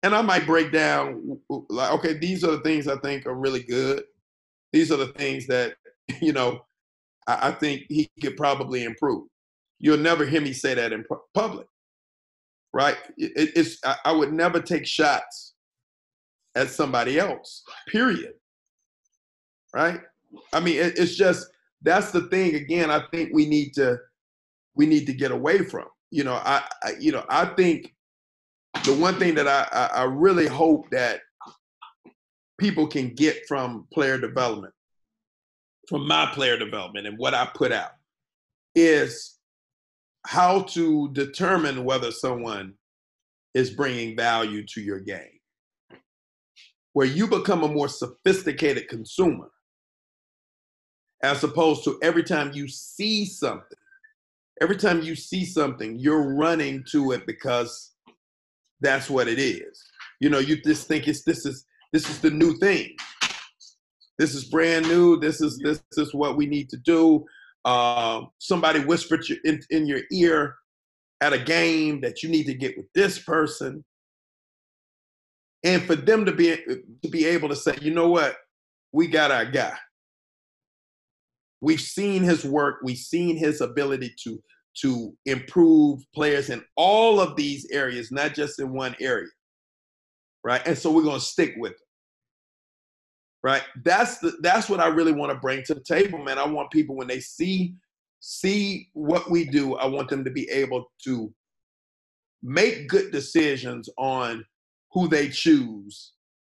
And 0.05 0.15
I 0.15 0.23
might 0.23 0.47
break 0.47 0.71
down 0.71 1.41
like, 1.49 1.93
okay, 1.93 2.13
these 2.13 2.45
are 2.45 2.51
the 2.51 2.61
things 2.61 2.87
I 2.87 2.97
think 2.99 3.27
are 3.27 3.35
really 3.35 3.63
good. 3.63 4.05
These 4.73 4.93
are 4.93 4.99
the 4.99 5.09
things 5.15 5.47
that, 5.47 5.77
you 6.21 6.33
know, 6.33 6.61
I, 7.27 7.49
I 7.49 7.51
think 7.53 7.85
he 7.89 8.11
could 8.23 8.37
probably 8.37 8.85
improve. 8.85 9.27
You'll 9.81 9.97
never 9.97 10.27
hear 10.27 10.43
me 10.43 10.53
say 10.53 10.75
that 10.75 10.93
in 10.93 11.05
public. 11.33 11.67
Right? 12.73 12.99
It, 13.17 13.53
it's 13.57 13.79
I, 13.85 13.97
I 14.05 14.13
would 14.13 14.33
never 14.33 14.61
take 14.61 14.87
shots 14.87 15.54
at 16.55 16.71
somebody 16.71 17.19
else, 17.19 17.63
period. 17.89 18.35
Right? 19.75 20.01
I 20.53 20.61
mean, 20.61 20.79
it, 20.79 20.99
it's 20.99 21.17
just 21.17 21.47
that's 21.85 22.11
the 22.11 22.23
thing 22.23 22.57
again 22.57 22.91
i 22.91 23.01
think 23.13 23.31
we 23.33 23.47
need 23.47 23.73
to 23.75 23.97
we 24.75 24.87
need 24.87 25.07
to 25.07 25.13
get 25.13 25.31
away 25.31 25.59
from 25.59 25.85
you 26.11 26.25
know 26.25 26.35
i, 26.35 26.65
I 26.83 26.95
you 26.99 27.13
know 27.13 27.25
i 27.29 27.45
think 27.45 27.95
the 28.85 28.95
one 28.95 29.19
thing 29.21 29.37
that 29.37 29.47
I, 29.47 29.69
I, 29.71 30.01
I 30.01 30.03
really 30.05 30.49
hope 30.49 30.91
that 30.91 31.21
people 32.59 32.89
can 32.89 33.15
get 33.15 33.47
from 33.47 33.87
player 33.93 34.19
development 34.19 34.75
from 35.89 36.09
my 36.09 36.27
player 36.33 36.59
development 36.59 37.07
and 37.07 37.19
what 37.19 37.35
i 37.35 37.49
put 37.55 37.71
out 37.71 37.93
is 38.75 39.39
how 40.27 40.63
to 40.63 41.13
determine 41.13 41.85
whether 41.85 42.11
someone 42.11 42.75
is 43.53 43.71
bringing 43.71 44.17
value 44.17 44.65
to 44.67 44.81
your 44.81 44.99
game 44.99 45.34
where 46.95 47.07
you 47.07 47.27
become 47.27 47.63
a 47.63 47.69
more 47.69 47.89
sophisticated 47.89 48.89
consumer 48.89 49.51
as 51.23 51.45
opposed 51.45 51.85
to 51.85 51.99
every 52.03 52.23
time 52.23 52.53
you 52.55 52.69
see 52.69 53.25
something, 53.25 53.79
every 54.61 54.77
time 54.77 55.03
you 55.03 55.15
see 55.15 55.45
something, 55.45 55.99
you're 55.99 56.35
running 56.35 56.85
to 56.91 57.13
it 57.13 57.27
because 57.27 57.93
that's 58.81 59.11
what 59.11 59.29
it 59.29 59.39
is. 59.39 59.83
You 60.21 60.31
know, 60.31 60.39
you 60.39 60.57
just 60.63 60.87
think 60.87 61.09
it's 61.09 61.25
this 61.25 61.45
is 61.45 61.67
this 61.93 62.09
is 62.09 62.21
the 62.21 62.31
new 62.31 62.57
thing. 62.59 62.95
This 64.19 64.35
is 64.35 64.45
brand 64.45 64.87
new. 64.87 65.19
This 65.19 65.41
is 65.41 65.59
this 65.59 65.83
is 65.97 66.15
what 66.15 66.37
we 66.37 66.47
need 66.47 66.71
to 66.71 66.77
do. 66.77 67.25
Uh, 67.65 68.23
somebody 68.39 68.81
whispered 68.81 69.25
in, 69.45 69.61
in 69.71 69.87
your 69.87 70.03
ear 70.13 70.57
at 71.21 71.33
a 71.33 71.39
game 71.39 72.01
that 72.03 72.23
you 72.23 72.29
need 72.29 72.45
to 72.45 72.55
get 72.55 72.77
with 72.77 72.87
this 72.95 73.19
person, 73.19 73.83
and 75.65 75.83
for 75.83 75.97
them 75.97 76.25
to 76.25 76.33
be 76.33 76.57
to 77.03 77.09
be 77.09 77.25
able 77.27 77.49
to 77.49 77.57
say, 77.57 77.77
you 77.81 77.93
know 77.93 78.09
what, 78.09 78.37
we 78.93 79.09
got 79.09 79.31
our 79.31 79.45
guy 79.45 79.75
we've 81.65 81.81
seen 81.81 82.23
his 82.23 82.45
work, 82.45 82.81
we've 82.85 82.99
seen 82.99 83.37
his 83.37 83.61
ability 83.61 84.15
to 84.23 84.41
to 84.83 85.17
improve 85.25 86.01
players 86.13 86.51
in 86.51 86.61
all 86.77 87.21
of 87.21 87.37
these 87.37 87.65
areas, 87.71 88.11
not 88.11 88.35
just 88.35 88.59
in 88.59 88.73
one 88.73 88.95
area. 89.01 89.29
Right? 90.43 90.61
And 90.67 90.77
so 90.77 90.91
we're 90.91 91.05
to 91.05 91.21
stick 91.21 91.55
with 91.57 91.73
it. 91.73 91.79
Right? 93.43 93.63
That's 93.85 94.19
the 94.19 94.37
that's 94.43 94.69
what 94.69 94.81
I 94.81 94.89
really 94.89 95.13
want 95.13 95.33
to 95.33 95.39
bring 95.39 95.63
to 95.65 95.75
the 95.75 95.81
table, 95.83 96.19
man. 96.19 96.39
I 96.39 96.47
want 96.47 96.71
people 96.71 96.97
when 96.97 97.09
they 97.09 97.21
see 97.21 97.75
see 98.21 98.89
what 98.93 99.31
we 99.31 99.45
do, 99.45 99.77
I 99.77 99.87
want 99.87 100.09
them 100.09 100.25
to 100.25 100.31
be 100.31 100.49
able 100.51 100.87
to 101.05 101.33
make 102.43 102.89
good 102.89 103.11
decisions 103.11 103.89
on 103.97 104.45
who 104.95 105.09
they 105.09 105.29
choose 105.29 106.13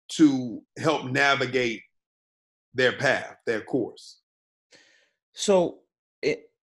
to 0.09 0.61
help 0.77 1.05
navigate 1.05 1.81
their 2.73 2.93
path, 2.93 3.35
their 3.45 3.61
course. 3.61 4.19
So, 5.33 5.79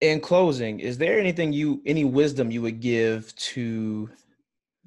in 0.00 0.20
closing, 0.20 0.80
is 0.80 0.98
there 0.98 1.18
anything 1.18 1.52
you, 1.52 1.82
any 1.84 2.04
wisdom 2.04 2.50
you 2.50 2.62
would 2.62 2.80
give 2.80 3.34
to 3.36 4.08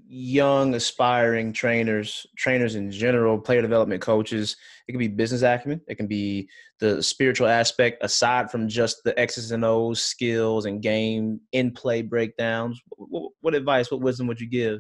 young 0.10 0.76
aspiring 0.76 1.52
trainers, 1.52 2.26
trainers 2.38 2.76
in 2.76 2.92
general, 2.92 3.38
player 3.38 3.62
development 3.62 4.02
coaches? 4.02 4.56
It 4.88 4.94
can 4.94 5.00
be 5.00 5.08
business 5.10 5.42
acumen. 5.42 5.82
It 5.88 5.96
can 5.96 6.08
be 6.08 6.50
the 6.80 7.04
spiritual 7.04 7.48
aspect 7.48 8.04
aside 8.04 8.50
from 8.50 8.70
just 8.70 9.04
the 9.04 9.18
X's 9.20 9.52
and 9.52 9.66
O's 9.66 10.02
skills 10.02 10.66
and 10.66 10.82
game 10.82 11.42
in 11.52 11.72
play 11.72 12.02
breakdowns. 12.02 12.80
What, 12.90 13.32
what 13.42 13.56
advice, 13.56 13.92
what 13.92 14.02
wisdom 14.02 14.28
would 14.28 14.40
you 14.40 14.48
give? 14.48 14.80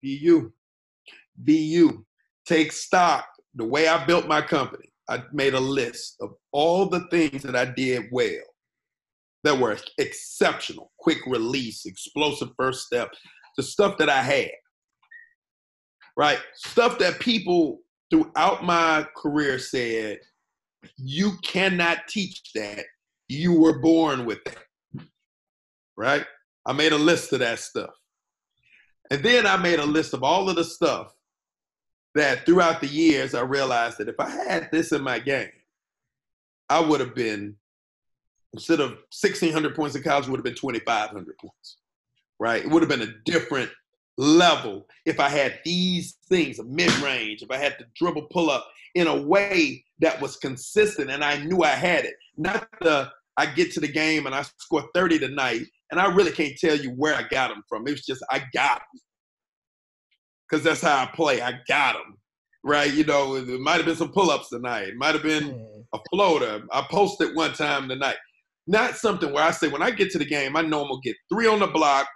Be 0.00 0.10
you. 0.10 0.54
Be 1.42 1.56
you. 1.56 2.06
Take 2.46 2.72
stock. 2.72 3.26
The 3.54 3.64
way 3.64 3.88
I 3.88 4.04
built 4.04 4.26
my 4.26 4.42
company 4.42 4.92
I 5.08 5.22
made 5.32 5.54
a 5.54 5.60
list 5.60 6.16
of 6.20 6.34
all 6.52 6.86
the 6.86 7.06
things 7.10 7.42
that 7.42 7.56
I 7.56 7.66
did 7.66 8.04
well 8.10 8.42
that 9.42 9.58
were 9.58 9.76
exceptional, 9.98 10.90
quick 10.98 11.18
release, 11.26 11.84
explosive 11.84 12.50
first 12.56 12.86
step, 12.86 13.10
the 13.56 13.62
stuff 13.62 13.98
that 13.98 14.08
I 14.08 14.22
had. 14.22 14.50
Right? 16.16 16.38
Stuff 16.54 16.98
that 17.00 17.20
people 17.20 17.80
throughout 18.10 18.64
my 18.64 19.06
career 19.16 19.58
said, 19.58 20.18
you 20.96 21.32
cannot 21.42 22.08
teach 22.08 22.40
that. 22.54 22.84
You 23.28 23.58
were 23.58 23.80
born 23.80 24.24
with 24.24 24.38
it. 24.46 25.06
Right? 25.96 26.24
I 26.66 26.72
made 26.72 26.92
a 26.92 26.98
list 26.98 27.32
of 27.32 27.40
that 27.40 27.58
stuff. 27.58 27.90
And 29.10 29.22
then 29.22 29.46
I 29.46 29.58
made 29.58 29.80
a 29.80 29.86
list 29.86 30.14
of 30.14 30.22
all 30.22 30.48
of 30.48 30.56
the 30.56 30.64
stuff 30.64 31.12
that 32.14 32.46
throughout 32.46 32.80
the 32.80 32.86
years 32.86 33.34
I 33.34 33.42
realized 33.42 33.98
that 33.98 34.08
if 34.08 34.18
I 34.18 34.30
had 34.30 34.68
this 34.70 34.92
in 34.92 35.02
my 35.02 35.18
game, 35.18 35.50
I 36.68 36.80
would 36.80 37.00
have 37.00 37.14
been 37.14 37.56
instead 38.54 38.80
of 38.80 38.90
1600 38.90 39.74
points 39.74 39.96
in 39.96 40.02
college, 40.02 40.28
would 40.28 40.38
have 40.38 40.44
been 40.44 40.54
2500 40.54 41.38
points, 41.38 41.76
right? 42.38 42.64
It 42.64 42.70
would 42.70 42.82
have 42.82 42.88
been 42.88 43.02
a 43.02 43.12
different 43.24 43.70
level 44.16 44.86
if 45.04 45.18
I 45.18 45.28
had 45.28 45.58
these 45.64 46.18
things, 46.28 46.60
a 46.60 46.64
mid 46.64 46.94
range, 46.98 47.42
if 47.42 47.50
I 47.50 47.56
had 47.56 47.78
to 47.78 47.86
dribble 47.96 48.28
pull 48.30 48.50
up 48.50 48.68
in 48.94 49.08
a 49.08 49.20
way 49.20 49.84
that 49.98 50.20
was 50.20 50.36
consistent 50.36 51.10
and 51.10 51.24
I 51.24 51.38
knew 51.38 51.62
I 51.62 51.70
had 51.70 52.04
it. 52.04 52.14
Not 52.36 52.68
the 52.80 53.10
I 53.36 53.46
get 53.46 53.72
to 53.72 53.80
the 53.80 53.88
game 53.88 54.26
and 54.26 54.34
I 54.34 54.42
score 54.58 54.88
30 54.94 55.18
tonight 55.18 55.62
and 55.90 56.00
I 56.00 56.06
really 56.14 56.30
can't 56.30 56.56
tell 56.56 56.76
you 56.76 56.90
where 56.90 57.16
I 57.16 57.22
got 57.22 57.48
them 57.48 57.64
from. 57.68 57.86
It 57.88 57.92
was 57.92 58.06
just 58.06 58.24
I 58.30 58.44
got 58.52 58.78
them 58.78 59.00
because 60.48 60.64
that's 60.64 60.82
how 60.82 61.02
I 61.02 61.06
play. 61.14 61.40
I 61.40 61.58
got 61.68 61.94
them, 61.94 62.18
right? 62.62 62.92
You 62.92 63.04
know, 63.04 63.36
it 63.36 63.60
might 63.60 63.76
have 63.76 63.86
been 63.86 63.96
some 63.96 64.12
pull-ups 64.12 64.50
tonight. 64.50 64.88
It 64.88 64.96
might 64.96 65.14
have 65.14 65.22
been 65.22 65.66
a 65.92 65.98
floater. 66.10 66.62
I 66.72 66.86
posted 66.90 67.34
one 67.34 67.52
time 67.52 67.88
tonight. 67.88 68.16
Not 68.66 68.96
something 68.96 69.32
where 69.32 69.44
I 69.44 69.50
say 69.50 69.68
when 69.68 69.82
I 69.82 69.90
get 69.90 70.10
to 70.12 70.18
the 70.18 70.24
game, 70.24 70.56
I 70.56 70.62
know 70.62 70.82
I'm 70.82 70.88
gonna 70.88 71.00
get 71.02 71.16
three 71.32 71.46
on 71.46 71.60
the 71.60 71.66
block. 71.66 72.08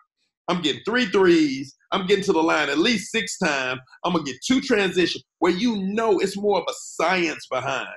I'm 0.48 0.62
getting 0.62 0.82
three 0.84 1.06
threes. 1.06 1.74
I'm 1.92 2.06
getting 2.06 2.24
to 2.24 2.32
the 2.32 2.42
line 2.42 2.70
at 2.70 2.78
least 2.78 3.12
six 3.12 3.38
times. 3.38 3.80
I'm 4.04 4.12
gonna 4.12 4.24
get 4.24 4.36
two 4.46 4.60
transition 4.60 5.20
where 5.40 5.52
you 5.52 5.76
know 5.76 6.18
it's 6.18 6.36
more 6.36 6.58
of 6.58 6.64
a 6.68 6.72
science 6.74 7.46
behind 7.50 7.88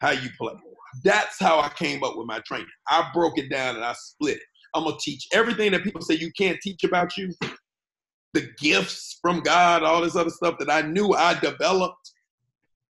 how 0.00 0.10
you 0.10 0.28
play. 0.38 0.54
That's 1.02 1.38
how 1.38 1.60
I 1.60 1.68
came 1.70 2.04
up 2.04 2.16
with 2.16 2.26
my 2.26 2.40
training. 2.46 2.66
I 2.88 3.08
broke 3.14 3.38
it 3.38 3.50
down 3.50 3.76
and 3.76 3.84
I 3.84 3.94
split 3.94 4.36
it. 4.36 4.42
I'm 4.74 4.84
gonna 4.84 4.96
teach 5.00 5.26
everything 5.32 5.72
that 5.72 5.84
people 5.84 6.02
say 6.02 6.14
you 6.14 6.32
can't 6.36 6.58
teach 6.60 6.82
about 6.82 7.16
you, 7.16 7.32
the 8.34 8.50
gifts 8.58 9.18
from 9.22 9.40
God, 9.40 9.82
all 9.82 10.02
this 10.02 10.16
other 10.16 10.28
stuff 10.28 10.56
that 10.58 10.70
I 10.70 10.82
knew 10.82 11.14
I 11.14 11.38
developed. 11.38 12.10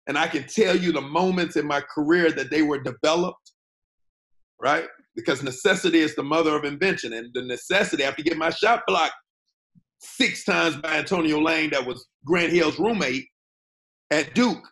And 0.07 0.17
I 0.17 0.29
can 0.29 0.45
tell 0.45 0.77
you 0.77 0.93
the 0.93 1.01
moments 1.01 1.57
in 1.57 1.67
my 1.67 1.81
career 1.81 2.31
that 2.33 2.51
they 2.51 2.63
were 2.63 2.79
developed, 2.79 3.53
right? 4.61 4.87
Because 5.17 5.43
necessity 5.43 5.99
is 6.01 6.15
the 6.15 6.23
mother 6.23 6.55
of 6.55 6.65
invention. 6.65 7.15
And 7.15 7.31
the 7.33 7.43
necessity, 7.43 8.05
after 8.05 8.17
have 8.21 8.25
to 8.25 8.31
get 8.31 8.39
my 8.39 8.51
shot 8.51 8.83
blocked 8.87 9.15
six 10.01 10.45
times 10.45 10.77
by 10.77 10.97
Antonio 10.97 11.41
Lang, 11.41 11.71
that 11.71 11.85
was 11.85 12.07
Grant 12.25 12.53
Hill's 12.53 12.79
roommate 12.79 13.27
at 14.11 14.35
Duke, 14.35 14.67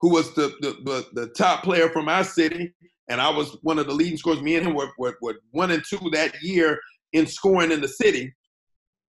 who 0.00 0.10
was 0.10 0.34
the, 0.34 0.54
the, 0.60 0.76
the, 0.84 1.06
the 1.20 1.28
top 1.30 1.62
player 1.62 1.90
from 1.90 2.08
our 2.08 2.24
city. 2.24 2.72
And 3.08 3.20
I 3.20 3.28
was 3.28 3.58
one 3.62 3.78
of 3.78 3.86
the 3.86 3.94
leading 3.94 4.16
scorers. 4.16 4.40
Me 4.40 4.56
and 4.56 4.66
him 4.66 4.74
were, 4.74 4.90
were, 4.96 5.18
were 5.20 5.40
one 5.50 5.70
and 5.70 5.82
two 5.86 6.10
that 6.12 6.34
year 6.42 6.78
in 7.12 7.26
scoring 7.26 7.72
in 7.72 7.80
the 7.80 7.88
city. 7.88 8.32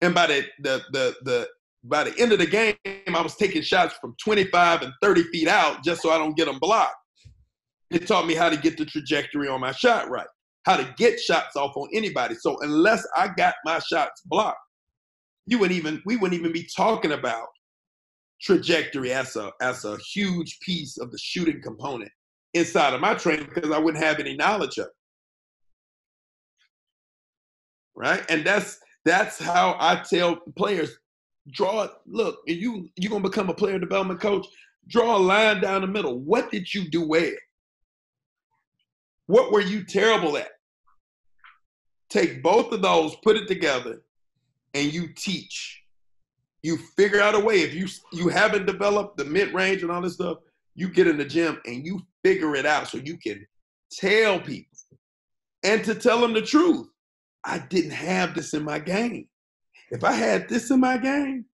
And 0.02 0.14
by 0.14 0.26
the, 0.26 0.44
the, 0.60 0.82
the, 0.90 1.16
the, 1.22 1.48
by 1.84 2.04
the 2.04 2.18
end 2.20 2.32
of 2.32 2.40
the 2.40 2.46
game, 2.46 2.74
I 2.84 3.22
was 3.22 3.36
taking 3.36 3.62
shots 3.62 3.94
from 4.00 4.14
25 4.22 4.82
and 4.82 4.92
30 5.00 5.22
feet 5.24 5.48
out 5.48 5.82
just 5.84 6.02
so 6.02 6.10
I 6.10 6.18
don't 6.18 6.36
get 6.36 6.46
them 6.46 6.58
blocked. 6.58 6.94
It 7.90 8.06
taught 8.06 8.26
me 8.26 8.34
how 8.34 8.48
to 8.48 8.56
get 8.56 8.76
the 8.76 8.84
trajectory 8.84 9.48
on 9.48 9.60
my 9.60 9.72
shot 9.72 10.10
right, 10.10 10.26
how 10.64 10.76
to 10.76 10.94
get 10.96 11.20
shots 11.20 11.56
off 11.56 11.76
on 11.76 11.88
anybody. 11.94 12.34
So 12.34 12.58
unless 12.62 13.06
I 13.16 13.28
got 13.28 13.54
my 13.64 13.78
shots 13.78 14.22
blocked, 14.26 14.58
you 15.46 15.58
wouldn't 15.58 15.78
even 15.78 16.02
we 16.06 16.16
wouldn't 16.16 16.38
even 16.38 16.52
be 16.52 16.66
talking 16.74 17.12
about 17.12 17.48
trajectory 18.40 19.12
as 19.12 19.36
a 19.36 19.52
as 19.60 19.84
a 19.84 19.98
huge 20.14 20.58
piece 20.60 20.98
of 20.98 21.10
the 21.10 21.18
shooting 21.18 21.60
component 21.62 22.10
inside 22.54 22.94
of 22.94 23.00
my 23.00 23.14
training 23.14 23.48
because 23.52 23.70
I 23.70 23.78
wouldn't 23.78 24.02
have 24.02 24.18
any 24.20 24.36
knowledge 24.36 24.78
of 24.78 24.86
it. 24.86 24.92
Right? 27.94 28.24
And 28.30 28.44
that's 28.44 28.78
that's 29.04 29.38
how 29.38 29.76
I 29.78 30.02
tell 30.08 30.36
players 30.56 30.96
draw 31.50 31.88
look, 32.06 32.38
you 32.46 32.88
you're 32.96 33.10
gonna 33.10 33.28
become 33.28 33.48
a 33.48 33.54
player 33.54 33.78
development 33.78 34.20
coach, 34.20 34.46
draw 34.88 35.16
a 35.16 35.18
line 35.18 35.60
down 35.60 35.80
the 35.80 35.86
middle. 35.86 36.20
What 36.20 36.50
did 36.50 36.72
you 36.72 36.88
do 36.88 37.06
well? 37.06 37.32
What 39.26 39.52
were 39.52 39.60
you 39.60 39.84
terrible 39.84 40.36
at? 40.36 40.50
Take 42.10 42.42
both 42.42 42.72
of 42.72 42.82
those, 42.82 43.16
put 43.16 43.36
it 43.36 43.48
together, 43.48 44.02
and 44.74 44.92
you 44.92 45.08
teach. 45.14 45.80
You 46.62 46.76
figure 46.96 47.20
out 47.20 47.34
a 47.34 47.40
way. 47.40 47.62
If 47.62 47.74
you 47.74 47.88
you 48.12 48.28
haven't 48.28 48.66
developed 48.66 49.16
the 49.16 49.24
mid 49.24 49.52
range 49.52 49.82
and 49.82 49.90
all 49.90 50.02
this 50.02 50.14
stuff, 50.14 50.38
you 50.74 50.88
get 50.88 51.08
in 51.08 51.18
the 51.18 51.24
gym 51.24 51.60
and 51.66 51.84
you 51.84 52.00
figure 52.22 52.54
it 52.54 52.66
out 52.66 52.88
so 52.88 52.98
you 52.98 53.16
can 53.16 53.44
tell 53.90 54.38
people 54.38 54.78
and 55.64 55.84
to 55.84 55.94
tell 55.94 56.20
them 56.20 56.32
the 56.32 56.42
truth. 56.42 56.88
I 57.44 57.58
didn't 57.58 57.92
have 57.92 58.34
this 58.34 58.54
in 58.54 58.62
my 58.62 58.78
game. 58.78 59.28
If 59.90 60.04
I 60.04 60.12
had 60.12 60.48
this 60.48 60.70
in 60.70 60.80
my 60.80 60.96
game, 60.96 61.44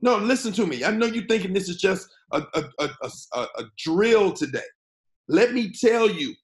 no, 0.00 0.16
listen 0.16 0.52
to 0.52 0.66
me. 0.66 0.84
I 0.84 0.90
know 0.90 1.06
you're 1.06 1.26
thinking 1.26 1.52
this 1.52 1.68
is 1.68 1.76
just 1.76 2.08
a, 2.32 2.42
a, 2.54 2.64
a, 2.78 2.90
a, 3.34 3.40
a 3.40 3.64
drill 3.76 4.32
today. 4.32 4.60
Let 5.28 5.52
me 5.52 5.72
tell 5.72 6.08
you, 6.08 6.34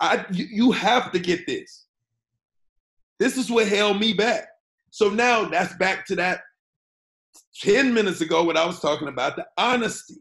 I 0.00 0.24
you, 0.30 0.46
you 0.50 0.72
have 0.72 1.12
to 1.12 1.18
get 1.18 1.46
this. 1.46 1.86
This 3.18 3.36
is 3.36 3.50
what 3.50 3.68
held 3.68 4.00
me 4.00 4.12
back. 4.12 4.48
So 4.90 5.10
now 5.10 5.44
that's 5.44 5.74
back 5.76 6.06
to 6.06 6.16
that 6.16 6.40
10 7.60 7.92
minutes 7.92 8.20
ago 8.20 8.44
what 8.44 8.56
I 8.56 8.66
was 8.66 8.80
talking 8.80 9.08
about 9.08 9.36
the 9.36 9.46
honesty. 9.56 10.16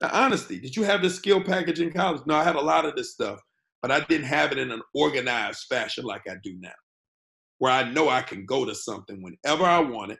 The 0.00 0.16
honesty. 0.16 0.58
Did 0.58 0.76
you 0.76 0.82
have 0.82 1.02
the 1.02 1.10
skill 1.10 1.42
package 1.42 1.80
in 1.80 1.92
college? 1.92 2.22
No, 2.26 2.34
I 2.34 2.44
had 2.44 2.56
a 2.56 2.60
lot 2.60 2.84
of 2.84 2.96
this 2.96 3.12
stuff, 3.12 3.40
but 3.84 3.90
I 3.90 4.00
didn't 4.00 4.28
have 4.28 4.50
it 4.50 4.56
in 4.56 4.70
an 4.70 4.80
organized 4.94 5.66
fashion 5.68 6.06
like 6.06 6.22
I 6.26 6.36
do 6.42 6.56
now, 6.58 6.72
where 7.58 7.70
I 7.70 7.82
know 7.82 8.08
I 8.08 8.22
can 8.22 8.46
go 8.46 8.64
to 8.64 8.74
something 8.74 9.22
whenever 9.22 9.62
I 9.62 9.78
want 9.78 10.12
it. 10.12 10.18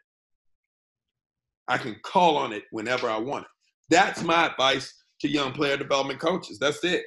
I 1.67 1.79
can 1.79 1.97
call 2.03 2.37
on 2.37 2.53
it 2.53 2.65
whenever 2.73 3.09
I 3.09 3.17
want 3.17 3.47
it. 3.47 3.51
That's 3.89 4.23
my 4.23 4.49
advice 4.49 4.93
to 5.23 5.31
young 5.31 5.53
player 5.53 5.79
development 5.79 6.21
coaches. 6.21 6.59
That's 6.59 6.85
it. 6.85 7.05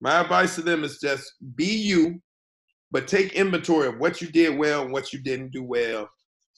My 0.00 0.20
advice 0.20 0.54
to 0.54 0.62
them 0.62 0.84
is 0.84 1.00
just 1.00 1.32
be 1.56 1.64
you, 1.64 2.22
but 2.92 3.08
take 3.08 3.32
inventory 3.32 3.88
of 3.88 3.98
what 3.98 4.22
you 4.22 4.28
did 4.28 4.56
well 4.56 4.84
and 4.84 4.92
what 4.92 5.12
you 5.12 5.18
didn't 5.18 5.50
do 5.50 5.64
well. 5.64 6.08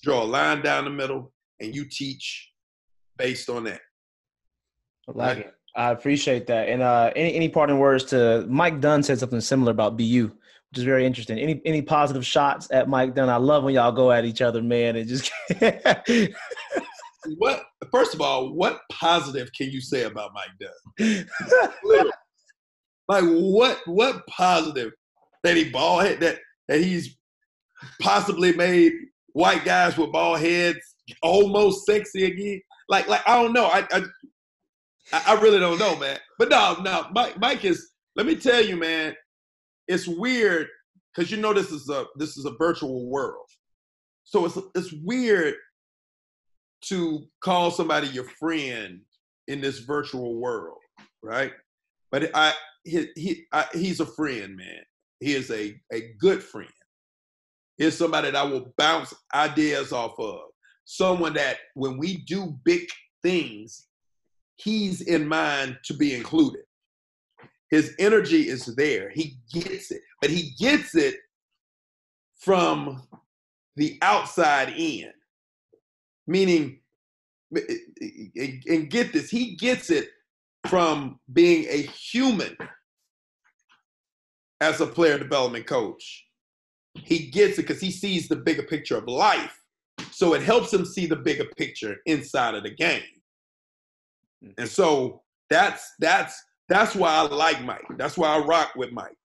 Draw 0.03 0.23
a 0.23 0.25
line 0.25 0.61
down 0.61 0.85
the 0.85 0.91
middle, 0.91 1.33
and 1.61 1.75
you 1.75 1.87
teach 1.91 2.51
based 3.17 3.49
on 3.49 3.65
that. 3.65 3.81
I 5.09 5.13
like 5.13 5.39
it. 5.39 5.55
I 5.79 5.93
appreciate 5.93 6.49
that. 6.49 6.69
And 6.69 6.83
uh, 6.83 7.13
any 7.15 7.35
any 7.35 7.49
parting 7.49 7.79
words 7.79 8.05
to 8.07 8.45
Mike 8.49 8.81
Dunn 8.81 9.03
said 9.05 9.21
something 9.21 9.41
similar 9.41 9.71
about 9.71 9.97
BU, 9.97 10.25
which 10.71 10.79
is 10.79 10.83
very 10.83 11.07
interesting. 11.07 11.39
Any 11.39 11.63
any 11.65 11.83
positive 11.83 12.27
shots 12.27 12.67
at 12.73 12.89
Mike 12.89 13.15
Dunn? 13.15 13.29
I 13.29 13.37
love 13.37 13.63
when 13.63 13.75
y'all 13.75 13.93
go 13.93 14.11
at 14.11 14.25
each 14.25 14.43
other, 14.43 14.61
man, 14.61 14.97
and 14.97 15.09
just. 15.09 15.31
what? 17.39 17.63
First 17.93 18.13
of 18.13 18.21
all, 18.21 18.53
what 18.53 18.81
positive 18.91 19.53
can 19.53 19.71
you 19.71 19.81
say 19.81 20.03
about 20.03 20.33
Mike 20.35 20.51
Dunn? 20.99 21.27
like 23.09 23.25
what? 23.25 23.79
What 23.87 24.27
positive 24.27 24.91
that 25.45 25.57
he 25.57 25.71
ball 25.71 26.01
head 26.01 26.19
that 26.21 26.41
that 26.67 26.81
he's 26.81 27.17
possibly 28.03 28.53
made 28.53 28.93
white 29.29 29.65
guys 29.65 29.97
with 29.97 30.11
bald 30.11 30.41
heads 30.41 30.97
almost 31.23 31.87
sexy 31.87 32.25
again. 32.25 32.61
Like 32.89 33.07
like 33.09 33.23
I 33.29 33.41
don't 33.41 33.53
know. 33.53 33.67
I 33.67 33.87
I, 33.93 34.03
I 35.13 35.35
really 35.41 35.61
don't 35.61 35.79
know, 35.79 35.97
man. 35.97 36.19
But 36.39 36.51
no, 36.51 36.77
no, 36.83 37.07
Mike 37.13 37.39
Mike 37.39 37.65
is. 37.65 37.91
Let 38.17 38.27
me 38.27 38.37
tell 38.37 38.63
you, 38.63 38.77
man. 38.77 39.15
It's 39.87 40.07
weird 40.07 40.69
because 41.15 41.31
you 41.31 41.39
know 41.39 41.53
this 41.53 41.71
is 41.71 41.89
a 41.89 42.07
this 42.17 42.37
is 42.37 42.45
a 42.45 42.55
virtual 42.59 43.09
world, 43.09 43.47
so 44.25 44.45
it's 44.45 44.59
it's 44.75 44.93
weird 45.05 45.55
to 46.87 47.27
call 47.43 47.71
somebody 47.71 48.09
your 48.09 48.25
friend 48.25 49.01
in 49.47 49.61
this 49.61 49.81
virtual 49.81 50.41
world, 50.41 50.79
right? 51.23 51.53
But 52.11 52.31
I 52.35 52.53
he 52.85 53.09
he 53.17 53.47
I, 53.53 53.67
he's 53.73 54.01
a 54.01 54.07
friend, 54.07 54.57
man. 54.57 54.83
He 55.21 55.35
is 55.35 55.51
a, 55.51 55.75
a 55.93 56.13
good 56.21 56.43
friend. 56.43 56.71
He's 57.77 57.97
somebody 57.97 58.31
that 58.31 58.37
I 58.37 58.45
will 58.45 58.73
bounce 58.77 59.15
ideas 59.35 59.93
off 59.93 60.19
of. 60.19 60.41
Someone 60.85 61.35
that 61.35 61.59
when 61.75 61.99
we 61.99 62.19
do 62.19 62.57
big 62.65 62.89
things, 63.23 63.88
he's 64.59 65.01
in 65.01 65.27
mind 65.27 65.79
to 65.85 65.95
be 65.95 66.15
included. 66.15 66.63
His 67.71 67.95
energy 67.99 68.49
is 68.49 68.67
there. 68.77 69.11
He 69.11 69.37
gets 69.53 69.91
it, 69.91 70.03
but 70.21 70.31
he 70.31 70.55
gets 70.59 70.95
it 70.95 71.17
from 72.41 73.03
the 73.77 73.99
outside 74.03 74.71
in. 74.77 75.11
Meaning, 76.27 76.81
and 77.51 78.91
get 78.91 79.13
this, 79.13 79.31
he 79.31 79.57
gets 79.57 79.91
it 79.91 80.11
from 80.67 81.19
being 81.33 81.67
a 81.69 81.83
human 81.83 82.57
as 84.61 84.81
a 84.81 84.87
player 84.87 85.19
development 85.19 85.67
coach. 85.67 86.27
He 86.95 87.31
gets 87.31 87.59
it 87.59 87.67
because 87.67 87.81
he 87.81 87.91
sees 87.91 88.29
the 88.29 88.37
bigger 88.37 88.65
picture 88.65 88.99
of 88.99 89.07
life. 89.07 89.55
So 90.11 90.35
it 90.35 90.43
helps 90.43 90.73
him 90.73 90.85
see 90.85 91.07
the 91.07 91.17
bigger 91.17 91.47
picture 91.57 91.97
inside 92.07 92.55
of 92.55 92.65
the 92.65 92.75
game. 92.75 93.03
And 94.57 94.69
so 94.69 95.23
that's 95.51 95.95
that's 95.99 96.43
that's 96.69 96.95
why 96.95 97.15
I 97.15 97.23
like 97.23 97.65
Mike. 97.65 97.87
That's 97.97 98.17
why 98.17 98.37
I 98.37 98.39
rock 98.45 98.73
with 98.77 98.93
Mike. 98.93 99.17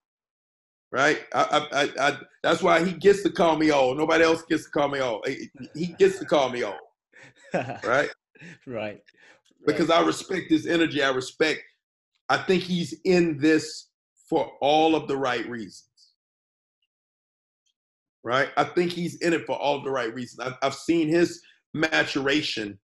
Right? 0.91 1.21
I, 1.33 1.67
I, 1.71 2.07
I, 2.07 2.17
that's 2.43 2.61
why 2.61 2.85
he 2.85 2.93
gets 2.93 3.23
to 3.23 3.31
call 3.31 3.57
me 3.57 3.71
old. 3.71 3.97
Nobody 3.97 4.23
else 4.23 4.43
gets 4.43 4.65
to 4.65 4.69
call 4.69 4.89
me 4.89 5.01
old. 5.01 5.27
He 5.73 5.87
gets 5.97 6.19
to 6.19 6.25
call 6.25 6.49
me 6.49 6.63
old. 6.63 6.75
right? 7.83 8.09
Right. 8.67 9.01
Because 9.65 9.89
I 9.89 10.01
respect 10.01 10.49
his 10.49 10.67
energy. 10.67 11.01
I 11.01 11.09
respect. 11.09 11.61
I 12.29 12.37
think 12.37 12.63
he's 12.63 12.95
in 13.05 13.37
this 13.39 13.89
for 14.29 14.51
all 14.61 14.95
of 14.95 15.07
the 15.07 15.17
right 15.17 15.47
reasons. 15.49 15.89
Right? 18.23 18.49
I 18.55 18.63
think 18.63 18.91
he's 18.91 19.15
in 19.21 19.33
it 19.33 19.45
for 19.45 19.55
all 19.55 19.77
of 19.77 19.83
the 19.83 19.91
right 19.91 20.13
reasons. 20.13 20.39
I've, 20.39 20.57
I've 20.61 20.75
seen 20.75 21.07
his 21.07 21.41
maturation 21.73 22.79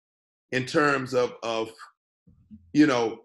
in 0.53 0.65
terms 0.65 1.13
of, 1.13 1.33
of, 1.43 1.71
you 2.77 2.85
know, 2.85 3.21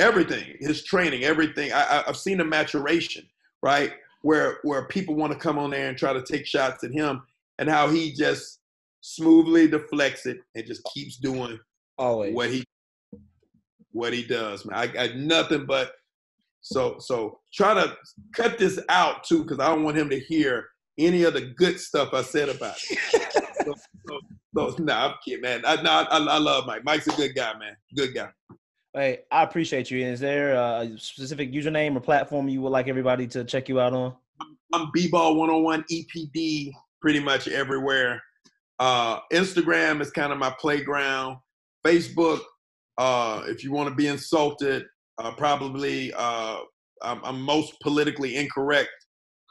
everything, 0.00 0.56
his 0.58 0.82
training, 0.82 1.22
everything. 1.22 1.72
I, 1.72 2.02
I've 2.06 2.16
seen 2.16 2.40
a 2.40 2.44
maturation, 2.44 3.24
right? 3.62 3.92
Where 4.22 4.58
where 4.64 4.88
people 4.88 5.14
want 5.14 5.32
to 5.32 5.38
come 5.38 5.58
on 5.58 5.70
there 5.70 5.88
and 5.88 5.96
try 5.96 6.12
to 6.12 6.22
take 6.22 6.44
shots 6.44 6.82
at 6.82 6.90
him, 6.90 7.22
and 7.58 7.70
how 7.70 7.88
he 7.88 8.12
just 8.12 8.58
smoothly 9.00 9.68
deflects 9.68 10.26
it 10.26 10.38
and 10.56 10.66
just 10.66 10.82
keeps 10.92 11.16
doing 11.16 11.58
Always. 11.98 12.34
what 12.34 12.50
he 12.50 12.64
what 13.92 14.12
he 14.12 14.24
does. 14.24 14.64
Man, 14.64 14.76
I 14.76 14.88
got 14.88 15.14
nothing 15.14 15.64
but 15.64 15.92
so 16.62 16.96
so 16.98 17.38
try 17.54 17.74
to 17.74 17.96
cut 18.34 18.58
this 18.58 18.80
out 18.88 19.22
too, 19.22 19.44
because 19.44 19.60
I 19.60 19.68
don't 19.68 19.84
want 19.84 19.96
him 19.96 20.10
to 20.10 20.18
hear 20.18 20.66
any 20.98 21.22
of 21.22 21.34
the 21.34 21.42
good 21.42 21.78
stuff 21.78 22.12
I 22.12 22.22
said 22.22 22.48
about 22.48 22.76
it. 22.90 23.44
so, 24.08 24.20
so, 24.54 24.82
nah, 24.82 25.08
I'm 25.08 25.14
kidding, 25.24 25.42
man. 25.42 25.62
I, 25.64 25.74
I, 25.74 26.18
I 26.18 26.38
love 26.38 26.66
Mike. 26.66 26.84
Mike's 26.84 27.06
a 27.06 27.12
good 27.12 27.34
guy, 27.34 27.52
man. 27.58 27.76
Good 27.96 28.14
guy. 28.14 28.28
Hey, 28.94 29.20
I 29.30 29.42
appreciate 29.42 29.90
you. 29.90 30.04
Is 30.06 30.20
there 30.20 30.54
a 30.54 30.90
specific 30.98 31.52
username 31.52 31.96
or 31.96 32.00
platform 32.00 32.48
you 32.48 32.62
would 32.62 32.70
like 32.70 32.88
everybody 32.88 33.26
to 33.28 33.44
check 33.44 33.68
you 33.68 33.78
out 33.78 33.92
on? 33.92 34.14
I'm 34.72 34.90
B-Ball 34.94 35.36
101 35.36 35.84
EPD 35.90 36.72
pretty 37.00 37.20
much 37.20 37.46
everywhere. 37.46 38.22
Uh, 38.78 39.20
Instagram 39.32 40.00
is 40.00 40.10
kind 40.10 40.32
of 40.32 40.38
my 40.38 40.54
playground. 40.58 41.36
Facebook, 41.86 42.40
uh, 42.98 43.42
if 43.46 43.62
you 43.62 43.72
want 43.72 43.88
to 43.88 43.94
be 43.94 44.08
insulted, 44.08 44.84
uh, 45.18 45.30
probably 45.32 46.12
uh, 46.14 46.58
I'm, 47.02 47.20
I'm, 47.24 47.40
most 47.40 47.78
politically 47.80 48.36
incorrect 48.36 48.90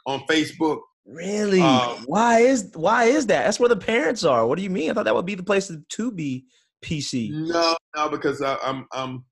on 0.05 0.21
Facebook. 0.29 0.79
Really? 1.05 1.61
Uh, 1.61 1.95
why 2.05 2.39
is 2.39 2.71
why 2.73 3.05
is 3.05 3.27
that? 3.27 3.45
That's 3.45 3.59
where 3.59 3.69
the 3.69 3.75
parents 3.75 4.23
are. 4.23 4.47
What 4.47 4.57
do 4.57 4.63
you 4.63 4.69
mean? 4.69 4.89
I 4.89 4.93
thought 4.93 5.05
that 5.05 5.15
would 5.15 5.25
be 5.25 5.35
the 5.35 5.43
place 5.43 5.71
to 5.87 6.11
be 6.11 6.45
PC. 6.83 7.31
No, 7.31 7.75
no, 7.95 8.09
because 8.09 8.41
I, 8.41 8.53
am 8.53 8.59
I'm, 8.63 8.87
I'm 8.91 9.25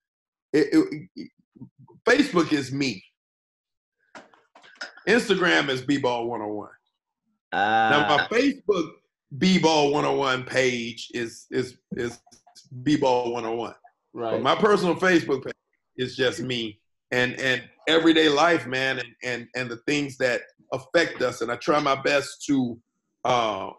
it, 0.53 0.67
it, 0.71 1.09
it, 1.15 1.29
Facebook 2.05 2.53
is 2.53 2.71
me. 2.71 3.03
Instagram 5.07 5.69
is 5.69 5.81
B-Ball 5.81 6.27
101. 6.27 6.69
Uh, 7.51 7.57
now 7.57 8.07
my 8.07 8.23
ah. 8.23 8.27
Facebook 8.31 8.91
B-Ball 9.37 9.91
101 9.91 10.43
page 10.43 11.09
is 11.13 11.47
is 11.49 11.77
is 11.95 12.19
B-Ball 12.83 13.31
101. 13.33 13.73
Right. 14.13 14.31
But 14.31 14.41
my 14.41 14.55
personal 14.55 14.95
Facebook 14.95 15.45
page 15.45 15.53
is 15.97 16.15
just 16.15 16.39
me 16.39 16.79
and 17.11 17.33
and 17.39 17.63
everyday 17.87 18.29
life, 18.29 18.65
man, 18.67 18.99
and 18.99 19.15
and 19.23 19.47
and 19.55 19.69
the 19.69 19.77
things 19.87 20.17
that 20.17 20.41
affect 20.71 21.21
us. 21.21 21.41
And 21.41 21.51
I 21.51 21.55
try 21.55 21.79
my 21.79 21.99
best 22.01 22.43
to 22.47 22.79
uh 23.23 23.69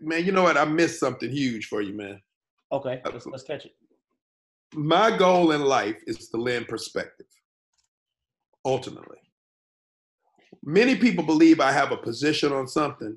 man, 0.00 0.24
you 0.24 0.32
know 0.32 0.42
what? 0.42 0.56
I 0.56 0.64
missed 0.64 1.00
something 1.00 1.30
huge 1.30 1.66
for 1.66 1.82
you, 1.82 1.94
man. 1.94 2.20
Okay, 2.72 3.00
let's, 3.04 3.26
let's 3.26 3.42
catch 3.42 3.66
it. 3.66 3.72
My 4.74 5.16
goal 5.16 5.52
in 5.52 5.62
life 5.62 6.02
is 6.06 6.28
to 6.30 6.36
lend 6.36 6.68
perspective. 6.68 7.26
Ultimately. 8.64 9.18
Many 10.64 10.96
people 10.96 11.24
believe 11.24 11.60
I 11.60 11.70
have 11.70 11.92
a 11.92 11.96
position 11.96 12.52
on 12.52 12.66
something 12.66 13.16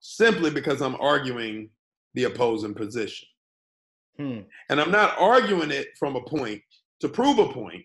simply 0.00 0.50
because 0.50 0.80
I'm 0.80 0.96
arguing 1.00 1.68
the 2.14 2.24
opposing 2.24 2.74
position. 2.74 3.28
Hmm. 4.16 4.40
And 4.70 4.80
I'm 4.80 4.90
not 4.90 5.16
arguing 5.18 5.70
it 5.70 5.88
from 5.98 6.16
a 6.16 6.22
point 6.22 6.62
to 7.00 7.08
prove 7.08 7.38
a 7.38 7.52
point. 7.52 7.84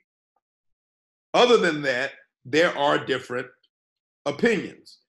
Other 1.34 1.58
than 1.58 1.82
that, 1.84 2.12
there 2.45 2.76
are 2.78 3.04
different 3.04 3.48
opinions. 4.26 4.99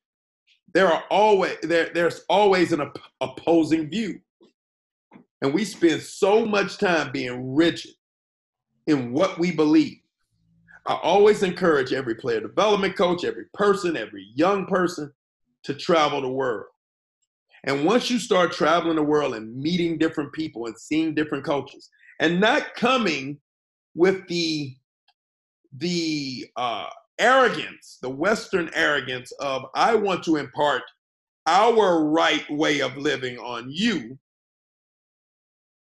There 0.74 0.89
are 0.89 1.05
always 1.11 1.57
there, 1.62 1.90
there's 1.95 2.23
always 2.28 2.73
an 2.73 2.81
op- 2.81 2.99
opposing 3.20 3.89
view. 3.89 4.20
And 5.40 5.55
we 5.55 5.65
spend 5.65 6.03
so 6.03 6.45
much 6.45 6.78
time 6.78 7.12
being 7.12 7.55
rigid 7.55 7.93
in 8.86 9.12
what 9.12 9.39
we 9.39 9.53
believe. 9.53 9.99
I 10.86 10.95
always 11.03 11.43
encourage 11.43 11.93
every 11.93 12.15
player 12.15 12.40
development 12.40 12.97
coach, 12.97 13.24
every 13.24 13.45
person, 13.55 13.97
every 13.97 14.27
young 14.35 14.66
person 14.66 15.12
to 15.65 15.74
travel 15.74 16.23
the 16.23 16.28
world. 16.28 16.66
And 17.65 17.85
once 17.85 18.11
you 18.11 18.19
start 18.19 18.53
traveling 18.53 18.97
the 18.97 19.03
world 19.03 19.35
and 19.35 19.55
meeting 19.57 19.99
different 19.99 20.32
people 20.32 20.66
and 20.66 20.78
seeing 20.78 21.15
different 21.15 21.45
cultures, 21.45 21.90
and 22.20 22.40
not 22.40 22.74
coming 22.74 23.39
with 23.95 24.27
the 24.28 24.74
the 25.77 26.47
uh, 26.57 26.86
arrogance, 27.19 27.99
the 28.03 28.11
Western 28.11 28.70
arrogance 28.74 29.32
of 29.40 29.65
I 29.74 29.95
want 29.95 30.24
to 30.24 30.36
impart 30.36 30.82
our 31.47 32.05
right 32.05 32.49
way 32.51 32.81
of 32.81 32.97
living 32.97 33.39
on 33.39 33.70
you, 33.70 34.19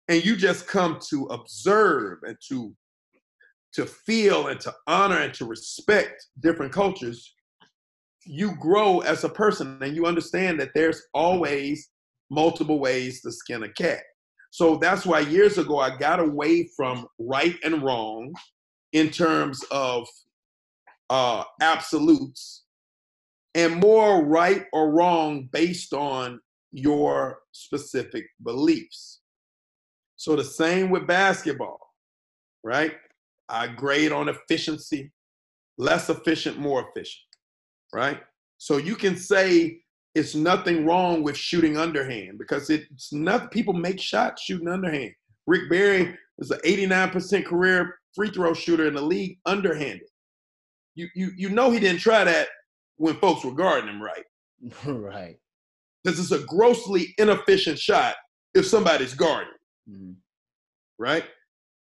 and 0.07 0.23
you 0.23 0.35
just 0.35 0.67
come 0.67 0.99
to 1.09 1.25
observe 1.25 2.19
and 2.23 2.37
to 2.49 2.75
to 3.75 3.85
feel 3.85 4.47
and 4.47 4.59
to 4.61 4.73
honor 4.87 5.17
and 5.17 5.33
to 5.33 5.43
respect 5.45 6.27
different 6.39 6.71
cultures, 6.71 7.35
you 8.25 8.55
grow 8.55 8.99
as 8.99 9.25
a 9.25 9.29
person 9.29 9.77
and 9.81 9.95
you 9.95 10.05
understand 10.05 10.57
that 10.59 10.69
there's 10.73 11.01
always 11.13 11.89
multiple 12.31 12.79
ways 12.79 13.21
to 13.21 13.31
skin 13.31 13.63
a 13.63 13.69
cat. 13.73 13.99
So 14.49 14.77
that's 14.77 15.05
why 15.05 15.19
years 15.19 15.57
ago 15.57 15.79
I 15.79 15.97
got 15.97 16.21
away 16.21 16.69
from 16.77 17.05
right 17.19 17.57
and 17.65 17.83
wrong 17.83 18.33
in 18.95 19.09
terms 19.09 19.61
of 19.71 20.07
uh, 21.09 21.43
absolutes 21.61 22.63
and 23.53 23.75
more 23.75 24.23
right 24.23 24.63
or 24.71 24.91
wrong 24.91 25.49
based 25.51 25.93
on 25.93 26.39
your 26.71 27.39
specific 27.51 28.25
beliefs. 28.41 29.19
So 30.15 30.37
the 30.37 30.45
same 30.45 30.89
with 30.89 31.05
basketball, 31.07 31.79
right? 32.63 32.93
I 33.49 33.67
grade 33.67 34.13
on 34.13 34.29
efficiency, 34.29 35.11
less 35.77 36.09
efficient, 36.09 36.57
more 36.57 36.87
efficient, 36.87 37.27
right? 37.93 38.21
So 38.59 38.77
you 38.77 38.95
can 38.95 39.17
say 39.17 39.81
it's 40.15 40.35
nothing 40.35 40.85
wrong 40.85 41.21
with 41.21 41.35
shooting 41.35 41.75
underhand 41.75 42.39
because 42.39 42.69
it's 42.69 43.11
not 43.11 43.51
people 43.51 43.73
make 43.73 43.99
shots 43.99 44.43
shooting 44.43 44.69
underhand. 44.69 45.11
Rick 45.47 45.69
Barry 45.69 46.17
was 46.37 46.51
an 46.51 46.59
89% 46.65 47.43
career 47.43 47.99
free 48.15 48.29
throw 48.29 48.53
shooter 48.53 48.87
in 48.87 48.95
the 48.95 49.01
league 49.01 49.37
underhanded. 49.45 50.07
You 50.95 51.07
you 51.15 51.31
you 51.35 51.49
know 51.49 51.71
he 51.71 51.79
didn't 51.79 51.99
try 51.99 52.23
that 52.23 52.47
when 52.97 53.15
folks 53.15 53.43
were 53.43 53.53
guarding 53.53 53.89
him 53.89 54.01
right. 54.01 54.23
right. 54.85 55.37
This 56.03 56.19
is 56.19 56.31
a 56.31 56.39
grossly 56.39 57.13
inefficient 57.17 57.79
shot 57.79 58.15
if 58.53 58.65
somebody's 58.65 59.13
guarding. 59.13 59.53
Mm-hmm. 59.89 60.11
Right? 60.97 61.25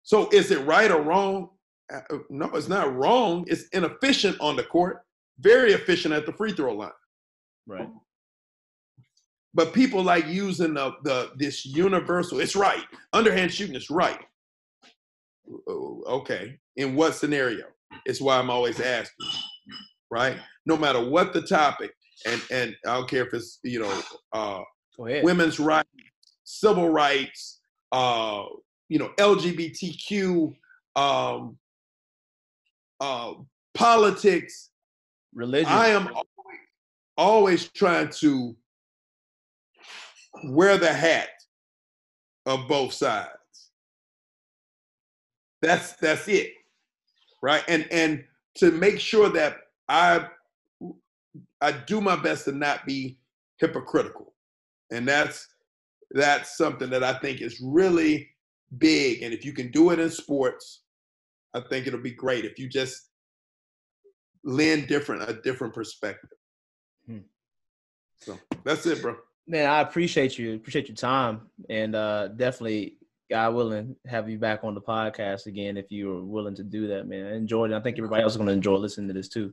So 0.02 0.28
is 0.30 0.50
it 0.50 0.64
right 0.64 0.90
or 0.90 1.02
wrong? 1.02 1.50
Uh, 1.92 2.00
uh, 2.10 2.18
no, 2.30 2.46
it's 2.54 2.68
not 2.68 2.94
wrong. 2.94 3.44
It's 3.48 3.64
inefficient 3.72 4.36
on 4.40 4.56
the 4.56 4.62
court, 4.62 5.00
very 5.40 5.72
efficient 5.72 6.14
at 6.14 6.24
the 6.24 6.32
free 6.32 6.52
throw 6.52 6.74
line. 6.74 6.90
Right. 7.66 7.88
But 9.52 9.72
people 9.72 10.02
like 10.02 10.26
using 10.26 10.74
the, 10.74 10.92
the 11.02 11.32
this 11.36 11.64
universal, 11.64 12.40
it's 12.40 12.54
right. 12.54 12.84
Underhand 13.12 13.52
shooting 13.52 13.74
is 13.74 13.90
right. 13.90 14.20
Okay. 15.68 16.58
In 16.76 16.94
what 16.94 17.14
scenario? 17.14 17.66
It's 18.04 18.20
why 18.20 18.38
I'm 18.38 18.50
always 18.50 18.80
asking. 18.80 19.26
Right? 20.10 20.36
No 20.66 20.76
matter 20.76 21.04
what 21.04 21.32
the 21.32 21.42
topic, 21.42 21.92
and 22.26 22.40
and 22.50 22.76
I 22.86 22.94
don't 22.94 23.08
care 23.08 23.26
if 23.26 23.34
it's, 23.34 23.58
you 23.62 23.80
know, 23.80 24.02
uh 24.32 24.62
women's 24.98 25.58
rights, 25.58 25.88
civil 26.44 26.88
rights, 26.88 27.60
uh, 27.92 28.44
you 28.88 28.98
know, 28.98 29.10
LGBTQ, 29.18 30.54
um, 30.96 31.58
uh, 33.00 33.32
politics, 33.74 34.70
religion. 35.34 35.72
I 35.72 35.88
am 35.88 36.08
always, 36.08 36.24
always 37.16 37.68
trying 37.72 38.08
to 38.20 38.56
wear 40.44 40.78
the 40.78 40.92
hat 40.92 41.28
of 42.46 42.68
both 42.68 42.92
sides. 42.92 43.30
That's 45.62 45.92
that's 45.94 46.28
it, 46.28 46.52
right? 47.42 47.64
And 47.68 47.86
and 47.90 48.24
to 48.56 48.70
make 48.70 49.00
sure 49.00 49.28
that 49.30 49.56
I 49.88 50.26
I 51.60 51.72
do 51.72 52.00
my 52.00 52.16
best 52.16 52.44
to 52.44 52.52
not 52.52 52.86
be 52.86 53.18
hypocritical, 53.58 54.34
and 54.90 55.06
that's 55.06 55.46
that's 56.12 56.56
something 56.56 56.90
that 56.90 57.02
I 57.02 57.14
think 57.14 57.40
is 57.40 57.60
really 57.60 58.28
big. 58.78 59.22
And 59.22 59.32
if 59.32 59.44
you 59.44 59.52
can 59.52 59.70
do 59.70 59.90
it 59.90 59.98
in 59.98 60.10
sports, 60.10 60.82
I 61.54 61.60
think 61.60 61.86
it'll 61.86 62.00
be 62.00 62.12
great. 62.12 62.44
If 62.44 62.58
you 62.58 62.68
just 62.68 63.10
lend 64.44 64.86
different 64.86 65.28
a 65.28 65.34
different 65.34 65.74
perspective. 65.74 66.30
Hmm. 67.06 67.18
So 68.18 68.38
that's 68.64 68.86
it, 68.86 69.02
bro. 69.02 69.16
Man, 69.46 69.68
I 69.68 69.80
appreciate 69.80 70.38
you. 70.38 70.54
Appreciate 70.54 70.88
your 70.88 70.96
time, 70.96 71.42
and 71.68 71.94
uh, 71.94 72.28
definitely, 72.28 72.96
God 73.28 73.54
willing, 73.54 73.96
have 74.06 74.28
you 74.28 74.38
back 74.38 74.62
on 74.62 74.74
the 74.74 74.80
podcast 74.80 75.46
again 75.46 75.76
if 75.76 75.86
you're 75.90 76.22
willing 76.22 76.54
to 76.54 76.62
do 76.62 76.86
that, 76.88 77.08
man. 77.08 77.26
I 77.26 77.36
enjoyed 77.36 77.72
it. 77.72 77.74
I 77.74 77.80
think 77.80 77.98
everybody 77.98 78.22
else 78.22 78.34
is 78.34 78.36
going 78.36 78.46
to 78.46 78.52
enjoy 78.52 78.76
listening 78.76 79.08
to 79.08 79.14
this 79.14 79.28
too. 79.28 79.52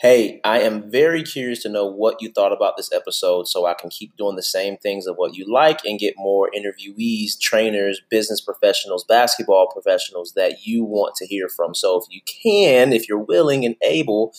Hey, 0.00 0.40
I 0.44 0.60
am 0.60 0.90
very 0.90 1.22
curious 1.22 1.62
to 1.62 1.68
know 1.68 1.84
what 1.84 2.22
you 2.22 2.32
thought 2.32 2.54
about 2.54 2.78
this 2.78 2.90
episode 2.90 3.46
so 3.46 3.66
I 3.66 3.74
can 3.74 3.90
keep 3.90 4.16
doing 4.16 4.34
the 4.34 4.42
same 4.42 4.78
things 4.78 5.06
of 5.06 5.16
what 5.16 5.34
you 5.34 5.44
like 5.46 5.84
and 5.84 5.98
get 5.98 6.14
more 6.16 6.50
interviewees, 6.56 7.38
trainers, 7.38 8.00
business 8.08 8.40
professionals, 8.40 9.04
basketball 9.04 9.68
professionals 9.70 10.32
that 10.36 10.64
you 10.64 10.84
want 10.84 11.16
to 11.16 11.26
hear 11.26 11.50
from. 11.50 11.74
So 11.74 12.00
if 12.00 12.04
you 12.08 12.22
can, 12.24 12.94
if 12.94 13.10
you're 13.10 13.18
willing 13.18 13.66
and 13.66 13.76
able, 13.82 14.32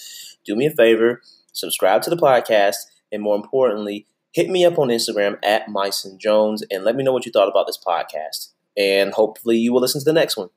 do 0.43 0.55
me 0.55 0.65
a 0.65 0.71
favor, 0.71 1.21
subscribe 1.53 2.01
to 2.01 2.09
the 2.09 2.17
podcast, 2.17 2.77
and 3.11 3.21
more 3.21 3.35
importantly, 3.35 4.07
hit 4.31 4.49
me 4.49 4.65
up 4.65 4.79
on 4.79 4.88
Instagram 4.88 5.38
at 5.43 5.67
Myson 5.67 6.17
Jones 6.17 6.63
and 6.71 6.83
let 6.83 6.95
me 6.95 7.03
know 7.03 7.13
what 7.13 7.27
you 7.27 7.31
thought 7.31 7.49
about 7.49 7.67
this 7.67 7.77
podcast. 7.77 8.47
and 8.75 9.13
hopefully 9.13 9.57
you 9.57 9.71
will 9.71 9.81
listen 9.81 10.01
to 10.01 10.05
the 10.05 10.13
next 10.13 10.38
one. 10.38 10.49